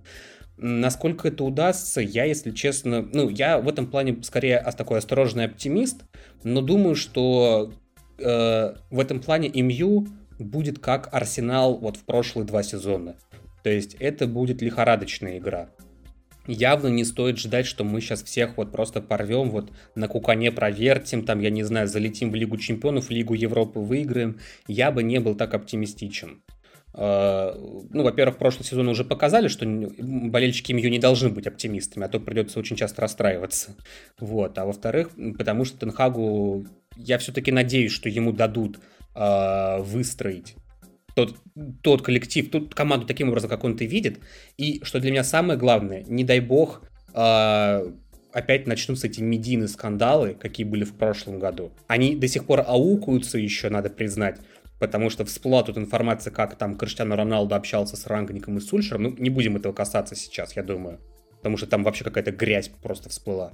Насколько 0.58 1.28
это 1.28 1.44
удастся, 1.44 2.00
я, 2.00 2.24
если 2.24 2.50
честно, 2.50 3.02
ну, 3.02 3.28
я 3.28 3.58
в 3.58 3.68
этом 3.68 3.86
плане 3.86 4.18
скорее 4.22 4.58
такой 4.76 4.98
осторожный 4.98 5.44
оптимист, 5.44 6.02
но 6.44 6.62
думаю, 6.62 6.94
что 6.94 7.72
э, 8.18 8.74
в 8.90 9.00
этом 9.00 9.20
плане 9.20 9.50
МЮ 9.50 10.06
будет 10.38 10.78
как 10.78 11.12
Арсенал 11.12 11.76
вот 11.76 11.96
в 11.96 12.04
прошлые 12.04 12.46
два 12.46 12.62
сезона. 12.62 13.16
То 13.62 13.70
есть 13.70 13.96
это 14.00 14.26
будет 14.26 14.62
лихорадочная 14.62 15.38
игра. 15.38 15.68
Явно 16.46 16.86
не 16.86 17.04
стоит 17.04 17.38
ждать, 17.38 17.66
что 17.66 17.82
мы 17.82 18.00
сейчас 18.00 18.22
всех 18.22 18.56
вот 18.56 18.70
просто 18.70 19.02
порвем, 19.02 19.50
вот 19.50 19.72
на 19.96 20.06
кукане 20.06 20.52
провертим, 20.52 21.24
там, 21.24 21.40
я 21.40 21.50
не 21.50 21.64
знаю, 21.64 21.88
залетим 21.88 22.30
в 22.30 22.36
Лигу 22.36 22.56
Чемпионов, 22.56 23.10
Лигу 23.10 23.34
Европы 23.34 23.80
выиграем. 23.80 24.38
Я 24.68 24.92
бы 24.92 25.02
не 25.02 25.18
был 25.18 25.34
так 25.34 25.54
оптимистичен. 25.54 26.42
Ну, 26.96 28.02
во-первых, 28.02 28.38
прошлый 28.38 28.64
сезон 28.64 28.88
уже 28.88 29.04
показали, 29.04 29.48
что 29.48 29.66
болельщики 29.66 30.72
МЮ 30.72 30.88
не 30.88 30.98
должны 30.98 31.28
быть 31.28 31.46
оптимистами, 31.46 32.06
а 32.06 32.08
то 32.08 32.20
придется 32.20 32.58
очень 32.58 32.76
часто 32.76 33.02
расстраиваться. 33.02 33.76
Вот. 34.18 34.56
А 34.56 34.64
во-вторых, 34.64 35.10
потому 35.36 35.66
что 35.66 35.78
Тенхагу, 35.78 36.66
я 36.96 37.18
все-таки 37.18 37.52
надеюсь, 37.52 37.92
что 37.92 38.08
ему 38.08 38.32
дадут 38.32 38.78
э, 39.14 39.78
выстроить 39.80 40.54
тот, 41.14 41.36
тот 41.82 42.02
коллектив, 42.02 42.50
ту 42.50 42.68
команду 42.68 43.06
таким 43.06 43.28
образом, 43.28 43.50
как 43.50 43.64
он 43.64 43.74
это 43.74 43.84
видит. 43.84 44.20
И 44.56 44.80
что 44.84 45.00
для 45.00 45.10
меня 45.10 45.24
самое 45.24 45.58
главное, 45.58 46.04
не 46.06 46.24
дай 46.24 46.40
бог, 46.40 46.82
э, 47.14 47.92
опять 48.32 48.66
начнутся 48.66 49.06
эти 49.06 49.22
медийные 49.22 49.68
скандалы, 49.68 50.34
какие 50.34 50.66
были 50.66 50.84
в 50.84 50.92
прошлом 50.92 51.38
году. 51.38 51.72
Они 51.86 52.14
до 52.14 52.28
сих 52.28 52.44
пор 52.44 52.64
аукаются 52.66 53.38
еще, 53.38 53.70
надо 53.70 53.88
признать 53.88 54.38
потому 54.78 55.10
что 55.10 55.24
всплыла 55.24 55.62
тут 55.62 55.78
информация, 55.78 56.30
как 56.30 56.56
там 56.56 56.76
Криштиану 56.76 57.16
Роналду 57.16 57.54
общался 57.54 57.96
с 57.96 58.06
Рангником 58.06 58.58
и 58.58 58.60
Сульшером. 58.60 59.02
Ну, 59.02 59.14
не 59.18 59.30
будем 59.30 59.56
этого 59.56 59.72
касаться 59.72 60.14
сейчас, 60.14 60.56
я 60.56 60.62
думаю, 60.62 61.00
потому 61.38 61.56
что 61.56 61.66
там 61.66 61.82
вообще 61.82 62.04
какая-то 62.04 62.32
грязь 62.32 62.70
просто 62.82 63.08
всплыла. 63.08 63.52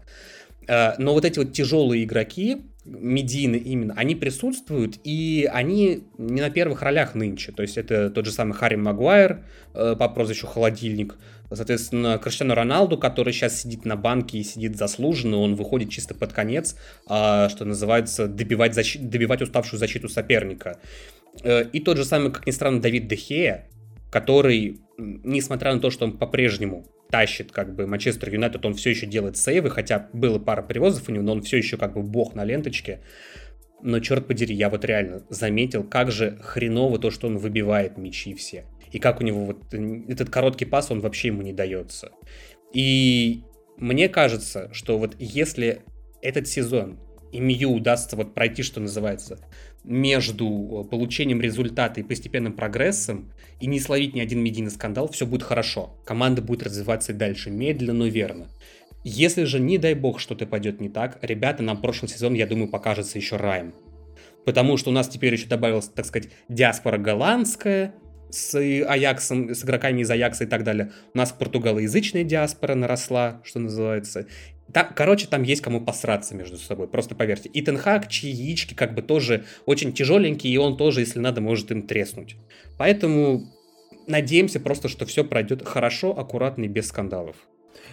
Э, 0.68 0.94
но 0.98 1.12
вот 1.12 1.24
эти 1.24 1.38
вот 1.38 1.52
тяжелые 1.52 2.04
игроки, 2.04 2.62
медийны 2.84 3.56
именно, 3.56 3.94
они 3.96 4.14
присутствуют, 4.14 4.98
и 5.04 5.48
они 5.52 6.04
не 6.18 6.40
на 6.40 6.50
первых 6.50 6.82
ролях 6.82 7.14
нынче. 7.14 7.52
То 7.52 7.62
есть 7.62 7.78
это 7.78 8.10
тот 8.10 8.26
же 8.26 8.32
самый 8.32 8.54
Харри 8.54 8.76
Магуайр 8.76 9.44
э, 9.74 9.96
по 9.98 10.08
прозвищу 10.08 10.46
Холодильник, 10.46 11.16
соответственно, 11.54 12.18
Криштиану 12.18 12.54
Роналду, 12.54 12.98
который 12.98 13.32
сейчас 13.32 13.60
сидит 13.60 13.84
на 13.84 13.96
банке 13.96 14.38
и 14.38 14.44
сидит 14.44 14.76
заслуженно, 14.76 15.38
он 15.38 15.54
выходит 15.54 15.90
чисто 15.90 16.14
под 16.14 16.32
конец, 16.32 16.76
а, 17.06 17.48
что 17.48 17.64
называется, 17.64 18.26
добивать, 18.26 18.74
защи... 18.74 18.98
добивать 18.98 19.42
уставшую 19.42 19.78
защиту 19.78 20.08
соперника. 20.08 20.78
Э, 21.42 21.64
и 21.72 21.80
тот 21.80 21.96
же 21.96 22.04
самый, 22.04 22.32
как 22.32 22.46
ни 22.46 22.50
странно, 22.50 22.80
Давид 22.80 23.06
Дехея, 23.06 23.68
который, 24.10 24.80
несмотря 24.98 25.74
на 25.74 25.80
то, 25.80 25.90
что 25.90 26.04
он 26.04 26.18
по-прежнему 26.18 26.86
тащит 27.10 27.52
как 27.52 27.74
бы 27.74 27.86
Манчестер 27.86 28.32
Юнайтед, 28.32 28.64
он 28.64 28.74
все 28.74 28.90
еще 28.90 29.06
делает 29.06 29.36
сейвы, 29.36 29.70
хотя 29.70 30.08
было 30.12 30.38
пара 30.38 30.62
привозов 30.62 31.08
у 31.08 31.12
него, 31.12 31.22
но 31.22 31.32
он 31.32 31.42
все 31.42 31.58
еще 31.58 31.76
как 31.76 31.94
бы 31.94 32.02
бог 32.02 32.34
на 32.34 32.44
ленточке. 32.44 33.00
Но 33.82 34.00
черт 34.00 34.26
подери, 34.26 34.54
я 34.54 34.70
вот 34.70 34.84
реально 34.84 35.22
заметил, 35.28 35.82
как 35.82 36.12
же 36.12 36.38
хреново 36.42 36.98
то, 36.98 37.10
что 37.10 37.26
он 37.26 37.36
выбивает 37.36 37.98
мячи 37.98 38.34
все. 38.34 38.64
И 38.92 38.98
как 38.98 39.20
у 39.20 39.24
него 39.24 39.46
вот 39.46 39.74
этот 40.08 40.30
короткий 40.30 40.66
пас, 40.66 40.90
он 40.90 41.00
вообще 41.00 41.28
ему 41.28 41.42
не 41.42 41.52
дается. 41.52 42.12
И 42.72 43.42
мне 43.78 44.08
кажется, 44.08 44.70
что 44.72 44.98
вот 44.98 45.16
если 45.18 45.82
этот 46.20 46.46
сезон 46.46 46.98
МЮ 47.32 47.72
удастся 47.72 48.16
вот 48.16 48.34
пройти, 48.34 48.62
что 48.62 48.80
называется, 48.80 49.40
между 49.84 50.84
э, 50.84 50.88
получением 50.88 51.40
результата 51.40 52.00
и 52.00 52.04
постепенным 52.04 52.52
прогрессом, 52.52 53.32
и 53.60 53.66
не 53.66 53.80
словить 53.80 54.14
ни 54.14 54.20
один 54.20 54.40
медийный 54.40 54.70
скандал, 54.70 55.08
все 55.08 55.26
будет 55.26 55.42
хорошо. 55.42 55.98
Команда 56.04 56.42
будет 56.42 56.62
развиваться 56.62 57.12
дальше, 57.12 57.50
медленно, 57.50 57.94
но 57.94 58.06
верно. 58.06 58.48
Если 59.04 59.44
же, 59.44 59.58
не 59.58 59.78
дай 59.78 59.94
бог, 59.94 60.20
что-то 60.20 60.46
пойдет 60.46 60.80
не 60.80 60.88
так, 60.88 61.18
ребята, 61.22 61.62
нам 61.62 61.80
прошлый 61.80 62.08
сезон, 62.08 62.34
я 62.34 62.46
думаю, 62.46 62.68
покажется 62.68 63.18
еще 63.18 63.36
раем. 63.36 63.74
Потому 64.44 64.76
что 64.76 64.90
у 64.90 64.92
нас 64.92 65.08
теперь 65.08 65.32
еще 65.32 65.46
добавилась, 65.46 65.88
так 65.88 66.04
сказать, 66.04 66.30
диаспора 66.48 66.98
голландская, 66.98 67.94
с 68.32 68.54
Аяксом, 68.54 69.54
с 69.54 69.64
игроками 69.64 70.00
из 70.00 70.10
Аякса 70.10 70.44
и 70.44 70.46
так 70.46 70.64
далее. 70.64 70.92
У 71.14 71.18
нас 71.18 71.32
португалоязычная 71.32 72.24
диаспора 72.24 72.74
наросла, 72.74 73.40
что 73.44 73.60
называется. 73.60 74.26
Там, 74.72 74.88
короче, 74.94 75.26
там 75.26 75.42
есть 75.42 75.60
кому 75.60 75.80
посраться 75.80 76.34
между 76.34 76.56
собой, 76.56 76.88
просто 76.88 77.14
поверьте. 77.14 77.50
И 77.50 77.60
Тенхак, 77.60 78.08
чьи 78.08 78.30
яички 78.30 78.72
как 78.72 78.94
бы 78.94 79.02
тоже 79.02 79.44
очень 79.66 79.92
тяжеленькие, 79.92 80.54
и 80.54 80.56
он 80.56 80.78
тоже, 80.78 81.00
если 81.00 81.18
надо, 81.18 81.42
может 81.42 81.70
им 81.70 81.82
треснуть. 81.82 82.36
Поэтому 82.78 83.52
надеемся 84.06 84.60
просто, 84.60 84.88
что 84.88 85.04
все 85.04 85.24
пройдет 85.24 85.66
хорошо, 85.66 86.18
аккуратно 86.18 86.64
и 86.64 86.68
без 86.68 86.88
скандалов. 86.88 87.36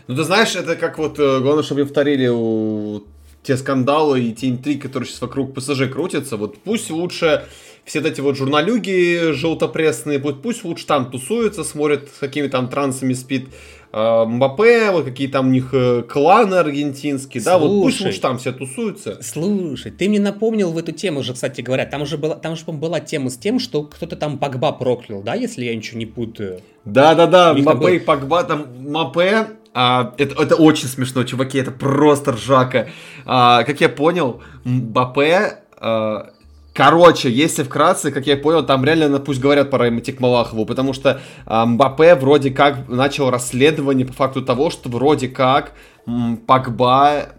Ну, 0.07 0.15
ты 0.15 0.23
знаешь, 0.23 0.55
это 0.55 0.75
как 0.75 0.97
вот, 0.97 1.19
э, 1.19 1.39
главное, 1.41 1.63
чтобы 1.63 1.83
повторили 1.83 2.27
у 2.27 3.03
те 3.43 3.57
скандалы 3.57 4.21
и 4.21 4.33
те 4.33 4.49
интриги, 4.49 4.79
которые 4.79 5.07
сейчас 5.07 5.21
вокруг 5.21 5.53
ПСЖ 5.53 5.89
крутятся, 5.91 6.37
вот 6.37 6.57
пусть 6.59 6.89
лучше 6.89 7.45
все 7.85 7.99
эти 7.99 8.21
вот 8.21 8.37
журналюги 8.37 9.31
желтопресные, 9.31 10.19
пусть, 10.19 10.41
пусть 10.41 10.63
лучше 10.63 10.85
там 10.85 11.09
тусуются, 11.09 11.63
смотрят, 11.63 12.09
с 12.09 12.19
какими 12.19 12.47
там 12.47 12.69
трансами 12.69 13.13
спит 13.13 13.49
э, 13.91 14.25
Мбаппе, 14.25 14.91
вот 14.91 15.05
какие 15.05 15.27
там 15.27 15.47
у 15.47 15.49
них 15.51 15.69
э, 15.73 16.03
кланы 16.03 16.55
аргентинские, 16.55 17.41
Слушай, 17.41 17.53
да, 17.53 17.57
вот 17.57 17.83
пусть 17.83 18.01
лучше 18.01 18.21
там 18.21 18.37
все 18.37 18.51
тусуются. 18.51 19.19
Слушай, 19.21 19.91
ты 19.91 20.07
мне 20.09 20.19
напомнил 20.19 20.71
в 20.71 20.77
эту 20.77 20.91
тему 20.91 21.21
уже, 21.21 21.33
кстати 21.33 21.61
говоря, 21.61 21.85
там 21.85 22.03
уже 22.03 22.17
была, 22.17 22.35
там 22.35 22.55
же 22.55 22.65
была 22.65 22.99
тема 22.99 23.29
с 23.29 23.37
тем, 23.37 23.59
что 23.59 23.83
кто-то 23.83 24.15
там 24.15 24.37
Погба 24.37 24.71
проклял, 24.71 25.21
да, 25.21 25.35
если 25.35 25.65
я 25.65 25.75
ничего 25.75 25.99
не 25.99 26.05
путаю. 26.05 26.61
Да-да-да, 26.85 27.53
Мбаппе 27.53 27.95
и 27.95 27.99
Погба, 27.99 28.43
там 28.43 28.67
Мбаппе 28.79 29.47
а, 29.73 30.13
это, 30.17 30.41
это 30.41 30.55
очень 30.55 30.87
смешно, 30.87 31.23
чуваки, 31.23 31.57
это 31.57 31.71
просто 31.71 32.31
ржака. 32.33 32.89
А, 33.25 33.63
как 33.63 33.81
я 33.81 33.89
понял, 33.89 34.41
Мбаппе... 34.63 35.63
А, 35.77 36.31
короче, 36.73 37.29
если 37.29 37.63
вкратце, 37.63 38.11
как 38.11 38.27
я 38.27 38.37
понял, 38.37 38.65
там 38.65 38.83
реально 38.85 39.19
пусть 39.19 39.39
говорят 39.39 39.69
про 39.69 39.89
Матик 39.89 40.19
Малахову, 40.19 40.65
потому 40.65 40.93
что 40.93 41.21
а, 41.45 41.65
Мбаппе 41.65 42.15
вроде 42.15 42.51
как 42.51 42.87
начал 42.87 43.29
расследование 43.29 44.05
по 44.05 44.13
факту 44.13 44.41
того, 44.41 44.69
что 44.69 44.89
вроде 44.89 45.27
как 45.27 45.73
м, 46.07 46.37
Пакба 46.37 47.29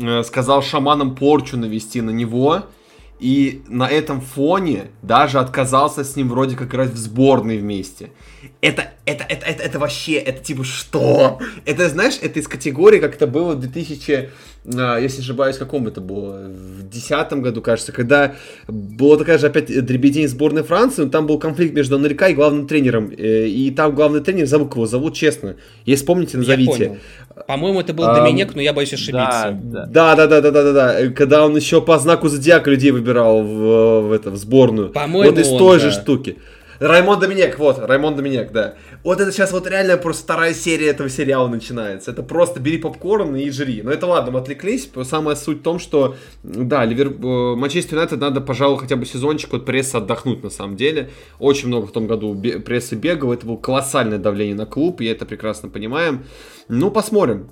э, 0.00 0.22
сказал 0.22 0.62
шаманам 0.62 1.14
порчу 1.14 1.56
навести 1.56 2.00
на 2.00 2.10
него, 2.10 2.64
и 3.18 3.62
на 3.68 3.88
этом 3.88 4.20
фоне 4.20 4.90
даже 5.02 5.38
отказался 5.38 6.04
с 6.04 6.16
ним 6.16 6.28
вроде 6.28 6.56
как 6.56 6.68
играть 6.68 6.90
в 6.90 6.96
сборной 6.96 7.58
вместе. 7.58 8.10
Это, 8.60 8.90
это, 9.04 9.24
это, 9.28 9.44
это, 9.44 9.62
это 9.62 9.78
вообще, 9.78 10.14
это 10.14 10.42
типа 10.42 10.64
что? 10.64 11.38
Это, 11.64 11.88
знаешь, 11.88 12.18
это 12.20 12.38
из 12.38 12.48
категории, 12.48 12.98
как 12.98 13.14
это 13.14 13.26
было 13.26 13.54
в 13.54 13.60
2000, 13.60 14.30
а, 14.76 14.98
если 14.98 15.18
не 15.18 15.24
ошибаюсь, 15.24 15.56
каком 15.56 15.86
это 15.88 16.00
было, 16.00 16.48
в 16.48 16.88
десятом 16.88 17.42
году, 17.42 17.60
кажется, 17.60 17.92
когда 17.92 18.34
была 18.68 19.18
такая 19.18 19.38
же 19.38 19.46
опять 19.46 19.66
дребедень 19.66 20.28
сборной 20.28 20.62
Франции, 20.62 21.02
но 21.02 21.10
там 21.10 21.26
был 21.26 21.38
конфликт 21.38 21.74
между 21.74 21.96
Анрика 21.96 22.28
и 22.28 22.34
главным 22.34 22.66
тренером, 22.66 23.10
э, 23.10 23.46
и 23.46 23.70
там 23.70 23.94
главный 23.94 24.20
тренер, 24.20 24.46
забыл 24.46 24.68
кого 24.68 24.86
зовут, 24.86 25.14
честно, 25.14 25.56
если 25.84 26.04
помните, 26.04 26.38
назовите. 26.38 26.98
По-моему, 27.46 27.80
это 27.80 27.94
был 27.94 28.04
а, 28.04 28.14
Доминек, 28.14 28.54
но 28.54 28.60
я 28.60 28.72
боюсь 28.72 28.92
ошибиться. 28.92 29.58
Да, 29.62 29.86
да, 29.86 30.14
да, 30.14 30.26
да, 30.26 30.40
да, 30.40 30.50
да, 30.50 30.62
да, 30.62 30.72
да. 30.72 31.10
Когда 31.10 31.44
он 31.44 31.56
еще 31.56 31.80
по 31.80 31.98
знаку 31.98 32.28
зодиака 32.28 32.70
людей 32.70 32.90
выбирал 32.90 33.42
в, 33.42 34.08
в, 34.08 34.12
это, 34.12 34.30
в 34.30 34.36
сборную. 34.36 34.90
По-моему, 34.90 35.30
вот 35.30 35.40
из 35.40 35.48
той 35.48 35.78
да. 35.78 35.84
же 35.84 35.90
штуки. 35.90 36.36
Раймон 36.80 37.20
Доминек, 37.20 37.58
вот, 37.58 37.78
Раймон 37.78 38.16
Доминек, 38.16 38.52
да. 38.52 38.74
Вот 39.04 39.20
это 39.20 39.30
сейчас 39.32 39.52
вот 39.52 39.66
реально 39.66 39.98
просто 39.98 40.22
вторая 40.22 40.54
серия 40.54 40.88
этого 40.88 41.10
сериала 41.10 41.46
начинается. 41.46 42.10
Это 42.10 42.22
просто 42.22 42.58
бери 42.58 42.78
попкорн 42.78 43.36
и 43.36 43.50
жри. 43.50 43.82
Но 43.82 43.90
это 43.90 44.06
ладно, 44.06 44.32
мы 44.32 44.38
отвлеклись. 44.38 44.90
Самая 45.04 45.36
суть 45.36 45.58
в 45.58 45.62
том, 45.62 45.78
что, 45.78 46.16
да, 46.42 46.86
Ливер... 46.86 47.08
Э, 47.08 47.54
Манчестер 47.54 47.96
Юнайтед 47.96 48.18
надо, 48.18 48.40
пожалуй, 48.40 48.78
хотя 48.78 48.96
бы 48.96 49.04
сезончик 49.04 49.52
от 49.52 49.66
прессы 49.66 49.96
отдохнуть 49.96 50.42
на 50.42 50.48
самом 50.48 50.76
деле. 50.76 51.10
Очень 51.38 51.68
много 51.68 51.86
в 51.86 51.92
том 51.92 52.06
году 52.06 52.34
прессы 52.34 52.94
бегал. 52.96 53.34
Это 53.34 53.44
было 53.44 53.58
колоссальное 53.58 54.18
давление 54.18 54.54
на 54.54 54.64
клуб, 54.64 55.02
и 55.02 55.04
это 55.04 55.26
прекрасно 55.26 55.68
понимаем. 55.68 56.24
Ну, 56.68 56.90
посмотрим. 56.90 57.50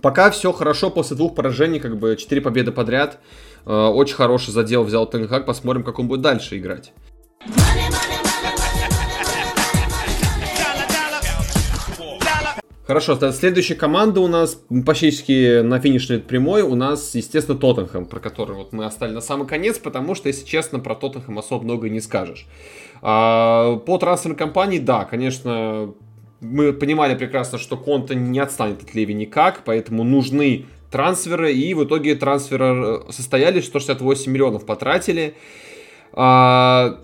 Пока 0.00 0.30
все 0.30 0.50
хорошо 0.50 0.88
после 0.88 1.14
двух 1.16 1.34
поражений, 1.34 1.78
как 1.78 1.98
бы 1.98 2.16
4 2.16 2.40
победы 2.40 2.72
подряд. 2.72 3.18
Э, 3.66 3.88
очень 3.88 4.14
хороший 4.14 4.50
задел 4.50 4.82
взял 4.82 5.04
Тенхак. 5.04 5.44
Посмотрим, 5.44 5.84
как 5.84 5.98
он 5.98 6.08
будет 6.08 6.22
дальше 6.22 6.56
играть. 6.56 6.94
Хорошо, 12.92 13.16
следующая 13.32 13.74
команда 13.74 14.20
у 14.20 14.28
нас 14.28 14.62
почти 14.84 15.62
на 15.62 15.80
финишной 15.80 16.18
прямой 16.18 16.60
у 16.60 16.74
нас, 16.74 17.14
естественно, 17.14 17.56
Тоттенхэм, 17.56 18.04
про 18.04 18.20
который 18.20 18.54
вот 18.54 18.74
мы 18.74 18.84
оставили 18.84 19.14
на 19.14 19.22
самый 19.22 19.48
конец, 19.48 19.78
потому 19.78 20.14
что, 20.14 20.28
если 20.28 20.44
честно, 20.44 20.78
про 20.78 20.94
Тоттенхэм 20.94 21.38
особо 21.38 21.64
много 21.64 21.88
не 21.88 22.00
скажешь. 22.00 22.46
А, 23.00 23.76
по 23.76 23.96
трансферной 23.96 24.36
кампании, 24.36 24.78
да, 24.78 25.06
конечно, 25.06 25.94
мы 26.42 26.74
понимали 26.74 27.14
прекрасно, 27.14 27.56
что 27.56 27.78
Конта 27.78 28.14
не 28.14 28.38
отстанет 28.38 28.82
от 28.82 28.94
Леви 28.94 29.14
никак, 29.14 29.62
поэтому 29.64 30.04
нужны 30.04 30.66
трансферы, 30.90 31.50
и 31.50 31.72
в 31.72 31.84
итоге 31.84 32.14
трансферы 32.14 33.04
состоялись, 33.08 33.64
168 33.68 34.30
миллионов 34.30 34.66
потратили. 34.66 35.34
А, 36.12 36.98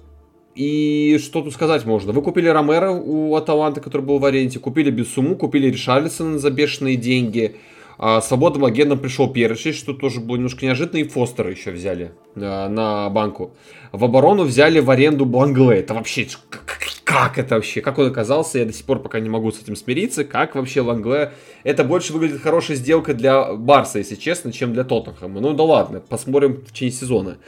и 0.59 1.19
что 1.19 1.41
тут 1.41 1.55
сказать 1.55 1.85
можно? 1.85 2.11
Вы 2.11 2.21
купили 2.21 2.49
Ромеро 2.49 2.91
у 2.91 3.37
Аталанта, 3.37 3.81
который 3.81 4.03
был 4.03 4.19
в 4.19 4.25
аренде, 4.25 4.59
купили 4.59 4.91
Бессуму, 4.91 5.37
купили 5.37 5.71
Ришарлисона 5.71 6.41
за 6.41 6.51
бешеные 6.51 6.97
деньги. 6.97 7.55
А 7.97 8.21
свободным 8.21 8.65
агентом 8.65 8.99
пришел 8.99 9.33
Першич, 9.33 9.79
что 9.79 9.93
тоже 9.93 10.19
было 10.19 10.35
немножко 10.35 10.67
неожиданно, 10.67 10.99
и 10.99 11.05
Фостера 11.05 11.49
еще 11.49 11.71
взяли 11.71 12.11
а, 12.35 12.69
на 12.69 13.09
банку. 13.09 13.53
В 13.93 14.05
оборону 14.05 14.43
взяли 14.43 14.81
в 14.81 14.91
аренду 14.91 15.27
Блангле. 15.27 15.79
Это 15.79 15.95
вообще, 15.95 16.27
как 17.09 17.39
это 17.39 17.55
вообще, 17.55 17.81
как 17.81 17.99
он 17.99 18.09
оказался, 18.09 18.59
я 18.59 18.67
до 18.67 18.73
сих 18.75 18.85
пор 18.85 19.01
пока 19.01 19.19
не 19.19 19.31
могу 19.31 19.51
с 19.51 19.63
этим 19.63 19.77
смириться, 19.77 20.25
как 20.25 20.55
вообще 20.55 20.83
Лангле, 20.83 21.33
это 21.65 21.83
больше 21.83 22.13
выглядит 22.13 22.43
хорошей 22.43 22.77
сделкой 22.77 23.15
для 23.15 23.55
Барса, 23.55 23.99
если 23.99 24.15
честно, 24.15 24.53
чем 24.53 24.75
для 24.75 24.85
Тоттенхэма. 24.85 25.41
Ну 25.41 25.55
да 25.55 25.65
ладно, 25.65 26.03
посмотрим 26.07 26.57
в 26.57 26.71
течение 26.71 26.93
сезона. 26.93 27.39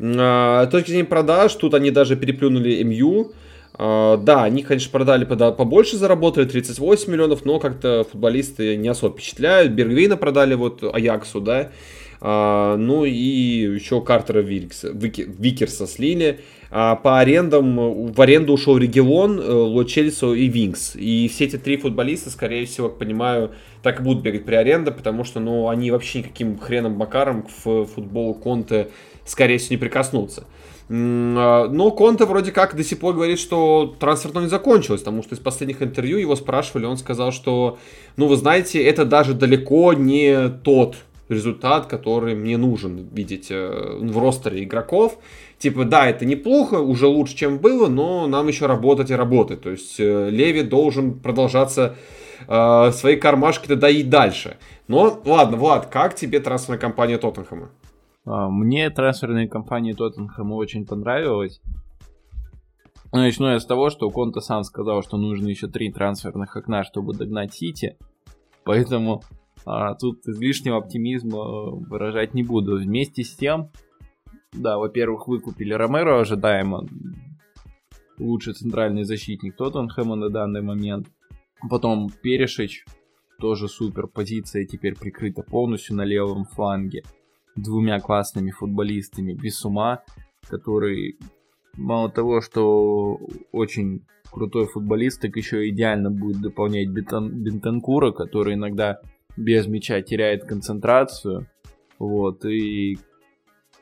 А, 0.00 0.64
с 0.66 0.70
точки 0.70 0.92
зрения 0.92 1.04
продаж, 1.04 1.54
тут 1.54 1.74
они 1.74 1.90
даже 1.90 2.16
переплюнули 2.16 2.82
МЮ, 2.82 3.32
а, 3.74 4.16
да, 4.16 4.44
они, 4.44 4.62
конечно, 4.62 4.90
продали 4.90 5.26
побольше, 5.26 5.98
заработали 5.98 6.46
38 6.46 7.12
миллионов, 7.12 7.44
но 7.44 7.58
как-то 7.58 8.06
футболисты 8.10 8.78
не 8.78 8.88
особо 8.88 9.12
впечатляют. 9.12 9.72
Бергвина 9.72 10.16
продали 10.16 10.54
вот 10.54 10.82
Аяксу, 10.82 11.42
да. 11.42 11.72
А, 12.22 12.78
ну 12.78 13.04
и 13.04 13.10
еще 13.10 14.00
Картера 14.00 14.40
Викерса 14.40 15.86
слили. 15.86 16.40
А 16.72 16.94
по 16.94 17.18
арендам, 17.18 18.12
в 18.12 18.20
аренду 18.20 18.52
ушел 18.52 18.78
Регион, 18.78 19.40
э, 19.40 19.52
Ло 19.52 19.82
и 19.82 20.48
Винкс. 20.48 20.94
И 20.94 21.28
все 21.28 21.46
эти 21.46 21.58
три 21.58 21.76
футболиста, 21.76 22.30
скорее 22.30 22.64
всего, 22.64 22.88
как 22.88 22.98
понимаю, 22.98 23.50
так 23.82 24.00
и 24.00 24.02
будут 24.04 24.22
бегать 24.22 24.44
при 24.44 24.54
аренде, 24.54 24.92
потому 24.92 25.24
что, 25.24 25.40
ну, 25.40 25.68
они 25.68 25.90
вообще 25.90 26.20
никаким 26.20 26.58
хреном 26.58 26.96
Бакаром 26.96 27.42
к 27.42 27.48
футболу 27.48 28.34
Конте, 28.34 28.90
скорее 29.24 29.58
всего, 29.58 29.74
не 29.74 29.78
прикоснутся. 29.78 30.44
А, 30.88 31.66
но 31.68 31.90
Конте 31.90 32.24
вроде 32.24 32.52
как 32.52 32.76
до 32.76 32.84
сих 32.84 33.00
пор 33.00 33.14
говорит, 33.14 33.40
что 33.40 33.96
трансфер 33.98 34.32
не 34.40 34.48
закончилось, 34.48 35.00
потому 35.00 35.24
что 35.24 35.34
из 35.34 35.40
последних 35.40 35.82
интервью 35.82 36.18
его 36.18 36.36
спрашивали, 36.36 36.86
он 36.86 36.98
сказал, 36.98 37.32
что, 37.32 37.78
ну, 38.16 38.28
вы 38.28 38.36
знаете, 38.36 38.80
это 38.80 39.04
даже 39.04 39.34
далеко 39.34 39.92
не 39.92 40.48
тот 40.62 40.96
результат, 41.28 41.86
который 41.86 42.34
мне 42.34 42.56
нужен 42.56 43.08
видеть 43.12 43.48
э, 43.50 43.98
в 44.00 44.18
ростере 44.18 44.64
игроков. 44.64 45.18
Типа, 45.60 45.84
да, 45.84 46.08
это 46.08 46.24
неплохо, 46.24 46.76
уже 46.76 47.06
лучше, 47.06 47.36
чем 47.36 47.58
было, 47.58 47.86
но 47.88 48.26
нам 48.26 48.48
еще 48.48 48.64
работать 48.64 49.10
и 49.10 49.14
работать. 49.14 49.60
То 49.60 49.68
есть 49.68 50.00
э, 50.00 50.30
Леви 50.30 50.62
должен 50.62 51.20
продолжаться 51.20 51.96
э, 52.48 52.90
свои 52.92 53.16
кармашки-то 53.16 53.76
доить 53.76 54.08
дальше. 54.08 54.56
Но, 54.88 55.20
ладно, 55.26 55.58
Влад, 55.58 55.86
как 55.86 56.14
тебе 56.14 56.40
трансферная 56.40 56.80
компания 56.80 57.18
Тоттенхэма? 57.18 57.68
А, 58.24 58.48
мне 58.48 58.88
трансферная 58.88 59.48
компания 59.48 59.92
Тоттенхэма 59.92 60.54
очень 60.54 60.86
понравилась. 60.86 61.60
Начну 63.12 63.50
я 63.50 63.60
с 63.60 63.66
того, 63.66 63.90
что 63.90 64.08
Конта 64.08 64.40
сам 64.40 64.64
сказал, 64.64 65.02
что 65.02 65.18
нужно 65.18 65.48
еще 65.48 65.68
три 65.68 65.92
трансферных 65.92 66.56
окна, 66.56 66.84
чтобы 66.84 67.12
догнать 67.12 67.52
Сити. 67.52 67.98
Поэтому 68.64 69.22
а, 69.66 69.94
тут 69.94 70.26
излишнего 70.26 70.78
оптимизма 70.78 71.38
э, 71.38 71.70
выражать 71.86 72.32
не 72.32 72.44
буду. 72.44 72.78
Вместе 72.78 73.24
с 73.24 73.36
тем, 73.36 73.70
да, 74.52 74.78
во-первых, 74.78 75.28
выкупили 75.28 75.72
Ромеро 75.72 76.20
ожидаемо. 76.20 76.86
Лучший 78.18 78.54
центральный 78.54 79.04
защитник 79.04 79.56
Тоттенхэма 79.56 80.16
на 80.16 80.28
данный 80.28 80.60
момент. 80.60 81.08
Потом 81.68 82.10
Перешич, 82.22 82.84
тоже 83.38 83.68
супер. 83.68 84.06
Позиция 84.06 84.66
теперь 84.66 84.96
прикрыта 84.96 85.42
полностью 85.42 85.96
на 85.96 86.02
левом 86.02 86.44
фланге. 86.44 87.02
Двумя 87.56 88.00
классными 88.00 88.50
футболистами. 88.50 89.32
Без 89.32 89.64
ума, 89.64 90.02
который 90.48 91.18
мало 91.76 92.10
того, 92.10 92.40
что 92.40 93.18
очень 93.52 94.04
крутой 94.30 94.66
футболист, 94.66 95.22
так 95.22 95.36
еще 95.36 95.68
идеально 95.68 96.10
будет 96.10 96.40
дополнять 96.40 96.88
Бентанкура, 96.88 98.12
который 98.12 98.54
иногда 98.54 99.00
без 99.36 99.66
мяча 99.66 100.02
теряет 100.02 100.44
концентрацию. 100.44 101.46
Вот, 101.98 102.44
и 102.44 102.98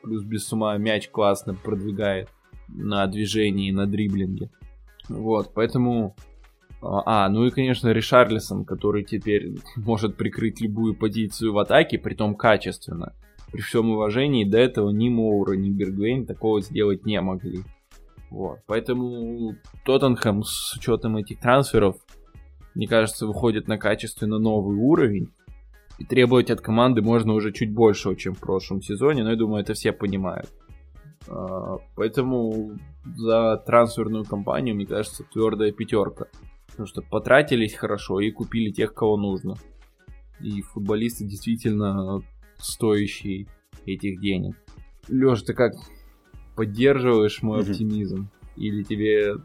плюс 0.01 0.23
без 0.23 0.51
ума 0.51 0.77
мяч 0.77 1.09
классно 1.09 1.53
продвигает 1.53 2.29
на 2.67 3.05
движении, 3.07 3.71
на 3.71 3.87
дриблинге. 3.87 4.49
Вот, 5.07 5.53
поэтому 5.53 6.15
А, 6.81 7.27
ну 7.29 7.45
и, 7.45 7.51
конечно, 7.51 7.89
Ришарлисон, 7.89 8.63
который 8.63 9.03
теперь 9.03 9.57
может 9.75 10.15
прикрыть 10.15 10.61
любую 10.61 10.95
позицию 10.95 11.53
в 11.53 11.57
атаке, 11.57 11.97
притом 11.97 12.35
качественно. 12.35 13.13
При 13.51 13.61
всем 13.61 13.89
уважении, 13.89 14.45
до 14.45 14.59
этого 14.59 14.91
ни 14.91 15.09
Моура, 15.09 15.53
ни 15.53 15.69
Бергвейн 15.69 16.25
такого 16.25 16.61
сделать 16.61 17.05
не 17.05 17.19
могли. 17.19 17.63
Вот. 18.29 18.59
Поэтому 18.67 19.55
Тоттенхэм 19.85 20.43
с 20.43 20.75
учетом 20.75 21.17
этих 21.17 21.39
трансферов, 21.39 21.97
мне 22.75 22.87
кажется, 22.87 23.25
выходит 23.25 23.67
на 23.67 23.77
качественно 23.79 24.37
новый 24.37 24.77
уровень. 24.77 25.31
И 25.99 26.05
требовать 26.05 26.49
от 26.49 26.61
команды 26.61 27.01
можно 27.01 27.33
уже 27.33 27.51
чуть 27.51 27.73
больше, 27.73 28.15
чем 28.15 28.33
в 28.33 28.39
прошлом 28.39 28.81
сезоне, 28.81 29.23
но 29.23 29.31
я 29.31 29.35
думаю, 29.35 29.61
это 29.61 29.73
все 29.73 29.91
понимают. 29.91 30.49
А, 31.27 31.77
поэтому 31.95 32.77
за 33.15 33.57
трансферную 33.57 34.23
кампанию, 34.23 34.75
мне 34.75 34.85
кажется, 34.85 35.25
твердая 35.31 35.71
пятерка. 35.71 36.27
Потому 36.67 36.87
что 36.87 37.01
потратились 37.01 37.73
хорошо 37.73 38.21
и 38.21 38.31
купили 38.31 38.71
тех, 38.71 38.93
кого 38.93 39.17
нужно. 39.17 39.55
И 40.39 40.61
футболисты 40.61 41.25
действительно 41.25 42.21
стоящие 42.57 43.47
этих 43.85 44.21
денег. 44.21 44.55
Леш, 45.09 45.41
ты 45.41 45.53
как 45.53 45.73
поддерживаешь 46.55 47.41
мой 47.41 47.61
угу. 47.61 47.71
оптимизм? 47.71 48.29
Или 48.55 48.83
тебе, 48.83 49.35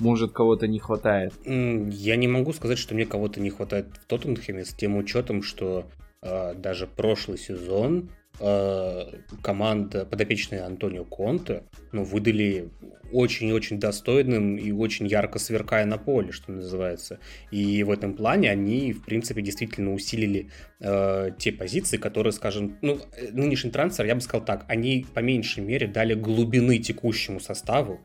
может, 0.00 0.32
кого-то 0.32 0.66
не 0.66 0.78
хватает? 0.78 1.32
Я 1.44 2.16
не 2.16 2.28
могу 2.28 2.52
сказать, 2.52 2.78
что 2.78 2.94
мне 2.94 3.06
кого-то 3.06 3.40
не 3.40 3.50
хватает 3.50 3.86
в 4.02 4.06
Тоттенхэме 4.06 4.64
с 4.64 4.74
тем 4.74 4.96
учетом, 4.96 5.42
что 5.42 5.86
э, 6.22 6.54
даже 6.54 6.86
прошлый 6.86 7.38
сезон 7.38 8.10
Э, 8.42 9.04
команда 9.42 10.06
подопечная 10.06 10.64
Антонио 10.64 11.04
Конте 11.04 11.62
ну, 11.92 12.04
выдали 12.04 12.70
очень-очень 13.12 13.78
достойным 13.78 14.56
и 14.56 14.70
очень 14.70 15.06
ярко 15.06 15.38
сверкая 15.38 15.84
на 15.84 15.98
поле, 15.98 16.32
что 16.32 16.52
называется. 16.52 17.18
И 17.50 17.82
в 17.82 17.90
этом 17.90 18.14
плане 18.14 18.50
они, 18.50 18.94
в 18.94 19.04
принципе, 19.04 19.42
действительно 19.42 19.92
усилили 19.92 20.48
э, 20.80 21.32
те 21.38 21.52
позиции, 21.52 21.98
которые, 21.98 22.32
скажем, 22.32 22.78
ну, 22.80 23.00
нынешний 23.30 23.72
трансфер, 23.72 24.06
я 24.06 24.14
бы 24.14 24.22
сказал 24.22 24.46
так, 24.46 24.64
они 24.68 25.04
по 25.12 25.20
меньшей 25.20 25.62
мере 25.62 25.86
дали 25.86 26.14
глубины 26.14 26.78
текущему 26.78 27.40
составу, 27.40 28.00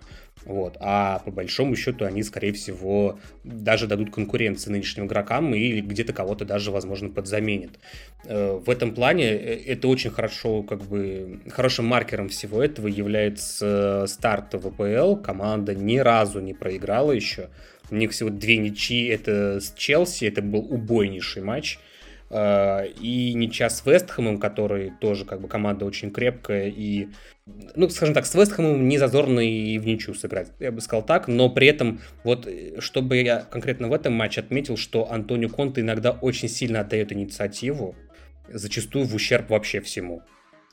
вот. 0.46 0.78
А 0.80 1.20
по 1.26 1.32
большому 1.32 1.76
счету 1.76 2.06
они, 2.06 2.22
скорее 2.24 2.54
всего, 2.54 3.20
даже 3.44 3.88
дадут 3.88 4.14
конкуренции 4.14 4.70
нынешним 4.70 5.08
игрокам 5.08 5.54
и 5.56 5.82
где-то 5.82 6.14
кого-то 6.14 6.46
даже, 6.46 6.72
возможно, 6.72 7.10
подзаменят. 7.10 7.72
Э, 8.26 8.60
в 8.64 8.70
этом 8.70 8.94
плане 8.94 9.32
э, 9.32 9.64
это 9.66 9.88
очень 9.88 10.12
хорошо, 10.12 10.62
как 10.62 10.84
бы, 10.84 11.40
хорошим 11.50 11.86
маркером 11.86 12.30
всего 12.30 12.64
этого 12.64 12.88
является 12.88 14.06
старт 14.08 14.54
ВПЛ. 14.54 15.16
Команда 15.16 15.74
ни 15.74 15.98
разу 15.98 16.40
не 16.40 16.54
проиграла 16.54 17.12
еще. 17.12 17.50
У 17.90 17.96
них 17.96 18.12
всего 18.12 18.30
две 18.30 18.58
ничьи, 18.58 19.08
это 19.08 19.60
с 19.60 19.74
Челси, 19.74 20.26
это 20.26 20.42
был 20.42 20.62
убойнейший 20.62 21.44
матч. 21.44 21.80
И 22.36 23.34
ничья 23.34 23.70
с 23.70 23.86
Вестхэмом, 23.86 24.40
который 24.40 24.92
тоже 25.00 25.24
как 25.26 25.40
бы 25.40 25.48
команда 25.48 25.86
очень 25.86 26.12
крепкая 26.12 26.68
и 26.68 27.08
ну, 27.76 27.90
скажем 27.90 28.16
так, 28.16 28.26
с 28.26 28.34
Вестхэмом 28.34 28.88
не 28.88 28.98
зазорно 28.98 29.40
и 29.40 29.78
в 29.78 29.86
ничью 29.86 30.16
сыграть, 30.16 30.52
я 30.60 30.72
бы 30.72 30.82
сказал 30.82 31.06
так, 31.06 31.28
но 31.28 31.50
при 31.50 31.68
этом, 31.68 32.02
вот, 32.24 32.50
чтобы 32.80 33.18
я 33.18 33.42
конкретно 33.42 33.88
в 33.88 33.94
этом 33.94 34.14
матче 34.14 34.42
отметил, 34.42 34.78
что 34.78 35.12
Антонио 35.12 35.50
Конте 35.50 35.82
иногда 35.82 36.12
очень 36.12 36.50
сильно 36.50 36.80
отдает 36.80 37.14
инициативу, 37.14 37.96
зачастую 38.50 39.06
в 39.06 39.14
ущерб 39.14 39.52
вообще 39.52 39.80
всему. 39.80 40.24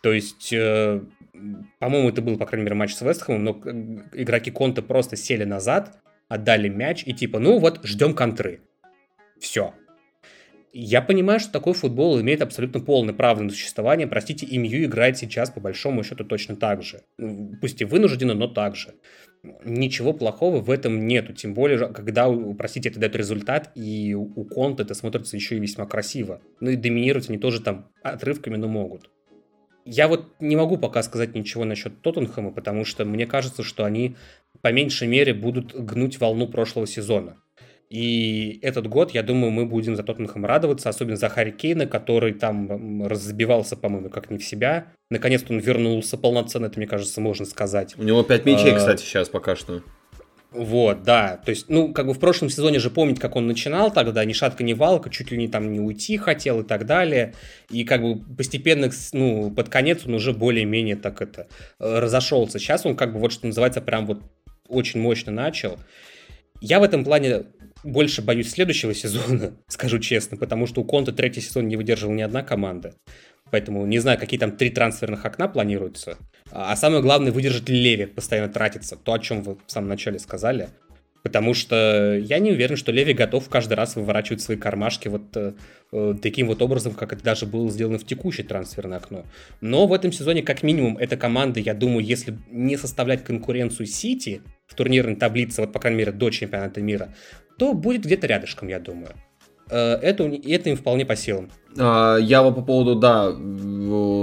То 0.03 0.13
есть, 0.13 0.53
э, 0.53 1.03
по-моему, 1.79 2.09
это 2.09 2.23
был, 2.23 2.39
по 2.39 2.47
крайней 2.47 2.65
мере, 2.65 2.75
матч 2.75 2.95
с 2.95 3.03
Вестхэмом, 3.03 3.45
но 3.45 3.51
игроки 4.15 4.51
Конте 4.51 4.81
просто 4.81 5.17
сели 5.17 5.45
назад, 5.45 6.01
отдали 6.29 6.69
мяч 6.69 7.03
и 7.07 7.13
типа, 7.13 7.39
ну 7.39 7.59
вот, 7.59 7.85
ждем 7.85 8.15
контры. 8.15 8.63
Все. 9.39 9.75
Я 10.75 11.03
понимаю, 11.03 11.39
что 11.39 11.53
такой 11.53 11.75
футбол 11.75 12.19
имеет 12.21 12.41
абсолютно 12.41 12.81
полное 12.81 13.13
право 13.13 13.43
на 13.43 13.51
существование. 13.51 14.07
Простите, 14.07 14.47
ИМЮ 14.47 14.87
играет 14.87 15.19
сейчас 15.19 15.51
по 15.51 15.61
большому 15.61 16.03
счету 16.03 16.25
точно 16.25 16.57
так 16.57 16.83
же. 16.83 17.03
Пусть 17.61 17.83
и 17.83 17.85
вынужденно, 17.85 18.33
но 18.33 18.47
так 18.47 18.75
же. 18.75 18.95
Ничего 19.65 20.15
плохого 20.15 20.61
в 20.61 20.71
этом 20.71 21.07
нету. 21.07 21.35
Тем 21.35 21.53
более, 21.53 21.89
когда, 21.89 22.33
простите, 22.57 22.89
это 22.89 23.01
дает 23.01 23.17
результат, 23.17 23.71
и 23.75 24.15
у 24.15 24.45
Конта 24.45 24.85
это 24.85 24.95
смотрится 24.95 25.37
еще 25.37 25.57
и 25.57 25.61
весьма 25.61 25.85
красиво. 25.85 26.41
Ну 26.61 26.71
и 26.71 26.77
доминировать 26.77 27.29
они 27.29 27.39
тоже 27.39 27.61
там 27.61 27.91
отрывками, 28.03 28.57
но 28.57 28.67
могут. 28.67 29.11
Я 29.85 30.09
вот 30.09 30.33
не 30.41 30.57
могу 30.57 30.79
пока 30.79 31.03
сказать 31.03 31.35
ничего 31.35 31.65
насчет 31.65 32.01
Тоттенхэма, 32.01 32.53
потому 32.53 32.85
что 32.85 33.05
мне 33.05 33.27
кажется, 33.27 33.63
что 33.63 33.85
они 33.85 34.17
по 34.63 34.73
меньшей 34.73 35.09
мере 35.09 35.35
будут 35.35 35.75
гнуть 35.75 36.19
волну 36.21 36.47
прошлого 36.47 36.87
сезона. 36.87 37.37
И 37.93 38.59
этот 38.63 38.87
год, 38.87 39.11
я 39.11 39.23
думаю, 39.23 39.51
мы 39.51 39.67
будем 39.67 39.97
за 39.97 40.03
Тоттенхэм 40.03 40.47
радоваться, 40.47 40.89
особенно 40.89 41.17
за 41.17 41.29
Харри 41.29 41.51
Кейна, 41.51 41.87
который 41.87 42.33
там 42.33 43.07
разбивался, 43.07 43.77
по-моему, 43.77 44.09
как 44.09 44.31
не 44.31 44.39
в 44.39 44.45
себя. 44.45 44.87
Наконец-то 45.11 45.53
он 45.53 45.59
вернулся 45.59 46.17
полноценно, 46.17 46.67
это, 46.67 46.79
мне 46.79 46.87
кажется, 46.87 47.21
можно 47.21 47.45
сказать. 47.45 47.95
У 47.99 48.03
него 48.03 48.23
5 48.23 48.47
мячей, 48.47 48.73
а, 48.73 48.79
кстати, 48.79 49.03
сейчас 49.03 49.29
пока 49.29 49.57
что. 49.57 49.83
Вот, 50.53 51.03
да. 51.03 51.37
То 51.45 51.51
есть, 51.51 51.69
ну, 51.69 51.93
как 51.93 52.07
бы 52.07 52.15
в 52.15 52.19
прошлом 52.19 52.49
сезоне 52.49 52.79
же 52.79 52.89
помнить, 52.89 53.21
как 53.21 53.37
он 53.37 53.47
начинал 53.47 53.93
тогда, 53.93 54.25
ни 54.25 54.33
шатка, 54.33 54.65
ни 54.65 54.73
валка, 54.73 55.11
чуть 55.11 55.31
ли 55.31 55.37
не 55.37 55.49
там 55.49 55.71
не 55.71 55.79
уйти 55.79 56.17
хотел 56.17 56.61
и 56.61 56.65
так 56.65 56.87
далее. 56.87 57.35
И 57.69 57.85
как 57.85 58.01
бы 58.01 58.25
постепенно, 58.37 58.89
ну, 59.13 59.51
под 59.51 59.69
конец 59.69 60.07
он 60.07 60.15
уже 60.15 60.33
более-менее 60.33 60.97
так 60.97 61.21
это 61.21 61.47
э, 61.79 61.99
разошелся. 61.99 62.59
Сейчас 62.59 62.87
он 62.87 62.97
как 62.97 63.13
бы 63.13 63.21
вот 63.21 63.33
что 63.33 63.47
называется 63.47 63.83
прям 63.83 64.07
вот 64.07 64.23
очень 64.67 64.99
мощно 64.99 65.31
начал. 65.31 65.79
Я 66.63 66.81
в 66.81 66.85
этом 66.85 67.05
плане 67.05 67.45
больше 67.85 68.23
боюсь 68.23 68.51
следующего 68.51 68.95
сезона, 68.95 69.57
скажу 69.69 69.99
честно, 69.99 70.37
потому 70.37 70.67
что 70.67 70.81
у 70.81 70.85
Конта 70.85 71.13
третий 71.13 71.41
сезон 71.41 71.69
не 71.69 71.77
выдерживал 71.77 72.15
ни 72.15 72.23
одна 72.23 72.43
команда. 72.43 72.95
Поэтому 73.51 73.85
не 73.85 73.99
знаю, 73.99 74.19
какие 74.19 74.41
там 74.41 74.57
три 74.57 74.71
трансферных 74.71 75.25
окна 75.27 75.47
планируются. 75.47 76.17
А 76.51 76.75
самое 76.75 77.03
главное, 77.03 77.33
выдержит 77.33 77.69
ли 77.69 77.83
Леви 77.83 78.07
постоянно 78.07 78.51
тратиться. 78.51 78.97
То, 78.97 79.13
о 79.13 79.19
чем 79.19 79.43
вы 79.43 79.59
в 79.67 79.71
самом 79.71 79.89
начале 79.89 80.19
сказали. 80.19 80.71
Потому 81.23 81.55
что 81.55 82.17
я 82.17 82.39
не 82.39 82.51
уверен, 82.51 82.77
что 82.77 82.91
Леви 82.91 83.13
готов 83.13 83.49
каждый 83.49 83.75
раз 83.75 83.95
выворачивать 83.95 84.41
свои 84.41 84.57
кармашки 84.57 85.09
вот 85.09 85.37
э, 85.37 85.53
э, 85.93 86.15
таким 86.21 86.49
вот 86.49 86.63
образом, 86.63 86.95
как 86.95 87.13
это 87.13 87.23
даже 87.23 87.47
было 87.47 87.71
сделано 87.71 87.99
в 87.99 88.07
текущее 88.07 88.45
трансферное 88.45 88.99
окно. 88.99 89.25
Но 89.61 89.87
в 89.87 89.93
этом 89.93 90.11
сезоне, 90.11 90.43
как 90.43 90.65
минимум, 90.65 90.97
эта 90.99 91.17
команда, 91.17 91.61
я 91.61 91.75
думаю, 91.75 92.05
если 92.05 92.37
не 92.51 92.77
составлять 92.77 93.23
конкуренцию 93.23 93.87
Сити 93.87 94.43
в 94.67 94.75
турнирной 94.75 95.15
таблице, 95.15 95.61
вот 95.61 95.73
по 95.73 95.79
крайней 95.79 95.99
мере 95.99 96.13
до 96.13 96.31
чемпионата 96.31 96.81
мира, 96.81 97.15
то 97.63 97.75
будет 97.75 98.03
где-то 98.03 98.27
рядышком, 98.27 98.67
я 98.67 98.81
думаю. 98.81 99.15
Э, 99.71 99.95
это, 100.03 100.25
это 100.25 100.71
им 100.71 100.77
вполне 100.77 101.07
по 101.07 101.15
силам. 101.15 101.49
А, 101.79 102.17
я 102.17 102.43
по 102.43 102.63
поводу, 102.63 102.97
да, 102.97 103.33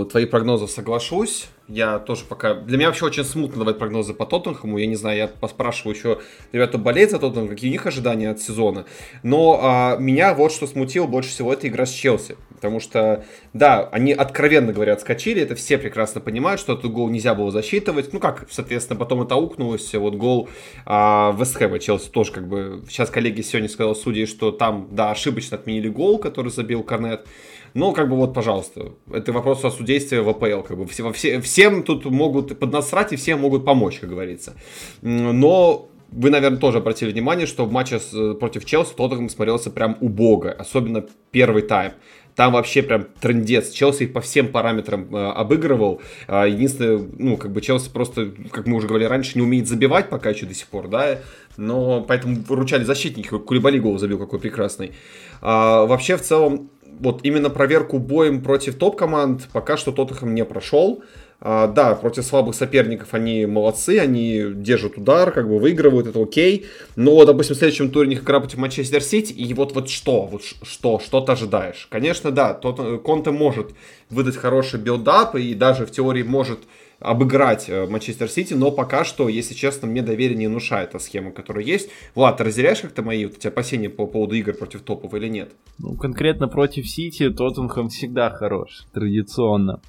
твоих 0.10 0.30
прогнозов 0.30 0.72
соглашусь. 0.72 1.48
Я 1.70 2.00
тоже 2.00 2.26
пока... 2.28 2.56
Для 2.56 2.78
меня 2.78 2.88
вообще 2.88 3.06
очень 3.06 3.24
смутно 3.24 3.60
давать 3.60 3.78
прогнозы 3.78 4.16
по 4.16 4.26
Тоттенхэму. 4.26 4.80
Я 4.80 4.88
не 4.88 4.96
знаю, 4.96 5.18
я 5.18 5.28
поспрашиваю 5.28 5.96
еще 5.96 6.20
ребят, 6.52 6.70
кто 6.70 6.80
болеет 6.80 7.12
за 7.12 7.20
Тоттенхэм, 7.20 7.48
какие 7.48 7.70
у 7.70 7.72
них 7.72 7.86
ожидания 7.86 8.32
от 8.32 8.42
сезона. 8.42 8.86
Но 9.22 9.60
а, 9.62 9.98
меня 9.98 10.34
вот 10.34 10.52
что 10.52 10.66
смутило 10.66 11.06
больше 11.06 11.30
всего, 11.30 11.54
это 11.54 11.68
игра 11.68 11.86
с 11.86 11.92
Челси. 11.92 12.38
Потому 12.56 12.80
что, 12.80 13.24
да, 13.54 13.88
они 13.92 14.14
откровенно 14.14 14.74
говоря 14.74 14.94
отскочили, 14.94 15.44
это 15.44 15.54
все 15.54 15.78
прекрасно 15.78 16.22
понимают, 16.22 16.60
что 16.60 16.74
этот 16.74 16.92
гол 16.92 17.08
нельзя 17.08 17.36
было 17.36 17.52
засчитывать. 17.52 18.12
Ну 18.14 18.20
как, 18.20 18.48
соответственно, 18.50 18.98
потом 18.98 19.22
это 19.22 19.36
аукнулось, 19.36 19.94
вот 19.94 20.16
гол 20.16 20.50
а, 20.88 21.36
Вестхэма 21.38 21.78
Челси 21.78 22.10
тоже 22.10 22.32
как 22.32 22.48
бы... 22.48 22.84
Сейчас 22.90 23.12
коллеги 23.12 23.42
сегодня 23.42 23.70
сказал 23.70 23.96
судьи, 23.96 24.26
что 24.26 24.52
там, 24.52 24.88
да, 24.92 25.12
ошибочно 25.12 25.56
отменили 25.56 25.88
гол, 25.88 26.18
который 26.18 26.52
забил 26.52 26.82
Корнет. 26.82 27.28
Но, 27.74 27.92
как 27.92 28.10
бы, 28.10 28.16
вот, 28.16 28.34
пожалуйста, 28.34 28.94
это 29.12 29.32
вопрос 29.32 29.64
о 29.66 29.72
судействе 29.72 30.22
в 30.22 30.30
АПЛ. 30.30 30.62
Как 30.62 30.78
бы, 30.78 30.86
все, 30.88 31.12
все, 31.12 31.42
всем 31.42 31.84
тут 31.84 32.06
могут 32.06 32.58
поднасрать 32.60 33.14
и 33.14 33.16
всем 33.16 33.42
могут 33.42 33.66
помочь, 33.66 34.00
как 34.00 34.10
говорится. 34.10 34.56
Но 35.02 35.90
вы, 36.12 36.30
наверное, 36.30 36.60
тоже 36.60 36.80
обратили 36.80 37.12
внимание, 37.12 37.46
что 37.46 37.66
в 37.66 37.72
матче 37.72 38.00
с, 38.00 38.34
против 38.36 38.66
Челси 38.66 38.94
Тоттенхэм 38.96 39.30
смотрелся 39.30 39.70
прям 39.70 39.98
убого, 40.02 40.52
особенно 40.52 41.06
первый 41.32 41.62
тайм. 41.62 41.94
Там 42.36 42.54
вообще 42.54 42.82
прям 42.82 43.06
трендец. 43.20 43.70
Челси 43.72 44.04
их 44.04 44.14
по 44.14 44.22
всем 44.22 44.48
параметрам 44.48 45.14
э, 45.14 45.32
обыгрывал. 45.32 46.02
Э, 46.28 46.46
единственное, 46.48 47.06
ну, 47.18 47.36
как 47.36 47.52
бы 47.52 47.60
Челси 47.60 47.90
просто, 47.90 48.32
как 48.52 48.66
мы 48.66 48.78
уже 48.78 48.88
говорили 48.88 49.10
раньше, 49.10 49.34
не 49.36 49.42
умеет 49.42 49.68
забивать 49.68 50.10
пока 50.10 50.30
еще 50.30 50.46
до 50.46 50.54
сих 50.54 50.68
пор, 50.68 50.88
да. 50.88 51.20
Но 51.58 52.02
поэтому 52.02 52.38
выручали 52.48 52.86
защитники. 52.86 53.28
Кулебали 53.28 53.78
гол 53.78 53.98
забил, 53.98 54.18
какой 54.18 54.40
прекрасный. 54.40 54.94
А, 55.42 55.86
вообще, 55.86 56.16
в 56.16 56.22
целом, 56.22 56.70
вот 57.00 57.22
именно 57.24 57.50
проверку 57.50 58.00
боем 58.00 58.42
против 58.42 58.76
топ-команд 58.76 59.48
пока 59.52 59.78
что 59.78 59.92
Тоттенхэм 59.92 60.36
не 60.36 60.46
прошел. 60.46 61.04
А, 61.42 61.68
да, 61.68 61.96
против 61.96 62.26
слабых 62.26 62.54
соперников 62.54 63.14
они 63.14 63.46
молодцы, 63.46 63.98
они 64.00 64.44
держат 64.54 64.98
удар, 64.98 65.32
как 65.32 65.48
бы 65.48 65.58
выигрывают, 65.58 66.08
это 66.08 66.22
окей. 66.22 66.66
Но, 66.98 67.24
допустим, 67.24 67.56
в 67.56 67.60
следующем 67.60 67.92
туре 67.92 68.08
у 68.08 68.10
них 68.10 68.24
игра 68.24 68.42
против 68.42 68.58
Манчестер 68.58 69.02
Сити, 69.02 69.32
и 69.32 69.54
вот, 69.54 69.74
вот 69.74 69.90
что, 69.90 70.26
вот 70.26 70.44
что, 70.44 71.00
что 71.00 71.22
ты 71.22 71.32
ожидаешь? 71.32 71.88
Конечно, 71.90 72.32
да, 72.32 72.54
тот, 72.54 73.02
Конте 73.04 73.32
может 73.32 73.72
выдать 74.10 74.36
хороший 74.36 74.82
build-up, 74.82 75.36
и 75.36 75.54
даже 75.54 75.86
в 75.86 75.92
теории 75.92 76.24
может 76.24 76.60
обыграть 77.00 77.70
э, 77.70 77.88
Манчестер 77.88 78.30
Сити, 78.30 78.54
но 78.54 78.72
пока 78.72 79.04
что, 79.04 79.30
если 79.30 79.54
честно, 79.54 79.88
мне 79.88 80.02
доверие 80.02 80.38
не 80.38 80.48
внушает 80.48 80.92
та 80.92 81.00
схема, 81.00 81.32
которая 81.32 81.64
есть. 81.64 81.90
Влад, 82.16 82.38
ты 82.38 82.44
разделяешь 82.44 82.82
как-то 82.82 83.02
мои 83.02 83.26
вот 83.26 83.38
эти 83.38 83.48
опасения 83.48 83.90
по 83.90 84.06
поводу 84.06 84.36
игр 84.36 84.54
против 84.54 84.82
топов 84.82 85.14
или 85.14 85.28
нет? 85.28 85.52
Ну, 85.78 85.96
конкретно 85.96 86.48
против 86.48 86.88
Сити 86.88 87.30
Тоттенхэм 87.30 87.90
всегда 87.90 88.30
хорош, 88.30 88.86
традиционно. 88.94 89.82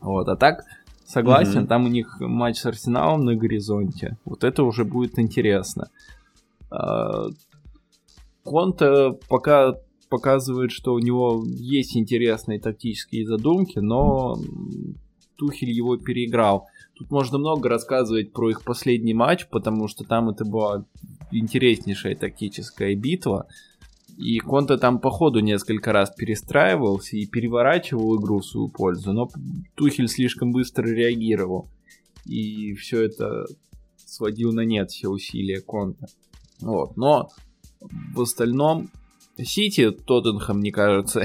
Вот, 0.00 0.28
а 0.28 0.36
так, 0.36 0.64
согласен, 1.06 1.60
угу. 1.60 1.68
там 1.68 1.84
у 1.84 1.88
них 1.88 2.16
матч 2.20 2.58
с 2.58 2.66
Арсеналом 2.66 3.24
на 3.24 3.36
горизонте. 3.36 4.18
Вот 4.24 4.44
это 4.44 4.64
уже 4.64 4.84
будет 4.84 5.18
интересно. 5.18 5.90
А, 6.70 7.28
Конта 8.42 9.18
пока 9.28 9.74
показывает, 10.10 10.70
что 10.70 10.92
у 10.92 10.98
него 10.98 11.42
есть 11.46 11.96
интересные 11.96 12.60
тактические 12.60 13.26
задумки, 13.26 13.78
но 13.78 14.36
Тухель 15.36 15.70
его 15.70 15.96
переиграл. 15.96 16.66
Тут 16.94 17.10
можно 17.10 17.38
много 17.38 17.68
рассказывать 17.68 18.32
про 18.32 18.50
их 18.50 18.62
последний 18.62 19.14
матч, 19.14 19.46
потому 19.48 19.88
что 19.88 20.04
там 20.04 20.30
это 20.30 20.44
была 20.44 20.84
интереснейшая 21.32 22.14
тактическая 22.14 22.94
битва. 22.94 23.46
И 24.16 24.38
Конта 24.38 24.78
там 24.78 25.00
по 25.00 25.10
ходу 25.10 25.40
несколько 25.40 25.92
раз 25.92 26.10
перестраивался 26.10 27.16
и 27.16 27.26
переворачивал 27.26 28.16
игру 28.20 28.38
в 28.38 28.46
свою 28.46 28.68
пользу, 28.68 29.12
но 29.12 29.28
Тухель 29.74 30.08
слишком 30.08 30.52
быстро 30.52 30.86
реагировал. 30.86 31.68
И 32.24 32.74
все 32.74 33.02
это 33.02 33.46
сводил 33.96 34.52
на 34.52 34.60
нет 34.60 34.90
все 34.90 35.08
усилия 35.08 35.60
Конта. 35.60 36.06
Вот. 36.60 36.96
Но 36.96 37.30
в 38.14 38.20
остальном 38.20 38.90
Сити 39.36 39.90
Тоттенхэм, 39.90 40.58
мне 40.58 40.70
кажется, 40.70 41.24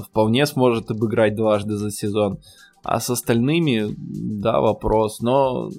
вполне 0.08 0.46
сможет 0.46 0.90
обыграть 0.90 1.34
дважды 1.34 1.76
за 1.76 1.90
сезон. 1.90 2.38
А 2.82 3.00
с 3.00 3.10
остальными, 3.10 3.94
да, 3.96 4.60
вопрос. 4.60 5.20
Но 5.20 5.70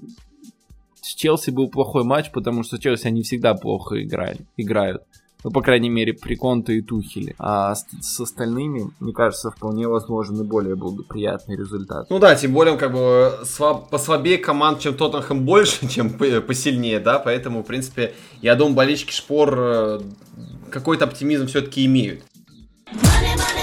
с 1.02 1.16
Челси 1.16 1.52
был 1.52 1.70
плохой 1.70 2.04
матч, 2.04 2.32
потому 2.32 2.64
что 2.64 2.78
Челси 2.78 3.08
они 3.08 3.24
всегда 3.24 3.54
плохо 3.54 4.04
играли, 4.04 4.40
играют. 4.58 5.04
Ну, 5.44 5.50
по 5.50 5.62
крайней 5.62 5.90
мере, 5.90 6.14
при 6.14 6.36
Конте 6.36 6.74
и 6.76 6.82
Тухеле. 6.82 7.34
А 7.40 7.74
с, 7.74 7.88
с 8.02 8.20
остальными, 8.20 8.92
мне 9.00 9.12
кажется, 9.12 9.50
вполне 9.50 9.88
возможен 9.88 10.40
и 10.40 10.44
более 10.44 10.76
благоприятный 10.76 11.58
результат. 11.58 12.12
Ну 12.12 12.20
да, 12.20 12.36
тем 12.36 12.54
более, 12.54 12.78
как 12.78 12.94
бы, 12.94 13.40
слаб, 13.44 13.90
послабее 13.90 14.38
команд, 14.38 14.80
чем 14.80 14.94
Тоттенхэм 14.94 15.44
больше, 15.46 15.88
чем 15.88 16.12
посильнее, 16.12 17.00
да, 17.00 17.18
поэтому, 17.18 17.64
в 17.64 17.66
принципе, 17.66 18.14
я 18.42 18.56
думаю, 18.56 18.76
болельщики 18.76 19.12
Шпор 19.12 19.56
э, 19.58 20.02
какой-то 20.70 21.06
оптимизм 21.06 21.48
все-таки 21.48 21.86
имеют. 21.86 22.22
А, 22.86 23.61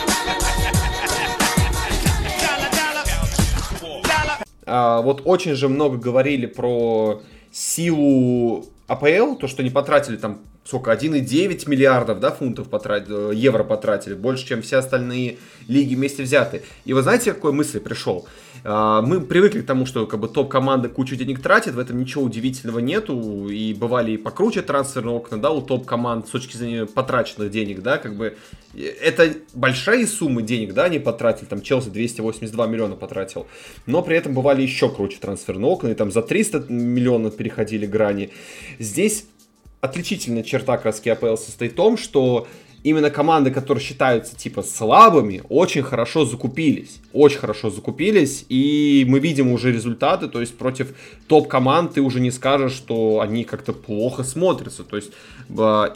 вот 5.02 5.22
очень 5.24 5.54
же 5.54 5.68
много 5.68 5.96
говорили 5.96 6.46
про 6.46 7.22
силу 7.50 8.66
АПЛ, 8.86 9.36
то, 9.36 9.46
что 9.46 9.62
не 9.62 9.70
потратили 9.70 10.16
там 10.16 10.40
сколько, 10.68 10.92
1,9 10.92 11.68
миллиардов 11.68 12.20
да, 12.20 12.30
фунтов 12.30 12.68
потратили, 12.68 13.30
э, 13.30 13.34
евро 13.34 13.64
потратили, 13.64 14.12
больше, 14.12 14.46
чем 14.46 14.60
все 14.60 14.76
остальные 14.76 15.38
лиги 15.66 15.94
вместе 15.94 16.22
взяты. 16.22 16.62
И 16.84 16.92
вы 16.92 17.02
знаете, 17.02 17.32
какой 17.32 17.52
мысли 17.52 17.78
пришел? 17.78 18.28
А, 18.64 19.02
мы 19.02 19.20
привыкли 19.20 19.60
к 19.62 19.66
тому, 19.66 19.86
что 19.86 20.06
как 20.06 20.20
бы 20.20 20.28
топ-команда 20.28 20.88
кучу 20.88 21.16
денег 21.16 21.40
тратит, 21.40 21.74
в 21.74 21.78
этом 21.78 21.98
ничего 21.98 22.24
удивительного 22.24 22.78
нету, 22.78 23.48
и 23.48 23.74
бывали 23.74 24.12
и 24.12 24.16
покруче 24.16 24.62
трансферные 24.62 25.14
окна, 25.14 25.38
да, 25.38 25.50
у 25.50 25.62
топ-команд 25.62 26.28
с 26.28 26.30
точки 26.30 26.56
зрения 26.56 26.86
потраченных 26.86 27.50
денег, 27.50 27.82
да, 27.82 27.98
как 27.98 28.16
бы. 28.16 28.36
Это 28.74 29.34
большие 29.54 30.06
суммы 30.06 30.42
денег, 30.42 30.74
да, 30.74 30.84
они 30.84 30.98
потратили, 30.98 31.46
там 31.46 31.62
Челси 31.62 31.88
282 31.88 32.66
миллиона 32.66 32.96
потратил, 32.96 33.46
но 33.86 34.02
при 34.02 34.16
этом 34.16 34.34
бывали 34.34 34.62
еще 34.62 34.90
круче 34.90 35.18
трансферные 35.18 35.68
окна, 35.68 35.88
и 35.88 35.94
там 35.94 36.12
за 36.12 36.22
300 36.22 36.66
миллионов 36.68 37.36
переходили 37.36 37.86
грани. 37.86 38.30
Здесь 38.78 39.24
отличительная 39.80 40.42
черта 40.42 40.76
краски 40.76 41.08
АПЛ 41.08 41.36
состоит 41.36 41.72
в 41.72 41.76
том, 41.76 41.96
что 41.96 42.46
именно 42.82 43.10
команды, 43.10 43.50
которые 43.50 43.82
считаются 43.82 44.36
типа 44.36 44.62
слабыми, 44.62 45.42
очень 45.48 45.82
хорошо 45.82 46.24
закупились. 46.24 47.00
Очень 47.12 47.38
хорошо 47.38 47.70
закупились, 47.70 48.44
и 48.48 49.04
мы 49.08 49.18
видим 49.18 49.50
уже 49.50 49.72
результаты, 49.72 50.28
то 50.28 50.40
есть 50.40 50.56
против 50.56 50.94
топ-команд 51.26 51.94
ты 51.94 52.00
уже 52.00 52.20
не 52.20 52.30
скажешь, 52.30 52.72
что 52.72 53.20
они 53.20 53.44
как-то 53.44 53.72
плохо 53.72 54.22
смотрятся. 54.24 54.84
То 54.84 54.96
есть 54.96 55.12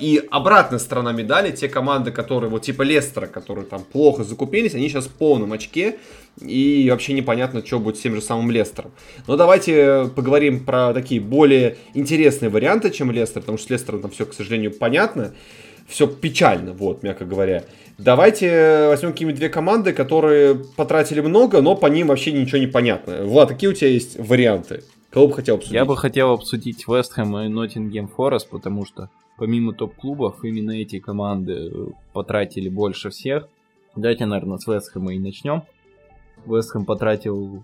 и 0.01 0.23
обратная 0.31 0.79
сторона 0.79 1.13
медали, 1.13 1.51
те 1.53 1.69
команды, 1.69 2.11
которые 2.11 2.51
вот 2.51 2.63
типа 2.63 2.83
Лестера, 2.83 3.27
которые 3.27 3.67
там 3.67 3.85
плохо 3.85 4.25
закупились, 4.25 4.75
они 4.75 4.89
сейчас 4.89 5.07
в 5.07 5.13
полном 5.13 5.53
очке, 5.53 5.99
и 6.41 6.89
вообще 6.91 7.13
непонятно, 7.13 7.65
что 7.65 7.79
будет 7.79 7.99
с 7.99 8.01
тем 8.01 8.15
же 8.15 8.23
самым 8.23 8.51
Лестером. 8.51 8.91
Но 9.27 9.37
давайте 9.37 10.11
поговорим 10.17 10.65
про 10.65 10.95
такие 10.95 11.21
более 11.21 11.77
интересные 11.93 12.49
варианты, 12.49 12.91
чем 12.91 13.11
Лестер, 13.11 13.43
потому 13.43 13.59
что 13.59 13.67
с 13.67 13.71
Лестером 13.71 14.01
там 14.01 14.11
все, 14.11 14.25
к 14.25 14.33
сожалению, 14.33 14.73
понятно 14.73 15.35
все 15.93 16.07
печально, 16.07 16.73
вот, 16.73 17.03
мягко 17.03 17.25
говоря. 17.25 17.65
Давайте 17.99 18.89
возьмем 18.89 19.13
какие-нибудь 19.13 19.39
две 19.39 19.49
команды, 19.49 19.93
которые 19.93 20.57
потратили 20.77 21.21
много, 21.21 21.61
но 21.61 21.77
по 21.77 21.87
ним 21.87 22.09
вообще 22.09 22.33
ничего 22.33 22.59
не 22.59 22.67
понятно. 22.67 23.25
Влад, 23.25 23.51
какие 23.51 23.71
у 23.71 23.75
тебя 23.75 23.91
есть 23.91 24.19
варианты? 24.19 24.83
Кого 25.11 25.29
бы 25.29 25.35
хотел 25.35 25.57
обсудить? 25.57 25.75
Я 25.75 25.85
бы 25.85 25.97
хотел 25.97 26.33
обсудить 26.33 26.89
Вестхэм 26.89 27.39
и 27.39 27.49
Ноттингем 27.49 28.09
Форест, 28.09 28.49
потому 28.49 28.87
что 28.87 29.11
помимо 29.37 29.75
топ-клубов 29.75 30.43
именно 30.43 30.73
эти 30.73 30.99
команды 30.99 31.71
потратили 32.13 32.71
больше 32.71 33.11
всех. 33.11 33.47
Давайте, 33.95 34.25
наверное, 34.25 34.57
с 34.57 34.67
Вестхэма 34.67 35.15
и 35.15 35.19
начнем. 35.19 35.63
Вестхэм 36.47 36.87
потратил 36.87 37.63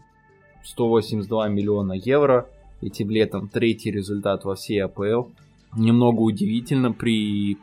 182 0.64 1.48
миллиона 1.48 1.94
евро. 1.94 2.46
Этим 2.82 3.10
летом 3.10 3.48
третий 3.48 3.90
результат 3.90 4.44
во 4.44 4.54
всей 4.54 4.84
АПЛ. 4.84 5.30
Немного 5.76 6.20
удивительно 6.20 6.92
при 6.92 7.56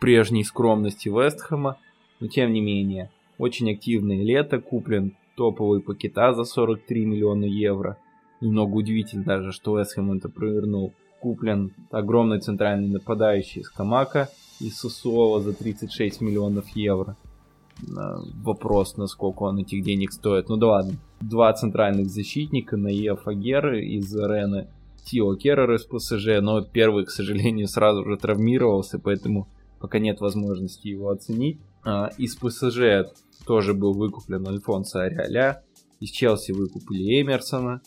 прежней 0.00 0.44
скромности 0.44 1.08
Вестхэма, 1.08 1.76
но 2.18 2.26
тем 2.26 2.52
не 2.52 2.60
менее, 2.60 3.10
очень 3.38 3.70
активное 3.70 4.22
лето, 4.22 4.60
куплен 4.60 5.14
топовый 5.36 5.80
пакета 5.80 6.32
за 6.34 6.44
43 6.44 7.04
миллиона 7.06 7.44
евро. 7.44 7.96
Немного 8.40 8.74
удивительно 8.74 9.24
даже, 9.24 9.52
что 9.52 9.78
Вестхэм 9.78 10.12
это 10.12 10.28
провернул. 10.28 10.92
Куплен 11.20 11.72
огромный 11.90 12.40
центральный 12.40 12.88
нападающий 12.88 13.60
из 13.60 13.68
Камака 13.68 14.30
из 14.58 14.78
Сосуола 14.78 15.40
за 15.40 15.52
36 15.52 16.22
миллионов 16.22 16.68
евро. 16.70 17.16
Вопрос, 18.42 18.96
насколько 18.96 19.42
он 19.42 19.58
этих 19.58 19.82
денег 19.82 20.12
стоит. 20.12 20.48
Ну 20.48 20.56
да 20.56 20.66
ладно. 20.66 20.94
Два 21.20 21.52
центральных 21.52 22.08
защитника, 22.08 22.76
Наев 22.76 23.26
Агер 23.26 23.74
из 23.74 24.14
Рены, 24.14 24.68
Тио 25.04 25.34
Керрер 25.36 25.74
из 25.74 25.84
ПСЖ, 25.84 26.40
но 26.40 26.62
первый, 26.62 27.04
к 27.04 27.10
сожалению, 27.10 27.68
сразу 27.68 28.04
же 28.04 28.16
травмировался, 28.16 28.98
поэтому 28.98 29.48
пока 29.80 29.98
нет 29.98 30.20
возможности 30.20 30.88
его 30.88 31.08
оценить. 31.08 31.58
А, 31.84 32.10
из 32.18 32.36
ПСЖ 32.36 33.12
тоже 33.46 33.74
был 33.74 33.94
выкуплен 33.94 34.46
Альфонсо 34.46 35.02
Ариаля. 35.02 35.64
Из 35.98 36.10
Челси 36.10 36.52
выкупили 36.52 37.20
Эмерсона. 37.20 37.80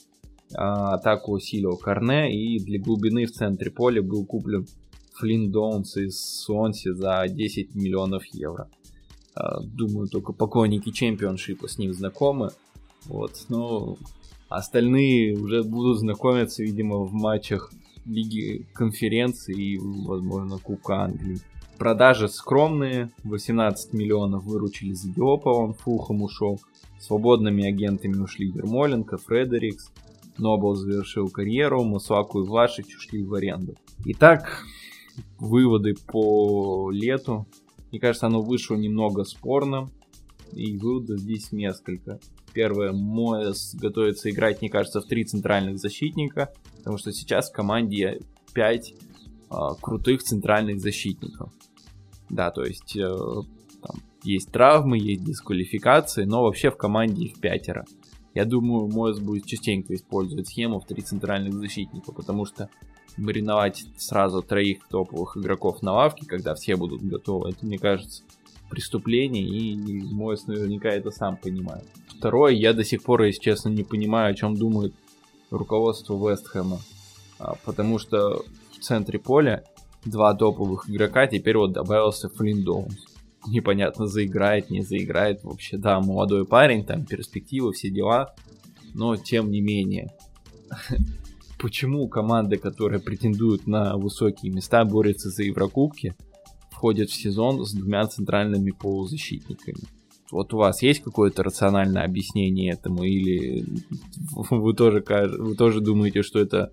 А, 0.55 0.95
атаку 0.95 1.33
усилил 1.33 1.77
Корне. 1.77 2.35
И 2.35 2.59
для 2.59 2.79
глубины 2.79 3.25
в 3.25 3.31
центре 3.31 3.71
поля 3.71 4.01
был 4.01 4.25
куплен 4.25 4.67
Флинн 5.13 5.51
Доунс 5.51 5.95
из 5.97 6.19
Суонси 6.19 6.91
за 6.93 7.25
10 7.27 7.75
миллионов 7.75 8.25
евро. 8.33 8.69
А, 9.35 9.61
думаю, 9.61 10.07
только 10.07 10.33
поклонники 10.33 10.91
чемпионшипа 10.91 11.67
с 11.67 11.77
ним 11.77 11.93
знакомы. 11.93 12.49
Вот, 13.05 13.45
но 13.49 13.97
остальные 14.49 15.37
уже 15.37 15.63
будут 15.63 15.99
знакомиться, 15.99 16.63
видимо, 16.63 16.99
в 17.03 17.13
матчах 17.13 17.71
Лиги 18.05 18.67
конференции 18.73 19.55
и, 19.55 19.77
возможно, 19.77 20.57
Кубка 20.57 21.03
Англии. 21.03 21.39
Продажи 21.83 22.29
скромные, 22.29 23.11
18 23.25 23.91
миллионов 23.91 24.45
выручили 24.45 24.93
за 24.93 25.09
Диопа, 25.09 25.49
он 25.49 25.73
Фулхам 25.73 26.21
ушел. 26.21 26.61
Свободными 26.97 27.67
агентами 27.67 28.15
ушли 28.21 28.47
Ермоленко, 28.47 29.17
Фредерикс, 29.17 29.91
Нобл 30.37 30.75
завершил 30.75 31.27
карьеру, 31.27 31.83
Мусаку 31.83 32.39
и 32.41 32.47
Влашич 32.47 32.95
ушли 32.95 33.21
в 33.21 33.33
аренду. 33.33 33.75
Итак, 34.05 34.63
выводы 35.37 35.95
по 36.07 36.89
лету. 36.89 37.47
Мне 37.91 37.99
кажется, 37.99 38.27
оно 38.27 38.41
вышло 38.41 38.75
немного 38.75 39.25
спорно. 39.25 39.89
И 40.53 40.77
выводов 40.77 41.19
здесь 41.19 41.51
несколько. 41.51 42.21
Первое, 42.53 42.93
Моэс 42.93 43.75
готовится 43.75 44.29
играть, 44.29 44.61
мне 44.61 44.69
кажется, 44.69 45.01
в 45.01 45.05
три 45.05 45.25
центральных 45.25 45.79
защитника. 45.79 46.53
Потому 46.77 46.97
что 46.97 47.11
сейчас 47.11 47.49
в 47.49 47.53
команде 47.53 48.21
5 48.53 48.93
а, 49.49 49.75
крутых 49.75 50.23
центральных 50.23 50.79
защитников. 50.79 51.51
Да, 52.33 52.51
то 52.51 52.63
есть 52.63 52.95
э, 52.95 53.15
там, 53.81 54.01
есть 54.23 54.51
травмы, 54.51 54.97
есть 54.97 55.23
дисквалификации, 55.23 56.23
но 56.23 56.43
вообще 56.43 56.71
в 56.71 56.77
команде 56.77 57.25
их 57.25 57.39
пятеро. 57.39 57.85
Я 58.33 58.45
думаю, 58.45 58.87
Моэс 58.87 59.19
будет 59.19 59.45
частенько 59.45 59.93
использовать 59.93 60.47
схему 60.47 60.79
в 60.79 60.87
три 60.87 61.03
центральных 61.03 61.53
защитника, 61.53 62.11
потому 62.11 62.45
что 62.45 62.69
мариновать 63.17 63.85
сразу 63.97 64.41
троих 64.41 64.87
топовых 64.89 65.37
игроков 65.37 65.83
на 65.83 65.93
лавке, 65.93 66.25
когда 66.25 66.55
все 66.55 66.75
будут 66.75 67.03
готовы, 67.03 67.51
это, 67.51 67.63
мне 67.65 67.77
кажется, 67.77 68.23
преступление, 68.71 69.43
и 69.43 69.75
Моэс 70.11 70.47
наверняка 70.47 70.89
это 70.89 71.11
сам 71.11 71.37
понимает. 71.37 71.85
Второе, 72.07 72.53
я 72.53 72.73
до 72.73 72.83
сих 72.83 73.03
пор, 73.03 73.21
если 73.23 73.41
честно, 73.41 73.69
не 73.69 73.83
понимаю, 73.83 74.31
о 74.31 74.35
чем 74.35 74.55
думают 74.55 74.95
руководство 75.51 76.17
Вестхэма. 76.17 76.79
А, 77.37 77.53
потому 77.65 77.99
что 77.99 78.43
в 78.71 78.79
центре 78.79 79.19
поля 79.19 79.63
два 80.05 80.33
топовых 80.33 80.89
игрока, 80.89 81.27
теперь 81.27 81.57
вот 81.57 81.73
добавился 81.73 82.29
Флинн 82.29 82.63
Доунс. 82.63 83.05
Непонятно, 83.47 84.07
заиграет, 84.07 84.69
не 84.69 84.81
заиграет. 84.81 85.43
Вообще, 85.43 85.77
да, 85.77 85.99
молодой 85.99 86.45
парень, 86.45 86.85
там 86.85 87.05
перспективы, 87.05 87.73
все 87.73 87.89
дела. 87.89 88.33
Но, 88.93 89.15
тем 89.17 89.51
не 89.51 89.59
менее, 89.59 90.11
почему 91.59 92.07
команды, 92.07 92.57
которые 92.57 93.01
претендуют 93.01 93.67
на 93.67 93.97
высокие 93.97 94.51
места, 94.51 94.85
борются 94.85 95.29
за 95.29 95.43
Еврокубки, 95.43 96.15
входят 96.71 97.09
в 97.09 97.15
сезон 97.15 97.65
с 97.65 97.73
двумя 97.73 98.05
центральными 98.07 98.71
полузащитниками? 98.71 99.81
Вот 100.31 100.53
у 100.53 100.57
вас 100.57 100.81
есть 100.81 101.03
какое-то 101.03 101.43
рациональное 101.43 102.03
объяснение 102.03 102.73
этому, 102.73 103.03
или 103.03 103.65
вы 104.49 104.73
тоже, 104.73 105.03
вы 105.37 105.55
тоже 105.55 105.81
думаете, 105.81 106.23
что 106.23 106.39
это 106.39 106.71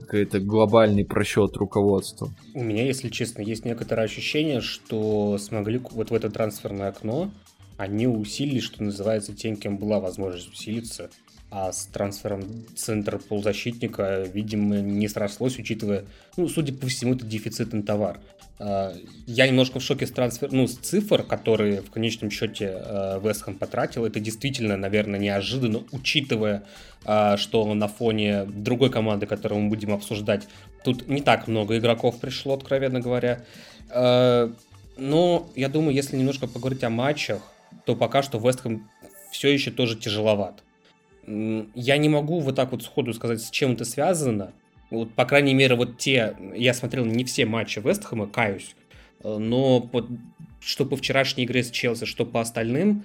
какой-то 0.00 0.40
глобальный 0.40 1.04
просчет 1.04 1.56
руководства. 1.56 2.30
У 2.54 2.62
меня, 2.62 2.84
если 2.84 3.08
честно, 3.08 3.42
есть 3.42 3.64
некоторое 3.64 4.02
ощущение, 4.02 4.60
что 4.60 5.38
смогли 5.38 5.80
вот 5.90 6.10
в 6.10 6.14
это 6.14 6.30
трансферное 6.30 6.88
окно 6.88 7.30
они 7.78 8.08
усилили, 8.08 8.58
что 8.58 8.82
называется, 8.82 9.34
тем, 9.34 9.56
кем 9.56 9.78
была 9.78 10.00
возможность 10.00 10.52
усилиться. 10.52 11.10
А 11.50 11.72
с 11.72 11.86
трансфером 11.86 12.42
центра 12.76 13.18
полузащитника, 13.18 14.26
видимо, 14.34 14.80
не 14.80 15.08
срослось, 15.08 15.58
учитывая, 15.58 16.04
ну, 16.36 16.46
судя 16.48 16.74
по 16.74 16.88
всему, 16.88 17.14
это 17.14 17.24
дефицитный 17.24 17.82
товар. 17.82 18.20
А, 18.58 18.92
я 19.26 19.46
немножко 19.46 19.78
в 19.78 19.82
шоке 19.82 20.06
с 20.06 20.10
трансфер, 20.10 20.52
ну, 20.52 20.66
с 20.66 20.76
цифр, 20.76 21.22
которые 21.22 21.82
в 21.82 21.90
конечном 21.90 22.30
счете 22.30 22.72
а, 22.74 23.20
Вестхэм 23.20 23.54
потратил. 23.54 24.04
Это 24.04 24.20
действительно, 24.20 24.76
наверное, 24.76 25.20
неожиданно, 25.20 25.82
учитывая, 25.92 26.64
а, 27.04 27.36
что 27.36 27.72
на 27.74 27.88
фоне 27.88 28.44
другой 28.44 28.90
команды, 28.90 29.26
которую 29.26 29.62
мы 29.62 29.68
будем 29.68 29.92
обсуждать, 29.92 30.48
тут 30.84 31.08
не 31.08 31.20
так 31.20 31.46
много 31.48 31.78
игроков 31.78 32.18
пришло, 32.20 32.54
откровенно 32.54 33.00
говоря. 33.00 33.44
Но 35.00 35.48
я 35.54 35.68
думаю, 35.68 35.94
если 35.94 36.16
немножко 36.16 36.48
поговорить 36.48 36.82
о 36.82 36.90
матчах, 36.90 37.40
то 37.86 37.94
пока 37.94 38.22
что 38.22 38.38
Вестхэм 38.38 38.88
все 39.30 39.48
еще 39.48 39.70
тоже 39.70 39.96
тяжеловат. 39.96 40.62
Я 41.26 41.96
не 41.98 42.08
могу 42.08 42.40
вот 42.40 42.56
так 42.56 42.72
вот 42.72 42.82
сходу 42.82 43.14
сказать, 43.14 43.40
с 43.40 43.50
чем 43.50 43.72
это 43.72 43.84
связано, 43.84 44.52
вот, 44.90 45.12
по 45.14 45.24
крайней 45.24 45.54
мере, 45.54 45.74
вот 45.74 45.98
те, 45.98 46.36
я 46.54 46.74
смотрел 46.74 47.04
не 47.04 47.24
все 47.24 47.44
матчи 47.46 47.78
Вестхэма, 47.78 48.26
каюсь, 48.26 48.74
э, 49.22 49.36
но 49.38 49.80
по, 49.80 50.06
что 50.60 50.86
по 50.86 50.96
вчерашней 50.96 51.44
игре 51.44 51.62
с 51.62 51.70
Челси, 51.70 52.06
что 52.06 52.24
по 52.24 52.40
остальным, 52.40 53.04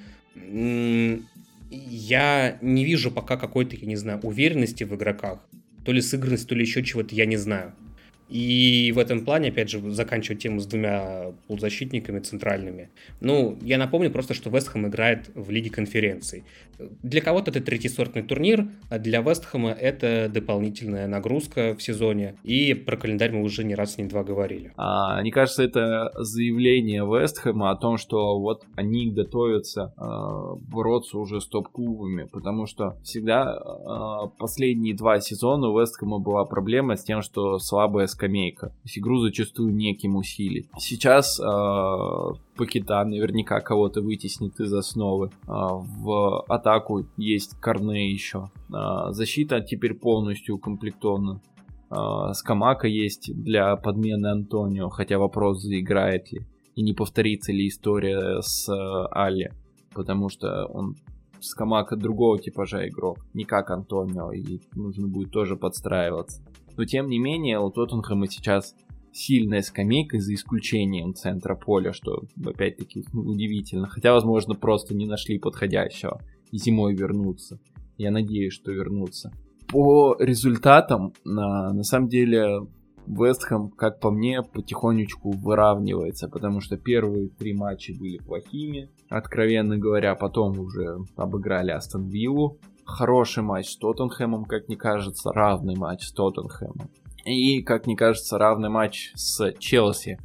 я 1.70 2.58
не 2.62 2.86
вижу 2.86 3.12
пока 3.12 3.38
какой-то, 3.38 3.76
я 3.76 3.88
не 3.88 3.96
знаю, 3.96 4.20
уверенности 4.22 4.84
в 4.84 4.96
игроках. 4.96 5.40
То 5.86 5.92
ли 5.92 6.02
сыгранность, 6.02 6.48
то 6.48 6.56
ли 6.56 6.62
еще 6.62 6.84
чего-то, 6.84 7.14
я 7.16 7.26
не 7.26 7.38
знаю. 7.38 7.74
И 8.30 8.92
в 8.96 9.00
этом 9.00 9.26
плане, 9.26 9.50
опять 9.50 9.70
же, 9.70 9.92
заканчивать 9.92 10.42
тему 10.42 10.60
с 10.60 10.66
двумя 10.66 11.34
полузащитниками 11.48 12.20
центральными. 12.20 12.90
Ну, 13.22 13.58
я 13.62 13.78
напомню 13.78 14.12
просто, 14.12 14.34
что 14.34 14.50
Вестхэм 14.50 14.88
играет 14.88 15.30
в 15.36 15.52
Лиге 15.52 15.70
конференций. 15.70 16.44
Для 17.04 17.22
кого-то 17.22 17.52
это 17.52 17.62
третьесортный 17.62 18.24
турнир, 18.24 18.68
а 18.90 18.98
для 19.00 19.22
Вестхэма 19.22 19.72
это 19.72 20.30
дополнительная 20.34 21.08
нагрузка 21.08 21.76
в 21.76 21.84
сезоне. 21.84 22.36
И 22.44 22.74
про 22.74 22.98
календарь 22.98 23.32
мы 23.32 23.44
уже 23.44 23.64
не 23.64 23.76
раз, 23.76 23.98
не 23.98 24.06
два 24.06 24.24
говорили. 24.24 24.72
А, 24.78 25.22
мне 25.22 25.32
кажется, 25.32 25.64
это 25.64 26.12
заявление 26.18 27.04
Вестхэма 27.04 27.72
о 27.72 27.76
том, 27.76 27.98
что 27.98 28.40
вот 28.40 28.66
они 28.76 29.12
готовятся 29.12 29.94
э, 29.98 30.02
бороться 30.72 31.18
уже 31.18 31.42
с 31.42 31.48
топ-клубами, 31.48 32.24
потому 32.32 32.66
что 32.66 32.98
всегда 33.04 33.56
э, 33.56 34.30
последние 34.38 34.96
два 34.96 35.20
сезона 35.20 35.70
у 35.70 35.80
Вестхэма 35.80 36.20
была 36.20 36.46
проблема 36.46 36.96
с 36.96 37.04
тем, 37.04 37.22
что 37.22 37.60
слабая 37.60 38.08
скамейка. 38.14 38.68
То 38.68 38.80
есть 38.84 38.98
игру 38.98 39.20
зачастую 39.20 39.74
неким 39.76 40.16
усилить. 40.16 40.68
Сейчас 40.78 41.40
э, 41.40 41.44
Пакета 42.56 43.04
наверняка 43.04 43.60
кого-то 43.60 44.02
вытеснит 44.02 44.60
из 44.60 44.74
основы. 44.74 45.28
Э, 45.28 45.30
в 45.48 46.44
атаку 46.48 47.06
есть 47.18 47.60
Корне 47.60 48.12
еще. 48.12 48.50
Э, 48.74 49.12
защита 49.12 49.62
теперь 49.62 49.96
полностью 49.96 50.56
укомплектована. 50.56 51.42
Э, 51.90 52.34
Скамака 52.34 52.88
есть 52.88 53.32
для 53.34 53.76
подмены 53.76 54.28
Антонио, 54.28 54.90
хотя 54.90 55.18
вопрос, 55.18 55.62
заиграет 55.62 56.32
ли. 56.32 56.46
И 56.76 56.82
не 56.82 56.94
повторится 56.94 57.52
ли 57.52 57.68
история 57.68 58.42
с 58.42 58.70
э, 58.70 59.08
Алли. 59.16 59.52
Потому 59.94 60.30
что 60.30 60.66
он 60.66 60.96
Скамака 61.44 61.98
другого 61.98 62.40
типажа 62.40 62.88
игрок, 62.88 63.18
не 63.34 63.44
как 63.44 63.70
Антонио, 63.70 64.32
и 64.32 64.60
нужно 64.76 65.08
будет 65.08 65.32
тоже 65.32 65.58
подстраиваться. 65.58 66.42
Но 66.78 66.86
тем 66.86 67.08
не 67.08 67.20
менее, 67.20 67.60
у 67.60 67.70
Тоттенхэма 67.70 68.28
сейчас 68.28 68.76
сильная 69.12 69.62
скамейка 69.62 70.20
за 70.20 70.34
исключением 70.34 71.14
центра 71.14 71.56
поля, 71.56 71.94
что 71.94 72.24
опять-таки 72.44 73.06
удивительно. 73.14 73.88
Хотя, 73.88 74.14
возможно, 74.14 74.56
просто 74.56 74.96
не 74.96 75.06
нашли 75.06 75.40
подходящего 75.40 76.22
и 76.52 76.58
зимой 76.58 76.96
вернуться. 76.96 77.60
Я 77.98 78.12
надеюсь, 78.12 78.54
что 78.54 78.72
вернутся. 78.72 79.32
По 79.68 80.16
результатам, 80.20 81.14
на, 81.24 81.72
на 81.74 81.84
самом 81.84 82.10
деле, 82.10 82.68
Вестхэм, 83.06 83.70
как 83.70 84.00
по 84.00 84.12
мне, 84.12 84.42
потихонечку 84.42 85.32
выравнивается, 85.32 86.30
потому 86.30 86.62
что 86.62 86.78
первые 86.78 87.30
три 87.30 87.54
матча 87.54 87.94
были 87.98 88.18
плохими, 88.18 88.90
откровенно 89.10 89.78
говоря, 89.78 90.16
потом 90.16 90.60
уже 90.60 90.98
обыграли 91.16 91.72
Астон 91.72 92.08
Виллу, 92.08 92.60
хороший 92.94 93.44
матч 93.44 93.72
с 93.72 93.78
Тоттенхэмом, 93.78 94.46
как 94.46 94.68
мне 94.68 94.78
кажется, 94.78 95.32
равный 95.32 95.76
матч 95.76 96.06
с 96.06 96.12
Тоттенхэмом. 96.12 96.90
И, 97.26 97.62
как 97.62 97.88
мне 97.88 97.96
кажется, 97.96 98.38
равный 98.38 98.70
матч 98.70 99.12
с 99.16 99.54
Челси. 99.60 100.20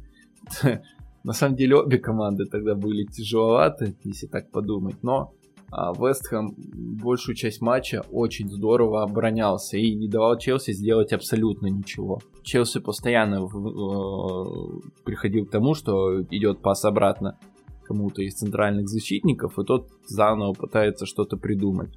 На 1.23 1.33
самом 1.33 1.55
деле 1.55 1.75
обе 1.75 1.97
команды 1.97 2.45
тогда 2.45 2.75
были 2.75 3.03
тяжеловаты, 3.03 3.95
если 4.03 4.27
так 4.27 4.51
подумать, 4.51 5.03
но 5.03 5.33
а, 5.71 5.91
Вестхэм 5.93 6.55
большую 7.01 7.35
часть 7.35 7.61
матча 7.61 8.03
очень 8.11 8.49
здорово 8.49 9.03
оборонялся 9.03 9.77
и 9.77 9.93
не 9.95 10.07
давал 10.07 10.37
Челси 10.37 10.71
сделать 10.71 11.13
абсолютно 11.13 11.67
ничего. 11.67 12.19
Челси 12.43 12.79
постоянно 12.79 13.45
в, 13.45 13.67
э, 13.67 14.81
приходил 15.03 15.45
к 15.45 15.51
тому, 15.51 15.73
что 15.73 16.21
идет 16.23 16.61
пас 16.61 16.85
обратно 16.85 17.37
кому-то 17.83 18.21
из 18.21 18.35
центральных 18.35 18.87
защитников, 18.87 19.59
и 19.59 19.63
тот 19.63 19.89
заново 20.05 20.53
пытается 20.53 21.05
что-то 21.05 21.37
придумать 21.37 21.89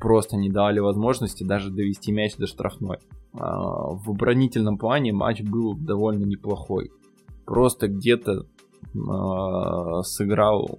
просто 0.00 0.36
не 0.36 0.48
дали 0.48 0.80
возможности 0.80 1.44
даже 1.44 1.70
довести 1.70 2.10
мяч 2.10 2.36
до 2.36 2.46
штрафной. 2.46 2.98
А, 3.32 3.92
в 3.92 4.10
оборонительном 4.10 4.78
плане 4.78 5.12
матч 5.12 5.42
был 5.42 5.74
довольно 5.74 6.24
неплохой. 6.24 6.90
Просто 7.44 7.88
где-то 7.88 8.46
а, 9.08 10.02
сыграл 10.02 10.78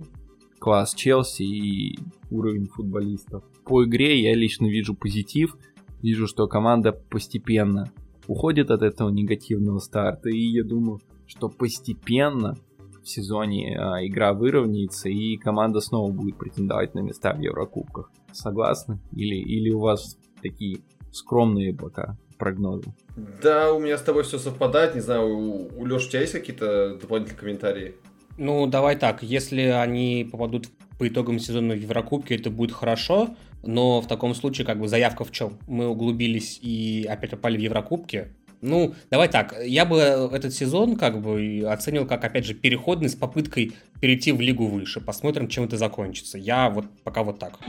класс 0.59 0.93
Челси 0.93 1.43
и 1.43 1.99
уровень 2.29 2.67
футболистов. 2.67 3.43
По 3.65 3.83
игре 3.85 4.21
я 4.21 4.35
лично 4.35 4.65
вижу 4.65 4.95
позитив, 4.95 5.55
вижу, 6.01 6.27
что 6.27 6.47
команда 6.47 6.91
постепенно 6.91 7.91
уходит 8.27 8.71
от 8.71 8.81
этого 8.81 9.09
негативного 9.09 9.79
старта, 9.79 10.29
и 10.29 10.39
я 10.39 10.63
думаю, 10.63 10.99
что 11.25 11.49
постепенно 11.49 12.57
в 13.03 13.09
сезоне 13.09 13.77
а, 13.77 14.05
игра 14.05 14.33
выровняется, 14.33 15.09
и 15.09 15.37
команда 15.37 15.79
снова 15.79 16.11
будет 16.11 16.37
претендовать 16.37 16.93
на 16.93 16.99
места 16.99 17.33
в 17.33 17.39
Еврокубках. 17.39 18.11
Согласны? 18.31 18.99
Или, 19.11 19.35
или 19.35 19.69
у 19.71 19.79
вас 19.79 20.17
такие 20.41 20.79
скромные 21.11 21.73
пока 21.73 22.17
прогнозы? 22.37 22.93
Да, 23.41 23.73
у 23.73 23.79
меня 23.79 23.97
с 23.97 24.01
тобой 24.01 24.23
все 24.23 24.39
совпадает. 24.39 24.95
Не 24.95 25.01
знаю, 25.01 25.27
у, 25.27 25.69
у 25.77 25.85
Леши 25.85 26.07
у 26.07 26.09
тебя 26.09 26.21
есть 26.21 26.33
какие-то 26.33 26.97
дополнительные 26.99 27.39
комментарии? 27.39 27.95
Ну, 28.37 28.65
давай 28.65 28.95
так. 28.95 29.21
Если 29.21 29.61
они 29.61 30.27
попадут 30.31 30.67
по 30.97 31.07
итогам 31.07 31.39
сезона 31.39 31.73
в 31.73 31.79
Еврокубке, 31.79 32.35
это 32.35 32.49
будет 32.49 32.71
хорошо. 32.71 33.35
Но 33.63 34.01
в 34.01 34.07
таком 34.07 34.33
случае, 34.33 34.65
как 34.65 34.79
бы 34.79 34.87
заявка 34.87 35.23
в 35.23 35.31
чем? 35.31 35.57
Мы 35.67 35.87
углубились 35.87 36.59
и 36.61 37.05
опять 37.07 37.31
попали 37.31 37.57
в 37.57 37.61
Еврокубки. 37.61 38.33
Ну, 38.61 38.93
давай 39.09 39.27
так, 39.27 39.55
я 39.65 39.85
бы 39.85 39.97
этот 39.97 40.53
сезон 40.53 40.95
как 40.95 41.19
бы 41.19 41.65
оценил 41.67 42.05
как, 42.05 42.23
опять 42.23 42.45
же, 42.45 42.53
переходный 42.53 43.09
с 43.09 43.15
попыткой 43.15 43.73
перейти 43.99 44.31
в 44.31 44.39
лигу 44.39 44.67
выше. 44.67 45.01
Посмотрим, 45.01 45.47
чем 45.47 45.63
это 45.63 45.77
закончится. 45.77 46.37
Я 46.37 46.69
вот 46.69 46.85
пока 47.03 47.23
вот 47.23 47.39
так. 47.39 47.59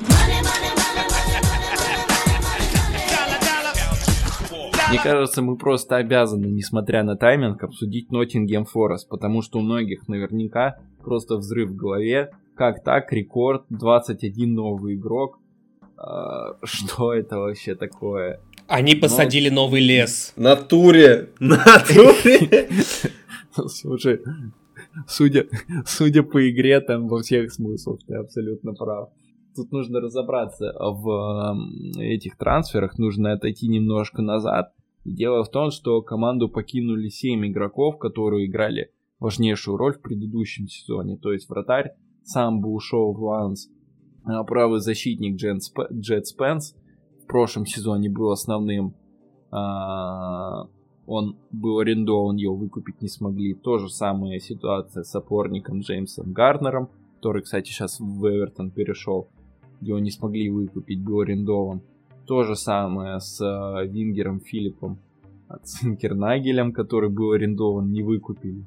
Мне 4.91 5.01
кажется, 5.03 5.41
мы 5.41 5.57
просто 5.57 5.97
обязаны, 5.97 6.49
несмотря 6.49 7.03
на 7.03 7.17
тайминг, 7.17 7.63
обсудить 7.63 8.11
Ноттингем 8.11 8.67
Форест, 8.67 9.09
потому 9.09 9.41
что 9.41 9.61
у 9.61 9.63
многих 9.63 10.07
наверняка 10.09 10.77
просто 11.03 11.37
взрыв 11.37 11.71
в 11.71 11.77
голове. 11.77 12.33
Как 12.55 12.85
так, 12.85 13.11
рекорд, 13.11 13.65
21 13.71 14.53
новый 14.53 14.97
игрок. 14.97 15.39
А, 15.97 16.59
что 16.65 17.15
это 17.15 17.39
вообще 17.39 17.75
такое? 17.75 18.41
Они 18.73 18.95
посадили 18.95 19.51
Но... 19.51 19.67
новый 19.67 19.83
лес. 19.83 20.33
Натуре! 20.35 21.29
Натуре! 21.39 22.71
Слушай, 23.67 24.23
судя, 25.07 25.47
судя 25.85 26.23
по 26.23 26.51
игре, 26.51 26.81
там 26.81 27.07
во 27.07 27.21
всех 27.21 27.53
смыслах 27.53 28.01
ты 28.07 28.15
абсолютно 28.15 28.73
прав. 28.73 29.11
тут 29.55 29.73
нужно 29.73 30.01
разобраться 30.01 30.73
в 30.81 31.55
этих 31.99 32.39
трансферах, 32.39 32.97
нужно 32.97 33.33
отойти 33.33 33.69
немножко 33.69 34.23
назад. 34.23 34.73
Дело 35.05 35.45
в 35.45 35.51
том, 35.51 35.71
что 35.71 36.01
команду 36.01 36.49
покинули 36.49 37.11
7 37.11 37.47
игроков, 37.49 37.99
которые 37.99 38.47
играли 38.47 38.91
важнейшую 39.21 39.77
роль 39.77 39.93
в 39.93 40.01
предыдущем 40.01 40.67
сезоне. 40.67 41.19
То 41.19 41.35
есть 41.35 41.47
вратарь 41.47 41.93
сам 42.25 42.63
бы 42.63 42.71
ушел 42.71 43.13
в 43.13 43.23
Ланс, 43.23 43.69
а 44.25 44.43
правый 44.45 44.81
защитник 44.81 45.37
Джет 45.37 46.27
Спенс 46.27 46.75
прошлом 47.33 47.65
сезоне 47.65 48.11
был 48.11 48.31
основным. 48.31 48.95
А, 49.51 50.69
он 51.07 51.37
был 51.51 51.79
арендован, 51.79 52.37
его 52.37 52.55
выкупить 52.55 53.01
не 53.01 53.09
смогли. 53.09 53.55
То 53.55 53.79
же 53.79 53.89
самая 53.89 54.39
ситуация 54.39 55.03
с 55.03 55.15
опорником 55.15 55.81
Джеймсом 55.81 56.35
Гарднером, 56.35 56.91
который, 57.17 57.41
кстати, 57.41 57.71
сейчас 57.71 58.01
в 58.01 58.29
Эвертон 58.29 58.71
перешел. 58.71 59.29
Его 59.81 59.99
не 59.99 60.11
смогли 60.11 60.51
выкупить, 60.51 61.03
был 61.03 61.21
арендован. 61.21 61.81
То 62.27 62.43
же 62.43 62.55
самое 62.55 63.19
с 63.19 63.41
э, 63.41 63.87
Вингером 63.89 64.41
Филиппом 64.41 64.99
Цинкернагелем, 65.63 66.73
который 66.73 67.09
был 67.09 67.33
арендован, 67.33 67.91
не 67.91 68.03
выкупили. 68.03 68.67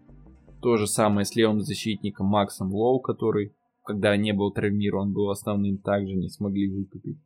То 0.61 0.77
же 0.77 0.87
самое 0.87 1.25
с 1.25 1.35
левым 1.35 1.61
защитником 1.61 2.25
Максом 2.25 2.73
Лоу, 2.73 2.99
который, 2.99 3.53
когда 3.83 4.17
не 4.17 4.33
был 4.33 4.51
травмирован, 4.51 5.13
был 5.13 5.29
основным, 5.29 5.77
также 5.77 6.15
не 6.15 6.29
смогли 6.29 6.67
выкупить. 6.67 7.17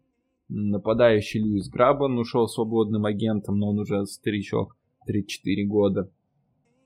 Нападающий 0.50 1.42
Льюис 1.42 1.70
Грабан 1.70 2.18
ушел 2.18 2.48
свободным 2.48 3.06
агентом, 3.06 3.60
но 3.60 3.70
он 3.70 3.80
уже 3.80 4.06
старичок, 4.08 4.76
34 5.06 5.66
года. 5.66 6.10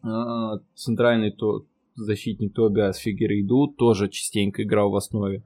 А, 0.02 0.60
центральный 0.76 1.32
то, 1.32 1.66
защитник 1.96 2.54
Тобиас 2.54 2.98
Фигерейду 2.98 3.68
тоже 3.68 4.10
частенько 4.10 4.64
играл 4.64 4.92
в 4.92 4.96
основе, 4.96 5.44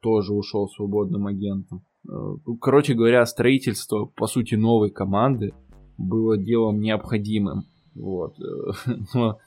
тоже 0.00 0.32
ушел 0.32 0.68
свободным 0.68 1.26
агентом. 1.28 1.84
Э, 2.08 2.10
ну, 2.44 2.56
короче 2.56 2.94
говоря, 2.94 3.24
строительство, 3.26 4.06
по 4.06 4.26
сути, 4.26 4.56
новой 4.56 4.90
команды 4.90 5.54
было 5.96 6.36
делом 6.36 6.80
необходимым. 6.80 7.66
Вот. 7.94 8.34
Но 9.14 9.38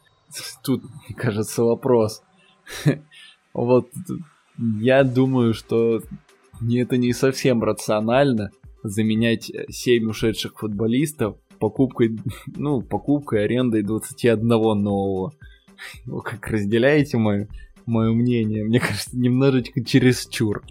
тут, 0.63 0.83
мне 0.83 1.15
кажется, 1.15 1.63
вопрос. 1.63 2.23
Вот 3.53 3.87
я 4.57 5.03
думаю, 5.03 5.53
что 5.53 6.01
это 6.61 6.97
не 6.97 7.13
совсем 7.13 7.63
рационально 7.63 8.51
заменять 8.83 9.51
7 9.69 10.09
ушедших 10.09 10.57
футболистов 10.57 11.37
покупкой, 11.59 12.17
ну, 12.47 12.81
покупкой, 12.81 13.45
арендой 13.45 13.83
21 13.83 14.45
нового. 14.47 15.33
Вы 16.05 16.21
как 16.23 16.47
разделяете 16.47 17.17
мое, 17.17 17.47
мое 17.85 18.11
мнение? 18.11 18.63
Мне 18.63 18.79
кажется, 18.79 19.17
немножечко 19.17 19.83
чересчур. 19.83 20.63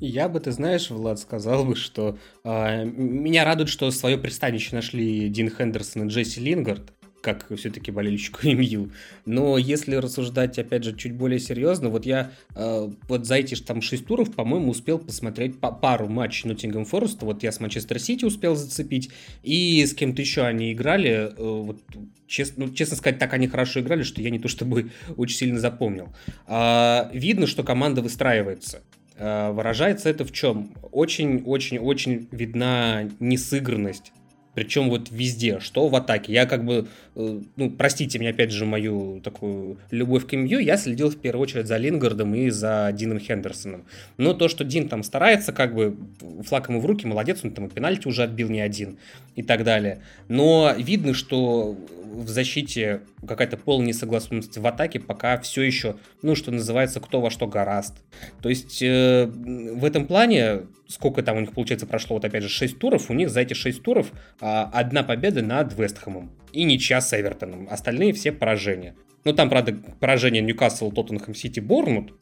Я 0.00 0.28
бы, 0.28 0.40
ты 0.40 0.52
знаешь, 0.52 0.90
Влад, 0.90 1.18
сказал 1.18 1.64
бы, 1.64 1.76
что 1.76 2.16
э, 2.44 2.84
меня 2.84 3.44
радует, 3.44 3.68
что 3.68 3.90
свое 3.90 4.18
пристанище 4.18 4.74
нашли 4.74 5.28
Дин 5.28 5.50
Хендерсон 5.50 6.06
и 6.06 6.08
Джесси 6.08 6.40
Лингард 6.40 6.92
как 7.26 7.44
все-таки 7.58 7.90
болельщику 7.90 8.38
МЮ. 8.46 8.90
Но 9.24 9.58
если 9.58 9.96
рассуждать, 9.96 10.60
опять 10.60 10.84
же, 10.84 10.96
чуть 10.96 11.12
более 11.12 11.40
серьезно, 11.40 11.88
вот 11.88 12.06
я 12.06 12.30
э, 12.54 12.88
вот 13.08 13.26
за 13.26 13.34
эти 13.34 13.56
там 13.56 13.82
шесть 13.82 14.06
туров, 14.06 14.32
по-моему, 14.32 14.70
успел 14.70 15.00
посмотреть 15.00 15.58
по 15.58 15.72
пару 15.72 16.08
матчей 16.08 16.48
Ноттингем 16.48 16.84
Фореста. 16.84 17.26
Вот 17.26 17.42
я 17.42 17.50
с 17.50 17.58
Манчестер 17.58 17.98
Сити 17.98 18.24
успел 18.24 18.54
зацепить, 18.54 19.10
и 19.42 19.84
с 19.84 19.92
кем-то 19.92 20.22
еще 20.22 20.42
они 20.42 20.72
играли. 20.72 21.10
Э, 21.10 21.32
вот, 21.36 21.82
честно, 22.28 22.66
ну, 22.66 22.72
честно 22.72 22.96
сказать, 22.96 23.18
так 23.18 23.34
они 23.34 23.48
хорошо 23.48 23.80
играли, 23.80 24.04
что 24.04 24.22
я 24.22 24.30
не 24.30 24.38
то 24.38 24.46
чтобы 24.46 24.92
очень 25.16 25.36
сильно 25.36 25.58
запомнил. 25.58 26.14
Э, 26.46 27.10
видно, 27.12 27.48
что 27.48 27.64
команда 27.64 28.02
выстраивается. 28.02 28.82
Э, 29.16 29.50
выражается 29.50 30.08
это 30.08 30.24
в 30.24 30.30
чем? 30.30 30.70
Очень-очень-очень 30.92 32.28
видна 32.30 33.10
несыгранность 33.18 34.12
причем 34.56 34.88
вот 34.88 35.10
везде, 35.10 35.60
что 35.60 35.86
в 35.86 35.94
атаке. 35.94 36.32
Я 36.32 36.46
как 36.46 36.64
бы, 36.64 36.88
э, 37.14 37.40
ну, 37.56 37.70
простите 37.70 38.18
мне 38.18 38.30
опять 38.30 38.50
же 38.50 38.64
мою 38.64 39.20
такую 39.20 39.76
любовь 39.90 40.26
к 40.26 40.32
МЮ, 40.32 40.58
я 40.60 40.78
следил 40.78 41.10
в 41.10 41.16
первую 41.16 41.42
очередь 41.42 41.66
за 41.66 41.76
Лингардом 41.76 42.34
и 42.34 42.48
за 42.48 42.90
Дином 42.94 43.20
Хендерсоном. 43.20 43.84
Но 44.16 44.32
то, 44.32 44.48
что 44.48 44.64
Дин 44.64 44.88
там 44.88 45.02
старается, 45.02 45.52
как 45.52 45.74
бы, 45.74 45.98
флаг 46.42 46.70
ему 46.70 46.80
в 46.80 46.86
руки, 46.86 47.06
молодец, 47.06 47.40
он 47.44 47.50
там 47.50 47.66
и 47.66 47.68
пенальти 47.68 48.08
уже 48.08 48.22
отбил 48.22 48.48
не 48.48 48.62
один 48.62 48.96
и 49.34 49.42
так 49.42 49.62
далее. 49.62 50.00
Но 50.28 50.72
видно, 50.78 51.12
что 51.12 51.76
в 52.02 52.28
защите 52.28 53.02
какая-то 53.26 53.58
полная 53.58 53.88
несогласованность 53.88 54.56
в 54.56 54.66
атаке 54.66 55.00
пока 55.00 55.38
все 55.38 55.62
еще, 55.62 55.96
ну, 56.22 56.34
что 56.34 56.50
называется, 56.50 57.00
кто 57.00 57.20
во 57.20 57.30
что 57.30 57.46
гораст. 57.46 57.94
То 58.40 58.48
есть 58.48 58.82
э, 58.82 59.26
в 59.26 59.84
этом 59.84 60.06
плане, 60.06 60.62
сколько 60.88 61.22
там 61.22 61.36
у 61.36 61.40
них, 61.40 61.52
получается, 61.52 61.86
прошло, 61.86 62.16
вот 62.16 62.24
опять 62.24 62.42
же, 62.42 62.48
6 62.48 62.78
туров, 62.78 63.10
у 63.10 63.14
них 63.14 63.30
за 63.30 63.40
эти 63.40 63.54
6 63.54 63.82
туров 63.82 64.12
э, 64.40 64.46
одна 64.72 65.02
победа 65.02 65.42
над 65.42 65.76
Вестхэмом 65.78 66.30
и 66.52 66.64
ничья 66.64 67.00
с 67.00 67.18
Эвертоном. 67.18 67.68
Остальные 67.70 68.12
все 68.12 68.32
поражения. 68.32 68.94
Ну, 69.24 69.32
там, 69.32 69.48
правда, 69.50 69.76
поражение 70.00 70.42
Ньюкасл, 70.42 70.90
Тоттенхэм, 70.92 71.34
Сити, 71.34 71.60
Борнмут. 71.60 72.14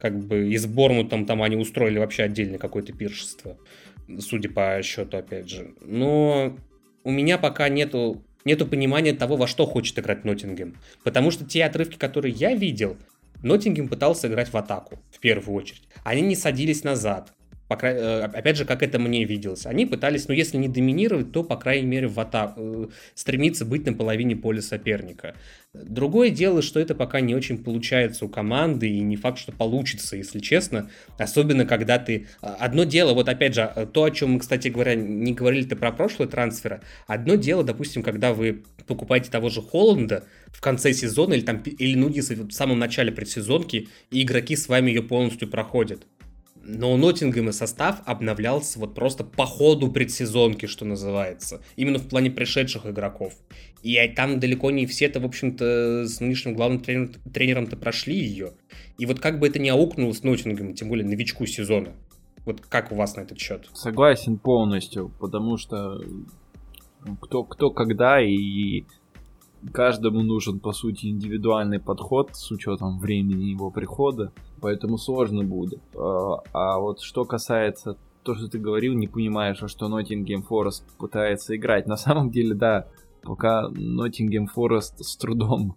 Как 0.00 0.18
бы 0.18 0.50
и 0.50 0.56
с 0.56 0.66
Борнмутом 0.66 1.26
там 1.26 1.42
они 1.42 1.56
устроили 1.56 1.98
вообще 1.98 2.24
отдельное 2.24 2.58
какое-то 2.58 2.92
пиршество. 2.92 3.58
Судя 4.20 4.48
по 4.50 4.80
счету, 4.82 5.16
опять 5.16 5.48
же. 5.48 5.72
Но 5.80 6.56
у 7.04 7.10
меня 7.10 7.38
пока 7.38 7.68
нету 7.68 8.22
нету 8.44 8.66
понимания 8.66 9.12
того, 9.12 9.36
во 9.36 9.46
что 9.46 9.66
хочет 9.66 9.98
играть 9.98 10.24
Ноттингем. 10.24 10.76
Потому 11.04 11.30
что 11.30 11.44
те 11.44 11.64
отрывки, 11.64 11.96
которые 11.96 12.32
я 12.32 12.54
видел, 12.54 12.96
Ноттингем 13.42 13.88
пытался 13.88 14.28
играть 14.28 14.52
в 14.52 14.56
атаку, 14.56 14.98
в 15.12 15.20
первую 15.20 15.56
очередь. 15.56 15.82
Они 16.02 16.22
не 16.22 16.34
садились 16.34 16.82
назад. 16.82 17.32
По, 17.68 17.74
э, 17.74 18.22
опять 18.22 18.56
же, 18.56 18.64
как 18.64 18.82
это 18.82 18.98
мне 18.98 19.24
виделось. 19.24 19.66
Они 19.66 19.84
пытались, 19.84 20.26
ну, 20.26 20.34
если 20.34 20.56
не 20.56 20.68
доминировать, 20.68 21.32
то, 21.32 21.44
по 21.44 21.56
крайней 21.56 21.86
мере, 21.86 22.08
в 22.08 22.18
атаку, 22.18 22.60
э, 22.60 22.88
стремиться 23.14 23.66
быть 23.66 23.84
на 23.84 23.92
половине 23.92 24.36
поля 24.36 24.62
соперника. 24.62 25.34
Другое 25.74 26.30
дело, 26.30 26.62
что 26.62 26.80
это 26.80 26.94
пока 26.94 27.20
не 27.20 27.34
очень 27.34 27.62
получается 27.62 28.24
у 28.24 28.28
команды, 28.30 28.88
и 28.88 29.00
не 29.00 29.16
факт, 29.16 29.38
что 29.38 29.52
получится, 29.52 30.16
если 30.16 30.38
честно. 30.38 30.90
Особенно, 31.18 31.66
когда 31.66 31.98
ты... 31.98 32.26
А, 32.40 32.56
одно 32.58 32.84
дело, 32.84 33.12
вот 33.12 33.28
опять 33.28 33.54
же, 33.54 33.70
то, 33.92 34.04
о 34.04 34.10
чем 34.10 34.32
мы, 34.32 34.40
кстати 34.40 34.68
говоря, 34.68 34.94
не 34.94 35.34
говорили-то 35.34 35.76
про 35.76 35.92
прошлые 35.92 36.28
трансферы. 36.28 36.80
Одно 37.06 37.34
дело, 37.34 37.64
допустим, 37.64 38.02
когда 38.02 38.32
вы 38.32 38.62
покупаете 38.86 39.30
того 39.30 39.50
же 39.50 39.60
Холланда 39.60 40.24
в 40.46 40.62
конце 40.62 40.94
сезона, 40.94 41.34
или 41.34 41.42
там, 41.42 41.58
или 41.58 41.94
Нудиса 41.94 42.34
в 42.34 42.50
самом 42.50 42.78
начале 42.78 43.12
предсезонки, 43.12 43.88
и 44.10 44.22
игроки 44.22 44.56
с 44.56 44.68
вами 44.68 44.90
ее 44.90 45.02
полностью 45.02 45.48
проходят. 45.48 46.06
Но 46.70 46.92
у 46.92 46.98
Ноттингема 46.98 47.52
состав 47.52 48.02
обновлялся 48.04 48.78
вот 48.78 48.94
просто 48.94 49.24
по 49.24 49.46
ходу 49.46 49.90
предсезонки, 49.90 50.66
что 50.66 50.84
называется. 50.84 51.62
Именно 51.76 51.98
в 51.98 52.08
плане 52.08 52.30
пришедших 52.30 52.84
игроков. 52.84 53.32
И 53.82 53.96
там 54.14 54.38
далеко 54.38 54.70
не 54.70 54.84
все-то, 54.84 55.18
в 55.18 55.24
общем-то, 55.24 56.04
с 56.06 56.20
нынешним 56.20 56.54
главным 56.54 56.80
тренер, 56.80 57.10
тренером-то 57.32 57.78
прошли 57.78 58.18
ее. 58.18 58.52
И 58.98 59.06
вот 59.06 59.18
как 59.18 59.38
бы 59.38 59.46
это 59.46 59.58
не 59.58 59.70
аукнуло 59.70 60.12
с 60.12 60.22
Ноттингемом, 60.22 60.74
тем 60.74 60.90
более 60.90 61.06
новичку 61.06 61.46
сезона. 61.46 61.94
Вот 62.44 62.60
как 62.60 62.92
у 62.92 62.96
вас 62.96 63.16
на 63.16 63.22
этот 63.22 63.38
счет? 63.38 63.66
Согласен 63.72 64.36
полностью, 64.36 65.10
потому 65.20 65.56
что 65.56 66.02
кто, 67.22 67.44
кто 67.44 67.70
когда 67.70 68.20
и 68.20 68.84
каждому 69.72 70.22
нужен, 70.22 70.60
по 70.60 70.72
сути, 70.72 71.06
индивидуальный 71.06 71.80
подход 71.80 72.30
с 72.34 72.50
учетом 72.50 72.98
времени 72.98 73.44
его 73.44 73.70
прихода, 73.70 74.32
поэтому 74.60 74.98
сложно 74.98 75.44
будет. 75.44 75.80
А, 75.96 76.42
а 76.52 76.78
вот 76.78 77.00
что 77.00 77.24
касается 77.24 77.96
то, 78.22 78.34
что 78.34 78.48
ты 78.48 78.58
говорил, 78.58 78.94
не 78.94 79.08
понимаешь, 79.08 79.62
а 79.62 79.68
что 79.68 79.88
Ноттингем 79.88 80.42
Форест 80.42 80.84
пытается 80.98 81.56
играть. 81.56 81.86
На 81.86 81.96
самом 81.96 82.30
деле, 82.30 82.54
да, 82.54 82.86
пока 83.22 83.68
Ноттингем 83.70 84.46
Форест 84.46 85.04
с 85.04 85.16
трудом 85.16 85.76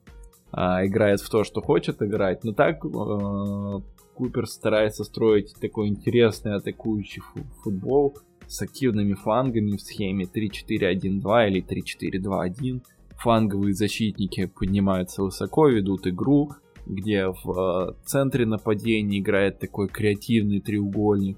а, 0.52 0.86
играет 0.86 1.22
в 1.22 1.30
то, 1.30 1.44
что 1.44 1.62
хочет 1.62 2.02
играть, 2.02 2.44
но 2.44 2.54
так 2.54 2.84
а, 2.86 3.82
Купер 4.14 4.48
старается 4.48 5.04
строить 5.04 5.56
такой 5.60 5.88
интересный 5.88 6.56
атакующий 6.56 7.24
футбол 7.64 8.18
с 8.48 8.62
активными 8.62 9.14
флангами 9.14 9.78
в 9.78 9.82
схеме 9.82 10.26
3-4-1-2 10.26 11.48
или 11.48 11.64
3-4-2-1 11.64 12.82
фланговые 13.22 13.74
защитники 13.74 14.48
поднимаются 14.48 15.22
высоко, 15.24 15.68
ведут 15.68 16.08
игру, 16.08 16.52
где 16.86 17.28
в 17.28 17.52
э, 17.52 17.94
центре 18.04 18.46
нападения 18.46 19.20
играет 19.20 19.60
такой 19.60 19.88
креативный 19.88 20.60
треугольник. 20.60 21.38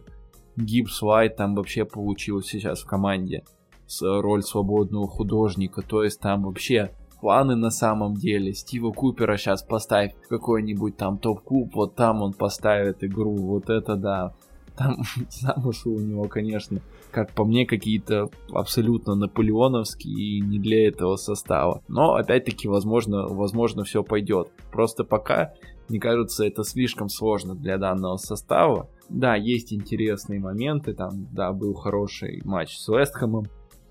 Гибс 0.55 1.01
Уайт 1.03 1.35
там 1.35 1.55
вообще 1.55 1.83
получил 1.83 2.41
сейчас 2.41 2.81
в 2.81 2.85
команде 2.85 3.43
с 3.85 4.01
роль 4.01 4.43
свободного 4.43 5.07
художника, 5.07 5.81
то 5.81 6.03
есть 6.03 6.19
там 6.19 6.43
вообще 6.43 6.91
планы 7.19 7.55
на 7.55 7.69
самом 7.69 8.15
деле. 8.15 8.53
Стива 8.53 8.91
Купера 8.91 9.35
сейчас 9.37 9.61
поставь 9.61 10.13
какой-нибудь 10.29 10.95
там 10.95 11.17
топ-куб, 11.17 11.75
вот 11.75 11.95
там 11.95 12.21
он 12.21 12.33
поставит 12.33 13.03
игру, 13.03 13.35
вот 13.35 13.69
это 13.69 13.95
да. 13.95 14.33
Там 14.77 14.97
замыслы 15.29 15.93
у 15.93 15.99
него, 15.99 16.27
конечно, 16.27 16.81
как 17.11 17.31
по 17.33 17.45
мне, 17.45 17.65
какие-то 17.65 18.29
абсолютно 18.51 19.15
наполеоновские 19.15 20.13
и 20.13 20.41
не 20.41 20.59
для 20.59 20.87
этого 20.87 21.15
состава. 21.15 21.81
Но, 21.87 22.15
опять-таки, 22.15 22.67
возможно, 22.67 23.27
возможно, 23.27 23.83
все 23.83 24.03
пойдет. 24.03 24.49
Просто 24.71 25.03
пока 25.03 25.53
Мне 25.89 25.99
кажется, 25.99 26.45
это 26.45 26.63
слишком 26.63 27.09
сложно 27.09 27.55
для 27.55 27.77
данного 27.77 28.17
состава. 28.17 28.89
Да, 29.09 29.35
есть 29.35 29.73
интересные 29.73 30.39
моменты, 30.39 30.93
там, 30.93 31.27
да, 31.31 31.51
был 31.51 31.73
хороший 31.73 32.41
матч 32.45 32.77
с 32.77 32.87
Вестхэмом, 32.87 33.45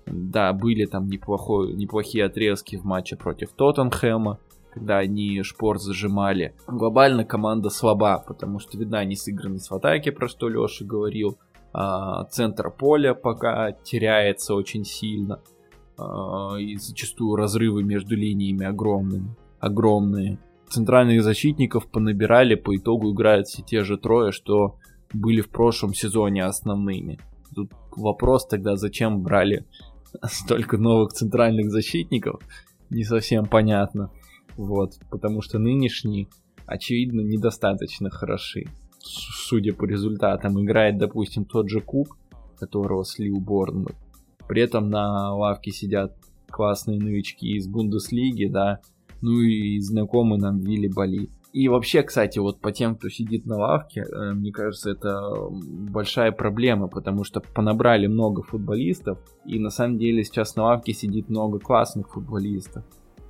да, 0.05 0.53
были 0.53 0.85
там 0.85 1.07
неплохой, 1.07 1.73
неплохие 1.73 2.25
отрезки 2.25 2.75
в 2.75 2.83
матче 2.83 3.15
против 3.15 3.51
Тоттенхэма, 3.53 4.39
когда 4.73 4.97
они 4.97 5.43
шпор 5.43 5.79
зажимали. 5.79 6.55
Глобально 6.67 7.25
команда 7.25 7.69
слаба, 7.69 8.23
потому 8.25 8.59
что 8.59 8.77
видна 8.77 9.05
несыгранность 9.05 9.69
в 9.69 9.75
атаке, 9.75 10.11
про 10.11 10.27
что 10.27 10.49
Леша 10.49 10.83
говорил. 10.83 11.37
А, 11.73 12.25
центр 12.25 12.71
поля 12.71 13.13
пока 13.13 13.71
теряется 13.71 14.55
очень 14.55 14.83
сильно. 14.83 15.41
А, 15.97 16.55
и 16.57 16.75
зачастую 16.75 17.35
разрывы 17.35 17.83
между 17.83 18.15
линиями 18.15 18.65
огромные. 18.65 19.35
огромные. 19.59 20.39
Центральных 20.69 21.23
защитников 21.23 21.85
понабирали, 21.85 22.55
по 22.55 22.75
итогу 22.75 23.13
играют 23.13 23.47
все 23.47 23.61
те 23.61 23.83
же 23.83 23.97
трое, 23.97 24.31
что 24.31 24.77
были 25.13 25.41
в 25.41 25.49
прошлом 25.49 25.93
сезоне 25.93 26.45
основными. 26.45 27.19
Тут 27.53 27.71
вопрос 27.95 28.47
тогда, 28.47 28.75
зачем 28.75 29.21
брали 29.21 29.67
столько 30.23 30.77
новых 30.77 31.13
центральных 31.13 31.69
защитников, 31.69 32.41
не 32.89 33.03
совсем 33.03 33.45
понятно. 33.45 34.09
Вот, 34.57 34.99
потому 35.09 35.41
что 35.41 35.59
нынешние, 35.59 36.27
очевидно, 36.65 37.21
недостаточно 37.21 38.09
хороши. 38.09 38.65
Судя 38.99 39.73
по 39.73 39.85
результатам, 39.85 40.63
играет, 40.63 40.97
допустим, 40.97 41.45
тот 41.45 41.69
же 41.69 41.81
Кук, 41.81 42.17
которого 42.57 43.03
слил 43.03 43.39
Борнмут. 43.39 43.95
При 44.47 44.61
этом 44.61 44.89
на 44.89 45.35
лавке 45.35 45.71
сидят 45.71 46.15
классные 46.49 46.99
новички 46.99 47.55
из 47.55 47.67
Бундеслиги, 47.67 48.45
да, 48.45 48.79
ну 49.21 49.41
и 49.41 49.79
знакомый 49.79 50.39
нам 50.39 50.59
Вилли 50.59 50.87
Бали. 50.87 51.29
И 51.53 51.67
вообще, 51.67 52.01
кстати, 52.01 52.39
вот 52.39 52.59
по 52.59 52.71
тем, 52.71 52.95
кто 52.95 53.09
сидит 53.09 53.45
на 53.45 53.57
лавке, 53.57 54.01
э, 54.01 54.33
мне 54.33 54.51
кажется, 54.51 54.89
это 54.89 55.21
большая 55.51 56.31
проблема, 56.31 56.87
потому 56.87 57.23
что 57.23 57.41
понабрали 57.41 58.07
много 58.07 58.41
футболистов, 58.41 59.19
и 59.45 59.59
на 59.59 59.69
самом 59.69 59.99
деле 59.99 60.23
сейчас 60.23 60.55
на 60.55 60.63
лавке 60.63 60.93
сидит 60.93 61.29
много 61.29 61.59
классных 61.59 62.09
футболистов. 62.09 62.83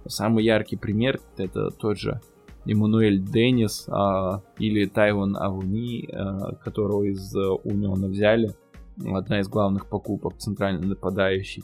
Самый 0.06 0.44
яркий 0.44 0.76
пример 0.76 1.20
это 1.38 1.70
тот 1.70 1.98
же 1.98 2.22
Эммануэль 2.66 3.20
Деннис 3.20 3.88
а, 3.90 4.42
или 4.58 4.86
Тайван 4.86 5.36
Авуни, 5.36 6.10
а, 6.12 6.56
которого 6.56 7.04
из 7.04 7.36
Униона 7.36 8.08
взяли. 8.08 8.56
Одна 9.06 9.40
из 9.40 9.48
главных 9.48 9.88
покупок 9.88 10.38
центральный 10.38 10.88
нападающий. 10.88 11.64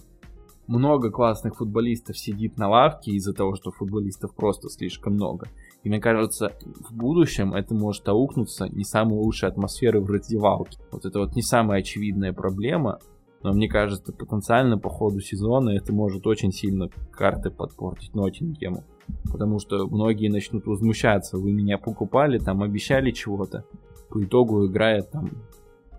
Много 0.68 1.10
классных 1.10 1.58
футболистов 1.58 2.18
сидит 2.18 2.58
на 2.58 2.70
лавке 2.70 3.12
из-за 3.14 3.34
того, 3.34 3.56
что 3.56 3.72
футболистов 3.72 4.36
просто 4.36 4.70
слишком 4.70 5.14
много. 5.14 5.48
И 5.84 5.90
мне 5.90 6.00
кажется, 6.00 6.54
в 6.62 6.94
будущем 6.94 7.56
это 7.56 7.74
может 7.74 8.08
аукнуться 8.08 8.68
не 8.68 8.84
самой 8.84 9.18
лучшей 9.18 9.50
атмосферы 9.50 10.00
в 10.00 10.10
раздевалке. 10.12 10.78
Вот 10.92 11.06
это 11.06 11.20
вот 11.20 11.36
не 11.36 11.42
самая 11.42 11.80
очевидная 11.80 12.34
проблема, 12.34 13.00
но 13.42 13.54
мне 13.54 13.70
кажется, 13.70 14.12
потенциально 14.12 14.78
по 14.78 14.90
ходу 14.90 15.22
сезона 15.22 15.70
это 15.70 15.94
может 15.94 16.28
очень 16.28 16.52
сильно 16.52 16.90
карты 17.12 17.50
подпортить 17.50 18.14
Ноттингему. 18.14 18.84
Потому 19.32 19.60
что 19.60 19.88
многие 19.88 20.28
начнут 20.28 20.66
возмущаться. 20.68 21.38
Вы 21.38 21.52
меня 21.52 21.78
покупали, 21.78 22.38
там 22.38 22.62
обещали 22.62 23.12
чего-то. 23.12 23.64
По 24.10 24.24
итогу 24.24 24.68
играет 24.68 25.10
там 25.12 25.30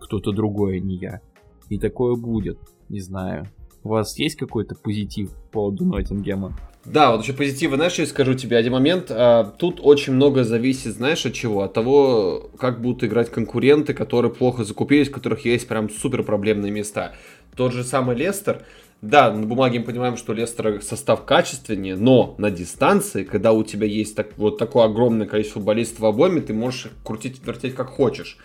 кто-то 0.01 0.33
другой, 0.33 0.77
а 0.77 0.81
не 0.81 0.97
я. 0.97 1.21
И 1.69 1.79
такое 1.79 2.15
будет. 2.15 2.59
Не 2.89 3.01
знаю. 3.01 3.47
У 3.83 3.89
вас 3.89 4.19
есть 4.19 4.37
какой-то 4.37 4.75
позитив 4.75 5.33
по 5.33 5.53
поводу 5.53 5.87
Ноттингема? 5.87 6.57
Да, 6.85 7.13
вот 7.13 7.23
еще 7.23 7.35
позитивы, 7.35 7.77
знаешь, 7.77 7.99
я 7.99 8.07
скажу 8.07 8.35
тебе 8.35 8.57
один 8.57 8.73
момент. 8.73 9.11
А, 9.11 9.45
тут 9.45 9.81
очень 9.83 10.15
много 10.15 10.45
зависит, 10.45 10.95
знаешь, 10.95 11.27
от 11.27 11.35
чего? 11.35 11.63
От 11.63 11.75
того, 11.75 12.51
как 12.59 12.81
будут 12.81 13.05
играть 13.05 13.31
конкуренты, 13.31 13.93
которые 13.93 14.33
плохо 14.33 14.65
закупились, 14.65 15.11
у 15.11 15.13
которых 15.13 15.45
есть 15.45 15.69
прям 15.69 15.91
супер 15.91 16.23
проблемные 16.23 16.73
места. 16.73 17.13
Тот 17.55 17.75
же 17.75 17.85
самый 17.85 18.17
Лестер, 18.17 18.63
да, 19.03 19.31
на 19.31 19.47
бумаге 19.47 19.81
мы 19.81 19.87
понимаем, 19.87 20.17
что 20.17 20.33
Лестер 20.33 20.81
состав 20.83 21.25
качественнее, 21.27 21.97
но 21.97 22.35
на 22.39 22.51
дистанции, 22.51 23.25
когда 23.25 23.53
у 23.53 23.63
тебя 23.63 23.87
есть 23.87 24.15
так, 24.15 24.29
вот 24.39 24.57
такое 24.57 24.85
огромное 24.85 25.27
количество 25.27 25.61
футболистов 25.61 26.01
в 26.01 26.07
обойме, 26.07 26.41
ты 26.41 26.55
можешь 26.55 26.91
крутить, 27.05 27.41
вертеть 27.47 27.75
как 27.75 27.89
хочешь. 27.89 28.39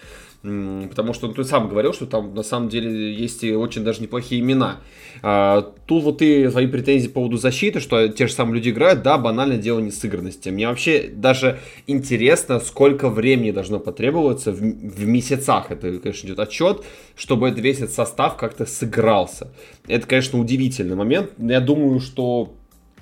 Потому 0.90 1.14
что 1.14 1.28
ну, 1.28 1.34
ты 1.34 1.44
сам 1.44 1.70
говорил, 1.70 1.94
что 1.94 2.06
там 2.06 2.36
на 2.36 2.44
самом 2.44 2.70
деле 2.70 3.14
есть 3.14 3.44
и 3.44 3.54
очень 3.56 3.84
даже 3.84 4.02
неплохие 4.02 4.42
имена. 4.42 4.78
А, 5.24 5.74
тут 5.88 6.04
вот 6.04 6.20
ты 6.20 6.52
свои 6.52 6.68
претензии 6.68 7.08
по 7.08 7.16
поводу 7.16 7.38
защиты, 7.38 7.80
что 7.80 8.08
те 8.10 8.28
же 8.28 8.34
самые 8.34 8.56
люди 8.56 8.70
играют, 8.70 9.02
да, 9.02 9.18
банальное 9.18 9.58
дело 9.58 9.80
не 9.80 9.92
сыгранности. 9.92 10.50
Мне 10.50 10.68
вообще 10.68 11.10
даже 11.12 11.60
интересно, 11.88 12.60
сколько 12.60 13.10
времени 13.10 13.52
должно 13.52 13.80
потребоваться 13.80 14.52
в, 14.52 14.58
в 14.60 15.08
месяцах, 15.08 15.72
это, 15.72 15.98
конечно, 15.98 16.28
идет 16.28 16.40
отчет, 16.40 16.84
чтобы 17.16 17.48
этот 17.48 17.62
весь 17.62 17.78
этот 17.78 17.94
состав 17.94 18.38
как-то 18.38 18.66
сыгрался. 18.66 19.52
Это, 19.88 20.06
конечно, 20.06 20.40
удивительный 20.40 20.96
момент. 20.96 21.32
Я 21.40 21.60
думаю, 21.60 22.00
что 22.00 22.54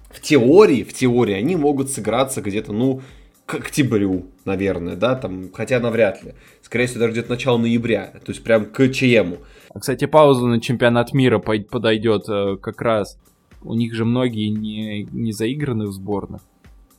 в 0.10 0.22
теории, 0.22 0.84
в 0.84 0.94
теории 0.94 1.34
они 1.34 1.56
могут 1.56 1.90
сыграться 1.90 2.42
где-то, 2.42 2.72
ну, 2.72 3.02
к 3.46 3.56
октябрю, 3.56 4.28
наверное, 4.46 4.96
да, 4.96 5.16
там, 5.16 5.52
хотя 5.54 5.80
навряд 5.80 6.24
ли. 6.24 6.34
Скорее 6.62 6.88
всего, 6.88 7.02
даже 7.02 7.12
где-то 7.14 7.30
начало 7.30 7.58
ноября, 7.58 8.14
то 8.24 8.32
есть 8.32 8.44
прям 8.44 8.66
к 8.66 8.90
ЧМу. 8.90 9.40
А, 9.70 9.80
кстати, 9.80 10.06
пауза 10.06 10.46
на 10.46 10.62
чемпионат 10.62 11.14
мира 11.14 11.40
подойдет 11.40 12.24
э, 12.30 12.58
как 12.62 12.82
раз. 12.82 13.18
У 13.62 13.74
них 13.76 13.94
же 13.94 14.06
многие 14.06 14.50
не, 14.50 15.04
не 15.12 15.32
заиграны 15.32 15.88
в 15.88 15.94
сборных. 15.94 16.42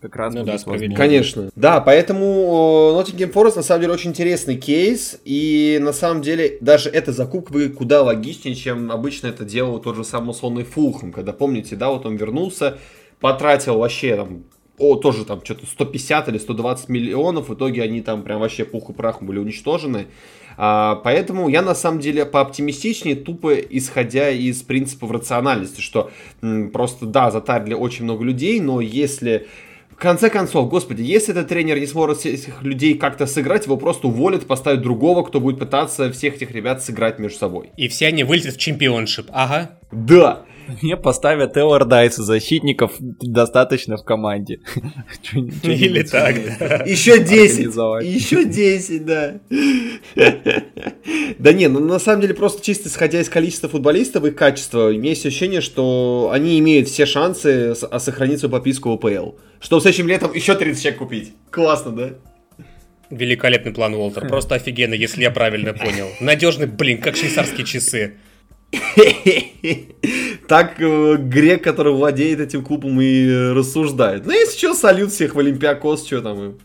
Как 0.00 0.16
раз 0.16 0.34
ну 0.34 0.44
да, 0.44 0.58
Конечно. 0.94 1.50
Да, 1.56 1.80
поэтому 1.80 2.92
Nottingham 2.94 3.32
Forest 3.32 3.56
на 3.56 3.62
самом 3.62 3.80
деле 3.80 3.94
очень 3.94 4.10
интересный 4.10 4.56
кейс. 4.56 5.18
И 5.24 5.78
на 5.80 5.94
самом 5.94 6.20
деле 6.20 6.58
даже 6.60 6.90
эта 6.90 7.10
закупка 7.10 7.70
куда 7.70 8.02
логичнее, 8.02 8.54
чем 8.54 8.92
обычно 8.92 9.28
это 9.28 9.46
делал 9.46 9.78
тот 9.78 9.96
же 9.96 10.04
самый 10.04 10.30
условный 10.32 10.64
Фулхам. 10.64 11.10
Когда 11.10 11.32
помните, 11.32 11.74
да, 11.74 11.88
вот 11.90 12.04
он 12.04 12.16
вернулся, 12.16 12.76
потратил 13.18 13.78
вообще 13.78 14.14
там 14.16 14.44
о, 14.78 14.96
тоже 14.96 15.24
там 15.24 15.40
что-то 15.44 15.66
150 15.66 16.28
или 16.28 16.38
120 16.38 16.88
миллионов, 16.88 17.48
в 17.48 17.55
итоге 17.55 17.82
они 17.82 18.01
там 18.01 18.22
прям 18.22 18.40
вообще 18.40 18.64
пух 18.64 18.90
и 18.90 18.92
прахом 18.92 19.26
были 19.26 19.38
уничтожены. 19.38 20.06
А, 20.56 20.96
поэтому 20.96 21.48
я 21.48 21.62
на 21.62 21.74
самом 21.74 22.01
деле 22.01 22.24
пооптимистичнее, 22.24 23.16
тупо 23.16 23.55
исходя 23.55 24.30
из 24.30 24.62
принципов 24.62 25.10
рациональности, 25.10 25.80
что 25.80 26.10
м, 26.42 26.70
просто 26.70 27.06
да, 27.06 27.30
затарили 27.30 27.74
очень 27.74 28.05
много 28.05 28.24
людей, 28.24 28.60
но 28.60 28.80
если 28.80 29.46
в 29.90 29.96
конце 29.96 30.28
концов, 30.28 30.68
господи, 30.68 31.02
если 31.02 31.32
этот 31.32 31.48
тренер 31.48 31.78
не 31.78 31.86
сможет 31.86 32.26
этих 32.26 32.62
людей 32.62 32.94
как-то 32.94 33.26
сыграть, 33.26 33.66
его 33.66 33.76
просто 33.76 34.09
уволят, 34.09 34.44
поставят 34.44 34.82
другого, 34.82 35.22
кто 35.22 35.40
будет 35.40 35.60
пытаться 35.60 36.10
всех 36.10 36.34
этих 36.34 36.51
ребят 36.51 36.82
сыграть 36.82 37.20
между 37.20 37.38
собой. 37.38 37.70
И 37.76 37.86
все 37.86 38.09
они 38.09 38.24
вылетят 38.24 38.55
в 38.55 38.59
чемпионшип, 38.59 39.26
ага. 39.32 39.78
Да. 39.92 40.44
Мне 40.82 40.96
поставят 40.96 41.56
Эллар 41.56 41.84
Дайса, 41.84 42.22
защитников 42.22 42.92
достаточно 42.98 43.96
в 43.96 44.04
команде. 44.04 44.60
Или 45.62 46.02
так, 46.02 46.36
Еще 46.86 47.22
10. 47.22 47.66
Еще 48.04 48.44
10, 48.44 49.04
да. 49.04 49.40
Да 51.38 51.52
не, 51.52 51.68
ну 51.68 51.80
на 51.80 51.98
самом 51.98 52.22
деле 52.22 52.34
просто 52.34 52.64
чисто 52.64 52.88
исходя 52.88 53.20
из 53.20 53.28
количества 53.28 53.68
футболистов 53.68 54.24
и 54.24 54.30
качества, 54.30 54.88
есть 54.88 55.26
ощущение, 55.26 55.60
что 55.60 56.30
они 56.32 56.58
имеют 56.58 56.88
все 56.88 57.06
шансы 57.06 57.74
сохранить 57.74 58.40
свою 58.40 58.52
подписку 58.52 58.90
в 58.90 58.92
АПЛ. 58.94 59.36
Что 59.60 59.78
в 59.78 59.82
следующем 59.82 60.08
летом 60.08 60.32
еще 60.32 60.54
30 60.54 60.82
человек 60.82 60.98
купить. 60.98 61.32
Классно, 61.50 61.90
да? 61.92 62.10
Великолепный 63.10 63.72
план, 63.72 63.94
Уолтер. 63.94 64.26
Просто 64.28 64.54
офигенно, 64.56 64.94
если 64.94 65.22
я 65.22 65.30
правильно 65.30 65.72
понял. 65.72 66.08
Надежный, 66.20 66.66
блин, 66.66 67.00
как 67.00 67.16
швейцарские 67.16 67.66
часы. 67.66 68.14
Так 70.48 70.74
э, 70.78 71.16
грек, 71.16 71.64
который 71.64 71.92
владеет 71.92 72.40
этим 72.40 72.62
клубом 72.62 73.01
и 73.01 73.52
рассуждает. 73.52 74.26
Ну, 74.26 74.32
если 74.32 74.59
что, 74.59 74.74
салют 74.74 75.10
всех 75.10 75.34
в 75.34 75.38
Олимпиакос, 75.38 76.06
что 76.06 76.20
там, 76.20 76.59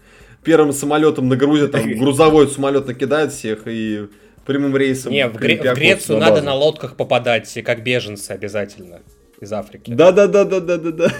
первым 0.44 0.73
самолетом 0.73 1.30
нагрузят, 1.30 1.72
там, 1.72 1.90
грузовой 1.98 2.49
самолет 2.49 2.88
накидает 2.88 3.31
всех 3.31 3.61
и 3.68 4.07
прямым 4.45 4.76
рейсом. 4.76 5.14
Не, 5.14 5.27
в, 5.27 5.36
Гре- 5.36 5.73
в 5.73 5.76
Грецию 5.76 6.18
на 6.18 6.30
надо 6.30 6.41
на 6.41 6.53
лодках 6.56 6.95
попадать, 6.98 7.57
как 7.64 7.84
беженцы 7.84 8.31
обязательно 8.31 8.99
из 9.40 9.53
Африки. 9.53 9.91
Да-да-да-да-да-да. 9.91 11.11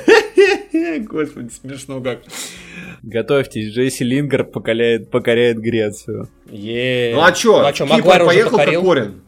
Господи, 1.00 1.50
смешно 1.50 2.02
как. 2.02 2.20
Готовьтесь, 3.02 3.74
Джесси 3.74 4.04
Лингер 4.04 4.44
покоряет, 4.44 5.10
покоряет 5.10 5.60
Грецию. 5.60 6.28
Е-е-е. 6.50 7.16
Ну 7.16 7.24
а 7.24 7.32
чё, 7.32 7.60
ну, 7.60 7.66
а 7.66 7.74
чё 7.74 7.88
Кипр 7.88 8.26
поехал 8.26 8.58
как 8.58 8.66
Корин. 8.68 9.22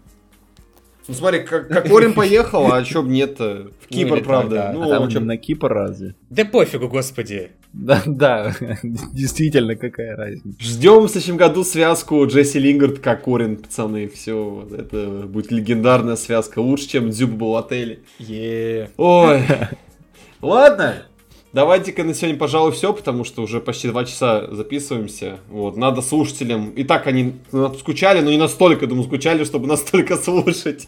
Ну 1.07 1.13
смотри, 1.13 1.39
как, 1.39 1.67
как 1.67 1.87
Корин 1.87 2.13
поехал, 2.15 2.71
а 2.71 2.83
чё 2.83 3.01
б 3.01 3.09
нет 3.09 3.39
В 3.39 3.87
Кипр, 3.89 4.17
ну, 4.17 4.23
правда. 4.23 4.55
Да. 4.55 4.71
Ну, 4.73 4.83
а 4.83 4.99
там 4.99 5.09
чё... 5.09 5.19
на 5.19 5.37
Кипр 5.37 5.71
разве? 5.71 6.15
Да 6.29 6.45
пофигу, 6.45 6.87
господи. 6.87 7.51
Да, 7.73 8.01
да, 8.05 8.53
действительно, 8.83 9.75
какая 9.75 10.15
разница. 10.15 10.47
Ждем 10.59 11.03
в 11.03 11.09
следующем 11.09 11.37
году 11.37 11.63
связку 11.63 12.25
Джесси 12.27 12.59
Лингард 12.59 12.99
как 12.99 13.23
Корин, 13.23 13.57
пацаны. 13.57 14.07
Все, 14.09 14.67
это 14.77 15.27
будет 15.27 15.51
легендарная 15.51 16.15
связка. 16.15 16.59
Лучше, 16.59 16.89
чем 16.89 17.09
Дзюб 17.09 17.31
был 17.31 17.51
в 17.51 17.55
отеле. 17.55 17.99
Ой. 18.97 19.41
Ладно. 20.41 21.03
Давайте-ка 21.53 22.05
на 22.05 22.13
сегодня, 22.13 22.39
пожалуй, 22.39 22.71
все, 22.71 22.93
потому 22.93 23.25
что 23.25 23.41
уже 23.41 23.59
почти 23.59 23.89
два 23.89 24.05
часа 24.05 24.47
записываемся. 24.51 25.39
Вот, 25.49 25.75
надо 25.75 26.01
слушателям. 26.01 26.69
И 26.71 26.85
так 26.85 27.07
они 27.07 27.33
скучали, 27.77 28.21
но 28.21 28.31
не 28.31 28.37
настолько, 28.37 28.87
думаю, 28.87 29.03
скучали, 29.03 29.43
чтобы 29.43 29.67
настолько 29.67 30.15
слушать. 30.23 30.87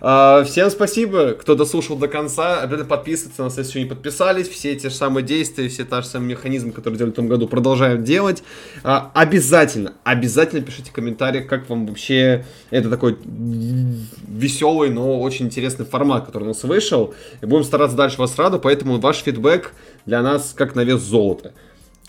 А, 0.00 0.44
всем 0.44 0.70
спасибо, 0.70 1.32
кто 1.32 1.54
дослушал 1.54 1.96
до 1.96 2.08
конца. 2.08 2.60
Обязательно 2.60 2.88
подписываться 2.88 3.42
на 3.42 3.46
нас, 3.46 3.58
если 3.58 3.70
еще 3.70 3.82
не 3.82 3.88
подписались. 3.88 4.48
Все 4.48 4.74
те 4.76 4.88
же 4.88 4.94
самые 4.94 5.24
действия, 5.24 5.68
все 5.68 5.84
те 5.84 6.00
же 6.00 6.06
самые 6.06 6.30
механизмы, 6.30 6.72
которые 6.72 6.98
делали 6.98 7.12
в 7.12 7.16
том 7.16 7.28
году, 7.28 7.48
продолжаем 7.48 8.04
делать. 8.04 8.42
А, 8.82 9.10
обязательно, 9.14 9.94
обязательно 10.04 10.62
пишите 10.62 10.90
в 10.90 10.94
комментариях, 10.94 11.46
как 11.46 11.68
вам 11.68 11.86
вообще 11.86 12.44
это 12.70 12.90
такой 12.90 13.18
веселый, 13.24 14.90
но 14.90 15.20
очень 15.20 15.46
интересный 15.46 15.86
формат, 15.86 16.26
который 16.26 16.44
у 16.44 16.48
нас 16.48 16.62
вышел. 16.64 17.14
И 17.40 17.46
будем 17.46 17.64
стараться 17.64 17.96
дальше 17.96 18.18
вас 18.18 18.36
радовать, 18.36 18.62
поэтому 18.62 18.98
ваш 18.98 19.18
фидбэк 19.18 19.72
для 20.04 20.22
нас 20.22 20.52
как 20.56 20.74
на 20.74 20.82
вес 20.82 21.00
золота. 21.00 21.52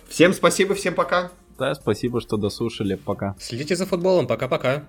Всем 0.08 0.34
спасибо, 0.34 0.74
всем 0.76 0.94
пока. 0.94 1.32
Да, 1.58 1.74
спасибо, 1.74 2.22
что 2.22 2.38
дослушали. 2.38 2.96
Пока. 2.96 3.36
Следите 3.40 3.76
за 3.76 3.86
футболом. 3.86 4.28
Пока-пока. 4.28 4.84